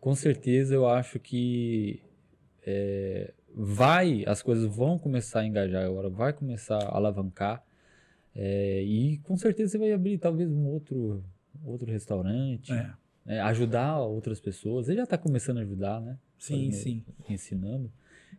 com 0.00 0.14
certeza 0.14 0.74
eu 0.74 0.86
acho 0.88 1.20
que 1.20 2.02
é, 2.66 3.32
vai, 3.54 4.24
as 4.26 4.42
coisas 4.42 4.64
vão 4.66 4.98
começar 4.98 5.40
a 5.40 5.46
engajar 5.46 5.84
agora, 5.84 6.08
vai 6.08 6.32
começar 6.32 6.78
a 6.78 6.96
alavancar. 6.96 7.64
É, 8.34 8.82
e 8.82 9.18
com 9.18 9.36
certeza 9.36 9.72
você 9.72 9.78
vai 9.78 9.92
abrir 9.92 10.16
talvez 10.16 10.50
um 10.50 10.66
outro, 10.66 11.22
outro 11.64 11.90
restaurante, 11.90 12.72
é. 12.72 12.90
né, 13.26 13.40
ajudar 13.40 14.00
outras 14.00 14.40
pessoas. 14.40 14.88
Ele 14.88 14.98
já 14.98 15.04
está 15.04 15.18
começando 15.18 15.58
a 15.58 15.60
ajudar, 15.60 16.00
né? 16.00 16.16
Sim, 16.38 16.70
Fazendo, 16.70 16.82
sim. 16.82 17.04
Ensinando. 17.28 17.92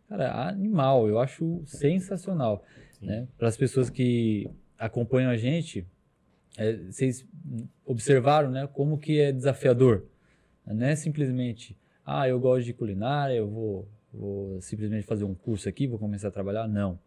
Cara, 0.10 0.50
animal, 0.50 1.08
eu 1.08 1.20
acho 1.20 1.62
sensacional. 1.66 2.66
Né? 3.02 3.28
Para 3.38 3.48
as 3.48 3.58
pessoas 3.58 3.90
que 3.90 4.50
acompanham 4.86 5.32
a 5.32 5.38
gente, 5.38 5.86
é, 6.58 6.74
vocês 6.74 7.26
observaram 7.86 8.52
né, 8.52 8.68
como 8.68 8.98
que 8.98 9.20
é 9.20 9.32
desafiador. 9.32 10.04
Não 10.66 10.86
é 10.86 10.96
simplesmente, 10.96 11.78
ah, 12.06 12.28
eu 12.28 12.40
gosto 12.40 12.66
de 12.66 12.74
culinária, 12.74 13.36
eu 13.36 13.50
vou, 13.50 13.88
vou 14.14 14.62
simplesmente 14.62 15.06
fazer 15.06 15.24
um 15.24 15.34
curso 15.34 15.68
aqui, 15.70 15.88
vou 15.88 15.98
começar 15.98 16.28
a 16.28 16.32
trabalhar. 16.32 16.68
Não. 16.68 17.00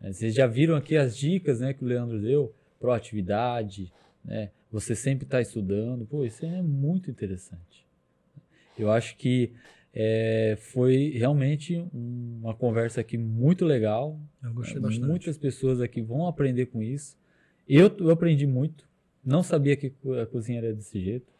É, 0.00 0.12
vocês 0.12 0.34
já 0.34 0.46
viram 0.46 0.76
aqui 0.76 0.96
as 0.96 1.16
dicas 1.16 1.60
né, 1.60 1.72
que 1.74 1.84
o 1.84 1.86
Leandro 1.86 2.20
deu, 2.20 2.54
proatividade, 2.78 3.92
né? 4.24 4.50
Você 4.70 4.94
sempre 4.94 5.24
está 5.24 5.40
estudando. 5.40 6.04
Pô, 6.04 6.24
isso 6.24 6.44
é 6.44 6.60
muito 6.60 7.10
interessante. 7.10 7.86
Eu 8.76 8.90
acho 8.90 9.16
que 9.16 9.52
é, 9.94 10.56
foi 10.58 11.10
realmente 11.10 11.86
uma 11.92 12.52
conversa 12.54 13.00
aqui 13.00 13.16
muito 13.16 13.64
legal. 13.64 14.18
Eu 14.42 14.52
gostei 14.52 14.80
bastante. 14.80 15.06
Muitas 15.06 15.38
pessoas 15.38 15.80
aqui 15.80 16.02
vão 16.02 16.26
aprender 16.26 16.66
com 16.66 16.82
isso. 16.82 17.16
Eu, 17.68 17.94
eu 17.98 18.10
aprendi 18.10 18.46
muito. 18.46 18.88
Não 19.24 19.42
sabia 19.42 19.76
que 19.76 19.92
a 20.20 20.26
cozinha 20.26 20.58
era 20.58 20.72
desse 20.74 21.00
jeito. 21.00 21.32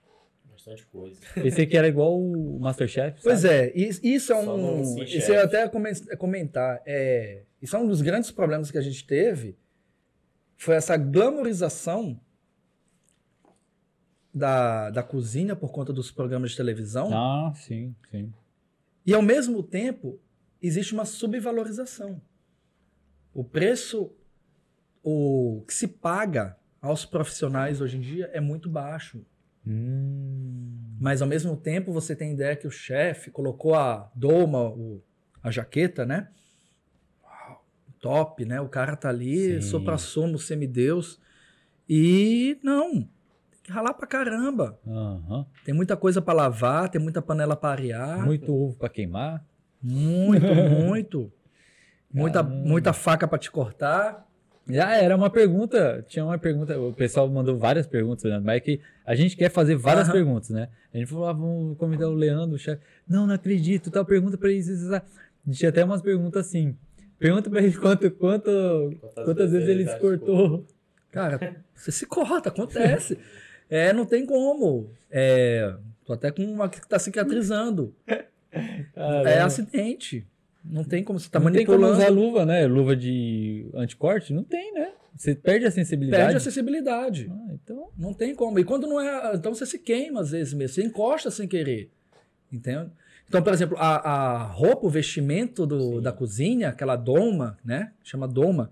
Bastante 0.51 0.87
coisa. 0.87 1.21
Esse 1.37 1.63
aqui 1.63 1.77
era 1.77 1.87
igual 1.87 2.19
o 2.19 2.59
Masterchef. 2.59 3.21
Pois 3.23 3.41
sabe? 3.41 3.55
é, 3.55 3.73
isso 3.77 4.33
é 4.33 4.37
um. 4.37 5.03
Isso 5.03 5.33
eu 5.33 5.43
até 5.43 5.69
comentar. 6.17 6.81
É, 6.87 7.43
isso 7.61 7.77
é 7.77 7.79
um 7.79 7.87
dos 7.87 8.01
grandes 8.01 8.31
problemas 8.31 8.71
que 8.71 8.79
a 8.79 8.81
gente 8.81 9.07
teve. 9.07 9.59
Foi 10.57 10.77
essa 10.77 10.97
glamorização 10.97 12.19
da, 14.33 14.91
da 14.91 15.03
cozinha 15.03 15.55
por 15.55 15.71
conta 15.71 15.93
dos 15.93 16.11
programas 16.11 16.53
de 16.53 16.57
televisão. 16.57 17.11
Ah, 17.13 17.53
sim, 17.55 17.95
sim. 18.11 18.33
E 19.05 19.13
ao 19.13 19.21
mesmo 19.21 19.63
tempo, 19.63 20.19
existe 20.63 20.95
uma 20.95 21.05
subvalorização. 21.05 22.23
O 23.35 23.45
preço 23.45 24.11
o 25.05 25.63
que 25.67 25.75
se 25.75 25.87
paga 25.87 26.57
aos 26.81 27.05
profissionais 27.05 27.81
hoje 27.81 27.99
em 27.99 28.01
dia 28.01 28.31
é 28.33 28.41
muito 28.41 28.69
baixo. 28.69 29.25
Hum. 29.67 30.97
Mas 31.01 31.23
ao 31.23 31.29
mesmo 31.29 31.57
tempo 31.57 31.93
você 31.93 32.17
tem 32.17 32.33
ideia 32.33 32.57
que 32.57 32.67
o 32.67 32.71
chefe 32.71 33.31
colocou 33.31 33.75
a 33.75 34.11
doma, 34.15 34.71
o, 34.71 35.01
a 35.43 35.51
jaqueta, 35.51 36.05
né? 36.05 36.29
top, 38.05 38.45
né? 38.45 38.61
O 38.61 38.69
cara 38.69 38.95
tá 38.95 39.09
ali, 39.09 39.63
sopra-sumo, 39.63 40.39
semideus. 40.39 41.19
E 41.89 42.59
não, 42.63 42.93
tem 42.93 43.61
que 43.63 43.73
ralar 43.73 43.95
pra 43.95 44.07
caramba. 44.07 44.79
Uhum. 44.85 45.47
Tem 45.65 45.75
muita 45.75 45.97
coisa 45.97 46.21
para 46.21 46.35
lavar, 46.35 46.91
tem 46.91 47.01
muita 47.01 47.23
panela 47.23 47.57
para 47.57 47.71
arear. 47.71 48.23
Muito 48.23 48.55
ovo 48.55 48.77
para 48.77 48.91
queimar. 48.91 49.43
Muito, 49.83 50.45
muito. 50.85 51.33
Muita, 52.13 52.43
muita 52.43 52.93
faca 52.93 53.27
para 53.27 53.39
te 53.39 53.51
cortar. 53.51 54.29
Já 54.69 54.97
era 54.97 55.15
uma 55.15 55.29
pergunta, 55.29 56.05
tinha 56.09 56.25
uma 56.25 56.39
pergunta, 56.39 56.79
o 56.79 56.93
pessoal 56.93 57.29
mandou 57.29 57.59
várias 57.59 57.87
perguntas, 57.87 58.31
né? 58.31 58.41
mas 58.43 58.57
é 58.57 58.61
que 58.61 58.81
a 59.05 59.15
gente 59.15 59.37
quer 59.37 59.51
fazer 59.51 59.77
várias 59.77 60.07
uhum. 60.07 60.15
perguntas, 60.15 60.51
né? 60.51 60.69
A 60.93 60.97
gente 60.97 61.09
falou, 61.09 61.27
ah, 61.27 61.33
vamos 61.33 61.77
convidar 61.77 62.09
o 62.09 62.15
Leandro, 62.15 62.57
o 62.57 62.59
chefe. 62.59 62.81
Não, 63.07 63.27
não 63.27 63.35
acredito, 63.35 63.91
tal 63.91 64.05
pergunta 64.05 64.39
para 64.39 64.51
isso, 64.51 64.73
isso, 64.73 64.85
isso. 64.85 65.03
Tinha 65.51 65.69
até 65.69 65.85
umas 65.85 66.01
perguntas 66.01 66.47
assim. 66.47 66.75
Pergunta 67.19 67.51
pra 67.51 67.63
ele 67.63 67.73
quanto, 67.77 68.11
quanto, 68.13 68.51
quantas, 69.01 69.25
quantas 69.25 69.53
vezes, 69.53 69.69
ele 69.69 69.87
se 69.87 69.99
cortou. 69.99 70.67
Cara, 71.11 71.57
você 71.75 71.93
se 71.93 72.07
corta, 72.07 72.49
acontece. 72.49 73.19
é, 73.69 73.93
não 73.93 74.07
tem 74.07 74.25
como. 74.25 74.91
É, 75.11 75.75
tô 76.07 76.15
até 76.15 76.31
com 76.31 76.43
uma 76.43 76.69
que 76.69 76.87
tá 76.89 76.99
cicatrizando. 76.99 77.95
é 79.27 79.41
acidente. 79.41 80.27
Não 80.65 80.83
tem 80.83 81.05
como 81.05 81.19
você 81.19 81.29
tá 81.29 81.39
não 81.39 81.45
manipulando. 81.45 81.83
Não 81.83 81.89
tem 81.89 81.97
como 81.97 82.03
usar 82.03 82.27
luva, 82.27 82.47
né? 82.47 82.67
Luva 82.67 82.97
de 82.97 83.67
anticorte? 83.75 84.33
Não 84.33 84.43
tem, 84.43 84.73
né? 84.73 84.93
Você 85.17 85.35
perde 85.35 85.67
a 85.67 85.71
sensibilidade. 85.71 86.23
Perde 86.23 86.37
a 86.37 86.41
sensibilidade. 86.41 87.31
Ah, 87.31 87.53
então... 87.53 87.89
Não 87.97 88.13
tem 88.13 88.35
como. 88.35 88.59
E 88.59 88.65
quando 88.65 88.87
não 88.87 89.01
é. 89.01 89.35
Então 89.35 89.55
você 89.55 89.67
se 89.67 89.79
queima 89.79 90.21
às 90.21 90.31
vezes 90.31 90.53
mesmo. 90.55 90.75
Você 90.75 90.83
encosta 90.83 91.31
sem 91.31 91.47
querer. 91.47 91.91
Entende? 92.51 92.91
Então, 93.29 93.43
por 93.43 93.53
exemplo, 93.53 93.77
a, 93.79 93.97
a 93.97 94.43
roupa, 94.45 94.87
o 94.87 94.91
vestimento 94.91 95.67
do, 95.67 96.01
da 96.01 96.13
cozinha, 96.13 96.69
aquela 96.69 96.97
doma, 96.97 97.59
né? 97.65 97.93
Chama 98.03 98.29
doma, 98.29 98.71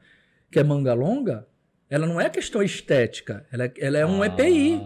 que 0.50 0.58
é 0.58 0.62
manga 0.62 0.94
longa, 0.94 1.46
ela 1.88 2.06
não 2.06 2.20
é 2.20 2.28
questão 2.28 2.62
estética. 2.62 3.46
Ela, 3.52 3.64
é, 3.64 3.72
ela 3.78 3.98
é 3.98 4.06
um 4.06 4.22
ah, 4.22 4.26
EPI. 4.26 4.80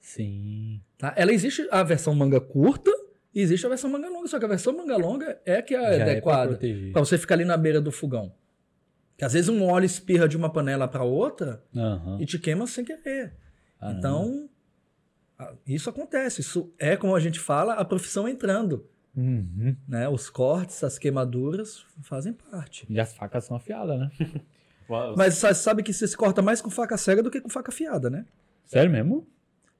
Sim. 0.00 0.80
Tá? 0.96 1.12
Ela 1.16 1.32
existe 1.32 1.66
a 1.70 1.82
versão 1.82 2.14
manga 2.14 2.40
curta 2.40 2.90
existe 3.40 3.66
a 3.66 3.68
versão 3.68 3.90
manga 3.90 4.08
longa, 4.08 4.28
só 4.28 4.38
que 4.38 4.44
a 4.44 4.48
versão 4.48 4.76
manga 4.76 4.96
longa 4.96 5.40
é 5.44 5.62
que 5.62 5.74
é 5.74 5.98
Já 5.98 6.02
adequada 6.02 6.58
é 6.62 6.90
para 6.92 7.00
você 7.00 7.18
ficar 7.18 7.34
ali 7.34 7.44
na 7.44 7.56
beira 7.56 7.80
do 7.80 7.92
fogão. 7.92 8.32
Que 9.16 9.24
às 9.24 9.32
vezes 9.32 9.48
um 9.48 9.64
óleo 9.64 9.84
espirra 9.84 10.28
de 10.28 10.36
uma 10.36 10.50
panela 10.50 10.86
para 10.86 11.02
outra 11.02 11.62
uhum. 11.74 12.20
e 12.20 12.26
te 12.26 12.38
queima 12.38 12.66
sem 12.66 12.84
querer. 12.84 13.34
Ah, 13.80 13.92
então, 13.92 14.48
isso 15.66 15.90
acontece. 15.90 16.40
Isso 16.40 16.72
é, 16.78 16.96
como 16.96 17.14
a 17.14 17.20
gente 17.20 17.40
fala, 17.40 17.74
a 17.74 17.84
profissão 17.84 18.28
entrando. 18.28 18.88
Uhum. 19.16 19.76
Né? 19.88 20.08
Os 20.08 20.30
cortes, 20.30 20.84
as 20.84 20.98
queimaduras 20.98 21.84
fazem 22.02 22.32
parte. 22.32 22.86
E 22.88 23.00
as 23.00 23.12
facas 23.12 23.44
são 23.44 23.56
afiadas, 23.56 23.98
né? 23.98 24.10
Mas 25.16 25.34
sabe 25.34 25.82
que 25.82 25.92
você 25.92 26.06
se 26.06 26.16
corta 26.16 26.40
mais 26.40 26.62
com 26.62 26.70
faca 26.70 26.96
cega 26.96 27.22
do 27.22 27.30
que 27.30 27.40
com 27.40 27.48
faca 27.48 27.70
afiada, 27.70 28.08
né? 28.08 28.24
Sério 28.64 28.90
mesmo? 28.90 29.26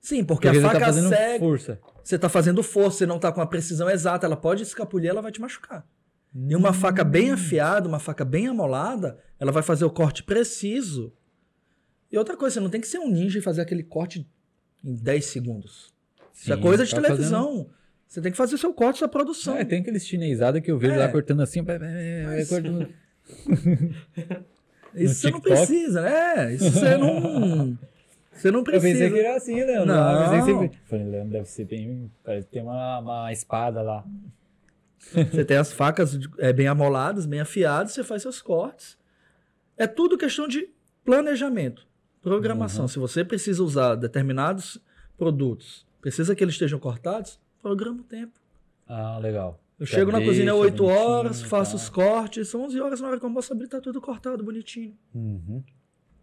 Sim, 0.00 0.24
porque, 0.24 0.48
porque 0.48 0.58
a 0.58 0.62
tá 0.62 0.74
faca 0.74 0.86
tá 0.86 0.92
cega. 0.92 1.38
Força. 1.38 1.80
Você 2.02 2.16
está 2.16 2.28
fazendo 2.28 2.62
força, 2.62 2.98
você 2.98 3.06
não 3.06 3.16
está 3.16 3.30
com 3.32 3.40
a 3.40 3.46
precisão 3.46 3.90
exata, 3.90 4.26
ela 4.26 4.36
pode 4.36 4.62
escapulir, 4.62 5.10
ela 5.10 5.20
vai 5.20 5.30
te 5.30 5.40
machucar. 5.40 5.86
Hum. 6.34 6.46
E 6.50 6.56
uma 6.56 6.72
faca 6.72 7.04
bem 7.04 7.30
hum. 7.30 7.34
afiada, 7.34 7.88
uma 7.88 7.98
faca 7.98 8.24
bem 8.24 8.46
amolada, 8.46 9.18
ela 9.38 9.52
vai 9.52 9.62
fazer 9.62 9.84
o 9.84 9.90
corte 9.90 10.22
preciso. 10.22 11.12
E 12.10 12.16
outra 12.16 12.36
coisa, 12.36 12.54
você 12.54 12.60
não 12.60 12.70
tem 12.70 12.80
que 12.80 12.88
ser 12.88 12.98
um 12.98 13.10
ninja 13.10 13.38
e 13.38 13.42
fazer 13.42 13.60
aquele 13.60 13.82
corte 13.82 14.26
em 14.82 14.94
10 14.94 15.24
segundos. 15.26 15.92
Sim, 16.32 16.42
Isso 16.42 16.52
é 16.52 16.56
coisa 16.56 16.84
de 16.84 16.94
tá 16.94 17.02
televisão. 17.02 17.46
Fazendo... 17.46 17.70
Você 18.06 18.22
tem 18.22 18.32
que 18.32 18.38
fazer 18.38 18.56
seu 18.56 18.72
corte, 18.72 19.00
sua 19.00 19.08
produção. 19.08 19.56
É, 19.56 19.64
tem 19.66 19.80
aqueles 19.80 20.06
chinesados 20.06 20.62
que 20.62 20.70
eu 20.70 20.78
vejo 20.78 20.94
é. 20.94 20.98
lá 20.98 21.08
cortando 21.08 21.42
assim. 21.42 21.60
Mas... 21.60 22.48
cortando... 22.48 22.88
Isso 24.94 25.14
você 25.16 25.30
não 25.30 25.40
precisa, 25.40 26.00
né? 26.00 26.54
Isso 26.54 26.70
você 26.70 26.96
não. 26.96 27.78
Você 28.38 28.50
não 28.50 28.62
precisa. 28.62 28.88
Eu 28.88 28.92
pensei 28.92 29.10
que 29.10 29.26
era 29.26 29.36
assim, 29.36 29.54
Leandro. 29.64 29.86
Não. 29.86 30.22
Eu 30.22 30.30
pensei 30.30 30.68
que 30.68 30.78
Falei, 30.86 31.06
Leandro, 31.06 31.32
deve 31.32 31.48
ser 31.48 31.64
bem. 31.64 32.10
Tem 32.50 32.62
uma, 32.62 32.98
uma 33.00 33.32
espada 33.32 33.82
lá. 33.82 34.04
Você 34.98 35.44
tem 35.44 35.56
as 35.56 35.72
facas 35.72 36.18
é, 36.38 36.52
bem 36.52 36.66
amoladas, 36.66 37.26
bem 37.26 37.40
afiadas, 37.40 37.92
você 37.92 38.04
faz 38.04 38.22
seus 38.22 38.42
cortes. 38.42 38.98
É 39.76 39.86
tudo 39.86 40.18
questão 40.18 40.48
de 40.48 40.68
planejamento, 41.04 41.86
programação. 42.20 42.82
Uhum. 42.82 42.88
Se 42.88 42.98
você 42.98 43.24
precisa 43.24 43.62
usar 43.62 43.94
determinados 43.94 44.82
produtos, 45.16 45.86
precisa 46.00 46.34
que 46.34 46.42
eles 46.42 46.54
estejam 46.54 46.78
cortados, 46.78 47.40
programa 47.62 48.00
o 48.00 48.04
tempo. 48.04 48.32
Ah, 48.86 49.18
legal. 49.18 49.60
Eu 49.78 49.86
Já 49.86 49.98
chego 49.98 50.10
na 50.10 50.20
cozinha 50.20 50.52
às 50.52 50.58
8 50.58 50.84
horas, 50.84 51.42
faço 51.42 51.72
tá. 51.72 51.76
os 51.76 51.88
cortes, 51.88 52.48
são 52.48 52.62
11 52.62 52.80
horas 52.80 53.00
na 53.00 53.08
hora 53.08 53.20
que 53.20 53.24
eu 53.24 53.32
posso 53.32 53.52
abrir, 53.52 53.68
tá 53.68 53.80
tudo 53.80 54.00
cortado, 54.00 54.42
bonitinho. 54.42 54.96
Uhum. 55.14 55.62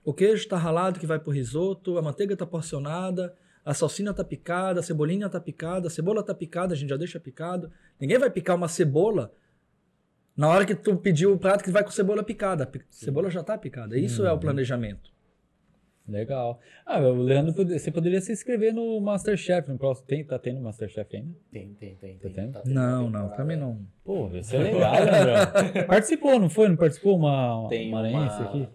O 0.05 0.13
queijo 0.13 0.43
está 0.43 0.55
ralado 0.55 0.99
que 0.99 1.07
vai 1.07 1.17
pro 1.17 1.31
risoto, 1.31 1.97
a 1.97 2.01
manteiga 2.01 2.33
está 2.33 2.45
porcionada, 2.45 3.35
a 3.65 3.73
salsinha 3.73 4.11
está 4.11 4.23
picada, 4.23 4.79
a 4.79 4.83
cebolinha 4.83 5.25
está 5.25 5.39
picada, 5.39 5.87
a 5.87 5.89
cebola 5.89 6.21
está 6.21 6.35
picada, 6.35 6.75
a 6.75 6.77
gente 6.77 6.89
já 6.89 6.97
deixa 6.97 7.19
picado. 7.19 7.71
Ninguém 7.99 8.19
vai 8.19 8.29
picar 8.29 8.55
uma 8.55 8.67
cebola 8.67 9.33
na 10.37 10.47
hora 10.47 10.63
que 10.63 10.75
tu 10.75 10.95
pediu 10.95 11.33
o 11.33 11.39
prato 11.39 11.63
que 11.63 11.71
vai 11.71 11.83
com 11.83 11.89
cebola 11.89 12.23
picada. 12.23 12.65
A 12.65 12.79
cebola 12.91 13.31
já 13.31 13.41
está 13.41 13.57
picada. 13.57 13.97
Isso 13.97 14.21
uhum. 14.21 14.27
é 14.27 14.31
o 14.31 14.35
uhum. 14.35 14.39
planejamento. 14.39 15.15
Legal. 16.07 16.59
Ah, 16.85 16.99
o 16.99 17.15
Leandro, 17.15 17.51
você 17.51 17.91
poderia 17.91 18.21
se 18.21 18.31
inscrever 18.31 18.71
no 18.71 19.01
Masterchef 19.01 19.67
no 19.67 19.75
próximo. 19.75 20.05
Tem, 20.05 20.23
tá 20.23 20.37
tendo 20.37 20.61
Masterchef 20.61 21.15
ainda? 21.15 21.35
Tem, 21.51 21.73
tem, 21.73 21.95
tem. 21.95 22.17
Tá 22.19 22.29
tendo? 22.29 22.53
Tá 22.53 22.61
tendo 22.61 22.75
não, 22.75 23.09
não, 23.09 23.29
também 23.29 23.57
não. 23.57 23.79
Pô, 24.03 24.29
isso 24.35 24.55
é 24.55 24.59
legal, 24.59 24.93
André. 24.93 25.83
participou, 25.89 26.39
não 26.39 26.47
foi? 26.47 26.69
Não 26.69 26.75
participou 26.75 27.17
uma 27.17 27.67
tem 27.69 27.89
maranhense 27.89 28.39
uma... 28.39 28.49
aqui? 28.49 28.69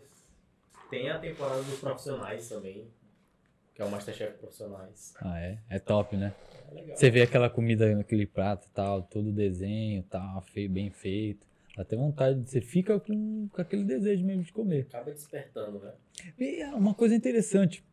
Tem 0.90 1.08
a 1.08 1.18
temporada 1.18 1.62
dos 1.62 1.78
profissionais 1.78 2.48
também, 2.48 2.88
que 3.72 3.80
é 3.80 3.84
o 3.84 3.90
Masterchef 3.90 4.36
Profissionais. 4.38 5.14
Ah, 5.20 5.38
é? 5.38 5.58
É 5.68 5.78
top, 5.78 6.16
né? 6.16 6.34
É 6.68 6.74
legal. 6.74 6.96
Você 6.96 7.10
vê 7.10 7.22
aquela 7.22 7.48
comida 7.48 7.94
naquele 7.94 8.26
prato 8.26 8.66
e 8.66 8.70
tal, 8.70 9.02
todo 9.02 9.28
o 9.28 9.32
desenho 9.32 10.02
tal, 10.02 10.42
feio, 10.42 10.68
bem 10.68 10.90
feito. 10.90 11.46
Até 11.78 11.96
vontade, 11.96 12.42
você 12.44 12.60
fica 12.60 12.98
com, 12.98 13.48
com 13.48 13.62
aquele 13.62 13.84
desejo 13.84 14.24
mesmo 14.24 14.42
de 14.42 14.52
comer. 14.52 14.86
Acaba 14.88 15.12
despertando, 15.12 15.78
né? 15.78 15.92
E 16.38 16.60
é 16.60 16.74
uma 16.74 16.92
coisa 16.92 17.14
interessante, 17.14 17.84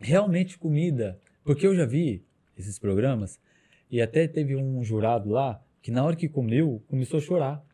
realmente 0.00 0.58
comida, 0.58 1.18
porque 1.44 1.66
eu 1.66 1.74
já 1.74 1.86
vi 1.86 2.26
esses 2.58 2.78
programas 2.78 3.40
E 3.90 4.02
até 4.02 4.26
teve 4.26 4.56
um 4.56 4.82
jurado 4.82 5.30
lá 5.30 5.62
que 5.80 5.90
na 5.90 6.04
hora 6.04 6.16
que 6.16 6.28
comeu, 6.28 6.82
começou 6.88 7.18
a 7.18 7.22
chorar. 7.22 7.64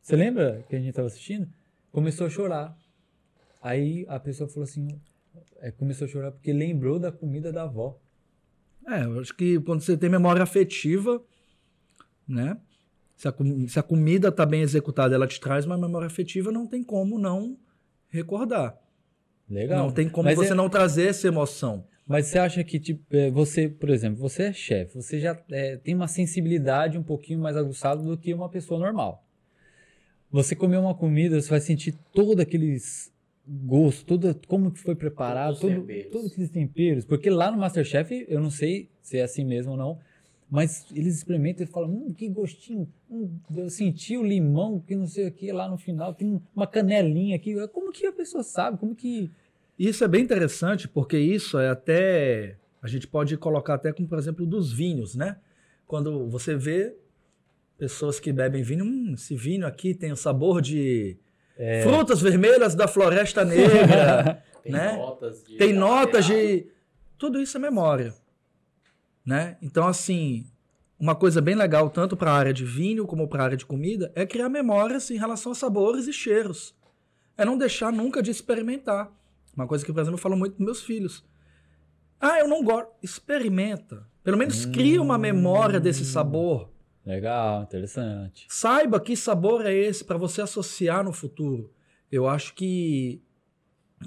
Você 0.00 0.16
lembra 0.16 0.64
que 0.68 0.76
a 0.76 0.78
gente 0.78 0.90
estava 0.90 1.08
assistindo? 1.08 1.48
Começou 1.90 2.26
a 2.26 2.30
chorar. 2.30 2.79
Aí 3.60 4.06
a 4.08 4.18
pessoa 4.18 4.48
falou 4.48 4.64
assim, 4.64 4.88
é, 5.60 5.70
começou 5.70 6.06
a 6.06 6.08
chorar 6.08 6.32
porque 6.32 6.52
lembrou 6.52 6.98
da 6.98 7.12
comida 7.12 7.52
da 7.52 7.64
avó. 7.64 7.98
É, 8.86 9.04
eu 9.04 9.20
acho 9.20 9.34
que 9.34 9.60
quando 9.60 9.82
você 9.82 9.96
tem 9.96 10.08
memória 10.08 10.42
afetiva, 10.42 11.22
né? 12.26 12.56
Se 13.16 13.28
a, 13.28 13.34
se 13.68 13.78
a 13.78 13.82
comida 13.82 14.28
está 14.28 14.46
bem 14.46 14.62
executada, 14.62 15.14
ela 15.14 15.26
te 15.26 15.38
traz 15.38 15.66
uma 15.66 15.76
memória 15.76 16.06
afetiva, 16.06 16.50
não 16.50 16.66
tem 16.66 16.82
como 16.82 17.18
não 17.18 17.58
recordar. 18.08 18.78
Legal. 19.48 19.84
Não 19.84 19.92
tem 19.92 20.08
como 20.08 20.24
Mas 20.24 20.36
você 20.36 20.52
é... 20.52 20.54
não 20.54 20.70
trazer 20.70 21.08
essa 21.08 21.28
emoção. 21.28 21.84
Mas 22.06 22.26
você 22.26 22.38
acha 22.38 22.64
que, 22.64 22.80
tipo, 22.80 23.04
é, 23.14 23.30
você, 23.30 23.68
por 23.68 23.90
exemplo, 23.90 24.20
você 24.20 24.44
é 24.44 24.52
chefe, 24.52 24.94
você 24.94 25.20
já 25.20 25.40
é, 25.50 25.76
tem 25.76 25.94
uma 25.94 26.08
sensibilidade 26.08 26.98
um 26.98 27.02
pouquinho 27.02 27.38
mais 27.38 27.56
aguçada 27.56 28.02
do 28.02 28.16
que 28.16 28.32
uma 28.32 28.48
pessoa 28.48 28.80
normal. 28.80 29.24
Você 30.30 30.56
comer 30.56 30.78
uma 30.78 30.94
comida, 30.94 31.40
você 31.40 31.48
vai 31.48 31.60
sentir 31.60 31.94
todos 32.12 32.40
aqueles 32.40 33.09
gostos, 33.50 34.04
todo, 34.04 34.40
como 34.46 34.70
que 34.70 34.78
foi 34.78 34.94
preparado, 34.94 35.58
todos 35.58 35.76
todo, 35.76 36.10
todos 36.10 36.32
aqueles 36.32 36.50
temperos. 36.50 37.04
Porque 37.04 37.28
lá 37.28 37.50
no 37.50 37.58
Masterchef, 37.58 38.24
eu 38.28 38.40
não 38.40 38.50
sei 38.50 38.88
se 39.02 39.18
é 39.18 39.22
assim 39.22 39.44
mesmo 39.44 39.72
ou 39.72 39.76
não, 39.76 39.98
mas 40.48 40.86
eles 40.94 41.16
experimentam 41.16 41.64
e 41.64 41.66
falam, 41.66 41.90
hum, 41.90 42.14
que 42.14 42.28
gostinho, 42.28 42.88
hum, 43.10 43.28
eu 43.56 43.68
senti 43.68 44.16
o 44.16 44.22
limão, 44.22 44.80
que 44.80 44.94
não 44.94 45.06
sei 45.06 45.26
o 45.26 45.32
que, 45.32 45.50
lá 45.50 45.68
no 45.68 45.76
final 45.76 46.14
tem 46.14 46.40
uma 46.54 46.66
canelinha 46.66 47.36
aqui. 47.36 47.54
Como 47.68 47.92
que 47.92 48.06
a 48.06 48.12
pessoa 48.12 48.44
sabe? 48.44 48.78
Como 48.78 48.94
que... 48.94 49.30
Isso 49.78 50.04
é 50.04 50.08
bem 50.08 50.22
interessante, 50.22 50.86
porque 50.86 51.18
isso 51.18 51.58
é 51.58 51.70
até... 51.70 52.56
A 52.82 52.86
gente 52.86 53.06
pode 53.06 53.36
colocar 53.36 53.74
até 53.74 53.92
como, 53.92 54.08
por 54.08 54.18
exemplo, 54.18 54.46
dos 54.46 54.72
vinhos, 54.72 55.14
né? 55.14 55.36
Quando 55.86 56.28
você 56.28 56.54
vê 56.54 56.94
pessoas 57.76 58.20
que 58.20 58.32
bebem 58.32 58.62
vinho, 58.62 58.84
hum, 58.84 59.14
esse 59.14 59.34
vinho 59.34 59.66
aqui 59.66 59.94
tem 59.94 60.12
o 60.12 60.16
sabor 60.16 60.62
de 60.62 61.16
é... 61.60 61.82
frutas 61.82 62.20
vermelhas 62.22 62.74
da 62.74 62.88
floresta 62.88 63.44
negra, 63.44 64.42
tem 64.64 64.72
né? 64.72 64.96
Notas 64.96 65.44
de 65.44 65.56
tem 65.56 65.72
notas 65.74 66.24
de... 66.24 66.66
Tudo 67.18 67.40
isso 67.40 67.58
é 67.58 67.60
memória. 67.60 68.14
Né? 69.26 69.58
Então, 69.60 69.86
assim, 69.86 70.46
uma 70.98 71.14
coisa 71.14 71.42
bem 71.42 71.54
legal, 71.54 71.90
tanto 71.90 72.16
para 72.16 72.32
a 72.32 72.34
área 72.34 72.52
de 72.52 72.64
vinho 72.64 73.06
como 73.06 73.28
para 73.28 73.42
a 73.42 73.44
área 73.44 73.56
de 73.56 73.66
comida, 73.66 74.10
é 74.14 74.24
criar 74.24 74.48
memórias 74.48 75.10
em 75.10 75.18
relação 75.18 75.52
a 75.52 75.54
sabores 75.54 76.06
e 76.06 76.12
cheiros. 76.12 76.74
É 77.36 77.44
não 77.44 77.58
deixar 77.58 77.92
nunca 77.92 78.22
de 78.22 78.30
experimentar. 78.30 79.12
Uma 79.54 79.66
coisa 79.66 79.84
que, 79.84 79.92
por 79.92 80.00
exemplo, 80.00 80.16
eu 80.16 80.22
falo 80.22 80.36
muito 80.36 80.56
com 80.56 80.64
meus 80.64 80.82
filhos. 80.82 81.22
Ah, 82.18 82.38
eu 82.38 82.48
não 82.48 82.64
gosto. 82.64 82.90
Experimenta. 83.02 84.06
Pelo 84.24 84.38
menos 84.38 84.64
hum, 84.64 84.72
cria 84.72 85.00
uma 85.00 85.18
memória 85.18 85.78
desse 85.78 86.04
sabor. 86.04 86.69
Legal, 87.04 87.62
interessante. 87.62 88.46
Saiba 88.48 89.00
que 89.00 89.16
sabor 89.16 89.64
é 89.64 89.74
esse 89.74 90.04
para 90.04 90.18
você 90.18 90.42
associar 90.42 91.02
no 91.02 91.12
futuro. 91.12 91.72
Eu 92.10 92.28
acho 92.28 92.54
que 92.54 93.22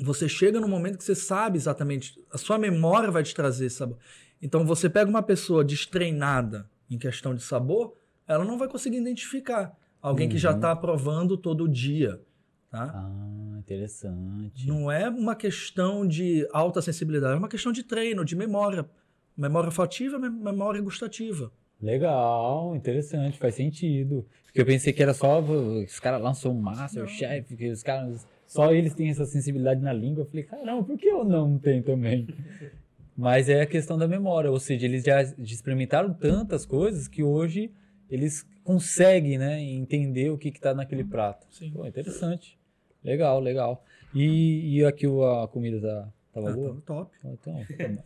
você 0.02 0.28
chega 0.28 0.60
no 0.60 0.68
momento 0.68 0.98
que 0.98 1.04
você 1.04 1.16
sabe 1.16 1.58
exatamente, 1.58 2.20
a 2.32 2.38
sua 2.38 2.58
memória 2.58 3.12
vai 3.12 3.24
te 3.24 3.34
trazer 3.34 3.68
esse 3.68 3.78
sabor. 3.78 3.98
Então 4.42 4.66
você 4.66 4.90
pega 4.90 5.10
uma 5.10 5.24
pessoa 5.24 5.64
destreinada 5.64 6.70
em 6.90 6.98
questão 6.98 7.34
de 7.34 7.42
sabor, 7.42 7.96
ela 8.28 8.44
não 8.44 8.58
vai 8.58 8.68
conseguir 8.68 8.98
identificar 8.98 9.76
alguém 10.02 10.28
uhum. 10.28 10.34
que 10.34 10.38
já 10.38 10.52
está 10.52 10.76
provando 10.76 11.38
todo 11.38 11.68
dia. 11.68 12.22
Tá? 12.70 12.92
Ah, 12.94 13.60
interessante. 13.60 14.68
Não 14.68 14.92
é 14.92 15.08
uma 15.10 15.36
questão 15.36 16.08
de 16.08 16.48
alta 16.52 16.82
sensibilidade, 16.82 17.36
é 17.36 17.38
uma 17.38 17.48
questão 17.48 17.72
de 17.72 17.84
treino, 17.84 18.26
de 18.26 18.36
memória. 18.36 18.90
Memória 19.36 19.72
fativa, 19.72 20.20
memória 20.20 20.82
gustativa. 20.82 21.52
Legal, 21.84 22.74
interessante, 22.78 23.38
faz 23.38 23.56
sentido. 23.56 24.26
Porque 24.46 24.62
eu 24.62 24.66
pensei 24.66 24.94
que 24.94 25.04
era 25.04 25.14
só 25.14 25.42
os 25.42 26.00
caras 26.00 26.22
lançam 26.22 26.54
um 26.54 26.62
Masterchef, 26.62 27.58
que 27.58 27.70
os 27.70 27.84
caras 27.84 28.26
só 28.48 28.72
eles 28.72 28.94
têm 28.94 29.10
essa 29.10 29.26
sensibilidade 29.26 29.82
na 29.82 29.92
língua. 29.92 30.22
Eu 30.22 30.26
falei, 30.26 30.44
caramba, 30.44 30.84
por 30.84 30.98
que 30.98 31.08
eu 31.08 31.26
não 31.26 31.60
tenho 31.60 31.84
também? 31.84 32.26
Mas 33.18 33.50
é 33.50 33.62
a 33.62 33.66
questão 33.66 33.98
da 33.98 34.08
memória, 34.08 34.50
ou 34.50 34.60
seja, 34.60 34.86
eles 34.86 35.04
já 35.04 35.22
experimentaram 35.22 36.14
tantas 36.14 36.66
coisas 36.66 37.08
que 37.08 37.22
hoje 37.22 37.70
eles 38.10 38.48
conseguem 38.64 39.38
né, 39.38 39.62
entender 39.62 40.32
o 40.32 40.38
que 40.38 40.48
está 40.48 40.74
naquele 40.74 41.04
prato. 41.04 41.46
Sim. 41.52 41.70
Pô, 41.72 41.86
interessante. 41.86 42.58
Legal, 43.04 43.42
legal. 43.42 43.84
E, 44.16 44.78
e 44.78 44.86
aqui 44.86 45.06
a 45.06 45.48
comida 45.48 45.82
tá, 45.82 46.10
tava 46.34 46.50
ah, 46.50 46.54
boa? 46.54 46.82
top. 46.86 47.12
Então, 47.20 47.66
então 47.70 47.98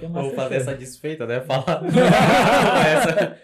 Vamos 0.00 0.34
fazer 0.34 0.56
essa 0.56 0.74
desfeita, 0.74 1.26
né? 1.26 1.40
Falar. 1.46 1.82
essa. 2.86 3.38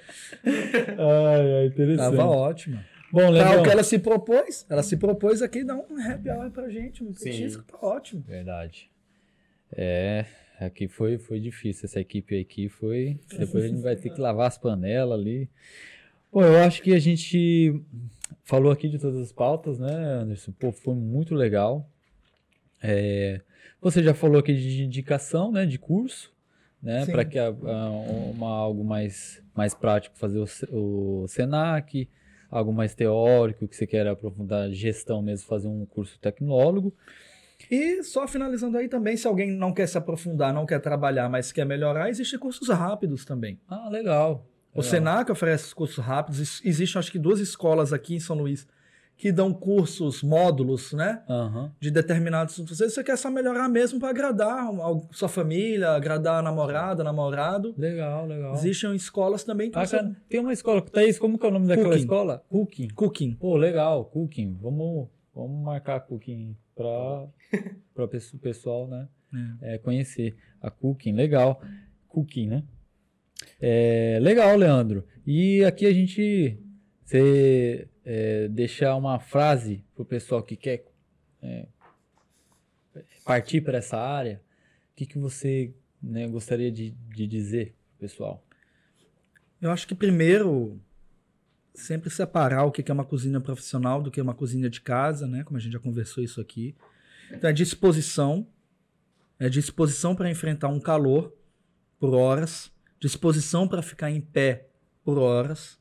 ai, 0.44 1.54
ai, 1.54 1.66
interessante. 1.66 2.16
Tava 2.16 2.26
ótima. 2.26 2.84
Bom, 3.12 3.28
Leandro. 3.28 3.54
Tá, 3.54 3.60
o 3.60 3.62
que 3.62 3.70
ela 3.70 3.82
se 3.82 3.98
propôs, 3.98 4.66
ela 4.70 4.82
se 4.82 4.96
propôs 4.96 5.42
aqui 5.42 5.64
dar 5.64 5.76
um 5.76 6.00
happy 6.00 6.30
hour 6.30 6.50
pra 6.50 6.68
gente, 6.70 7.04
um 7.04 7.12
petisco, 7.12 7.62
tá 7.64 7.76
ótimo. 7.86 8.24
Verdade. 8.26 8.90
É, 9.74 10.24
Aqui 10.64 10.86
foi, 10.86 11.18
foi 11.18 11.40
difícil, 11.40 11.86
essa 11.86 12.00
equipe 12.00 12.38
aqui 12.38 12.68
foi. 12.68 13.18
Depois 13.36 13.64
a 13.64 13.68
gente 13.68 13.80
vai 13.80 13.96
ter 13.96 14.10
que 14.10 14.20
lavar 14.20 14.46
as 14.46 14.56
panelas 14.56 15.18
ali. 15.18 15.48
Bom, 16.32 16.42
eu 16.42 16.58
acho 16.58 16.82
que 16.82 16.94
a 16.94 16.98
gente 16.98 17.82
falou 18.44 18.70
aqui 18.70 18.88
de 18.88 18.98
todas 18.98 19.20
as 19.20 19.32
pautas, 19.32 19.78
né, 19.78 19.92
Anderson? 19.92 20.52
Pô, 20.52 20.70
foi 20.70 20.94
muito 20.94 21.34
legal. 21.34 21.88
É, 22.80 23.40
você 23.80 24.02
já 24.02 24.14
falou 24.14 24.38
aqui 24.38 24.54
de 24.54 24.84
indicação, 24.84 25.50
né, 25.50 25.66
de 25.66 25.78
curso, 25.78 26.31
né, 26.82 27.06
para 27.06 27.24
que 27.24 27.38
a, 27.38 27.46
a, 27.46 27.90
uma, 27.90 28.48
algo 28.48 28.84
mais, 28.84 29.42
mais 29.54 29.74
prático 29.74 30.18
fazer 30.18 30.38
o, 30.40 31.22
o 31.22 31.28
Senac, 31.28 32.08
algo 32.50 32.72
mais 32.72 32.94
teórico 32.94 33.68
que 33.68 33.76
você 33.76 33.86
quer 33.86 34.06
aprofundar 34.06 34.70
gestão 34.72 35.22
mesmo, 35.22 35.46
fazer 35.46 35.68
um 35.68 35.86
curso 35.86 36.18
tecnólogo. 36.18 36.94
E 37.70 38.02
só 38.02 38.26
finalizando 38.26 38.76
aí 38.76 38.88
também, 38.88 39.16
se 39.16 39.26
alguém 39.26 39.50
não 39.50 39.72
quer 39.72 39.86
se 39.86 39.96
aprofundar, 39.96 40.52
não 40.52 40.66
quer 40.66 40.80
trabalhar, 40.80 41.28
mas 41.28 41.52
quer 41.52 41.64
melhorar, 41.64 42.10
existem 42.10 42.38
cursos 42.38 42.68
rápidos 42.68 43.24
também. 43.24 43.60
Ah, 43.68 43.88
legal. 43.88 44.46
O 44.74 44.78
legal. 44.80 44.90
Senac 44.90 45.30
oferece 45.30 45.74
cursos 45.74 46.04
rápidos. 46.04 46.60
Existem, 46.64 46.98
acho 46.98 47.12
que, 47.12 47.18
duas 47.18 47.38
escolas 47.38 47.92
aqui 47.92 48.16
em 48.16 48.20
São 48.20 48.36
Luís 48.36 48.66
que 49.22 49.30
dão 49.30 49.54
cursos, 49.54 50.20
módulos, 50.20 50.92
né? 50.92 51.22
Uhum. 51.28 51.70
De 51.78 51.92
determinados. 51.92 52.58
Você, 52.58 52.90
você 52.90 53.04
quer 53.04 53.16
só 53.16 53.30
melhorar 53.30 53.68
mesmo 53.68 54.00
para 54.00 54.08
agradar 54.08 54.66
a 54.66 55.00
sua 55.12 55.28
família, 55.28 55.90
agradar 55.90 56.40
a 56.40 56.42
namorada, 56.42 57.04
namorado. 57.04 57.72
Legal, 57.78 58.26
legal. 58.26 58.52
Existem 58.54 58.92
escolas 58.96 59.44
também 59.44 59.70
que 59.70 59.78
ah, 59.78 59.86
você... 59.86 60.12
Tem 60.28 60.40
uma 60.40 60.52
escola, 60.52 60.82
Thaís, 60.82 61.20
como 61.20 61.38
que 61.38 61.46
é 61.46 61.48
o 61.48 61.52
nome 61.52 61.68
daquela 61.68 61.90
cooking. 61.90 62.00
escola? 62.00 62.44
Cooking. 62.48 62.88
Cooking. 62.88 63.34
Pô, 63.34 63.56
legal, 63.56 64.06
Cooking. 64.06 64.58
Vamos, 64.60 65.08
vamos 65.32 65.64
marcar 65.64 66.00
Cooking 66.00 66.56
para 66.74 67.28
o 68.34 68.38
pessoal 68.40 68.88
né, 68.88 69.06
é. 69.62 69.74
É, 69.76 69.78
conhecer 69.78 70.34
a 70.60 70.68
Cooking. 70.68 71.12
Legal. 71.12 71.62
Cooking, 72.08 72.48
né? 72.48 72.64
É, 73.60 74.18
legal, 74.20 74.56
Leandro. 74.56 75.04
E 75.24 75.64
aqui 75.64 75.86
a 75.86 75.92
gente 75.92 76.58
você 77.04 77.86
é, 78.04 78.48
deixar 78.48 78.96
uma 78.96 79.18
frase 79.18 79.84
para 79.94 80.02
o 80.02 80.06
pessoal 80.06 80.42
que 80.42 80.56
quer 80.56 80.84
é, 81.42 81.66
partir 83.24 83.60
para 83.60 83.78
essa 83.78 83.98
área. 83.98 84.42
O 84.92 84.96
que, 84.96 85.06
que 85.06 85.18
você 85.18 85.72
né, 86.02 86.26
gostaria 86.28 86.70
de, 86.70 86.90
de 86.90 87.26
dizer 87.26 87.74
pessoal? 87.98 88.44
Eu 89.60 89.70
acho 89.70 89.86
que 89.86 89.94
primeiro 89.94 90.80
sempre 91.74 92.10
separar 92.10 92.64
o 92.64 92.72
que 92.72 92.90
é 92.90 92.92
uma 92.94 93.04
cozinha 93.04 93.40
profissional 93.40 94.02
do 94.02 94.10
que 94.10 94.20
é 94.20 94.22
uma 94.22 94.34
cozinha 94.34 94.68
de 94.68 94.80
casa, 94.80 95.26
né? 95.26 95.42
Como 95.44 95.56
a 95.56 95.60
gente 95.60 95.72
já 95.72 95.78
conversou 95.78 96.22
isso 96.22 96.40
aqui. 96.40 96.74
Então 97.30 97.48
é 97.48 97.52
disposição, 97.52 98.46
é 99.38 99.48
disposição 99.48 100.14
para 100.14 100.30
enfrentar 100.30 100.68
um 100.68 100.80
calor 100.80 101.34
por 101.98 102.14
horas, 102.14 102.70
disposição 103.00 103.66
para 103.66 103.80
ficar 103.80 104.10
em 104.10 104.20
pé 104.20 104.68
por 105.04 105.18
horas, 105.18 105.78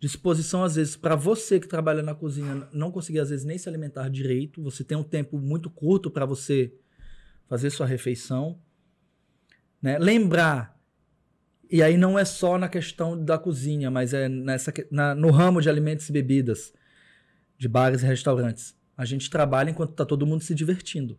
disposição 0.00 0.64
às 0.64 0.76
vezes 0.76 0.96
para 0.96 1.14
você 1.14 1.60
que 1.60 1.68
trabalha 1.68 2.02
na 2.02 2.14
cozinha 2.14 2.66
não 2.72 2.90
conseguir 2.90 3.20
às 3.20 3.28
vezes 3.30 3.44
nem 3.44 3.58
se 3.58 3.68
alimentar 3.68 4.08
direito, 4.08 4.62
você 4.62 4.82
tem 4.82 4.96
um 4.96 5.04
tempo 5.04 5.38
muito 5.38 5.68
curto 5.68 6.10
para 6.10 6.24
você 6.24 6.74
fazer 7.46 7.70
sua 7.70 7.86
refeição, 7.86 8.58
né? 9.82 9.98
Lembrar 9.98 10.80
e 11.70 11.82
aí 11.82 11.96
não 11.96 12.18
é 12.18 12.24
só 12.24 12.58
na 12.58 12.68
questão 12.68 13.22
da 13.22 13.38
cozinha, 13.38 13.90
mas 13.90 14.12
é 14.12 14.28
nessa, 14.28 14.72
na, 14.90 15.14
no 15.14 15.30
ramo 15.30 15.60
de 15.62 15.68
alimentos 15.68 16.08
e 16.08 16.12
bebidas, 16.12 16.74
de 17.56 17.68
bares 17.68 18.02
e 18.02 18.06
restaurantes. 18.06 18.76
A 18.96 19.04
gente 19.04 19.30
trabalha 19.30 19.70
enquanto 19.70 19.92
está 19.92 20.04
todo 20.04 20.26
mundo 20.26 20.42
se 20.42 20.52
divertindo. 20.52 21.16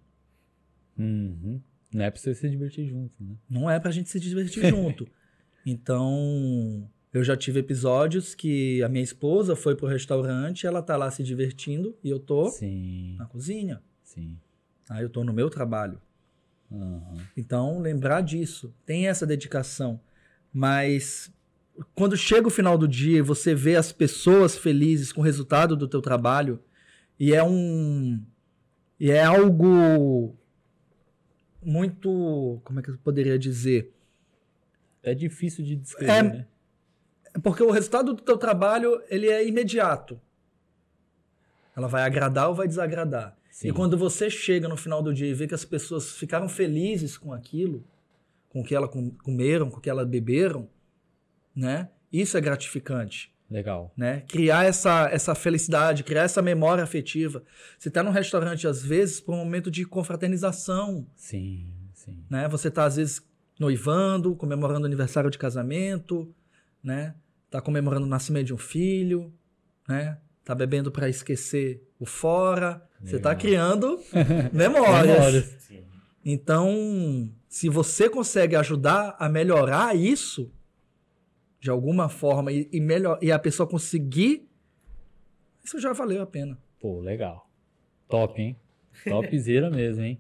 Uhum. 0.98 1.62
Não 1.94 2.04
é 2.04 2.12
para 2.12 2.20
você 2.20 2.36
se 2.36 2.50
divertir 2.50 2.86
junto, 2.86 3.14
né? 3.24 3.36
Não 3.50 3.70
é 3.70 3.80
para 3.80 3.90
a 3.90 3.94
gente 3.94 4.10
se 4.10 4.20
divertir 4.20 4.68
junto. 4.68 5.08
Então, 5.64 6.90
eu 7.14 7.24
já 7.24 7.36
tive 7.36 7.60
episódios 7.60 8.34
que 8.34 8.82
a 8.84 8.90
minha 8.90 9.04
esposa 9.04 9.56
foi 9.56 9.76
pro 9.76 9.88
restaurante, 9.88 10.66
ela 10.66 10.82
tá 10.82 10.96
lá 10.96 11.12
se 11.12 11.24
divertindo 11.24 11.96
e 12.04 12.10
eu 12.10 12.20
tô 12.20 12.50
Sim. 12.50 13.16
na 13.18 13.26
cozinha. 13.26 13.82
Sim. 14.04 14.38
Aí 14.90 15.04
eu 15.04 15.10
tô 15.10 15.24
no 15.24 15.34
meu 15.34 15.50
trabalho. 15.50 16.02
Uhum. 16.70 17.18
Então, 17.36 17.80
lembrar 17.80 18.22
disso. 18.22 18.74
Tem 18.86 19.08
essa 19.08 19.26
dedicação. 19.26 20.00
Mas 20.54 21.32
quando 21.96 22.16
chega 22.16 22.48
o 22.48 22.52
final 22.52 22.78
do 22.78 22.88
dia 22.88 23.20
e 23.20 23.22
você 23.22 23.54
vê 23.54 23.76
as 23.76 23.92
pessoas 23.92 24.58
felizes 24.58 25.12
com 25.12 25.22
o 25.22 25.24
resultado 25.24 25.76
do 25.76 25.88
teu 25.88 26.02
trabalho, 26.02 26.62
e 27.20 27.34
é 27.34 27.44
um 27.44 28.22
e 29.00 29.10
é 29.10 29.24
algo 29.24 30.36
muito, 31.64 32.62
como 32.64 32.80
é 32.80 32.84
que 32.84 32.90
eu 32.90 32.98
poderia 33.00 33.38
dizer? 33.38 33.94
É 35.02 35.14
difícil 35.16 35.66
de 35.66 35.76
descrever, 35.76 36.12
é, 36.12 36.24
né? 36.24 36.48
Porque 37.42 37.64
o 37.64 37.72
resultado 37.72 38.14
do 38.14 38.22
teu 38.22 38.38
trabalho, 38.38 39.02
ele 39.10 39.28
é 39.28 39.46
imediato. 39.48 40.20
Ela 41.76 41.88
vai 41.88 42.04
agradar 42.04 42.50
ou 42.50 42.56
vai 42.56 42.68
desagradar. 42.68 43.38
Sim. 43.50 43.70
E 43.70 43.74
quando 43.74 43.98
você 43.98 44.30
chega 44.30 44.68
no 44.68 44.78
final 44.78 45.02
do 45.02 45.14
dia 45.14 45.28
e 45.28 45.34
vê 45.34 45.48
que 45.48 45.54
as 45.54 45.66
pessoas 45.66 46.12
ficaram 46.12 46.50
felizes 46.50 47.18
com 47.18 47.32
aquilo, 47.32 47.84
com 48.50 48.62
o 48.62 48.64
que 48.64 48.76
elas 48.76 48.90
comeram, 49.24 49.70
com 49.70 49.78
o 49.78 49.82
que 49.82 49.90
elas 49.90 50.08
beberam, 50.08 50.68
né? 51.56 51.90
Isso 52.12 52.38
é 52.38 52.42
gratificante. 52.42 53.32
Legal. 53.50 53.92
Né? 53.98 54.24
Criar 54.30 54.64
essa, 54.64 55.10
essa 55.12 55.36
felicidade, 55.36 56.04
criar 56.04 56.24
essa 56.24 56.42
memória 56.42 56.84
afetiva. 56.84 57.44
Você 57.78 57.90
está 57.90 58.02
num 58.02 58.12
restaurante, 58.12 58.66
às 58.66 58.82
vezes, 58.82 59.20
por 59.20 59.36
um 59.36 59.40
momento 59.40 59.70
de 59.70 59.86
confraternização. 59.86 61.06
Sim, 61.18 61.68
sim. 61.94 62.24
Né? 62.30 62.48
Você 62.48 62.70
está, 62.70 62.86
às 62.86 62.96
vezes, 62.96 63.22
noivando, 63.60 64.36
comemorando 64.36 64.86
aniversário 64.86 65.30
de 65.30 65.38
casamento, 65.38 66.34
né? 66.84 67.16
Tá 67.50 67.62
comemorando 67.62 68.06
o 68.06 68.10
nascimento 68.10 68.48
de 68.48 68.54
um 68.54 68.58
filho, 68.58 69.34
né? 69.88 70.18
Tá 70.44 70.56
bebendo 70.56 70.92
para 70.92 71.10
esquecer 71.10 71.84
o 72.00 72.06
fora. 72.06 72.82
Você 73.02 73.18
está 73.18 73.36
criando 73.36 74.00
memórias. 74.54 75.08
memórias. 75.08 75.62
Então, 76.24 77.32
se 77.50 77.68
você 77.68 78.10
consegue 78.10 78.56
ajudar 78.56 79.16
a 79.20 79.28
melhorar 79.28 79.96
isso, 79.96 80.52
de 81.60 81.70
alguma 81.70 82.10
forma 82.10 82.52
e, 82.52 82.70
e, 82.72 82.80
melhor, 82.80 83.20
e 83.22 83.32
a 83.32 83.40
pessoa 83.40 83.68
conseguir, 83.68 84.48
isso 85.64 85.80
já 85.80 85.94
valeu 85.94 86.22
a 86.22 86.28
pena. 86.28 86.58
Pô, 86.80 87.00
legal. 87.00 87.50
Top, 88.08 88.40
hein? 88.42 88.56
Topzera 89.04 89.70
mesmo, 89.72 90.04
hein? 90.04 90.20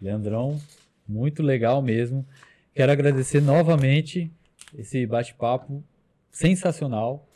Leandrão, 0.00 0.60
muito 1.06 1.42
legal 1.42 1.80
mesmo. 1.80 2.26
Quero 2.74 2.92
agradecer 2.92 3.40
novamente 3.40 4.30
esse 4.76 5.06
bate-papo 5.06 5.82
sensacional. 6.36 7.26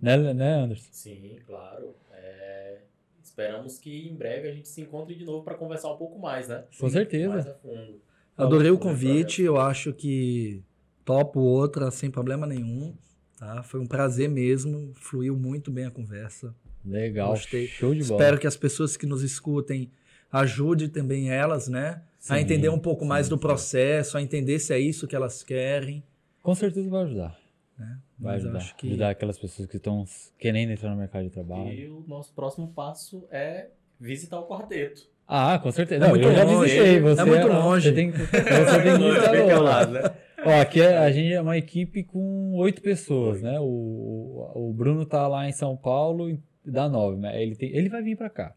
Né, 0.00 0.16
né, 0.34 0.54
Anderson? 0.54 0.88
Sim, 0.90 1.38
claro. 1.46 1.94
É... 2.12 2.78
Esperamos 3.22 3.78
que 3.78 4.08
em 4.08 4.14
breve 4.14 4.48
a 4.48 4.52
gente 4.52 4.68
se 4.68 4.80
encontre 4.80 5.14
de 5.14 5.24
novo 5.24 5.44
para 5.44 5.54
conversar 5.54 5.92
um 5.92 5.96
pouco 5.96 6.18
mais, 6.18 6.48
né? 6.48 6.64
Com 6.78 6.88
certeza. 6.88 7.28
Mais 7.28 7.46
a 7.46 7.54
fundo. 7.54 8.00
Adorei 8.36 8.70
o 8.70 8.78
convite, 8.78 9.42
eu 9.42 9.58
acho 9.58 9.92
que 9.92 10.62
topo 11.04 11.40
outra 11.40 11.90
sem 11.90 12.10
problema 12.10 12.46
nenhum. 12.46 12.96
Tá? 13.36 13.62
Foi 13.62 13.80
um 13.80 13.86
prazer 13.86 14.28
mesmo, 14.28 14.92
fluiu 14.94 15.36
muito 15.36 15.70
bem 15.70 15.86
a 15.86 15.90
conversa. 15.90 16.54
Legal, 16.84 17.30
Gostei. 17.30 17.66
show 17.66 17.94
de 17.94 18.04
bola. 18.04 18.20
Espero 18.20 18.38
que 18.38 18.46
as 18.46 18.56
pessoas 18.56 18.96
que 18.96 19.06
nos 19.06 19.22
escutem 19.22 19.90
ajude 20.30 20.88
também 20.88 21.30
elas, 21.30 21.68
né? 21.68 22.02
Sim, 22.18 22.34
a 22.34 22.40
entender 22.40 22.68
um 22.68 22.78
pouco 22.78 23.02
sim, 23.02 23.08
mais 23.08 23.28
do 23.28 23.36
sim. 23.36 23.40
processo, 23.40 24.16
a 24.16 24.22
entender 24.22 24.58
se 24.58 24.72
é 24.72 24.78
isso 24.78 25.06
que 25.06 25.16
elas 25.16 25.42
querem. 25.42 26.02
Com 26.42 26.54
certeza 26.54 26.88
vai 26.88 27.04
ajudar. 27.04 27.38
Né? 27.76 27.98
Vai 28.18 28.34
Mas 28.34 28.44
ajudar. 28.44 28.76
Que... 28.76 28.88
Ajudar 28.88 29.10
aquelas 29.10 29.38
pessoas 29.38 29.68
que 29.68 29.76
estão 29.76 30.04
querendo 30.38 30.72
entrar 30.72 30.90
no 30.90 30.96
mercado 30.96 31.24
de 31.24 31.30
trabalho. 31.30 31.72
E 31.72 31.88
o 31.88 32.04
nosso 32.06 32.32
próximo 32.34 32.68
passo 32.68 33.26
é 33.30 33.68
visitar 34.00 34.40
o 34.40 34.46
quarteto. 34.46 35.08
Ah, 35.26 35.58
com 35.58 35.70
certeza. 35.70 36.04
É 36.04 36.08
não, 36.08 36.16
eu 36.16 36.32
já 36.34 36.44
visitei. 36.44 37.00
Você, 37.00 37.20
é 37.20 37.24
muito 37.24 37.46
longe. 37.48 37.88
Você 37.88 37.94
tem, 37.94 38.10
você 38.10 38.26
tem 38.26 38.98
que 38.98 39.42
estar 39.44 39.60
lado, 39.60 39.92
né? 39.92 40.02
Ó, 40.44 40.60
aqui 40.60 40.80
é, 40.80 40.96
a 40.96 41.10
gente 41.10 41.32
é 41.32 41.40
uma 41.40 41.58
equipe 41.58 42.02
com 42.02 42.54
oito 42.54 42.80
pessoas, 42.80 43.42
né? 43.42 43.58
O, 43.60 44.50
o 44.54 44.72
Bruno 44.72 45.04
tá 45.04 45.26
lá 45.28 45.48
em 45.48 45.52
São 45.52 45.76
Paulo 45.76 46.30
e 46.30 46.40
dá 46.64 46.88
nove, 46.88 47.20
né? 47.20 47.42
Ele, 47.42 47.54
tem, 47.56 47.76
ele 47.76 47.88
vai 47.88 48.02
vir 48.02 48.16
para 48.16 48.30
cá. 48.30 48.54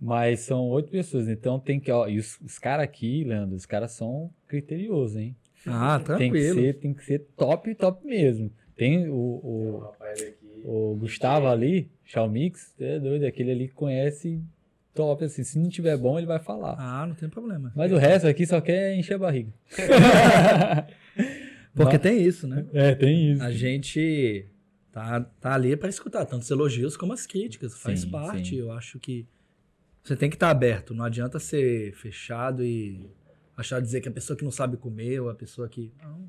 Mas 0.00 0.40
são 0.40 0.68
oito 0.70 0.90
pessoas, 0.90 1.28
então 1.28 1.58
tem 1.58 1.80
que, 1.80 1.90
ó, 1.90 2.06
e 2.06 2.18
os, 2.18 2.38
os 2.40 2.58
caras 2.58 2.84
aqui, 2.84 3.24
Leandro, 3.24 3.56
os 3.56 3.64
caras 3.64 3.92
são 3.92 4.30
criteriosos, 4.46 5.16
hein? 5.16 5.36
Ah, 5.66 5.98
tranquilo. 5.98 6.32
Tem 6.32 6.32
que 6.32 6.52
ser, 6.52 6.74
tem 6.74 6.94
que 6.94 7.04
ser 7.04 7.18
top, 7.36 7.74
top 7.74 8.06
mesmo. 8.06 8.50
Tem 8.76 9.08
o, 9.08 9.14
o, 9.14 9.92
o 10.64 10.96
Gustavo 10.96 11.46
ali, 11.46 11.90
Xiaomix, 12.04 12.74
é 12.78 12.98
doido, 12.98 13.24
aquele 13.24 13.50
ali 13.50 13.68
que 13.68 13.74
conhece 13.74 14.42
top, 14.94 15.24
assim. 15.24 15.44
Se 15.44 15.58
não 15.58 15.68
tiver 15.68 15.96
bom, 15.96 16.18
ele 16.18 16.26
vai 16.26 16.38
falar. 16.38 16.76
Ah, 16.78 17.06
não 17.06 17.14
tem 17.14 17.28
problema. 17.28 17.72
Mas 17.74 17.92
o 17.92 17.96
resto 17.96 18.26
aqui 18.26 18.46
só 18.46 18.60
quer 18.60 18.94
encher 18.94 19.14
a 19.14 19.18
barriga. 19.18 19.52
Porque 21.74 21.98
Mas, 21.98 22.02
tem 22.02 22.22
isso, 22.22 22.48
né? 22.48 22.66
É, 22.72 22.94
tem 22.94 23.32
isso. 23.32 23.42
A 23.42 23.50
gente 23.50 24.46
tá, 24.90 25.20
tá 25.20 25.54
ali 25.54 25.76
para 25.76 25.90
escutar 25.90 26.24
tanto 26.24 26.42
os 26.42 26.50
elogios 26.50 26.96
como 26.96 27.12
as 27.12 27.26
críticas. 27.26 27.78
Faz 27.78 28.00
sim, 28.00 28.10
parte. 28.10 28.50
Sim. 28.50 28.56
Eu 28.56 28.72
acho 28.72 28.98
que 28.98 29.26
você 30.02 30.16
tem 30.16 30.30
que 30.30 30.36
estar 30.36 30.46
tá 30.46 30.52
aberto. 30.52 30.94
Não 30.94 31.04
adianta 31.04 31.38
ser 31.38 31.92
fechado 31.94 32.64
e 32.64 33.10
achar 33.54 33.80
dizer 33.80 34.00
que 34.00 34.08
a 34.08 34.12
pessoa 34.12 34.36
que 34.36 34.44
não 34.44 34.50
sabe 34.50 34.78
comer 34.78 35.20
ou 35.20 35.28
a 35.28 35.34
pessoa 35.34 35.68
que. 35.68 35.92
Não. 36.02 36.26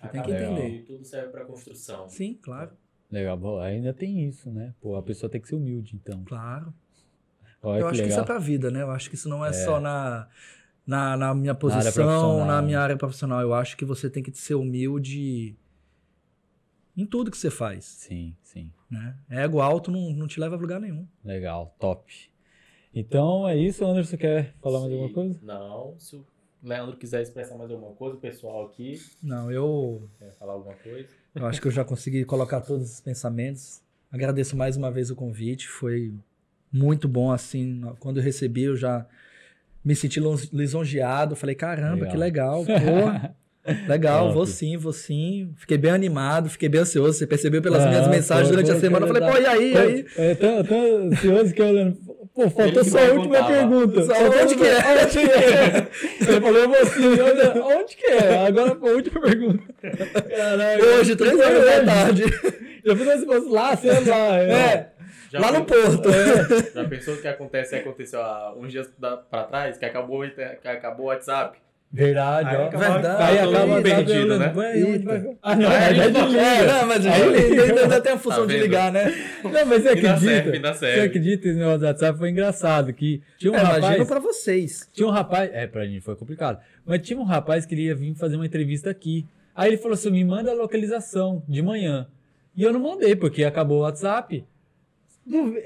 Você 0.00 0.08
tem 0.08 0.22
que 0.22 0.30
entender. 0.30 0.62
Legal. 0.62 0.86
Tudo 0.86 1.04
serve 1.04 1.28
para 1.28 1.44
construção. 1.44 2.08
Sim, 2.08 2.38
claro. 2.40 2.70
Legal, 3.10 3.36
bom, 3.36 3.58
ainda 3.60 3.92
tem 3.92 4.26
isso, 4.26 4.50
né? 4.50 4.74
Pô, 4.80 4.96
a 4.96 5.02
pessoa 5.02 5.28
tem 5.28 5.40
que 5.40 5.48
ser 5.48 5.56
humilde, 5.56 5.96
então. 5.96 6.24
Claro. 6.24 6.72
Olha 7.62 7.80
eu 7.80 7.86
que 7.86 7.90
acho 7.90 7.92
legal. 7.92 8.06
que 8.06 8.12
isso 8.12 8.20
é 8.20 8.24
pra 8.24 8.38
vida, 8.38 8.70
né? 8.70 8.82
Eu 8.82 8.90
acho 8.90 9.08
que 9.10 9.16
isso 9.16 9.28
não 9.28 9.44
é, 9.44 9.50
é. 9.50 9.52
só 9.52 9.80
na, 9.80 10.28
na, 10.86 11.16
na, 11.16 11.34
minha 11.34 11.54
posição, 11.54 12.38
na, 12.38 12.46
na 12.46 12.62
minha 12.62 12.80
área 12.80 12.96
profissional. 12.96 13.40
Eu 13.40 13.52
acho 13.52 13.76
que 13.76 13.84
você 13.84 14.08
tem 14.08 14.22
que 14.22 14.30
ser 14.32 14.54
humilde 14.54 15.56
em 16.96 17.04
tudo 17.04 17.30
que 17.30 17.36
você 17.36 17.50
faz. 17.50 17.84
Sim, 17.84 18.34
sim. 18.42 18.72
Né? 18.90 19.16
Ego 19.28 19.60
alto 19.60 19.90
não, 19.90 20.12
não 20.12 20.26
te 20.26 20.40
leva 20.40 20.56
a 20.56 20.58
lugar 20.58 20.80
nenhum. 20.80 21.06
Legal, 21.24 21.74
top. 21.78 22.30
Então 22.94 23.46
é 23.46 23.56
isso, 23.56 23.84
Anderson. 23.84 24.16
Quer 24.16 24.54
falar 24.60 24.78
Sim, 24.78 24.84
mais 24.84 24.92
alguma 24.94 25.14
coisa? 25.14 25.40
Não. 25.42 25.98
Se 25.98 26.16
o 26.16 26.26
Leandro 26.62 26.96
quiser 26.96 27.22
expressar 27.22 27.56
mais 27.56 27.70
alguma 27.70 27.92
coisa, 27.92 28.16
o 28.16 28.20
pessoal 28.20 28.66
aqui. 28.66 29.00
Não, 29.22 29.50
eu. 29.50 30.08
Quer 30.18 30.32
falar 30.32 30.52
alguma 30.52 30.74
coisa? 30.74 31.08
Eu 31.34 31.46
acho 31.46 31.60
que 31.60 31.68
eu 31.68 31.72
já 31.72 31.84
consegui 31.84 32.24
colocar 32.24 32.60
todos 32.60 32.92
os 32.92 33.00
pensamentos. 33.00 33.80
Agradeço 34.12 34.56
mais 34.56 34.76
uma 34.76 34.90
vez 34.90 35.10
o 35.10 35.16
convite. 35.16 35.68
Foi 35.68 36.12
muito 36.72 37.08
bom, 37.08 37.32
assim. 37.32 37.82
Quando 37.98 38.18
eu 38.18 38.22
recebi, 38.22 38.64
eu 38.64 38.76
já 38.76 39.06
me 39.84 39.96
senti 39.96 40.20
lisonjeado. 40.52 41.34
Falei, 41.34 41.54
caramba, 41.54 42.06
legal. 42.06 42.10
que 42.10 42.16
legal, 42.16 42.64
pô. 42.64 43.40
Legal, 43.86 44.32
vou 44.32 44.46
sim, 44.46 44.76
vou 44.76 44.92
sim. 44.92 45.52
Fiquei 45.56 45.76
bem 45.76 45.90
animado, 45.90 46.48
fiquei 46.48 46.68
bem 46.68 46.80
ansioso. 46.80 47.18
Você 47.18 47.26
percebeu 47.26 47.60
pelas 47.60 47.82
ah, 47.84 47.88
minhas 47.88 48.08
mensagens 48.08 48.48
pô, 48.48 48.54
durante 48.54 48.70
pô, 48.70 48.76
a 48.76 48.80
semana. 48.80 49.06
Eu 49.06 49.14
falei, 49.14 49.30
pô, 49.30 49.38
e 49.38 49.46
aí, 49.46 49.72
e 49.72 49.76
aí? 49.76 50.06
É, 50.16 50.34
tô, 50.34 50.64
tô 50.64 50.96
ansioso 51.06 51.54
que 51.54 51.60
eu 51.60 51.96
Pô, 52.34 52.48
faltou 52.48 52.84
só 52.84 52.98
a 52.98 53.12
última 53.12 53.46
pergunta. 53.46 54.02
Só 54.04 54.12
onde 54.12 54.54
que 54.54 54.66
é? 54.66 55.02
Onde 55.02 55.10
que 55.10 55.30
é? 55.30 55.88
Você 56.18 56.40
falou 56.40 56.68
você, 56.68 57.20
olha, 57.20 57.64
onde 57.64 57.96
que 57.96 58.06
é? 58.06 58.46
Agora 58.46 58.78
a 58.80 58.86
última 58.86 59.20
pergunta. 59.20 59.62
Caraca, 59.80 60.84
Hoje, 60.84 61.16
três 61.16 61.38
horas 61.38 61.64
da 61.64 61.84
tarde. 61.84 62.24
Já 62.84 62.96
fiz 62.96 63.20
se 63.20 63.26
fosse 63.26 63.48
lá, 63.48 63.76
sei 63.76 64.04
lá. 64.04 64.38
É. 64.38 64.52
é. 64.52 64.92
Já 65.30 65.40
lá 65.40 65.52
no 65.52 65.64
Porto. 65.64 66.08
É. 66.08 66.72
Já 66.74 66.88
pensou 66.88 67.14
o 67.14 67.20
que 67.20 67.28
acontece, 67.28 67.76
aconteceu 67.76 68.22
há 68.22 68.54
uns 68.56 68.72
dias 68.72 68.88
pra 68.98 69.44
trás, 69.44 69.76
que 69.76 69.84
acabou, 69.84 70.22
que 70.28 70.68
acabou 70.68 71.06
o 71.06 71.08
WhatsApp? 71.08 71.58
Verdade, 71.92 72.48
aí 72.48 72.56
ó. 72.56 72.66
Acaba, 72.66 72.92
verdade. 72.92 73.22
Aí 73.22 73.38
acaba 73.38 73.82
perdido, 73.82 74.38
né? 74.38 74.54
Ah, 75.42 75.56
não, 75.56 75.72
é, 75.72 75.94
já 75.94 76.08
desliga. 76.08 76.40
É, 76.40 76.66
não, 76.66 76.86
mas 76.86 77.06
ainda, 77.06 77.82
ainda 77.82 78.00
tem 78.00 78.12
a 78.12 78.18
função 78.18 78.46
tá 78.46 78.52
de 78.52 78.58
ligar, 78.60 78.92
né? 78.92 79.12
Não, 79.42 79.66
mas 79.66 79.82
você 79.82 79.88
acredita? 79.88 80.74
Você 80.74 80.86
acredita 80.86 81.42
que 81.42 81.48
esse 81.48 81.58
negócio 81.58 81.80
do 81.80 81.86
WhatsApp 81.86 82.18
foi 82.18 82.30
engraçado, 82.30 82.92
que 82.92 83.22
tinha 83.38 83.52
um 83.52 83.56
é, 83.56 83.58
rapaz... 83.58 83.78
Imagina 83.78 84.06
pra 84.06 84.20
vocês. 84.20 84.88
Tinha 84.92 85.08
um 85.08 85.10
rapaz... 85.10 85.50
É, 85.52 85.66
pra 85.66 85.84
gente 85.84 86.00
foi 86.00 86.14
complicado. 86.14 86.60
Mas 86.86 87.00
tinha 87.00 87.18
um 87.18 87.24
rapaz 87.24 87.66
que 87.66 87.74
ele 87.74 87.82
ia 87.82 87.94
vir 87.94 88.14
fazer 88.14 88.36
uma 88.36 88.46
entrevista 88.46 88.88
aqui. 88.88 89.26
Aí 89.54 89.70
ele 89.70 89.78
falou 89.78 89.94
assim, 89.94 90.10
me 90.10 90.24
manda 90.24 90.52
a 90.52 90.54
localização 90.54 91.42
de 91.48 91.60
manhã. 91.60 92.06
E 92.56 92.62
eu 92.62 92.72
não 92.72 92.80
mandei, 92.80 93.16
porque 93.16 93.42
acabou 93.42 93.78
o 93.78 93.82
WhatsApp 93.82 94.44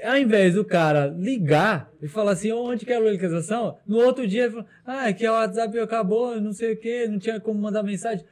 ao 0.03 0.17
invés 0.17 0.53
do 0.53 0.63
cara 0.63 1.07
ligar 1.07 1.91
e 2.01 2.07
falar 2.07 2.31
assim, 2.31 2.51
onde 2.51 2.85
que 2.85 2.93
é 2.93 2.95
a 2.95 2.99
localização? 2.99 3.77
No 3.85 3.97
outro 3.97 4.27
dia 4.27 4.43
ele 4.43 4.51
falou, 4.51 4.67
ah, 4.85 5.09
é 5.09 5.13
que 5.13 5.27
o 5.27 5.31
WhatsApp 5.31 5.79
acabou, 5.79 6.39
não 6.39 6.53
sei 6.53 6.73
o 6.73 6.77
que, 6.77 7.07
não 7.07 7.17
tinha 7.17 7.39
como 7.39 7.59
mandar 7.59 7.83
mensagem. 7.83 8.25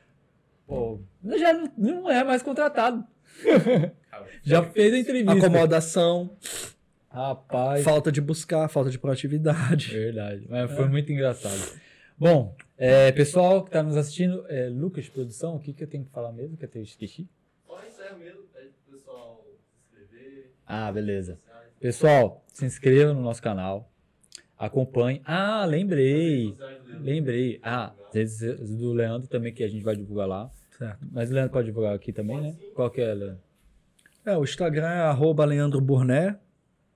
Pô, 0.68 1.00
já 1.24 1.54
não, 1.54 1.72
não 1.78 2.12
é 2.12 2.24
mais 2.24 2.42
contratado. 2.42 3.06
já 4.44 4.64
fez 4.64 4.94
a 4.94 4.98
entrevista. 4.98 5.48
Acomodação. 5.48 6.30
Rapaz. 7.10 7.84
Falta 7.84 8.12
de 8.12 8.22
buscar, 8.22 8.68
falta 8.70 8.90
de 8.90 8.98
proatividade. 8.98 9.92
Verdade. 9.92 10.46
Mas 10.50 10.72
é. 10.72 10.76
foi 10.76 10.88
muito 10.88 11.12
engraçado. 11.12 11.80
Bom, 12.18 12.56
é, 12.78 13.12
pessoal 13.12 13.64
que 13.64 13.70
está 13.70 13.84
nos 13.84 13.98
assistindo, 13.98 14.46
é, 14.48 14.68
Lucas 14.70 15.10
Produção, 15.10 15.56
o 15.56 15.60
que, 15.60 15.74
que 15.74 15.84
eu 15.84 15.88
tenho 15.88 16.06
que 16.06 16.12
falar 16.12 16.32
mesmo? 16.32 16.58
Que 16.58 16.66
eu 16.66 16.82
esqueci? 16.82 17.28
Só 17.68 17.80
isso 17.88 18.18
mesmo. 18.18 18.43
Ah, 20.74 20.92
beleza. 20.92 21.40
Pessoal, 21.80 22.44
se 22.52 22.66
inscreva 22.66 23.14
no 23.14 23.22
nosso 23.22 23.42
canal. 23.42 23.92
Acompanhe. 24.58 25.22
Ah, 25.24 25.66
lembrei. 25.66 26.56
Lembrei. 27.00 27.60
Ah, 27.62 27.94
do 28.60 28.94
Leandro 28.94 29.28
também, 29.28 29.54
que 29.54 29.64
a 29.64 29.68
gente 29.68 29.84
vai 29.84 29.96
divulgar 29.96 30.28
lá. 30.28 30.52
Certo. 30.78 31.06
Mas 31.12 31.30
o 31.30 31.34
Leandro 31.34 31.52
pode 31.52 31.68
divulgar 31.68 31.94
aqui 31.94 32.12
também, 32.12 32.42
né? 32.42 32.56
Qual 32.74 32.90
que 32.90 33.02
é, 33.02 33.14
Leandro? 33.14 33.42
É, 34.26 34.36
o 34.36 34.44
Instagram 34.44 34.88
é 34.88 35.02
arroba 35.02 35.46
Leandro 35.46 35.80
Burné. 35.80 36.40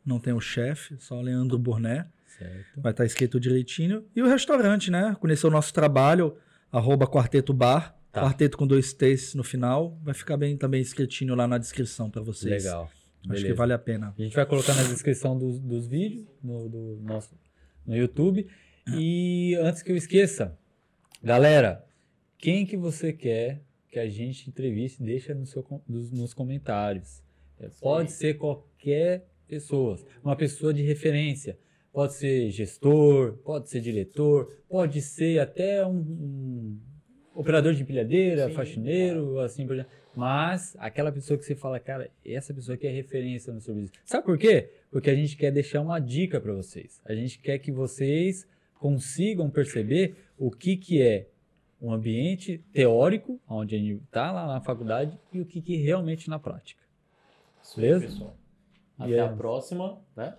Não 0.05 0.19
tem 0.19 0.33
o 0.33 0.39
chefe, 0.39 0.95
só 0.97 1.21
Leandro 1.21 1.57
Burné. 1.59 2.07
Certo. 2.25 2.81
Vai 2.81 2.93
estar 2.93 3.05
escrito 3.05 3.39
direitinho. 3.39 4.05
E 4.15 4.21
o 4.21 4.27
restaurante, 4.27 4.89
né? 4.89 5.15
Conhecer 5.19 5.45
o 5.45 5.51
nosso 5.51 5.73
trabalho, 5.73 6.35
arroba 6.71 7.05
Quarteto 7.05 7.53
Bar. 7.53 7.95
Tá. 8.11 8.21
Quarteto 8.21 8.57
com 8.57 8.65
dois 8.65 8.93
T's 8.93 9.35
no 9.35 9.43
final. 9.43 9.99
Vai 10.01 10.13
ficar 10.13 10.37
bem 10.37 10.57
também 10.57 10.81
escritinho 10.81 11.35
lá 11.35 11.47
na 11.47 11.57
descrição 11.57 12.09
para 12.09 12.21
vocês. 12.21 12.63
Legal. 12.63 12.89
Acho 13.29 13.45
que 13.45 13.53
vale 13.53 13.73
a 13.73 13.79
pena. 13.79 14.13
A 14.17 14.21
gente 14.21 14.35
vai 14.35 14.45
colocar 14.45 14.73
na 14.75 14.83
descrição 14.83 15.37
dos, 15.37 15.59
dos 15.59 15.87
vídeos 15.87 16.25
no, 16.43 16.69
do 16.69 16.99
nosso, 17.01 17.35
no 17.85 17.95
YouTube. 17.95 18.47
E 18.95 19.55
antes 19.55 19.81
que 19.81 19.91
eu 19.91 19.97
esqueça, 19.97 20.57
galera, 21.21 21.85
quem 22.37 22.65
que 22.65 22.77
você 22.77 23.11
quer 23.11 23.61
que 23.89 23.99
a 23.99 24.07
gente 24.07 24.49
entreviste, 24.49 25.01
deixa 25.01 25.33
no 25.33 25.45
seu, 25.45 25.65
nos 25.87 26.33
comentários. 26.33 27.23
É, 27.59 27.69
pode 27.81 28.11
ser 28.11 28.35
qualquer 28.35 29.27
pessoa, 29.47 29.97
uma 30.23 30.35
pessoa 30.35 30.73
de 30.73 30.83
referência. 30.83 31.57
Pode 31.91 32.13
ser 32.13 32.51
gestor, 32.51 33.37
pode 33.37 33.69
ser 33.69 33.81
diretor, 33.81 34.55
pode 34.69 35.01
ser 35.01 35.39
até 35.39 35.83
um, 35.83 35.97
um 35.97 36.79
operador 37.33 37.73
de 37.73 37.81
empilhadeira, 37.81 38.49
Sim, 38.49 38.53
faxineiro, 38.53 39.31
claro. 39.31 39.39
assim 39.39 39.65
por 39.65 39.73
exemplo. 39.73 39.91
Mas 40.17 40.75
aquela 40.79 41.11
pessoa 41.11 41.37
que 41.37 41.45
você 41.45 41.55
fala, 41.55 41.79
cara, 41.79 42.09
essa 42.25 42.51
pessoa 42.51 42.75
que 42.75 42.87
é 42.87 42.89
referência 42.89 43.53
no 43.53 43.61
serviço. 43.61 43.93
Sabe 44.03 44.25
por 44.25 44.35
quê? 44.35 44.67
Porque 44.89 45.11
a 45.11 45.15
gente 45.15 45.37
quer 45.37 45.51
deixar 45.51 45.79
uma 45.79 45.99
dica 45.99 46.41
para 46.41 46.51
vocês. 46.53 46.99
A 47.05 47.13
gente 47.13 47.37
quer 47.37 47.59
que 47.59 47.71
vocês 47.71 48.47
consigam 48.79 49.47
perceber 49.47 50.15
o 50.35 50.49
que, 50.49 50.75
que 50.75 51.03
é 51.03 51.27
um 51.79 51.93
ambiente 51.93 52.57
teórico, 52.73 53.39
onde 53.47 53.75
a 53.75 53.77
gente 53.77 54.01
está 54.05 54.31
lá 54.31 54.47
na 54.47 54.59
faculdade, 54.59 55.15
e 55.31 55.39
o 55.39 55.45
que, 55.45 55.61
que 55.61 55.75
realmente 55.75 56.31
na 56.31 56.39
prática. 56.39 56.81
Beleza? 57.75 58.07
Pessoal. 58.07 58.35
Até 58.97 59.11
yeah. 59.11 59.31
a 59.31 59.37
próxima, 59.37 60.01
né? 60.15 60.33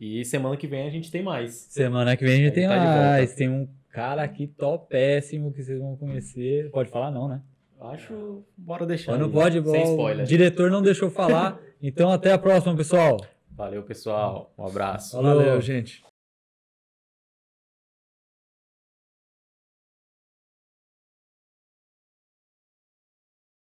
E 0.00 0.24
semana 0.24 0.56
que 0.56 0.68
vem 0.68 0.86
a 0.86 0.90
gente 0.90 1.10
tem 1.10 1.24
mais. 1.24 1.52
Semana 1.52 2.16
que 2.16 2.24
vem 2.24 2.34
a 2.34 2.44
gente 2.44 2.54
tem 2.54 2.68
tá 2.68 2.76
mais. 2.76 3.34
Tem 3.34 3.48
um 3.48 3.68
cara 3.88 4.22
aqui 4.22 4.46
topéssimo 4.46 5.52
que 5.52 5.64
vocês 5.64 5.80
vão 5.80 5.96
conhecer. 5.96 6.70
Pode 6.70 6.90
falar 6.90 7.10
não, 7.10 7.26
né? 7.26 7.42
Acho, 7.90 8.42
bora 8.56 8.86
deixar. 8.86 9.12
Mas 9.12 9.20
não 9.20 9.30
pode, 9.30 9.62
Sem 9.62 9.82
spoiler. 9.82 10.24
O 10.24 10.28
diretor 10.28 10.70
não 10.70 10.82
deixou 10.82 11.10
falar. 11.10 11.58
então 11.82 12.10
até 12.10 12.32
a 12.32 12.38
próxima, 12.38 12.74
pessoal. 12.76 13.16
Valeu, 13.50 13.82
pessoal. 13.82 14.52
Um 14.58 14.66
abraço. 14.66 15.20
Valeu, 15.20 15.60
gente. 15.60 16.02